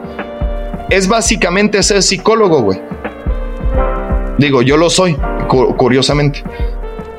Es 0.89 1.07
básicamente 1.07 1.81
ser 1.83 2.03
psicólogo, 2.03 2.61
güey. 2.61 2.81
Digo, 4.37 4.61
yo 4.61 4.77
lo 4.77 4.89
soy, 4.89 5.17
curiosamente. 5.47 6.43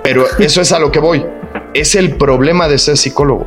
Pero 0.03 0.25
eso 0.39 0.61
es 0.61 0.73
a 0.73 0.79
lo 0.79 0.91
que 0.91 1.01
voy. 1.01 1.25
Es 1.75 1.95
el 1.95 2.17
problema 2.17 2.69
de 2.69 2.79
ser 2.79 2.97
psicólogo. 2.97 3.47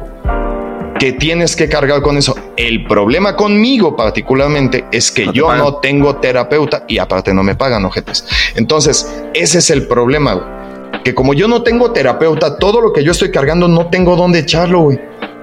Que 0.99 1.13
tienes 1.13 1.55
que 1.55 1.67
cargar 1.67 2.03
con 2.03 2.17
eso. 2.17 2.35
El 2.55 2.85
problema 2.85 3.35
conmigo 3.35 3.95
particularmente 3.95 4.85
es 4.91 5.09
que 5.09 5.31
yo 5.33 5.55
no 5.55 5.77
tengo 5.77 6.17
terapeuta 6.17 6.83
y 6.87 6.99
aparte 6.99 7.33
no 7.33 7.41
me 7.41 7.55
pagan 7.55 7.85
ojetes. 7.85 8.27
Entonces, 8.53 9.11
ese 9.33 9.57
es 9.57 9.69
el 9.71 9.87
problema, 9.87 10.33
güey 10.33 10.61
que 11.03 11.15
como 11.15 11.33
yo 11.33 11.47
no 11.47 11.63
tengo 11.63 11.91
terapeuta, 11.91 12.57
todo 12.57 12.81
lo 12.81 12.93
que 12.93 13.03
yo 13.03 13.11
estoy 13.11 13.31
cargando 13.31 13.67
no 13.67 13.87
tengo 13.87 14.15
dónde 14.15 14.39
echarlo, 14.39 14.81
güey. 14.81 14.99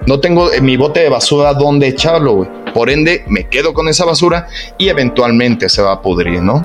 No 0.06 0.20
tengo 0.20 0.52
en 0.52 0.64
mi 0.64 0.76
bote 0.76 1.00
de 1.00 1.08
basura 1.08 1.52
dónde 1.54 1.88
echarlo, 1.88 2.32
güey. 2.34 2.48
Por 2.72 2.90
ende, 2.90 3.24
me 3.28 3.48
quedo 3.48 3.74
con 3.74 3.88
esa 3.88 4.04
basura 4.04 4.46
y 4.78 4.88
eventualmente 4.88 5.68
se 5.68 5.82
va 5.82 5.92
a 5.92 6.02
pudrir, 6.02 6.42
¿no? 6.42 6.64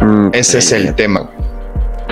Mm, 0.00 0.30
Ese 0.32 0.58
es 0.58 0.72
el 0.72 0.94
tema, 0.94 1.28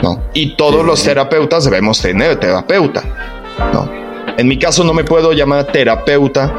¿no? 0.02 0.22
Y 0.34 0.56
todos 0.56 0.84
los 0.84 1.02
terapeutas 1.02 1.64
debemos 1.64 2.00
tener 2.00 2.36
terapeuta, 2.36 3.02
¿no? 3.72 3.88
En 4.36 4.48
mi 4.48 4.58
caso 4.58 4.84
no 4.84 4.92
me 4.92 5.04
puedo 5.04 5.32
llamar 5.32 5.64
terapeuta 5.66 6.52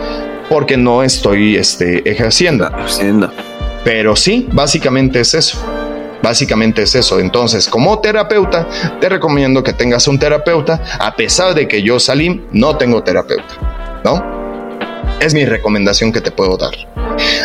porque 0.50 0.78
no 0.78 1.04
estoy 1.04 1.56
este, 1.58 2.10
ejerciendo. 2.10 2.70
Pero 3.84 4.16
sí, 4.16 4.48
básicamente 4.52 5.20
es 5.20 5.34
eso. 5.34 5.60
Básicamente 6.22 6.84
es 6.84 6.96
eso. 6.96 7.20
Entonces, 7.20 7.68
como 7.68 8.00
terapeuta, 8.00 8.68
te 9.00 9.10
recomiendo 9.10 9.64
que 9.64 9.74
tengas 9.74 10.08
un 10.08 10.20
terapeuta, 10.20 10.82
a 11.00 11.16
pesar 11.16 11.54
de 11.54 11.68
que 11.68 11.84
yo, 11.84 12.00
Salim, 12.00 12.46
no 12.52 12.78
tengo 12.78 13.04
terapeuta. 13.04 14.02
¿No? 14.04 14.38
Es 15.20 15.34
mi 15.34 15.46
recomendación 15.46 16.12
que 16.12 16.22
te 16.22 16.32
puedo 16.32 16.58
dar. 16.58 16.74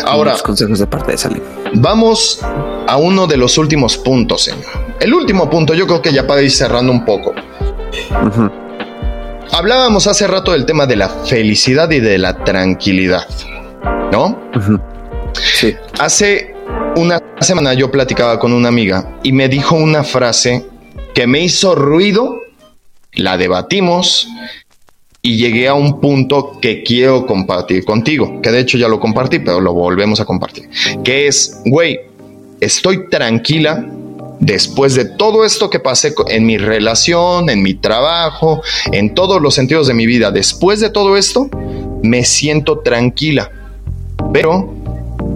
Ahora, 0.05 0.35
consejos 0.43 0.79
de 0.79 0.87
parte 0.87 1.11
de 1.13 1.17
Salim. 1.17 1.41
Vamos 1.75 2.39
a 2.87 2.97
uno 2.97 3.25
de 3.27 3.37
los 3.37 3.57
últimos 3.57 3.97
puntos, 3.97 4.43
señor. 4.43 4.65
El 4.99 5.13
último 5.13 5.49
punto, 5.49 5.73
yo 5.73 5.87
creo 5.87 6.01
que 6.01 6.13
ya 6.13 6.27
para 6.27 6.41
ir 6.41 6.51
cerrando 6.51 6.91
un 6.91 7.03
poco. 7.03 7.33
Hablábamos 9.51 10.07
hace 10.07 10.27
rato 10.27 10.51
del 10.51 10.65
tema 10.65 10.85
de 10.85 10.95
la 10.95 11.09
felicidad 11.09 11.89
y 11.91 11.99
de 11.99 12.17
la 12.17 12.43
tranquilidad, 12.43 13.27
¿no? 14.11 14.39
Sí. 15.33 15.75
Hace 15.99 16.52
una 16.95 17.21
semana 17.39 17.73
yo 17.73 17.91
platicaba 17.91 18.39
con 18.39 18.53
una 18.53 18.69
amiga 18.69 19.19
y 19.23 19.31
me 19.31 19.49
dijo 19.49 19.75
una 19.75 20.03
frase 20.03 20.65
que 21.13 21.27
me 21.27 21.41
hizo 21.41 21.75
ruido, 21.75 22.41
la 23.13 23.37
debatimos 23.37 24.27
y 25.21 25.37
llegué 25.37 25.67
a 25.67 25.73
un 25.73 25.99
punto 26.01 26.59
que 26.61 26.83
quiero 26.83 27.25
compartir 27.25 27.85
contigo, 27.85 28.41
que 28.41 28.51
de 28.51 28.59
hecho 28.59 28.77
ya 28.77 28.87
lo 28.87 28.99
compartí, 28.99 29.39
pero 29.39 29.59
lo 29.59 29.73
volvemos 29.73 30.19
a 30.19 30.25
compartir, 30.25 30.69
que 31.03 31.27
es, 31.27 31.61
güey, 31.65 31.99
estoy 32.59 33.09
tranquila 33.09 33.85
después 34.39 34.95
de 34.95 35.05
todo 35.05 35.45
esto 35.45 35.69
que 35.69 35.79
pasé 35.79 36.13
en 36.27 36.45
mi 36.45 36.57
relación, 36.57 37.49
en 37.49 37.63
mi 37.63 37.75
trabajo, 37.75 38.61
en 38.91 39.15
todos 39.15 39.41
los 39.41 39.55
sentidos 39.55 39.87
de 39.87 39.93
mi 39.93 40.05
vida, 40.05 40.31
después 40.31 40.79
de 40.79 40.89
todo 40.89 41.15
esto, 41.15 41.49
me 42.03 42.25
siento 42.25 42.79
tranquila, 42.79 43.51
pero 44.33 44.82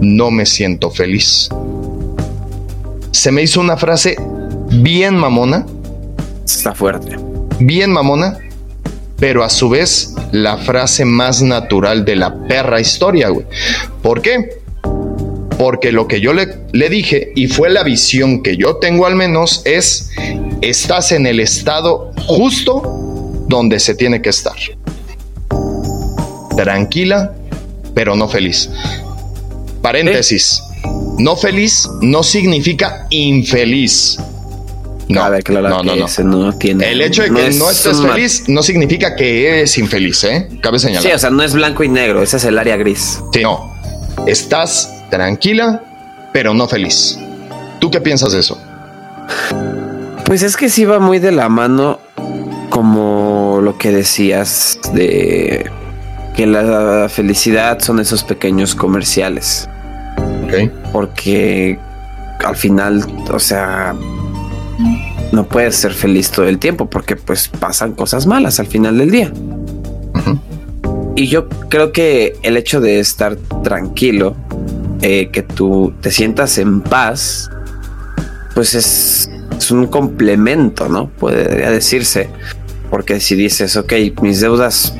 no 0.00 0.30
me 0.30 0.46
siento 0.46 0.90
feliz. 0.90 1.48
Se 3.10 3.32
me 3.32 3.42
hizo 3.42 3.60
una 3.60 3.76
frase 3.76 4.16
bien 4.70 5.16
mamona. 5.16 5.66
Está 6.44 6.74
fuerte. 6.74 7.16
Bien 7.58 7.90
mamona, 7.90 8.38
pero 9.18 9.42
a 9.42 9.50
su 9.50 9.68
vez 9.68 10.14
la 10.32 10.58
frase 10.58 11.04
más 11.04 11.42
natural 11.42 12.04
de 12.04 12.16
la 12.16 12.46
perra 12.46 12.80
historia, 12.80 13.28
güey. 13.28 13.46
¿Por 14.02 14.22
qué? 14.22 14.60
Porque 15.58 15.90
lo 15.90 16.06
que 16.06 16.20
yo 16.20 16.32
le, 16.32 16.48
le 16.72 16.88
dije, 16.88 17.32
y 17.34 17.48
fue 17.48 17.68
la 17.68 17.82
visión 17.82 18.42
que 18.42 18.56
yo 18.56 18.76
tengo 18.76 19.06
al 19.06 19.16
menos, 19.16 19.62
es, 19.64 20.10
estás 20.60 21.10
en 21.10 21.26
el 21.26 21.40
estado 21.40 22.12
justo 22.26 23.44
donde 23.48 23.80
se 23.80 23.94
tiene 23.94 24.22
que 24.22 24.28
estar. 24.28 24.54
Tranquila, 26.56 27.34
pero 27.94 28.14
no 28.14 28.28
feliz. 28.28 28.70
Paréntesis. 29.88 30.62
No 31.18 31.34
feliz 31.34 31.88
no 32.02 32.22
significa 32.22 33.06
infeliz. 33.08 34.18
No, 35.08 35.30
no, 35.30 35.82
no, 35.82 35.96
no. 36.24 36.52
tiene, 36.58 36.92
el 36.92 37.00
hecho 37.00 37.22
de 37.22 37.30
que 37.30 37.50
no, 37.52 37.70
estés 37.70 37.98
feliz 38.02 38.44
no 38.48 38.62
significa 38.62 39.16
que 39.16 39.48
eres 39.48 39.78
infeliz, 39.78 40.24
¿eh? 40.24 40.46
Cabe 40.60 40.78
señalar. 40.78 41.02
Sí, 41.02 41.10
o 41.10 41.18
sea, 41.18 41.30
no 41.30 41.42
es 41.42 41.54
blanco 41.54 41.84
y 41.84 41.88
negro, 41.88 42.22
ese 42.22 42.36
es 42.36 42.44
el 42.44 42.58
área 42.58 42.76
gris. 42.76 43.18
Sí, 43.32 43.40
no. 43.42 43.74
Estás 44.26 44.92
tranquila, 45.08 45.82
pero 46.34 46.52
no 46.52 46.68
feliz. 46.68 47.18
¿Tú 47.78 47.90
qué 47.90 48.02
piensas 48.02 48.32
de 48.32 48.40
eso? 48.40 48.60
Pues 50.26 50.42
es 50.42 50.58
que 50.58 50.68
sí 50.68 50.84
va 50.84 50.98
muy 50.98 51.18
de 51.18 51.32
la 51.32 51.48
mano 51.48 51.98
como 52.68 53.60
lo 53.62 53.78
que 53.78 53.90
decías 53.90 54.78
de 54.92 55.70
que 56.36 56.46
la 56.46 57.08
felicidad 57.08 57.78
son 57.80 58.00
esos 58.00 58.22
pequeños 58.22 58.74
comerciales. 58.74 59.66
Porque 60.92 61.78
al 62.44 62.56
final, 62.56 63.04
o 63.30 63.38
sea, 63.38 63.94
no 65.32 65.46
puedes 65.46 65.76
ser 65.76 65.92
feliz 65.92 66.30
todo 66.30 66.48
el 66.48 66.58
tiempo 66.58 66.88
porque 66.88 67.16
pues 67.16 67.48
pasan 67.48 67.92
cosas 67.92 68.26
malas 68.26 68.60
al 68.60 68.66
final 68.66 68.98
del 68.98 69.10
día. 69.10 69.32
Y 71.16 71.26
yo 71.26 71.48
creo 71.68 71.90
que 71.90 72.38
el 72.42 72.56
hecho 72.56 72.80
de 72.80 73.00
estar 73.00 73.34
tranquilo, 73.64 74.36
eh, 75.02 75.30
que 75.32 75.42
tú 75.42 75.92
te 76.00 76.12
sientas 76.12 76.58
en 76.58 76.80
paz, 76.80 77.50
pues 78.54 78.74
es, 78.74 79.28
es 79.56 79.70
un 79.72 79.88
complemento, 79.88 80.88
¿no? 80.88 81.08
Podría 81.08 81.72
decirse. 81.72 82.28
Porque 82.88 83.18
si 83.18 83.34
dices, 83.34 83.76
ok, 83.76 83.92
mis 84.22 84.40
deudas, 84.40 84.94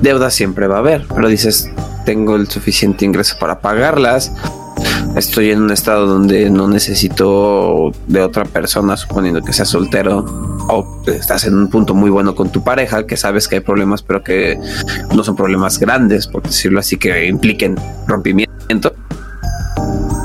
deudas 0.00 0.32
siempre 0.32 0.66
va 0.66 0.76
a 0.76 0.78
haber, 0.78 1.04
pero 1.14 1.28
dices, 1.28 1.70
tengo 2.06 2.36
el 2.36 2.48
suficiente 2.48 3.04
ingreso 3.04 3.36
para 3.38 3.60
pagarlas, 3.60 4.32
estoy 5.16 5.50
en 5.50 5.62
un 5.62 5.70
estado 5.70 6.06
donde 6.06 6.50
no 6.50 6.68
necesito 6.68 7.92
de 8.06 8.22
otra 8.22 8.44
persona, 8.44 8.96
suponiendo 8.96 9.42
que 9.42 9.52
sea 9.52 9.64
soltero, 9.64 10.24
o 10.68 11.02
estás 11.06 11.44
en 11.44 11.54
un 11.54 11.68
punto 11.68 11.94
muy 11.94 12.10
bueno 12.10 12.34
con 12.34 12.50
tu 12.50 12.64
pareja, 12.64 13.06
que 13.06 13.16
sabes 13.16 13.48
que 13.48 13.56
hay 13.56 13.60
problemas, 13.60 14.02
pero 14.02 14.22
que 14.22 14.58
no 15.14 15.22
son 15.22 15.36
problemas 15.36 15.78
grandes, 15.78 16.26
por 16.26 16.42
decirlo 16.42 16.80
así, 16.80 16.96
que 16.96 17.26
impliquen 17.26 17.76
rompimiento. 18.06 18.94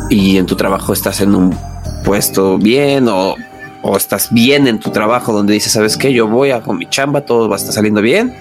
Y 0.10 0.38
en 0.38 0.46
tu 0.46 0.56
trabajo 0.56 0.94
estás 0.94 1.22
en 1.22 1.36
un 1.36 1.56
puesto 2.04 2.58
bien 2.58 3.08
o, 3.08 3.36
o 3.84 3.98
estás 3.98 4.30
bien 4.32 4.68
en 4.68 4.80
tu 4.80 4.90
trabajo 4.90 5.34
donde 5.34 5.54
dices, 5.54 5.74
¿sabes 5.74 5.98
qué? 5.98 6.12
Yo 6.14 6.28
voy 6.28 6.52
con 6.62 6.78
mi 6.78 6.90
chamba, 6.90 7.22
todo 7.22 7.48
va 7.48 7.58
a 7.58 7.60
estar 7.60 7.74
saliendo 7.74 8.02
bien. 8.02 8.34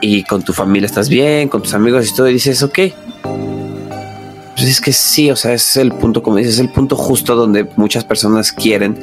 Y 0.00 0.22
con 0.22 0.42
tu 0.42 0.52
familia 0.52 0.86
estás 0.86 1.08
bien, 1.08 1.48
con 1.48 1.60
tus 1.60 1.74
amigos 1.74 2.08
y 2.08 2.14
todo, 2.14 2.28
y 2.28 2.34
dices, 2.34 2.62
ok, 2.62 2.78
pues 4.58 4.70
es 4.70 4.80
que 4.80 4.92
sí, 4.92 5.30
o 5.30 5.36
sea, 5.36 5.52
es 5.52 5.76
el 5.76 5.92
punto, 5.92 6.20
como 6.20 6.36
dices, 6.36 6.54
es 6.54 6.60
el 6.60 6.70
punto 6.70 6.96
justo 6.96 7.36
donde 7.36 7.68
muchas 7.76 8.02
personas 8.02 8.50
quieren 8.50 8.98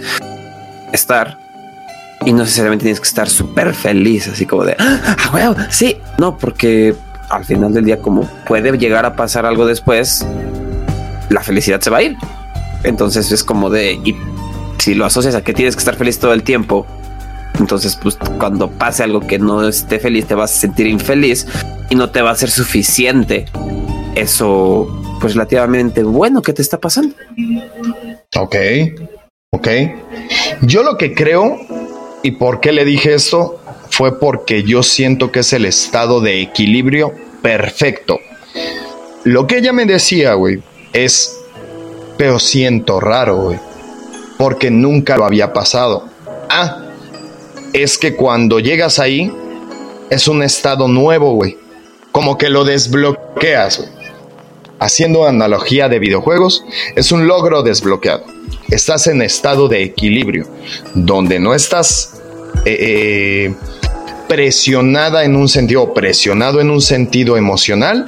estar 0.91 1.37
y 2.25 2.33
no 2.33 2.39
necesariamente 2.39 2.83
tienes 2.83 2.99
que 2.99 3.07
estar 3.07 3.29
súper 3.29 3.73
feliz, 3.73 4.27
así 4.27 4.45
como 4.45 4.65
de, 4.65 4.75
ah, 4.77 5.67
sí, 5.69 5.95
no, 6.17 6.37
porque 6.37 6.93
al 7.29 7.45
final 7.45 7.73
del 7.73 7.85
día, 7.85 8.01
como 8.01 8.29
puede 8.45 8.77
llegar 8.77 9.05
a 9.05 9.15
pasar 9.15 9.45
algo 9.45 9.65
después, 9.65 10.27
la 11.29 11.41
felicidad 11.41 11.79
se 11.79 11.89
va 11.89 11.99
a 11.99 12.03
ir. 12.03 12.17
Entonces 12.83 13.31
es 13.31 13.41
como 13.41 13.69
de, 13.69 13.93
y 14.03 14.13
si 14.77 14.93
lo 14.93 15.05
asocias 15.05 15.35
a 15.35 15.41
que 15.41 15.53
tienes 15.53 15.77
que 15.77 15.79
estar 15.79 15.95
feliz 15.95 16.19
todo 16.19 16.33
el 16.33 16.43
tiempo, 16.43 16.85
entonces 17.59 17.95
pues 17.95 18.17
cuando 18.39 18.69
pase 18.69 19.03
algo 19.03 19.21
que 19.21 19.39
no 19.39 19.65
esté 19.65 19.99
feliz, 19.99 20.25
te 20.25 20.35
vas 20.35 20.51
a 20.51 20.59
sentir 20.59 20.87
infeliz 20.87 21.47
y 21.89 21.95
no 21.95 22.09
te 22.09 22.21
va 22.21 22.31
a 22.31 22.35
ser 22.35 22.51
suficiente 22.51 23.45
eso 24.15 25.04
pues 25.25 25.33
relativamente 25.33 26.03
bueno 26.03 26.43
que 26.43 26.53
te 26.53 26.61
está 26.61 26.79
pasando. 26.79 27.15
Ok, 28.37 28.55
ok. 29.49 29.67
Yo 30.61 30.83
lo 30.83 30.99
que 30.99 31.15
creo 31.15 31.57
y 32.21 32.33
por 32.33 32.61
qué 32.61 32.71
le 32.71 32.85
dije 32.85 33.15
esto 33.15 33.59
fue 33.89 34.19
porque 34.19 34.61
yo 34.61 34.83
siento 34.83 35.31
que 35.31 35.39
es 35.39 35.51
el 35.53 35.65
estado 35.65 36.21
de 36.21 36.43
equilibrio 36.43 37.11
perfecto. 37.41 38.19
Lo 39.23 39.47
que 39.47 39.57
ella 39.57 39.73
me 39.73 39.87
decía, 39.87 40.35
güey, 40.35 40.61
es, 40.93 41.35
pero 42.15 42.37
siento 42.37 42.99
raro, 42.99 43.37
güey, 43.45 43.59
porque 44.37 44.69
nunca 44.69 45.17
lo 45.17 45.25
había 45.25 45.53
pasado. 45.53 46.07
Ah, 46.51 46.83
es 47.73 47.97
que 47.97 48.15
cuando 48.15 48.59
llegas 48.59 48.99
ahí, 48.99 49.33
es 50.11 50.27
un 50.27 50.43
estado 50.43 50.87
nuevo, 50.87 51.33
güey. 51.33 51.57
Como 52.11 52.37
que 52.37 52.49
lo 52.49 52.63
desbloqueas, 52.63 53.79
güey 53.79 53.94
haciendo 54.79 55.27
analogía 55.27 55.89
de 55.89 55.99
videojuegos, 55.99 56.63
es 56.95 57.11
un 57.11 57.27
logro 57.27 57.63
desbloqueado. 57.63 58.25
Estás 58.69 59.07
en 59.07 59.21
estado 59.21 59.67
de 59.67 59.83
equilibrio, 59.83 60.47
donde 60.93 61.39
no 61.39 61.53
estás 61.53 62.21
eh, 62.65 62.77
eh, 62.79 63.55
presionada 64.27 65.23
en 65.23 65.35
un 65.35 65.47
sentido, 65.47 65.93
presionado 65.93 66.61
en 66.61 66.69
un 66.69 66.81
sentido 66.81 67.37
emocional, 67.37 68.07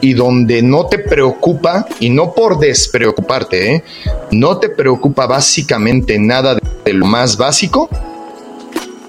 y 0.00 0.14
donde 0.14 0.62
no 0.62 0.86
te 0.86 0.98
preocupa, 0.98 1.86
y 2.00 2.10
no 2.10 2.34
por 2.34 2.58
despreocuparte, 2.58 3.74
¿eh? 3.74 3.84
no 4.32 4.58
te 4.58 4.68
preocupa 4.68 5.26
básicamente 5.26 6.18
nada 6.18 6.58
de 6.84 6.92
lo 6.92 7.06
más 7.06 7.36
básico, 7.36 7.88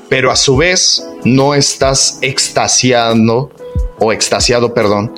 pero 0.08 0.30
a 0.32 0.36
su 0.36 0.56
vez 0.56 1.04
no 1.24 1.56
estás 1.56 2.20
extasiando 2.22 3.50
o 3.98 4.14
extasiado, 4.14 4.76
perdón, 4.76 5.12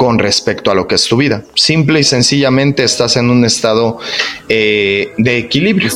con 0.00 0.18
respecto 0.18 0.70
a 0.70 0.74
lo 0.74 0.88
que 0.88 0.94
es 0.94 1.04
tu 1.04 1.18
vida. 1.18 1.42
Simple 1.54 2.00
y 2.00 2.04
sencillamente 2.04 2.84
estás 2.84 3.18
en 3.18 3.28
un 3.28 3.44
estado 3.44 3.98
eh, 4.48 5.12
de 5.18 5.36
equilibrio, 5.36 5.90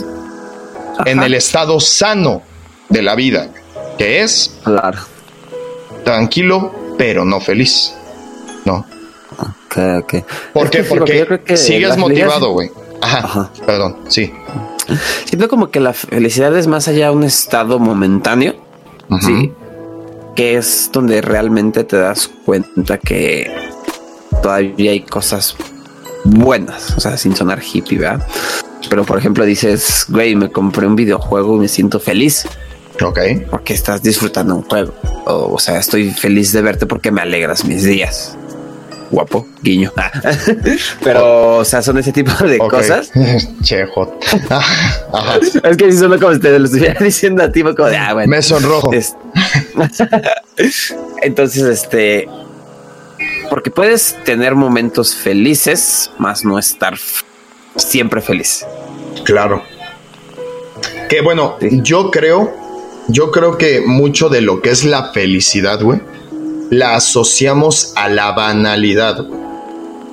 en 1.07 1.23
el 1.23 1.33
estado 1.33 1.81
sano 1.81 2.43
de 2.91 3.01
la 3.01 3.15
vida, 3.15 3.49
que 3.97 4.21
es 4.21 4.61
tranquilo, 6.05 6.71
pero 6.99 7.25
no 7.25 7.41
feliz. 7.41 7.95
No. 8.67 8.85
Ok, 9.39 9.79
ok. 10.03 10.15
¿Por 10.53 10.69
qué? 10.69 10.85
Porque 10.85 11.57
sigues 11.57 11.97
motivado, 11.97 12.51
güey. 12.51 12.71
Ajá, 13.01 13.51
Perdón, 13.65 14.01
sí. 14.09 14.31
Siento 15.25 15.49
como 15.49 15.71
que 15.71 15.81
la 15.81 15.95
felicidad 15.95 16.55
es 16.59 16.67
más 16.67 16.89
allá 16.89 17.07
de 17.07 17.13
un 17.13 17.25
estado 17.25 17.79
momentáneo. 17.79 18.55
Sí. 19.23 19.51
Que 20.37 20.57
es 20.57 20.91
donde 20.93 21.23
realmente 21.23 21.85
te 21.85 21.97
das 21.97 22.29
cuenta 22.45 22.99
que 22.99 23.73
todavía 24.45 24.91
hay 24.91 25.01
cosas 25.01 25.57
buenas, 26.23 26.93
o 26.99 27.01
sea, 27.01 27.16
sin 27.16 27.35
sonar 27.35 27.62
hippie, 27.62 27.97
¿verdad? 27.97 28.27
Pero 28.91 29.07
por 29.07 29.16
ejemplo 29.16 29.43
dices, 29.47 30.05
güey, 30.11 30.37
me 30.37 30.51
compré 30.51 30.87
un 30.87 30.95
videojuego 30.95 31.57
y 31.57 31.61
me 31.61 31.69
siento 31.69 31.99
feliz. 31.99 32.45
Ok. 33.03 33.21
Porque 33.51 33.73
estás 33.73 34.03
disfrutando 34.03 34.55
un 34.55 34.62
juego. 34.62 34.93
O, 35.25 35.59
sea, 35.59 35.79
estoy 35.79 36.11
feliz 36.11 36.53
de 36.53 36.61
verte 36.61 36.85
porque 36.85 37.11
me 37.11 37.23
alegras 37.23 37.65
mis 37.65 37.85
días. 37.85 38.37
Guapo, 39.11 39.47
guiño. 39.62 39.91
Pero, 41.03 41.57
o 41.57 41.65
sea, 41.65 41.81
son 41.81 41.97
ese 41.97 42.12
tipo 42.12 42.45
de 42.45 42.59
cosas. 42.59 43.11
Chejo. 43.62 44.19
Es 45.65 45.77
que 45.79 45.91
si 45.91 45.97
solo 45.97 46.21
como 46.21 46.33
ustedes 46.33 46.61
lo 46.61 46.66
estuviera 46.66 47.01
diciendo 47.03 47.43
a 47.43 47.51
ti, 47.51 47.62
como 47.62 47.89
de, 47.89 47.97
ah, 47.97 48.12
bueno. 48.12 48.29
Me 48.29 48.43
sonrojo. 48.43 48.91
Entonces, 51.23 51.62
este, 51.62 52.29
porque 53.55 53.71
puedes 53.71 54.17
tener 54.25 54.57
momentos 54.57 55.15
felices, 55.15 56.11
más 56.19 56.45
no 56.45 56.59
estar 56.59 56.99
siempre 57.77 58.21
feliz. 58.21 58.67
Claro. 59.23 59.63
Que 61.09 61.21
bueno, 61.21 61.57
yo 61.61 62.11
creo, 62.11 62.53
yo 63.07 63.31
creo 63.31 63.57
que 63.57 63.81
mucho 63.87 64.29
de 64.29 64.41
lo 64.41 64.61
que 64.61 64.71
es 64.71 64.83
la 64.83 65.13
felicidad, 65.13 65.81
güey, 65.81 66.01
la 66.71 66.97
asociamos 66.97 67.93
a 67.95 68.09
la 68.09 68.33
banalidad. 68.33 69.25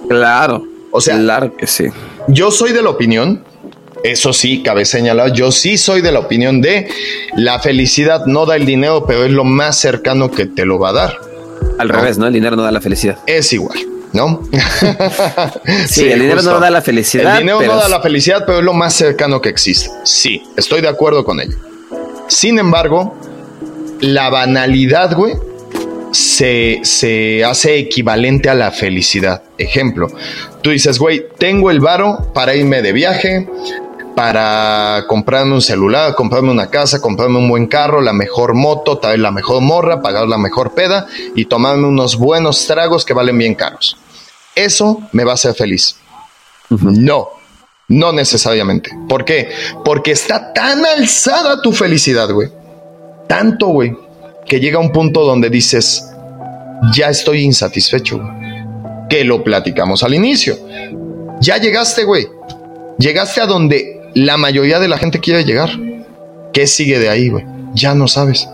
Claro. 0.08 0.64
O 0.92 1.02
sea, 1.02 1.18
claro 1.18 1.58
que 1.58 1.66
sí. 1.66 1.86
Yo 2.28 2.52
soy 2.52 2.74
de 2.74 2.84
la 2.84 2.92
opinión, 2.92 3.44
eso 4.04 4.34
sí, 4.34 4.62
cabe 4.62 4.86
señalar, 4.86 5.34
yo 5.34 5.52
sí 5.52 5.80
soy 5.80 6.02
de 6.02 6.12
la 6.12 6.20
opinión 6.20 6.62
de 6.62 6.90
la 7.36 7.60
felicidad 7.60 8.24
no 8.28 8.46
da 8.46 8.56
el 8.56 8.68
dinero, 8.68 9.06
pero 9.08 9.26
es 9.26 9.32
lo 9.32 9.46
más 9.46 9.80
cercano 9.80 10.30
que 10.30 10.46
te 10.46 10.64
lo 10.64 10.78
va 10.78 10.90
a 10.90 10.94
dar. 10.94 11.31
Al 11.82 11.90
revés, 11.90 12.18
¿no? 12.18 12.28
El 12.28 12.34
dinero 12.34 12.56
no 12.56 12.62
da 12.62 12.72
la 12.72 12.82
felicidad. 12.82 13.18
Es 13.26 13.52
igual. 13.53 13.80
¿no? 14.14 14.41
sí, 15.88 16.10
el 16.10 16.20
dinero 16.20 16.41
no 16.41 16.60
da 16.60 16.70
la 16.70 16.82
felicidad. 16.82 17.34
El 17.34 17.40
dinero 17.40 17.62
no 17.62 17.76
da 17.76 17.88
la 17.88 18.02
felicidad, 18.02 18.44
pero 18.45 18.60
es 18.60 18.64
lo 18.64 18.74
más 18.74 18.94
cercano 18.94 19.41
que 19.41 19.49
existe. 19.49 19.90
Sí, 20.03 20.44
estoy 20.58 20.82
de 20.82 20.90
acuerdo 20.90 21.24
con 21.24 21.40
ello. 21.40 21.58
Sin 22.28 22.60
embargo, 22.60 23.16
la 23.99 24.30
banalidad, 24.30 25.16
güey, 25.16 25.34
se, 26.12 26.82
se 26.84 27.44
hace 27.44 27.78
equivalente 27.78 28.49
a 28.49 28.53
la 28.53 28.72
felicidad. 28.72 29.44
Ejemplo, 29.58 30.08
tú 30.62 30.72
dices, 30.72 30.99
güey, 30.99 31.26
tengo 31.38 31.72
el 31.72 31.80
varo 31.80 32.32
para 32.34 32.53
irme 32.56 32.82
de 32.82 32.91
viaje, 32.91 33.48
para 34.16 35.06
comprarme 35.08 35.54
un 35.54 35.62
celular, 35.62 36.16
comprarme 36.16 36.52
una 36.52 36.70
casa, 36.70 37.02
comprarme 37.02 37.38
un 37.38 37.50
buen 37.50 37.68
carro, 37.68 38.02
la 38.02 38.14
mejor 38.14 38.54
moto, 38.54 38.98
traer 38.98 39.20
la 39.20 39.32
mejor 39.32 39.62
morra, 39.62 40.02
pagar 40.02 40.28
la 40.28 40.38
mejor 40.38 40.74
peda 40.74 41.08
y 41.36 41.46
tomarme 41.46 41.88
unos 41.88 42.18
buenos 42.18 42.68
tragos 42.68 43.06
que 43.06 43.14
valen 43.14 43.38
bien 43.38 43.56
caros. 43.56 43.98
Eso 44.56 45.02
me 45.12 45.24
va 45.24 45.32
a 45.32 45.36
hacer 45.36 45.54
feliz. 45.54 45.96
No, 46.70 47.30
no 47.88 48.12
necesariamente. 48.12 48.92
¿Por 49.08 49.26
qué? 49.26 49.50
Porque 49.84 50.12
está 50.12 50.54
tan 50.54 50.86
alzada 50.86 51.62
tu 51.62 51.72
felicidad, 51.72 52.30
güey. 52.32 52.50
Tanto, 53.28 53.68
güey, 53.68 53.96
que 54.46 54.60
llega 54.60 54.80
un 54.80 54.92
punto 54.92 55.24
donde 55.24 55.50
dices, 55.50 56.06
ya 56.94 57.10
estoy 57.10 57.44
insatisfecho, 57.44 58.20
Que 59.10 59.24
lo 59.24 59.44
platicamos 59.44 60.04
al 60.04 60.14
inicio. 60.14 60.58
Ya 61.42 61.58
llegaste, 61.58 62.04
güey. 62.04 62.28
Llegaste 62.98 63.42
a 63.42 63.46
donde 63.46 64.01
la 64.14 64.38
mayoría 64.38 64.80
de 64.80 64.88
la 64.88 64.98
gente 64.98 65.20
quiere 65.20 65.44
llegar. 65.44 65.70
¿Qué 66.54 66.68
sigue 66.68 67.00
de 67.00 67.10
ahí, 67.10 67.30
güey? 67.30 67.46
Ya 67.74 67.96
no 67.96 68.08
sabes. 68.08 68.48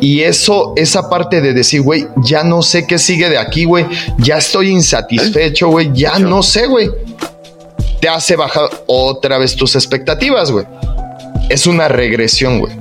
Y 0.00 0.20
eso, 0.20 0.72
esa 0.76 1.08
parte 1.08 1.40
de 1.40 1.54
decir, 1.54 1.82
güey, 1.82 2.06
ya 2.16 2.44
no 2.44 2.62
sé 2.62 2.86
qué 2.86 2.98
sigue 2.98 3.30
de 3.30 3.38
aquí, 3.38 3.64
güey. 3.64 3.86
Ya 4.18 4.38
estoy 4.38 4.70
insatisfecho, 4.70 5.68
güey. 5.68 5.90
Ya 5.94 6.18
no 6.18 6.42
sé, 6.42 6.66
güey. 6.66 6.90
te 8.00 8.08
hace 8.08 8.36
bajar 8.36 8.68
otra 8.86 9.38
vez 9.38 9.56
tus 9.56 9.74
expectativas, 9.74 10.50
güey. 10.50 10.66
Es 11.48 11.66
una 11.66 11.88
regresión, 11.88 12.60
güey. 12.60 12.74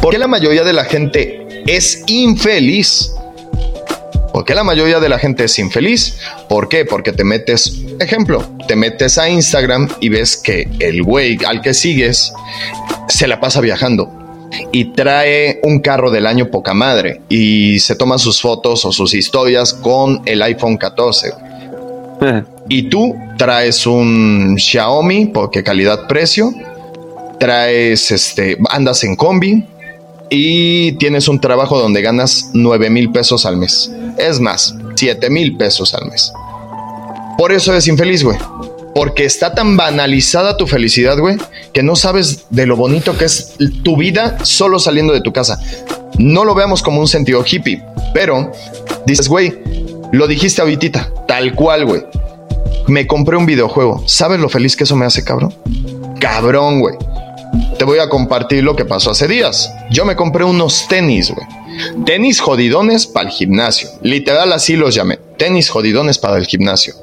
¿Por 0.00 0.12
qué 0.12 0.18
la 0.18 0.28
mayoría 0.28 0.62
de 0.62 0.72
la 0.72 0.84
gente 0.84 1.64
es 1.66 2.04
infeliz? 2.06 3.12
¿Por 4.36 4.44
qué 4.44 4.54
la 4.54 4.64
mayoría 4.64 5.00
de 5.00 5.08
la 5.08 5.18
gente 5.18 5.44
es 5.44 5.58
infeliz? 5.58 6.18
¿Por 6.46 6.68
qué? 6.68 6.84
Porque 6.84 7.10
te 7.10 7.24
metes, 7.24 7.80
ejemplo, 7.98 8.44
te 8.68 8.76
metes 8.76 9.16
a 9.16 9.30
Instagram 9.30 9.88
y 9.98 10.10
ves 10.10 10.36
que 10.36 10.68
el 10.78 11.02
güey 11.02 11.38
al 11.46 11.62
que 11.62 11.72
sigues 11.72 12.34
se 13.08 13.28
la 13.28 13.40
pasa 13.40 13.62
viajando 13.62 14.12
y 14.72 14.92
trae 14.92 15.58
un 15.62 15.78
carro 15.78 16.10
del 16.10 16.26
año 16.26 16.50
poca 16.50 16.74
madre 16.74 17.22
y 17.30 17.78
se 17.78 17.96
toma 17.96 18.18
sus 18.18 18.42
fotos 18.42 18.84
o 18.84 18.92
sus 18.92 19.14
historias 19.14 19.72
con 19.72 20.20
el 20.26 20.42
iPhone 20.42 20.76
14. 20.76 21.32
Eh. 22.20 22.42
Y 22.68 22.90
tú 22.90 23.16
traes 23.38 23.86
un 23.86 24.56
Xiaomi 24.58 25.26
porque 25.26 25.62
calidad-precio, 25.62 26.52
traes 27.38 28.10
este, 28.10 28.58
andas 28.68 29.02
en 29.04 29.16
combi 29.16 29.64
y 30.30 30.92
tienes 30.92 31.28
un 31.28 31.40
trabajo 31.40 31.78
donde 31.78 32.02
ganas 32.02 32.50
9 32.52 32.90
mil 32.90 33.10
pesos 33.12 33.46
al 33.46 33.56
mes. 33.56 33.90
Es 34.18 34.40
más, 34.40 34.74
7 34.94 35.30
mil 35.30 35.56
pesos 35.56 35.94
al 35.94 36.08
mes. 36.08 36.32
Por 37.38 37.52
eso 37.52 37.72
eres 37.72 37.86
infeliz, 37.86 38.24
güey. 38.24 38.38
Porque 38.94 39.26
está 39.26 39.54
tan 39.54 39.76
banalizada 39.76 40.56
tu 40.56 40.66
felicidad, 40.66 41.18
güey, 41.18 41.36
que 41.74 41.82
no 41.82 41.96
sabes 41.96 42.46
de 42.48 42.66
lo 42.66 42.76
bonito 42.76 43.16
que 43.18 43.26
es 43.26 43.54
tu 43.82 43.96
vida 43.96 44.38
solo 44.42 44.78
saliendo 44.78 45.12
de 45.12 45.20
tu 45.20 45.32
casa. 45.32 45.60
No 46.18 46.44
lo 46.46 46.54
veamos 46.54 46.82
como 46.82 47.00
un 47.00 47.08
sentido 47.08 47.44
hippie, 47.46 47.82
pero 48.14 48.50
dices, 49.04 49.28
güey, 49.28 49.52
lo 50.12 50.26
dijiste 50.26 50.62
ahorita, 50.62 51.12
tal 51.28 51.54
cual, 51.54 51.84
güey. 51.84 52.04
Me 52.86 53.06
compré 53.06 53.36
un 53.36 53.44
videojuego. 53.44 54.02
¿Sabes 54.06 54.40
lo 54.40 54.48
feliz 54.48 54.76
que 54.76 54.84
eso 54.84 54.96
me 54.96 55.04
hace, 55.04 55.24
cabrón? 55.24 55.52
Cabrón, 56.18 56.80
güey. 56.80 56.94
Te 57.78 57.84
voy 57.84 57.98
a 57.98 58.08
compartir 58.08 58.64
lo 58.64 58.74
que 58.74 58.84
pasó 58.84 59.10
hace 59.10 59.28
días. 59.28 59.72
Yo 59.90 60.04
me 60.04 60.16
compré 60.16 60.44
unos 60.44 60.86
tenis, 60.88 61.30
güey. 61.30 61.46
Tenis 62.04 62.40
jodidones 62.40 63.06
para 63.06 63.28
el 63.28 63.34
gimnasio. 63.34 63.88
Literal 64.02 64.52
así 64.52 64.76
los 64.76 64.94
llamé. 64.94 65.18
Tenis 65.36 65.68
jodidones 65.68 66.18
para 66.18 66.38
el 66.38 66.46
gimnasio. 66.46 66.94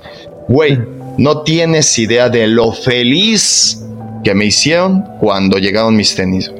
Güey, 0.47 0.79
no 1.17 1.41
tienes 1.41 1.97
idea 1.99 2.29
de 2.29 2.47
lo 2.47 2.73
feliz 2.73 3.79
que 4.23 4.33
me 4.33 4.45
hicieron 4.45 5.03
cuando 5.19 5.57
llegaron 5.57 5.95
mis 5.95 6.15
tenis. 6.15 6.51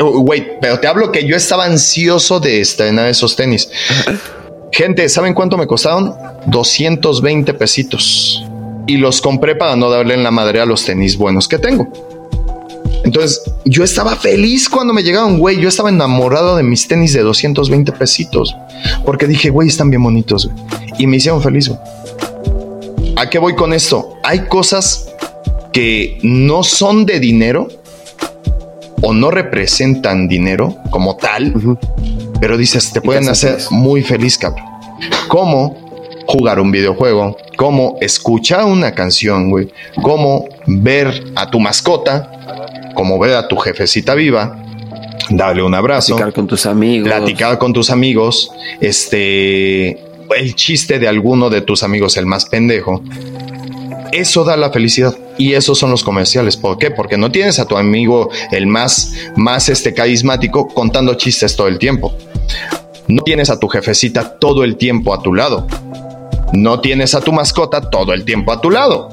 Güey, 0.00 0.60
pero 0.60 0.80
te 0.80 0.86
hablo 0.86 1.12
que 1.12 1.24
yo 1.24 1.36
estaba 1.36 1.64
ansioso 1.64 2.40
de 2.40 2.60
estrenar 2.60 3.08
esos 3.08 3.36
tenis. 3.36 3.70
Gente, 4.72 5.08
¿saben 5.08 5.34
cuánto 5.34 5.56
me 5.56 5.66
costaron? 5.66 6.14
220 6.46 7.54
pesitos. 7.54 8.44
Y 8.86 8.96
los 8.96 9.20
compré 9.20 9.54
para 9.54 9.76
no 9.76 9.88
darle 9.88 10.14
en 10.14 10.22
la 10.22 10.30
madre 10.30 10.60
a 10.60 10.66
los 10.66 10.84
tenis 10.84 11.16
buenos 11.16 11.48
que 11.48 11.58
tengo. 11.58 11.90
Entonces, 13.04 13.42
yo 13.64 13.84
estaba 13.84 14.16
feliz 14.16 14.68
cuando 14.68 14.92
me 14.92 15.02
llegaron, 15.02 15.38
güey. 15.38 15.60
Yo 15.60 15.68
estaba 15.68 15.88
enamorado 15.88 16.56
de 16.56 16.62
mis 16.62 16.86
tenis 16.88 17.12
de 17.12 17.20
220 17.20 17.92
pesitos. 17.92 18.54
Porque 19.04 19.26
dije, 19.26 19.50
güey, 19.50 19.68
están 19.68 19.90
bien 19.90 20.02
bonitos. 20.02 20.50
Y 20.98 21.06
me 21.06 21.16
hicieron 21.16 21.42
feliz, 21.42 21.68
güey. 21.68 21.80
¿A 23.16 23.28
qué 23.28 23.38
voy 23.38 23.54
con 23.54 23.72
esto? 23.72 24.14
Hay 24.22 24.46
cosas 24.46 25.08
que 25.72 26.18
no 26.22 26.62
son 26.62 27.06
de 27.06 27.20
dinero 27.20 27.68
o 29.02 29.12
no 29.12 29.30
representan 29.30 30.28
dinero 30.28 30.76
como 30.90 31.16
tal, 31.16 31.54
pero 32.40 32.56
dices, 32.56 32.92
te 32.92 33.00
pueden 33.00 33.28
hacer 33.28 33.58
muy 33.70 34.02
feliz, 34.02 34.38
cabrón. 34.38 34.64
Como 35.28 35.87
jugar 36.28 36.60
un 36.60 36.70
videojuego, 36.70 37.38
como 37.56 37.96
escuchar 38.02 38.66
una 38.66 38.92
canción, 38.92 39.48
güey, 39.48 39.70
como 40.02 40.46
ver 40.66 41.24
a 41.34 41.50
tu 41.50 41.58
mascota, 41.58 42.30
como 42.94 43.18
ver 43.18 43.34
a 43.34 43.48
tu 43.48 43.56
jefecita 43.56 44.14
viva, 44.14 44.62
darle 45.30 45.62
un 45.62 45.74
abrazo, 45.74 46.16
platicar 46.16 46.34
con 46.34 46.46
tus 46.46 46.66
amigos, 46.66 47.08
platicar 47.08 47.58
con 47.58 47.72
tus 47.72 47.88
amigos, 47.88 48.50
este, 48.78 50.04
el 50.36 50.54
chiste 50.54 50.98
de 50.98 51.08
alguno 51.08 51.48
de 51.48 51.62
tus 51.62 51.82
amigos, 51.82 52.18
el 52.18 52.26
más 52.26 52.44
pendejo, 52.44 53.02
eso 54.12 54.44
da 54.44 54.56
la 54.58 54.70
felicidad. 54.70 55.16
Y 55.38 55.54
esos 55.54 55.78
son 55.78 55.90
los 55.90 56.02
comerciales. 56.02 56.56
¿Por 56.56 56.78
qué? 56.78 56.90
Porque 56.90 57.16
no 57.16 57.30
tienes 57.30 57.58
a 57.58 57.66
tu 57.66 57.76
amigo 57.76 58.28
el 58.50 58.66
más, 58.66 59.14
más 59.36 59.68
este 59.68 59.94
carismático 59.94 60.68
contando 60.68 61.14
chistes 61.14 61.54
todo 61.56 61.68
el 61.68 61.78
tiempo. 61.78 62.12
No 63.06 63.22
tienes 63.22 63.48
a 63.48 63.58
tu 63.58 63.68
jefecita 63.68 64.38
todo 64.38 64.64
el 64.64 64.76
tiempo 64.76 65.14
a 65.14 65.22
tu 65.22 65.32
lado. 65.32 65.66
No 66.52 66.80
tienes 66.80 67.14
a 67.14 67.20
tu 67.20 67.32
mascota 67.32 67.90
todo 67.90 68.12
el 68.12 68.24
tiempo 68.24 68.52
a 68.52 68.60
tu 68.60 68.70
lado. 68.70 69.10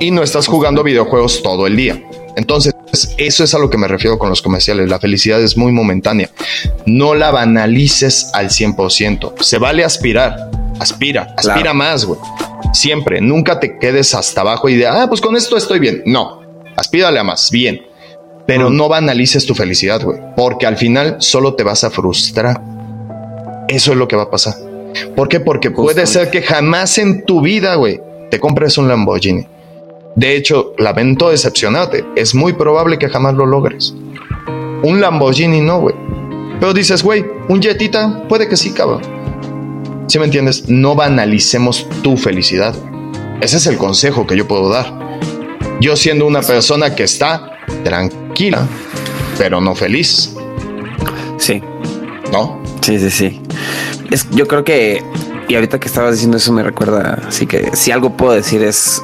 Y 0.00 0.10
no 0.10 0.22
estás 0.22 0.46
jugando 0.46 0.82
videojuegos 0.82 1.42
todo 1.42 1.66
el 1.66 1.76
día. 1.76 2.02
Entonces, 2.36 2.74
eso 3.16 3.44
es 3.44 3.54
a 3.54 3.58
lo 3.58 3.70
que 3.70 3.78
me 3.78 3.88
refiero 3.88 4.18
con 4.18 4.28
los 4.28 4.42
comerciales. 4.42 4.90
La 4.90 4.98
felicidad 4.98 5.40
es 5.40 5.56
muy 5.56 5.72
momentánea. 5.72 6.30
No 6.84 7.14
la 7.14 7.30
banalices 7.30 8.30
al 8.34 8.50
100%. 8.50 9.40
Se 9.40 9.58
vale 9.58 9.84
aspirar. 9.84 10.50
Aspira, 10.78 11.34
aspira 11.38 11.72
más, 11.72 12.04
güey. 12.04 12.20
Siempre, 12.74 13.22
nunca 13.22 13.58
te 13.58 13.78
quedes 13.78 14.14
hasta 14.14 14.42
abajo 14.42 14.68
y 14.68 14.76
de, 14.76 14.86
ah, 14.86 15.06
pues 15.08 15.22
con 15.22 15.34
esto 15.34 15.56
estoy 15.56 15.78
bien. 15.78 16.02
No, 16.04 16.42
aspírale 16.76 17.18
a 17.18 17.24
más, 17.24 17.50
bien. 17.50 17.86
Pero 18.46 18.68
no 18.68 18.88
banalices 18.88 19.46
tu 19.46 19.54
felicidad, 19.54 20.02
güey. 20.02 20.20
Porque 20.36 20.66
al 20.66 20.76
final 20.76 21.16
solo 21.20 21.54
te 21.54 21.64
vas 21.64 21.84
a 21.84 21.90
frustrar. 21.90 22.60
Eso 23.68 23.92
es 23.92 23.98
lo 23.98 24.06
que 24.06 24.16
va 24.16 24.24
a 24.24 24.30
pasar. 24.30 24.54
¿Por 25.14 25.28
qué? 25.28 25.40
Porque 25.40 25.70
puede 25.70 26.06
ser 26.06 26.30
que 26.30 26.42
jamás 26.42 26.98
en 26.98 27.24
tu 27.24 27.40
vida, 27.40 27.74
güey, 27.76 28.00
te 28.30 28.40
compres 28.40 28.78
un 28.78 28.88
Lamborghini. 28.88 29.46
De 30.14 30.34
hecho, 30.34 30.72
lamento 30.78 31.28
decepcionarte. 31.28 32.04
Es 32.16 32.34
muy 32.34 32.54
probable 32.54 32.98
que 32.98 33.08
jamás 33.08 33.34
lo 33.34 33.44
logres. 33.44 33.94
Un 34.82 35.00
Lamborghini 35.00 35.60
no, 35.60 35.80
güey. 35.80 35.94
Pero 36.58 36.72
dices, 36.72 37.02
güey, 37.02 37.24
un 37.48 37.60
Jetita, 37.60 38.26
puede 38.28 38.48
que 38.48 38.56
sí, 38.56 38.72
cabrón. 38.72 39.02
Si 40.06 40.18
me 40.18 40.24
entiendes? 40.24 40.68
No 40.68 40.94
banalicemos 40.94 41.86
tu 42.02 42.16
felicidad. 42.16 42.74
Ese 43.40 43.58
es 43.58 43.66
el 43.66 43.76
consejo 43.76 44.26
que 44.26 44.36
yo 44.36 44.48
puedo 44.48 44.70
dar. 44.70 45.18
Yo 45.80 45.96
siendo 45.96 46.26
una 46.26 46.40
persona 46.40 46.94
que 46.94 47.02
está 47.02 47.58
tranquila, 47.84 48.66
pero 49.36 49.60
no 49.60 49.74
feliz. 49.74 50.34
Sí. 51.36 51.62
¿No? 52.32 52.62
Sí, 52.80 52.98
sí, 52.98 53.10
sí. 53.10 53.40
Es, 54.10 54.28
yo 54.30 54.46
creo 54.46 54.64
que, 54.64 55.02
y 55.48 55.54
ahorita 55.54 55.80
que 55.80 55.88
estabas 55.88 56.12
diciendo 56.12 56.36
eso 56.36 56.52
me 56.52 56.62
recuerda, 56.62 57.22
así 57.26 57.46
que 57.46 57.74
si 57.74 57.90
algo 57.90 58.16
puedo 58.16 58.32
decir 58.32 58.62
es 58.62 59.02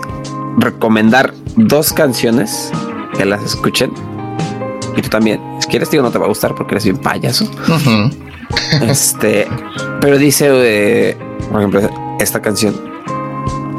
recomendar 0.59 1.35
dos 1.57 1.93
canciones 1.93 2.71
que 3.17 3.25
las 3.25 3.43
escuchen. 3.43 3.93
Y 4.97 5.03
tú 5.03 5.09
también. 5.09 5.41
Si 5.61 5.69
quieres, 5.69 5.91
digo, 5.91 6.03
no 6.03 6.11
te 6.11 6.19
va 6.19 6.27
a 6.27 6.29
gustar 6.29 6.55
porque 6.55 6.75
eres 6.75 6.85
bien 6.85 6.99
payaso. 6.99 7.51
este, 8.83 9.47
pero 10.01 10.19
dice, 10.19 10.49
eh, 10.51 11.17
por 11.51 11.61
ejemplo, 11.61 11.81
esta 12.21 12.43
canción 12.43 12.75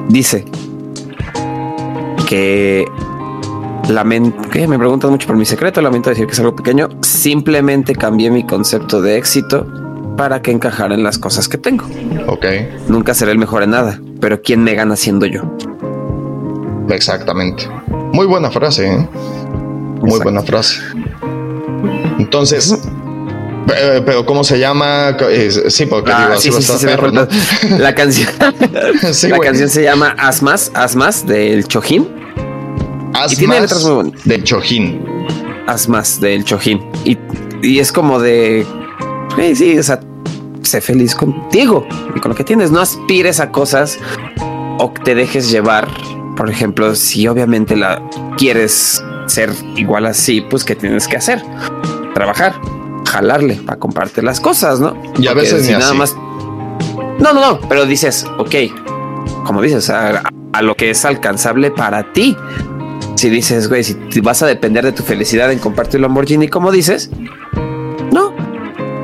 dice 0.10 0.46
que 2.28 2.86
lamento 3.90 4.50
que 4.50 4.68
me 4.68 4.78
preguntan 4.80 5.12
mucho 5.12 5.28
por 5.28 5.36
mi 5.36 5.46
secreto. 5.46 5.82
Lamento 5.82 6.10
decir 6.10 6.26
que 6.26 6.34
es 6.34 6.40
algo 6.40 6.56
pequeño. 6.56 6.90
Simplemente 7.02 7.96
cambié 7.96 8.32
mi 8.32 8.46
concepto 8.46 9.02
de 9.02 9.18
éxito 9.18 9.68
para 10.18 10.42
que 10.42 10.52
encajara 10.52 10.96
en 10.96 11.04
las 11.04 11.18
cosas 11.18 11.48
que 11.48 11.58
tengo. 11.58 11.86
Ok. 12.28 12.46
Nunca 12.88 13.14
seré 13.14 13.32
el 13.32 13.38
mejor 13.38 13.64
en 13.64 13.72
nada, 13.72 14.00
pero 14.20 14.42
¿quién 14.42 14.64
me 14.64 14.76
gana 14.76 14.96
siendo 14.96 15.26
yo? 15.26 15.42
Exactamente. 16.90 17.68
Muy 18.14 18.26
buena 18.26 18.52
frase, 18.52 18.92
¿eh? 18.92 19.10
Muy 20.02 20.20
buena 20.20 20.42
frase. 20.42 20.82
Entonces, 22.20 22.78
pero, 24.06 24.26
¿cómo 24.26 24.44
se 24.44 24.60
llama? 24.60 25.18
Sí, 25.68 25.86
porque 25.86 26.12
digo, 26.14 26.60
sí, 26.62 26.86
La 27.78 27.96
canción, 27.96 28.30
la 29.30 29.40
canción 29.40 29.70
se 29.70 29.84
llama 29.84 30.16
Asmas, 30.18 30.72
Asmas 30.74 31.26
del 31.26 31.68
Chojín. 31.68 32.08
Asmas 33.14 33.34
y 33.34 33.36
tiene 33.38 33.62
letras 33.62 33.84
muy 33.84 33.94
bonitas. 33.94 34.24
Del 34.26 34.44
Chojín. 34.44 35.06
Asmas 35.68 36.20
del 36.20 36.44
Chojín. 36.44 36.82
Y, 37.06 37.18
y 37.62 37.80
es 37.80 37.92
como 37.92 38.20
de, 38.20 38.66
sí, 39.36 39.56
sí, 39.56 39.78
o 39.78 39.84
sea, 39.84 40.00
sé 40.62 40.82
feliz 40.82 41.16
contigo 41.16 41.86
y 42.16 42.20
con 42.20 42.30
lo 42.30 42.36
que 42.36 42.44
tienes. 42.44 42.72
No 42.72 42.82
aspires 42.82 43.40
a 43.40 43.52
cosas 43.52 44.00
o 44.80 44.92
te 45.04 45.16
dejes 45.16 45.52
llevar 45.52 45.88
por 46.36 46.50
ejemplo, 46.50 46.96
si 46.96 47.28
obviamente 47.28 47.76
la 47.76 48.02
quieres 48.38 49.04
ser 49.28 49.52
igual 49.76 50.06
así, 50.06 50.42
pues 50.42 50.64
¿qué 50.64 50.76
tienes 50.76 51.08
que 51.08 51.18
hacer? 51.18 51.42
Trabajar, 52.14 52.56
jalarle 53.08 53.56
para 53.56 53.80
comprarte 53.80 54.22
las 54.22 54.40
cosas, 54.40 54.80
¿no? 54.80 55.00
Y 55.18 55.28
a 55.28 55.34
veces 55.34 55.68
ni 55.68 55.74
nada 55.74 55.94
más. 55.94 56.16
No, 56.16 57.34
no, 57.34 57.34
no, 57.34 57.60
pero 57.70 57.86
dices, 57.86 58.26
ok, 58.38 58.56
como 59.46 59.62
dices, 59.62 59.90
a, 59.90 60.24
lo 60.62 60.76
que 60.76 60.90
es 60.90 61.06
alcanzable 61.06 61.72
para 61.72 62.12
ti. 62.14 62.36
Si 63.16 63.30
dices, 63.30 63.70
güey, 63.70 63.84
si 63.84 63.96
vas 64.22 64.42
a 64.42 64.48
depender 64.48 64.84
de 64.84 64.92
tu 64.92 65.04
felicidad 65.04 65.52
en 65.52 65.60
comprarte 65.60 65.98
un 65.98 66.04
Lamborghini, 66.04 66.48
como 66.48 66.72
dices. 66.72 67.10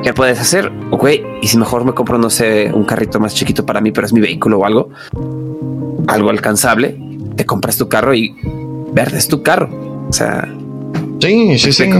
¿Qué 0.02 0.14
puedes 0.14 0.40
hacer? 0.40 0.72
Ok, 0.90 1.08
y 1.42 1.48
si 1.48 1.58
mejor 1.58 1.84
me 1.84 1.92
compro, 1.92 2.18
no 2.18 2.30
sé, 2.30 2.70
un 2.72 2.84
carrito 2.84 3.20
más 3.20 3.34
chiquito 3.34 3.66
para 3.66 3.80
mí, 3.80 3.92
pero 3.92 4.06
es 4.06 4.12
mi 4.12 4.20
vehículo 4.20 4.58
o 4.58 4.64
algo, 4.64 4.88
algo 6.06 6.30
alcanzable 6.30 7.10
te 7.40 7.46
compras 7.46 7.78
tu 7.78 7.88
carro 7.88 8.14
y 8.14 8.36
verde 8.92 9.16
es 9.16 9.26
tu 9.26 9.42
carro. 9.42 9.70
O 10.10 10.12
sea, 10.12 10.46
sí, 11.20 11.58
sí, 11.58 11.72
sí. 11.72 11.90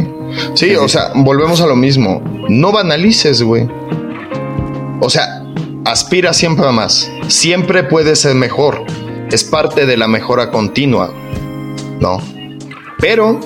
Sí, 0.53 0.77
o 0.77 0.87
sea, 0.87 1.13
volvemos 1.15 1.63
a 1.63 1.67
lo 1.67 1.77
mismo. 1.77 2.23
No 2.51 2.73
banalices, 2.73 3.43
güey. 3.43 3.67
O 5.01 5.09
sea, 5.09 5.43
aspira 5.87 6.35
siempre 6.35 6.67
a 6.67 6.73
más. 6.73 7.11
Siempre 7.29 7.85
puede 7.85 8.17
ser 8.17 8.35
mejor. 8.35 8.85
Es 9.31 9.43
parte 9.43 9.87
de 9.87 9.97
la 9.97 10.09
mejora 10.09 10.51
continua. 10.51 11.11
¿No? 12.01 12.19
Pero 12.99 13.41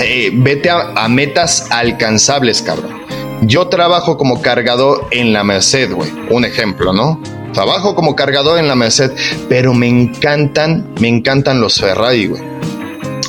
eh, 0.00 0.30
vete 0.32 0.70
a, 0.70 1.08
metas 1.08 1.66
alcanzables, 1.72 2.62
cabrón. 2.62 3.03
Yo 3.42 3.68
trabajo 3.68 4.16
como 4.16 4.40
cargador 4.40 5.06
en 5.10 5.32
la 5.32 5.44
Merced, 5.44 5.92
güey. 5.92 6.10
Un 6.30 6.44
ejemplo, 6.44 6.92
¿no? 6.92 7.20
Trabajo 7.52 7.94
como 7.94 8.16
cargador 8.16 8.58
en 8.58 8.68
la 8.68 8.74
Merced, 8.74 9.12
pero 9.48 9.74
me 9.74 9.86
encantan, 9.88 10.92
me 11.00 11.08
encantan 11.08 11.60
los 11.60 11.80
Ferrari, 11.80 12.26
güey. 12.26 12.42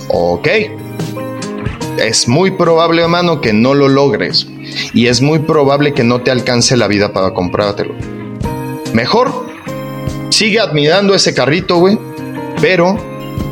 Ok. 0.07 0.47
Es 1.97 2.27
muy 2.27 2.51
probable, 2.51 3.03
hermano, 3.03 3.41
que 3.41 3.53
no 3.53 3.73
lo 3.73 3.87
logres. 3.87 4.47
Y 4.93 5.07
es 5.07 5.21
muy 5.21 5.39
probable 5.39 5.93
que 5.93 6.03
no 6.03 6.21
te 6.21 6.31
alcance 6.31 6.75
la 6.75 6.87
vida 6.87 7.13
para 7.13 7.33
comprártelo. 7.33 7.93
Mejor, 8.93 9.45
sigue 10.29 10.59
admirando 10.59 11.13
ese 11.13 11.33
carrito, 11.33 11.77
güey. 11.77 11.97
Pero 12.61 12.97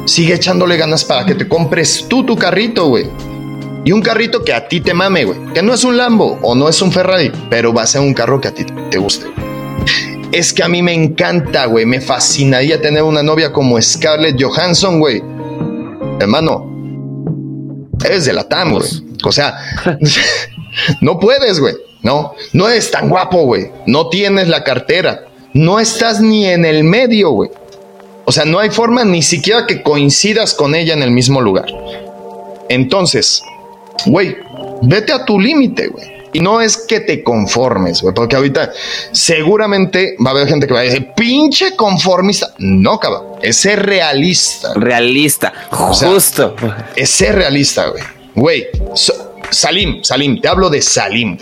sigue 0.05 0.33
echándole 0.33 0.77
ganas 0.77 1.05
para 1.05 1.25
que 1.25 1.35
te 1.35 1.47
compres 1.47 2.05
tú 2.07 2.25
tu 2.25 2.35
carrito, 2.35 2.87
güey. 2.87 3.09
Y 3.85 3.91
un 3.91 4.01
carrito 4.01 4.43
que 4.43 4.53
a 4.53 4.67
ti 4.67 4.79
te 4.79 4.93
mame, 4.93 5.25
güey. 5.25 5.37
Que 5.53 5.61
no 5.61 5.73
es 5.73 5.83
un 5.83 5.97
Lambo 5.97 6.39
o 6.41 6.55
no 6.55 6.69
es 6.69 6.81
un 6.81 6.91
Ferrari, 6.91 7.31
pero 7.49 7.73
va 7.73 7.83
a 7.83 7.87
ser 7.87 8.01
un 8.01 8.13
carro 8.13 8.39
que 8.39 8.47
a 8.47 8.53
ti 8.53 8.65
te 8.89 8.97
guste. 8.97 9.27
Es 10.31 10.53
que 10.53 10.63
a 10.63 10.69
mí 10.69 10.81
me 10.81 10.93
encanta, 10.93 11.65
güey. 11.65 11.85
Me 11.85 11.99
fascinaría 11.99 12.81
tener 12.81 13.03
una 13.03 13.21
novia 13.21 13.51
como 13.51 13.81
Scarlett 13.81 14.41
Johansson, 14.41 14.99
güey. 14.99 15.21
Hermano, 16.19 17.87
eres 18.05 18.25
de 18.25 18.33
la 18.33 18.47
TAM, 18.47 18.71
güey. 18.71 18.89
O 19.25 19.31
sea, 19.31 19.57
no 21.01 21.19
puedes, 21.19 21.59
güey. 21.59 21.75
No, 22.01 22.33
no 22.53 22.67
eres 22.67 22.89
tan 22.89 23.09
guapo, 23.09 23.45
güey. 23.45 23.69
No 23.85 24.09
tienes 24.09 24.47
la 24.47 24.63
cartera. 24.63 25.25
No 25.53 25.79
estás 25.79 26.21
ni 26.21 26.45
en 26.47 26.65
el 26.65 26.83
medio, 26.83 27.31
güey. 27.31 27.51
O 28.25 28.31
sea, 28.31 28.45
no 28.45 28.59
hay 28.59 28.69
forma 28.69 29.03
ni 29.03 29.21
siquiera 29.21 29.67
que 29.67 29.83
coincidas 29.83 30.53
con 30.53 30.73
ella 30.73 30.93
en 30.93 31.03
el 31.03 31.11
mismo 31.11 31.41
lugar. 31.41 31.67
Entonces, 32.69 33.41
güey, 34.05 34.37
vete 34.81 35.13
a 35.13 35.25
tu 35.25 35.39
límite, 35.39 35.87
güey. 35.87 36.13
Y 36.35 36.39
no 36.39 36.61
es 36.61 36.77
que 36.77 36.99
te 36.99 37.23
conformes, 37.23 38.01
güey, 38.01 38.13
porque 38.13 38.35
ahorita 38.35 38.71
seguramente 39.11 40.15
va 40.25 40.31
a 40.31 40.33
haber 40.33 40.47
gente 40.47 40.65
que 40.65 40.73
va 40.73 40.79
a 40.79 40.83
decir, 40.83 41.11
pinche 41.15 41.75
conformista. 41.75 42.53
No, 42.57 42.99
cabrón, 42.99 43.23
es 43.41 43.57
ser 43.57 43.85
realista. 43.85 44.73
Realista, 44.73 45.53
justo. 45.69 46.55
es 46.95 47.09
ser 47.09 47.35
realista, 47.35 47.87
güey. 47.87 48.03
Güey, 48.35 48.67
Salim, 49.51 50.03
Salim, 50.03 50.41
te 50.41 50.47
hablo 50.47 50.71
de 50.71 50.81
Salim. 50.81 51.37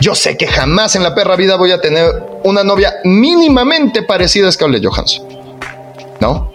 Yo 0.00 0.16
sé 0.16 0.36
que 0.36 0.48
jamás 0.48 0.96
en 0.96 1.04
la 1.04 1.14
perra 1.14 1.36
vida 1.36 1.54
voy 1.54 1.70
a 1.70 1.80
tener 1.80 2.10
una 2.42 2.64
novia 2.64 2.94
mínimamente 3.04 4.02
parecida 4.02 4.48
a 4.48 4.52
Scarlett 4.52 4.84
Johansson. 4.84 5.34
¿no? 6.20 6.52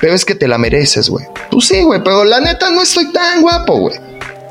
Pero 0.00 0.14
es 0.14 0.24
que 0.24 0.34
te 0.34 0.48
la 0.48 0.58
mereces, 0.58 1.08
güey. 1.08 1.24
Tú 1.50 1.60
sí, 1.60 1.82
güey, 1.82 2.02
pero 2.02 2.24
la 2.24 2.40
neta 2.40 2.70
no 2.70 2.82
estoy 2.82 3.12
tan 3.12 3.42
guapo, 3.42 3.76
güey. 3.76 3.96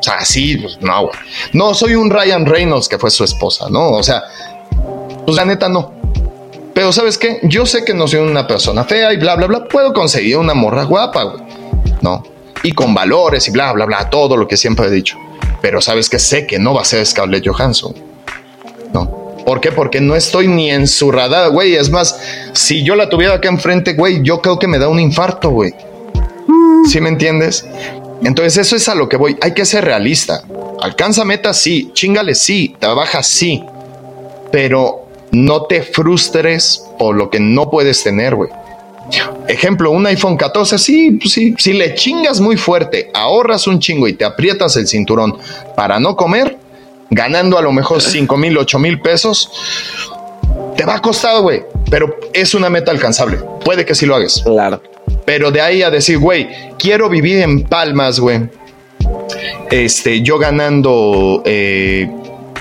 O 0.02 0.04
sea, 0.04 0.26
sí, 0.26 0.58
pues 0.58 0.80
no, 0.82 1.02
güey. 1.02 1.14
No 1.54 1.76
soy 1.76 1.94
un 1.94 2.10
Ryan 2.10 2.44
Reynolds 2.48 2.88
que 2.88 2.98
fue 2.98 3.12
su 3.12 3.24
esposa, 3.24 3.68
¿no? 3.70 3.92
O 3.92 4.02
sea, 4.02 4.24
pues 5.26 5.38
la 5.38 5.46
neta 5.46 5.70
no. 5.70 5.94
Pero 6.74 6.92
¿sabes 6.92 7.20
qué? 7.20 7.40
Yo 7.44 7.68
sé 7.68 7.86
que 7.86 7.94
no 7.94 8.08
soy 8.08 8.22
una 8.22 8.48
persona 8.48 8.84
fea 8.84 9.14
y 9.14 9.18
bla, 9.18 9.36
bla, 9.36 9.46
bla. 9.46 9.66
Puedo 9.66 9.94
conseguir 9.94 10.38
una 10.38 10.56
morra 10.56 10.86
guapa, 10.86 11.24
güey. 11.24 11.44
¿No? 12.02 12.24
Y 12.64 12.72
con 12.72 12.96
valores 12.96 13.48
y 13.48 13.52
bla, 13.52 13.72
bla, 13.74 13.86
bla. 13.86 14.10
Todo 14.10 14.36
lo 14.36 14.48
que 14.48 14.58
siempre 14.58 14.88
he 14.88 14.90
dicho. 14.90 15.18
Pero 15.62 15.82
¿sabes 15.82 16.10
qué? 16.10 16.18
Sé 16.18 16.48
que 16.48 16.58
no 16.58 16.74
va 16.74 16.82
a 16.82 16.86
ser 16.86 17.06
Scarlett 17.06 17.48
Johansson. 17.48 17.94
¿No? 18.94 19.36
¿Por 19.46 19.62
qué? 19.62 19.72
Porque 19.72 20.02
no 20.02 20.16
estoy 20.16 20.48
ni 20.48 20.72
en 20.72 20.88
su 20.88 21.12
radar, 21.12 21.52
güey. 21.52 21.76
Es 21.76 21.92
más, 21.92 22.20
si 22.54 22.84
yo 22.84 22.96
la 22.96 23.08
tuviera 23.08 23.36
acá 23.36 23.50
enfrente, 23.50 23.94
güey, 23.94 24.24
yo 24.24 24.42
creo 24.42 24.58
que 24.58 24.68
me 24.68 24.80
da 24.80 24.88
un 24.88 25.00
infarto, 25.00 25.52
güey. 25.52 25.76
¿Sí 26.90 27.00
me 27.00 27.10
entiendes? 27.10 27.68
Entonces 28.24 28.58
eso 28.58 28.76
es 28.76 28.88
a 28.90 28.96
lo 28.96 29.10
que 29.10 29.18
voy. 29.18 29.38
Hay 29.42 29.54
que 29.54 29.66
ser 29.66 29.86
realista. 29.86 30.44
Alcanza 30.82 31.26
metas, 31.26 31.58
sí. 31.58 31.92
Chingale, 31.94 32.36
sí. 32.36 32.76
Trabaja, 32.80 33.24
sí. 33.24 33.64
Pero 34.52 35.08
no 35.32 35.64
te 35.64 35.82
frustres 35.82 36.84
por 37.00 37.16
lo 37.16 37.30
que 37.30 37.40
no 37.40 37.70
puedes 37.70 38.04
tener, 38.04 38.36
güey. 38.36 38.50
Ejemplo, 39.48 39.92
un 39.92 40.06
iPhone 40.06 40.38
14, 40.38 40.78
sí, 40.78 41.12
pues 41.22 41.34
sí, 41.34 41.54
si 41.58 41.74
le 41.74 41.96
chingas 41.96 42.40
muy 42.40 42.56
fuerte, 42.56 43.10
ahorras 43.14 43.68
un 43.68 43.80
chingo 43.80 44.08
y 44.08 44.14
te 44.14 44.24
aprietas 44.24 44.78
el 44.78 44.88
cinturón 44.88 45.38
para 45.76 46.00
no 46.00 46.16
comer, 46.16 46.58
ganando 47.10 47.58
a 47.58 47.62
lo 47.62 47.74
mejor 47.74 48.02
5 48.02 48.38
mil, 48.38 48.58
8 48.58 48.80
mil 48.80 49.02
pesos, 49.02 49.52
te 50.78 50.86
va 50.86 50.96
a 50.96 51.02
costar, 51.02 51.42
güey, 51.42 51.64
pero 51.90 52.16
es 52.32 52.54
una 52.54 52.70
meta 52.70 52.92
alcanzable. 52.92 53.40
Puede 53.66 53.86
que 53.86 53.96
sí 53.96 54.06
lo 54.06 54.16
hagas. 54.16 54.42
Claro. 54.44 54.82
Pero 55.26 55.52
de 55.52 55.62
ahí 55.62 55.84
a 55.84 55.90
decir, 55.90 56.18
güey, 56.18 56.50
quiero 56.78 57.10
vivir 57.10 57.40
en 57.40 57.64
Palmas, 57.64 58.20
güey. 58.20 58.50
Este, 59.70 60.22
yo 60.22 60.38
ganando 60.38 61.42
eh, 61.46 62.10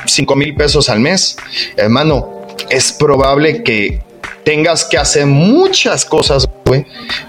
5 0.06 0.36
mil 0.36 0.54
pesos 0.54 0.88
al 0.88 1.00
mes, 1.00 1.36
hermano, 1.76 2.46
es 2.68 2.92
probable 2.92 3.62
que 3.62 4.00
tengas 4.44 4.84
que 4.84 4.98
hacer 4.98 5.26
muchas 5.26 6.04
cosas, 6.04 6.48
güey, 6.64 6.86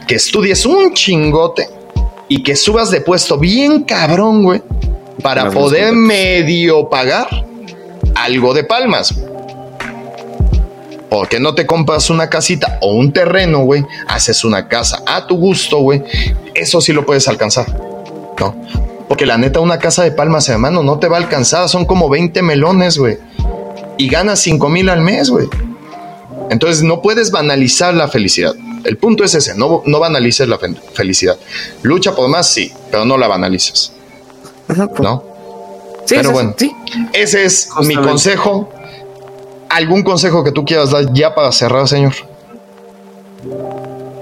que 0.07 0.15
estudies 0.15 0.65
un 0.65 0.93
chingote 0.93 1.67
y 2.27 2.43
que 2.43 2.55
subas 2.55 2.91
de 2.91 3.01
puesto 3.01 3.37
bien 3.37 3.83
cabrón, 3.83 4.43
güey, 4.43 4.61
para 5.21 5.49
poder 5.51 5.93
medio 5.93 6.89
pagar 6.89 7.27
algo 8.15 8.53
de 8.53 8.63
palmas. 8.63 9.13
Porque 11.11 11.41
no 11.41 11.55
te 11.55 11.65
compras 11.65 12.09
una 12.09 12.29
casita 12.29 12.77
o 12.79 12.93
un 12.93 13.11
terreno, 13.11 13.65
güey, 13.65 13.85
haces 14.07 14.45
una 14.45 14.69
casa 14.69 15.03
a 15.05 15.27
tu 15.27 15.35
gusto, 15.35 15.79
güey. 15.79 16.01
Eso 16.53 16.79
sí 16.79 16.93
lo 16.93 17.05
puedes 17.05 17.27
alcanzar, 17.27 17.67
¿no? 18.39 18.55
Porque 19.09 19.25
la 19.25 19.37
neta, 19.37 19.59
una 19.59 19.77
casa 19.77 20.03
de 20.05 20.13
palmas, 20.13 20.47
hermano, 20.47 20.83
no 20.83 20.99
te 20.99 21.09
va 21.09 21.17
a 21.17 21.19
alcanzar. 21.19 21.67
Son 21.67 21.83
como 21.83 22.07
20 22.07 22.41
melones, 22.43 22.97
güey. 22.97 23.17
Y 23.97 24.07
ganas 24.07 24.39
5 24.39 24.69
mil 24.69 24.87
al 24.87 25.01
mes, 25.01 25.29
güey. 25.29 25.49
Entonces 26.49 26.81
no 26.81 27.01
puedes 27.01 27.29
banalizar 27.29 27.93
la 27.93 28.07
felicidad. 28.07 28.55
El 28.85 28.95
punto 28.95 29.25
es 29.25 29.35
ese, 29.35 29.53
no, 29.53 29.83
no 29.85 29.99
banalices 29.99 30.47
la 30.47 30.59
felicidad. 30.93 31.37
Lucha 31.81 32.15
por 32.15 32.29
más, 32.29 32.47
sí, 32.47 32.71
pero 32.89 33.03
no 33.03 33.17
la 33.17 33.27
banalices. 33.27 33.91
¿No? 35.01 35.25
Sí, 36.05 36.15
Pero 36.15 36.31
bueno, 36.31 36.55
sí. 36.57 36.73
ese 37.11 37.43
es 37.43 37.67
mi 37.83 37.95
consejo. 37.95 38.69
¿Algún 39.71 40.03
consejo 40.03 40.43
que 40.43 40.51
tú 40.51 40.65
quieras 40.65 40.91
dar 40.91 41.13
ya 41.13 41.33
para 41.33 41.51
cerrar, 41.53 41.87
señor? 41.87 42.13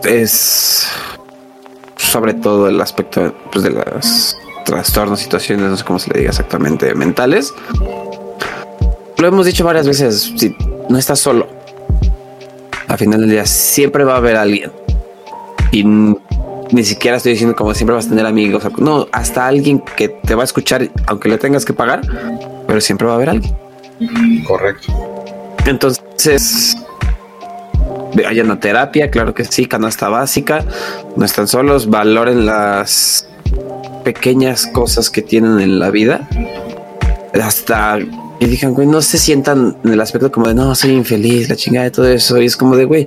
Es 0.03 0.87
sobre 1.95 2.35
todo 2.35 2.67
el 2.67 2.79
aspecto 2.79 3.33
pues, 3.51 3.63
de 3.63 3.71
los 3.71 4.37
trastornos, 4.63 5.19
situaciones, 5.19 5.69
no 5.69 5.75
sé 5.77 5.83
cómo 5.83 5.97
se 5.97 6.11
le 6.11 6.19
diga 6.19 6.29
exactamente, 6.29 6.93
mentales. 6.93 7.51
Lo 9.17 9.27
hemos 9.27 9.47
dicho 9.47 9.65
varias 9.65 9.87
veces, 9.87 10.33
si 10.37 10.55
no 10.87 10.97
estás 10.97 11.19
solo, 11.19 11.47
al 12.87 12.97
final 12.99 13.21
del 13.21 13.31
día 13.31 13.45
siempre 13.47 14.03
va 14.03 14.13
a 14.13 14.17
haber 14.17 14.35
alguien. 14.35 14.71
Y 15.71 15.83
ni 15.83 16.83
siquiera 16.83 17.17
estoy 17.17 17.31
diciendo 17.31 17.55
como 17.55 17.73
siempre 17.73 17.95
vas 17.95 18.05
a 18.05 18.09
tener 18.09 18.27
amigos. 18.27 18.63
No, 18.77 19.07
hasta 19.11 19.47
alguien 19.47 19.83
que 19.97 20.09
te 20.09 20.35
va 20.35 20.43
a 20.43 20.45
escuchar, 20.45 20.89
aunque 21.07 21.27
le 21.27 21.39
tengas 21.39 21.65
que 21.65 21.73
pagar, 21.73 22.01
pero 22.67 22.79
siempre 22.81 23.07
va 23.07 23.13
a 23.13 23.15
haber 23.15 23.29
alguien. 23.29 23.55
Correcto. 24.47 25.08
Entonces, 25.65 26.77
hay 28.27 28.39
una 28.39 28.59
terapia, 28.59 29.09
claro 29.11 29.33
que 29.33 29.45
sí, 29.45 29.65
canasta 29.65 30.09
básica, 30.09 30.63
no 31.15 31.25
están 31.25 31.47
solos, 31.47 31.89
valoren 31.89 32.45
las 32.45 33.27
pequeñas 34.03 34.67
cosas 34.67 35.09
que 35.09 35.21
tienen 35.21 35.59
en 35.59 35.79
la 35.79 35.91
vida. 35.91 36.27
Hasta 37.41 37.99
y 38.41 38.45
digan, 38.45 38.73
güey, 38.73 38.87
no 38.87 39.01
se 39.01 39.17
sientan 39.17 39.75
en 39.83 39.91
el 39.91 39.99
aspecto 39.99 40.31
como 40.31 40.47
de 40.47 40.53
no, 40.53 40.73
soy 40.73 40.91
infeliz, 40.91 41.49
la 41.49 41.57
chingada 41.57 41.83
de 41.83 41.91
todo 41.91 42.07
eso. 42.07 42.37
Y 42.37 42.45
es 42.45 42.55
como 42.55 42.77
de, 42.77 42.85
güey, 42.85 43.05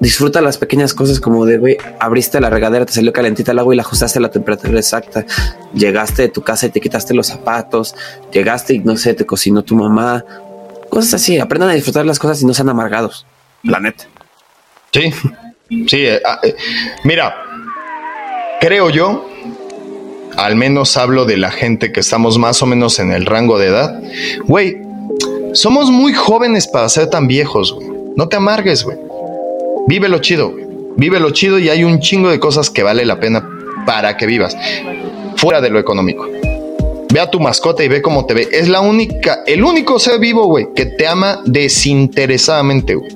disfruta 0.00 0.42
las 0.42 0.58
pequeñas 0.58 0.92
cosas 0.92 1.18
como 1.18 1.46
de, 1.46 1.56
güey, 1.56 1.78
abriste 1.98 2.38
la 2.42 2.50
regadera, 2.50 2.84
te 2.84 2.92
salió 2.92 3.10
calentita 3.10 3.52
el 3.52 3.58
agua 3.58 3.72
y 3.72 3.76
la 3.78 3.82
ajustaste 3.82 4.18
a 4.18 4.22
la 4.22 4.30
temperatura 4.30 4.78
exacta. 4.78 5.24
Llegaste 5.72 6.22
de 6.22 6.28
tu 6.28 6.42
casa 6.42 6.66
y 6.66 6.70
te 6.70 6.80
quitaste 6.80 7.14
los 7.14 7.28
zapatos. 7.28 7.94
Llegaste 8.32 8.74
y 8.74 8.80
no 8.80 8.98
sé, 8.98 9.14
te 9.14 9.24
cocinó 9.24 9.62
tu 9.62 9.76
mamá. 9.76 10.26
Cosas 10.90 11.14
así. 11.14 11.38
Aprendan 11.38 11.70
a 11.70 11.74
disfrutar 11.74 12.04
las 12.04 12.18
cosas 12.18 12.42
y 12.42 12.46
no 12.46 12.52
sean 12.52 12.68
amargados. 12.68 13.26
La 13.62 13.80
neta. 13.80 14.04
Sí, 14.92 15.12
sí. 15.86 16.04
Eh, 16.04 16.20
ah, 16.24 16.40
eh, 16.42 16.54
mira, 17.04 17.34
creo 18.60 18.90
yo 18.90 19.26
al 20.36 20.56
menos 20.56 20.96
hablo 20.96 21.24
de 21.24 21.36
la 21.36 21.50
gente 21.50 21.92
que 21.92 22.00
estamos 22.00 22.38
más 22.38 22.62
o 22.62 22.66
menos 22.66 22.98
en 22.98 23.12
el 23.12 23.26
rango 23.26 23.58
de 23.58 23.66
edad, 23.66 24.02
güey, 24.44 24.78
somos 25.52 25.90
muy 25.90 26.12
jóvenes 26.12 26.66
para 26.66 26.88
ser 26.88 27.08
tan 27.08 27.26
viejos, 27.26 27.74
güey. 27.74 27.88
No 28.16 28.28
te 28.28 28.36
amargues, 28.36 28.84
güey. 28.84 28.98
Vive 29.86 30.08
lo 30.08 30.18
chido, 30.18 30.50
güey. 30.50 30.66
Vive 30.96 31.20
lo 31.20 31.30
chido 31.30 31.58
y 31.58 31.68
hay 31.68 31.84
un 31.84 32.00
chingo 32.00 32.30
de 32.30 32.38
cosas 32.38 32.70
que 32.70 32.82
vale 32.82 33.04
la 33.04 33.18
pena 33.20 33.48
para 33.86 34.16
que 34.16 34.26
vivas. 34.26 34.56
Fuera 35.36 35.60
de 35.60 35.70
lo 35.70 35.78
económico. 35.78 36.26
Ve 37.12 37.20
a 37.20 37.30
tu 37.30 37.40
mascota 37.40 37.82
y 37.82 37.88
ve 37.88 38.02
cómo 38.02 38.26
te 38.26 38.34
ve. 38.34 38.48
Es 38.52 38.68
la 38.68 38.80
única, 38.80 39.40
el 39.46 39.64
único 39.64 39.98
ser 39.98 40.20
vivo, 40.20 40.46
güey, 40.46 40.68
que 40.74 40.86
te 40.86 41.06
ama 41.06 41.40
desinteresadamente, 41.44 42.94
güey. 42.94 43.10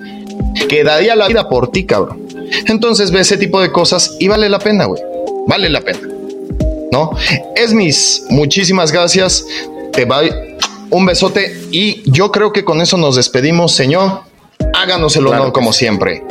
Que 0.69 0.83
daría 0.85 1.15
la 1.15 1.29
vida 1.29 1.49
por 1.49 1.71
ti, 1.71 1.85
cabrón. 1.85 2.27
Entonces 2.67 3.11
ve 3.11 3.21
ese 3.21 3.37
tipo 3.37 3.61
de 3.61 3.71
cosas 3.71 4.17
y 4.19 4.29
vale 4.29 4.49
la 4.49 4.59
pena, 4.59 4.87
güey. 4.87 5.03
Vale 5.47 5.71
la 5.71 5.81
pena. 5.81 6.09
¿No? 6.91 7.11
Esmis, 7.57 8.25
muchísimas 8.31 8.93
gracias. 8.93 9.47
Te 9.93 10.05
va 10.05 10.23
un 10.91 11.07
besote 11.07 11.57
y 11.71 12.09
yo 12.11 12.31
creo 12.31 12.53
que 12.53 12.65
con 12.65 12.81
eso 12.81 12.97
nos 12.97 13.17
despedimos, 13.17 13.73
señor. 13.73 14.23
Háganos 14.75 15.17
el 15.17 15.27
honor 15.27 15.53
como 15.53 15.73
siempre. 15.73 16.25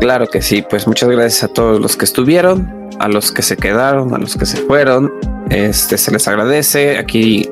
Claro 0.00 0.26
que 0.28 0.42
sí, 0.42 0.62
pues 0.62 0.86
muchas 0.86 1.08
gracias 1.08 1.44
a 1.44 1.48
todos 1.48 1.80
los 1.80 1.96
que 1.96 2.04
estuvieron, 2.04 2.90
a 2.98 3.08
los 3.08 3.32
que 3.32 3.42
se 3.42 3.56
quedaron, 3.56 4.14
a 4.14 4.18
los 4.18 4.36
que 4.36 4.46
se 4.46 4.58
fueron. 4.58 5.10
Este 5.50 5.96
se 5.98 6.10
les 6.10 6.26
agradece. 6.28 6.98
Aquí 6.98 7.48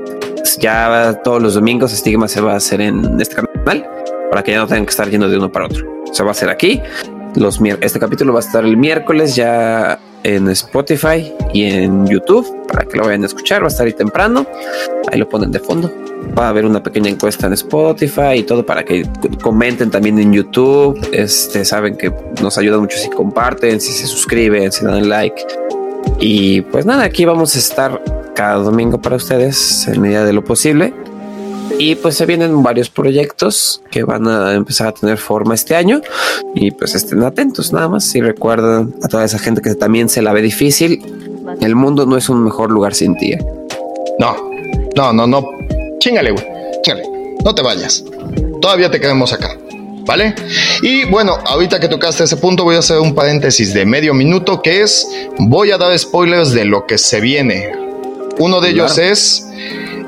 ya 0.58 1.20
todos 1.24 1.42
los 1.42 1.54
domingos 1.54 1.92
Estigma 1.92 2.28
se 2.28 2.40
va 2.40 2.52
a 2.52 2.56
hacer 2.56 2.80
en 2.80 3.20
este 3.20 3.36
canal 3.36 3.88
para 4.30 4.42
que 4.42 4.52
ya 4.52 4.58
no 4.58 4.66
tengan 4.66 4.84
que 4.84 4.90
estar 4.90 5.08
yendo 5.08 5.28
de 5.28 5.36
uno 5.36 5.50
para 5.50 5.66
otro. 5.66 5.84
Se 6.12 6.22
va 6.22 6.30
a 6.30 6.32
hacer 6.32 6.50
aquí. 6.50 6.80
Este 7.80 7.98
capítulo 7.98 8.32
va 8.32 8.38
a 8.38 8.42
estar 8.42 8.64
el 8.64 8.76
miércoles 8.76 9.34
ya 9.34 9.98
en 10.22 10.48
Spotify 10.48 11.32
y 11.52 11.64
en 11.64 12.06
YouTube 12.06 12.46
para 12.68 12.84
que 12.84 12.96
lo 12.96 13.04
vayan 13.04 13.24
a 13.24 13.26
escuchar. 13.26 13.62
Va 13.62 13.66
a 13.66 13.68
estar 13.68 13.86
ahí 13.86 13.92
temprano. 13.92 14.46
Ahí 15.10 15.18
lo 15.18 15.28
ponen 15.28 15.50
de 15.50 15.58
fondo. 15.58 15.92
Va 16.38 16.46
a 16.46 16.48
haber 16.50 16.64
una 16.64 16.82
pequeña 16.82 17.10
encuesta 17.10 17.46
en 17.46 17.52
Spotify 17.54 18.36
y 18.36 18.42
todo 18.44 18.64
para 18.64 18.84
que 18.84 19.06
comenten 19.42 19.90
también 19.90 20.18
en 20.18 20.32
YouTube. 20.32 20.98
Este 21.12 21.64
saben 21.64 21.96
que 21.96 22.12
nos 22.40 22.56
ayuda 22.56 22.78
mucho 22.78 22.96
si 22.96 23.10
comparten, 23.10 23.80
si 23.80 23.92
se 23.92 24.06
suscriben, 24.06 24.70
si 24.70 24.84
dan 24.84 25.08
like. 25.08 25.42
Y 26.20 26.62
pues 26.62 26.86
nada, 26.86 27.04
aquí 27.04 27.24
vamos 27.24 27.54
a 27.56 27.58
estar 27.58 28.02
cada 28.34 28.56
domingo 28.56 29.00
para 29.00 29.16
ustedes 29.16 29.86
en 29.88 30.00
medida 30.00 30.24
de 30.24 30.32
lo 30.32 30.44
posible. 30.44 30.94
Y 31.78 31.96
pues 31.96 32.16
se 32.16 32.26
vienen 32.26 32.62
varios 32.62 32.88
proyectos 32.88 33.82
que 33.90 34.04
van 34.04 34.28
a 34.28 34.54
empezar 34.54 34.88
a 34.88 34.92
tener 34.92 35.18
forma 35.18 35.54
este 35.54 35.74
año 35.74 36.02
y 36.54 36.70
pues 36.70 36.94
estén 36.94 37.22
atentos 37.22 37.72
nada 37.72 37.88
más 37.88 38.14
y 38.14 38.20
recuerden 38.20 38.94
a 39.02 39.08
toda 39.08 39.24
esa 39.24 39.38
gente 39.38 39.60
que 39.60 39.74
también 39.74 40.08
se 40.08 40.22
la 40.22 40.32
ve 40.32 40.42
difícil. 40.42 41.02
El 41.60 41.74
mundo 41.74 42.06
no 42.06 42.16
es 42.16 42.28
un 42.28 42.44
mejor 42.44 42.70
lugar 42.70 42.94
sin 42.94 43.16
ti. 43.16 43.32
¿eh? 43.32 43.38
No, 44.18 44.36
no, 44.94 45.12
no, 45.12 45.26
no. 45.26 45.44
Chingale, 45.98 46.30
güey. 46.30 46.44
Chingale. 46.82 47.08
No 47.44 47.54
te 47.54 47.62
vayas. 47.62 48.04
Todavía 48.60 48.90
te 48.90 49.00
quedamos 49.00 49.32
acá. 49.32 49.56
¿Vale? 50.06 50.34
Y 50.82 51.04
bueno, 51.06 51.38
ahorita 51.46 51.80
que 51.80 51.88
tocaste 51.88 52.24
ese 52.24 52.36
punto 52.36 52.64
voy 52.64 52.76
a 52.76 52.80
hacer 52.80 52.98
un 52.98 53.14
paréntesis 53.14 53.72
de 53.72 53.86
medio 53.86 54.12
minuto 54.12 54.60
que 54.60 54.82
es, 54.82 55.06
voy 55.38 55.70
a 55.70 55.78
dar 55.78 55.98
spoilers 55.98 56.52
de 56.52 56.64
lo 56.64 56.86
que 56.86 56.98
se 56.98 57.20
viene. 57.20 57.72
Uno 58.38 58.60
de 58.60 58.70
ellos 58.70 58.98
es 58.98 59.46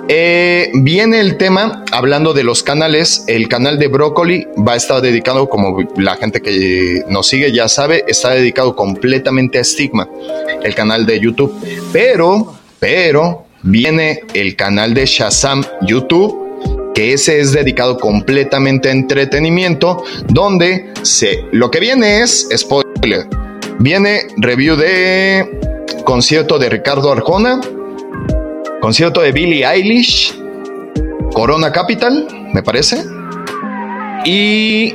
eh, 0.08 0.70
viene 0.72 1.18
el 1.18 1.36
tema 1.36 1.84
hablando 1.90 2.32
de 2.32 2.44
los 2.44 2.62
canales. 2.62 3.24
El 3.26 3.48
canal 3.48 3.78
de 3.78 3.88
Brócoli 3.88 4.46
va 4.56 4.74
a 4.74 4.76
estar 4.76 5.00
dedicado, 5.00 5.48
como 5.48 5.78
la 5.96 6.16
gente 6.16 6.40
que 6.40 7.02
nos 7.08 7.26
sigue 7.26 7.52
ya 7.52 7.68
sabe, 7.68 8.04
está 8.06 8.30
dedicado 8.30 8.76
completamente 8.76 9.58
a 9.58 9.64
Stigma, 9.64 10.08
el 10.62 10.74
canal 10.74 11.06
de 11.06 11.18
YouTube. 11.18 11.52
Pero, 11.92 12.54
pero, 12.78 13.46
viene 13.62 14.22
el 14.34 14.54
canal 14.54 14.94
de 14.94 15.06
Shazam 15.06 15.64
YouTube, 15.82 16.45
que 16.96 17.12
ese 17.12 17.40
es 17.40 17.52
dedicado 17.52 17.98
completamente 17.98 18.88
a 18.88 18.92
entretenimiento, 18.92 20.02
donde 20.28 20.94
se, 21.02 21.44
lo 21.52 21.70
que 21.70 21.78
viene 21.78 22.22
es 22.22 22.48
spoiler. 22.56 23.28
Viene 23.78 24.22
review 24.38 24.76
de 24.76 25.60
concierto 26.04 26.58
de 26.58 26.70
Ricardo 26.70 27.12
Arjona, 27.12 27.60
concierto 28.80 29.20
de 29.20 29.30
Billie 29.30 29.66
Eilish, 29.66 30.40
Corona 31.34 31.70
Capital, 31.70 32.28
me 32.54 32.62
parece. 32.62 33.04
Y 34.24 34.94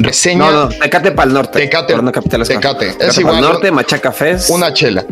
reseña. 0.00 0.50
No, 0.50 0.64
no, 0.64 0.68
Tecate 0.68 1.12
para 1.12 1.28
el 1.28 1.34
norte. 1.34 1.60
Tecate. 1.60 1.92
Corona 1.92 2.10
Capital 2.10 2.42
es 2.42 2.48
Tecate. 2.48 2.92
Es 2.98 3.18
igual. 3.18 3.40
norte, 3.40 3.70
Machaca 3.70 4.10
Fest. 4.10 4.50
Una 4.50 4.74
chela. 4.74 5.06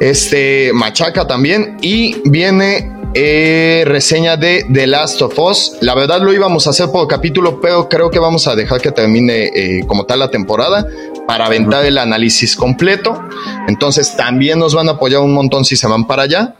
Este, 0.00 0.72
Machaca 0.74 1.24
también. 1.24 1.76
Y 1.80 2.20
viene 2.28 2.95
eh, 3.18 3.84
reseña 3.86 4.36
de 4.36 4.66
The 4.72 4.86
Last 4.86 5.22
of 5.22 5.38
Us. 5.38 5.78
La 5.80 5.94
verdad 5.94 6.20
lo 6.20 6.32
íbamos 6.32 6.66
a 6.66 6.70
hacer 6.70 6.90
por 6.90 7.08
capítulo, 7.08 7.60
pero 7.60 7.88
creo 7.88 8.10
que 8.10 8.18
vamos 8.18 8.46
a 8.46 8.54
dejar 8.54 8.80
que 8.80 8.92
termine 8.92 9.46
eh, 9.46 9.84
como 9.86 10.04
tal 10.04 10.18
la 10.18 10.30
temporada 10.30 10.86
para 11.26 11.46
aventar 11.46 11.84
el 11.84 11.98
análisis 11.98 12.54
completo. 12.54 13.20
Entonces 13.68 14.16
también 14.16 14.58
nos 14.58 14.74
van 14.74 14.88
a 14.88 14.92
apoyar 14.92 15.22
un 15.22 15.32
montón 15.32 15.64
si 15.64 15.76
se 15.76 15.86
van 15.86 16.06
para 16.06 16.24
allá 16.24 16.56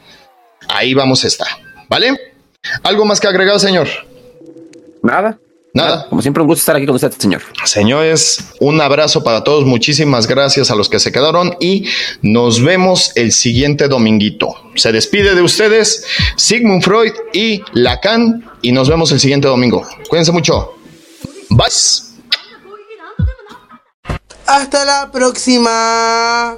ahí 0.68 0.94
vamos 0.94 1.24
a 1.24 1.26
estar, 1.26 1.48
¿vale? 1.88 2.18
¿Algo 2.82 3.04
más 3.04 3.20
que 3.20 3.28
agregar, 3.28 3.58
señor? 3.60 3.88
Nada. 5.02 5.38
Nada. 5.76 6.06
Como 6.08 6.22
siempre, 6.22 6.42
un 6.42 6.46
gusto 6.46 6.60
estar 6.60 6.74
aquí 6.74 6.86
con 6.86 6.94
usted, 6.94 7.12
señor. 7.12 7.42
Señores, 7.64 8.38
un 8.60 8.80
abrazo 8.80 9.22
para 9.22 9.44
todos. 9.44 9.66
Muchísimas 9.66 10.26
gracias 10.26 10.70
a 10.70 10.74
los 10.74 10.88
que 10.88 10.98
se 10.98 11.12
quedaron 11.12 11.54
y 11.60 11.84
nos 12.22 12.62
vemos 12.62 13.12
el 13.14 13.30
siguiente 13.30 13.86
dominguito. 13.86 14.54
Se 14.74 14.90
despide 14.90 15.34
de 15.34 15.42
ustedes 15.42 16.06
Sigmund 16.36 16.82
Freud 16.82 17.12
y 17.34 17.60
Lacan 17.74 18.50
y 18.62 18.72
nos 18.72 18.88
vemos 18.88 19.12
el 19.12 19.20
siguiente 19.20 19.48
domingo. 19.48 19.86
Cuídense 20.08 20.32
mucho. 20.32 20.72
Bye. 21.50 21.66
Hasta 24.46 24.84
la 24.86 25.10
próxima. 25.12 26.56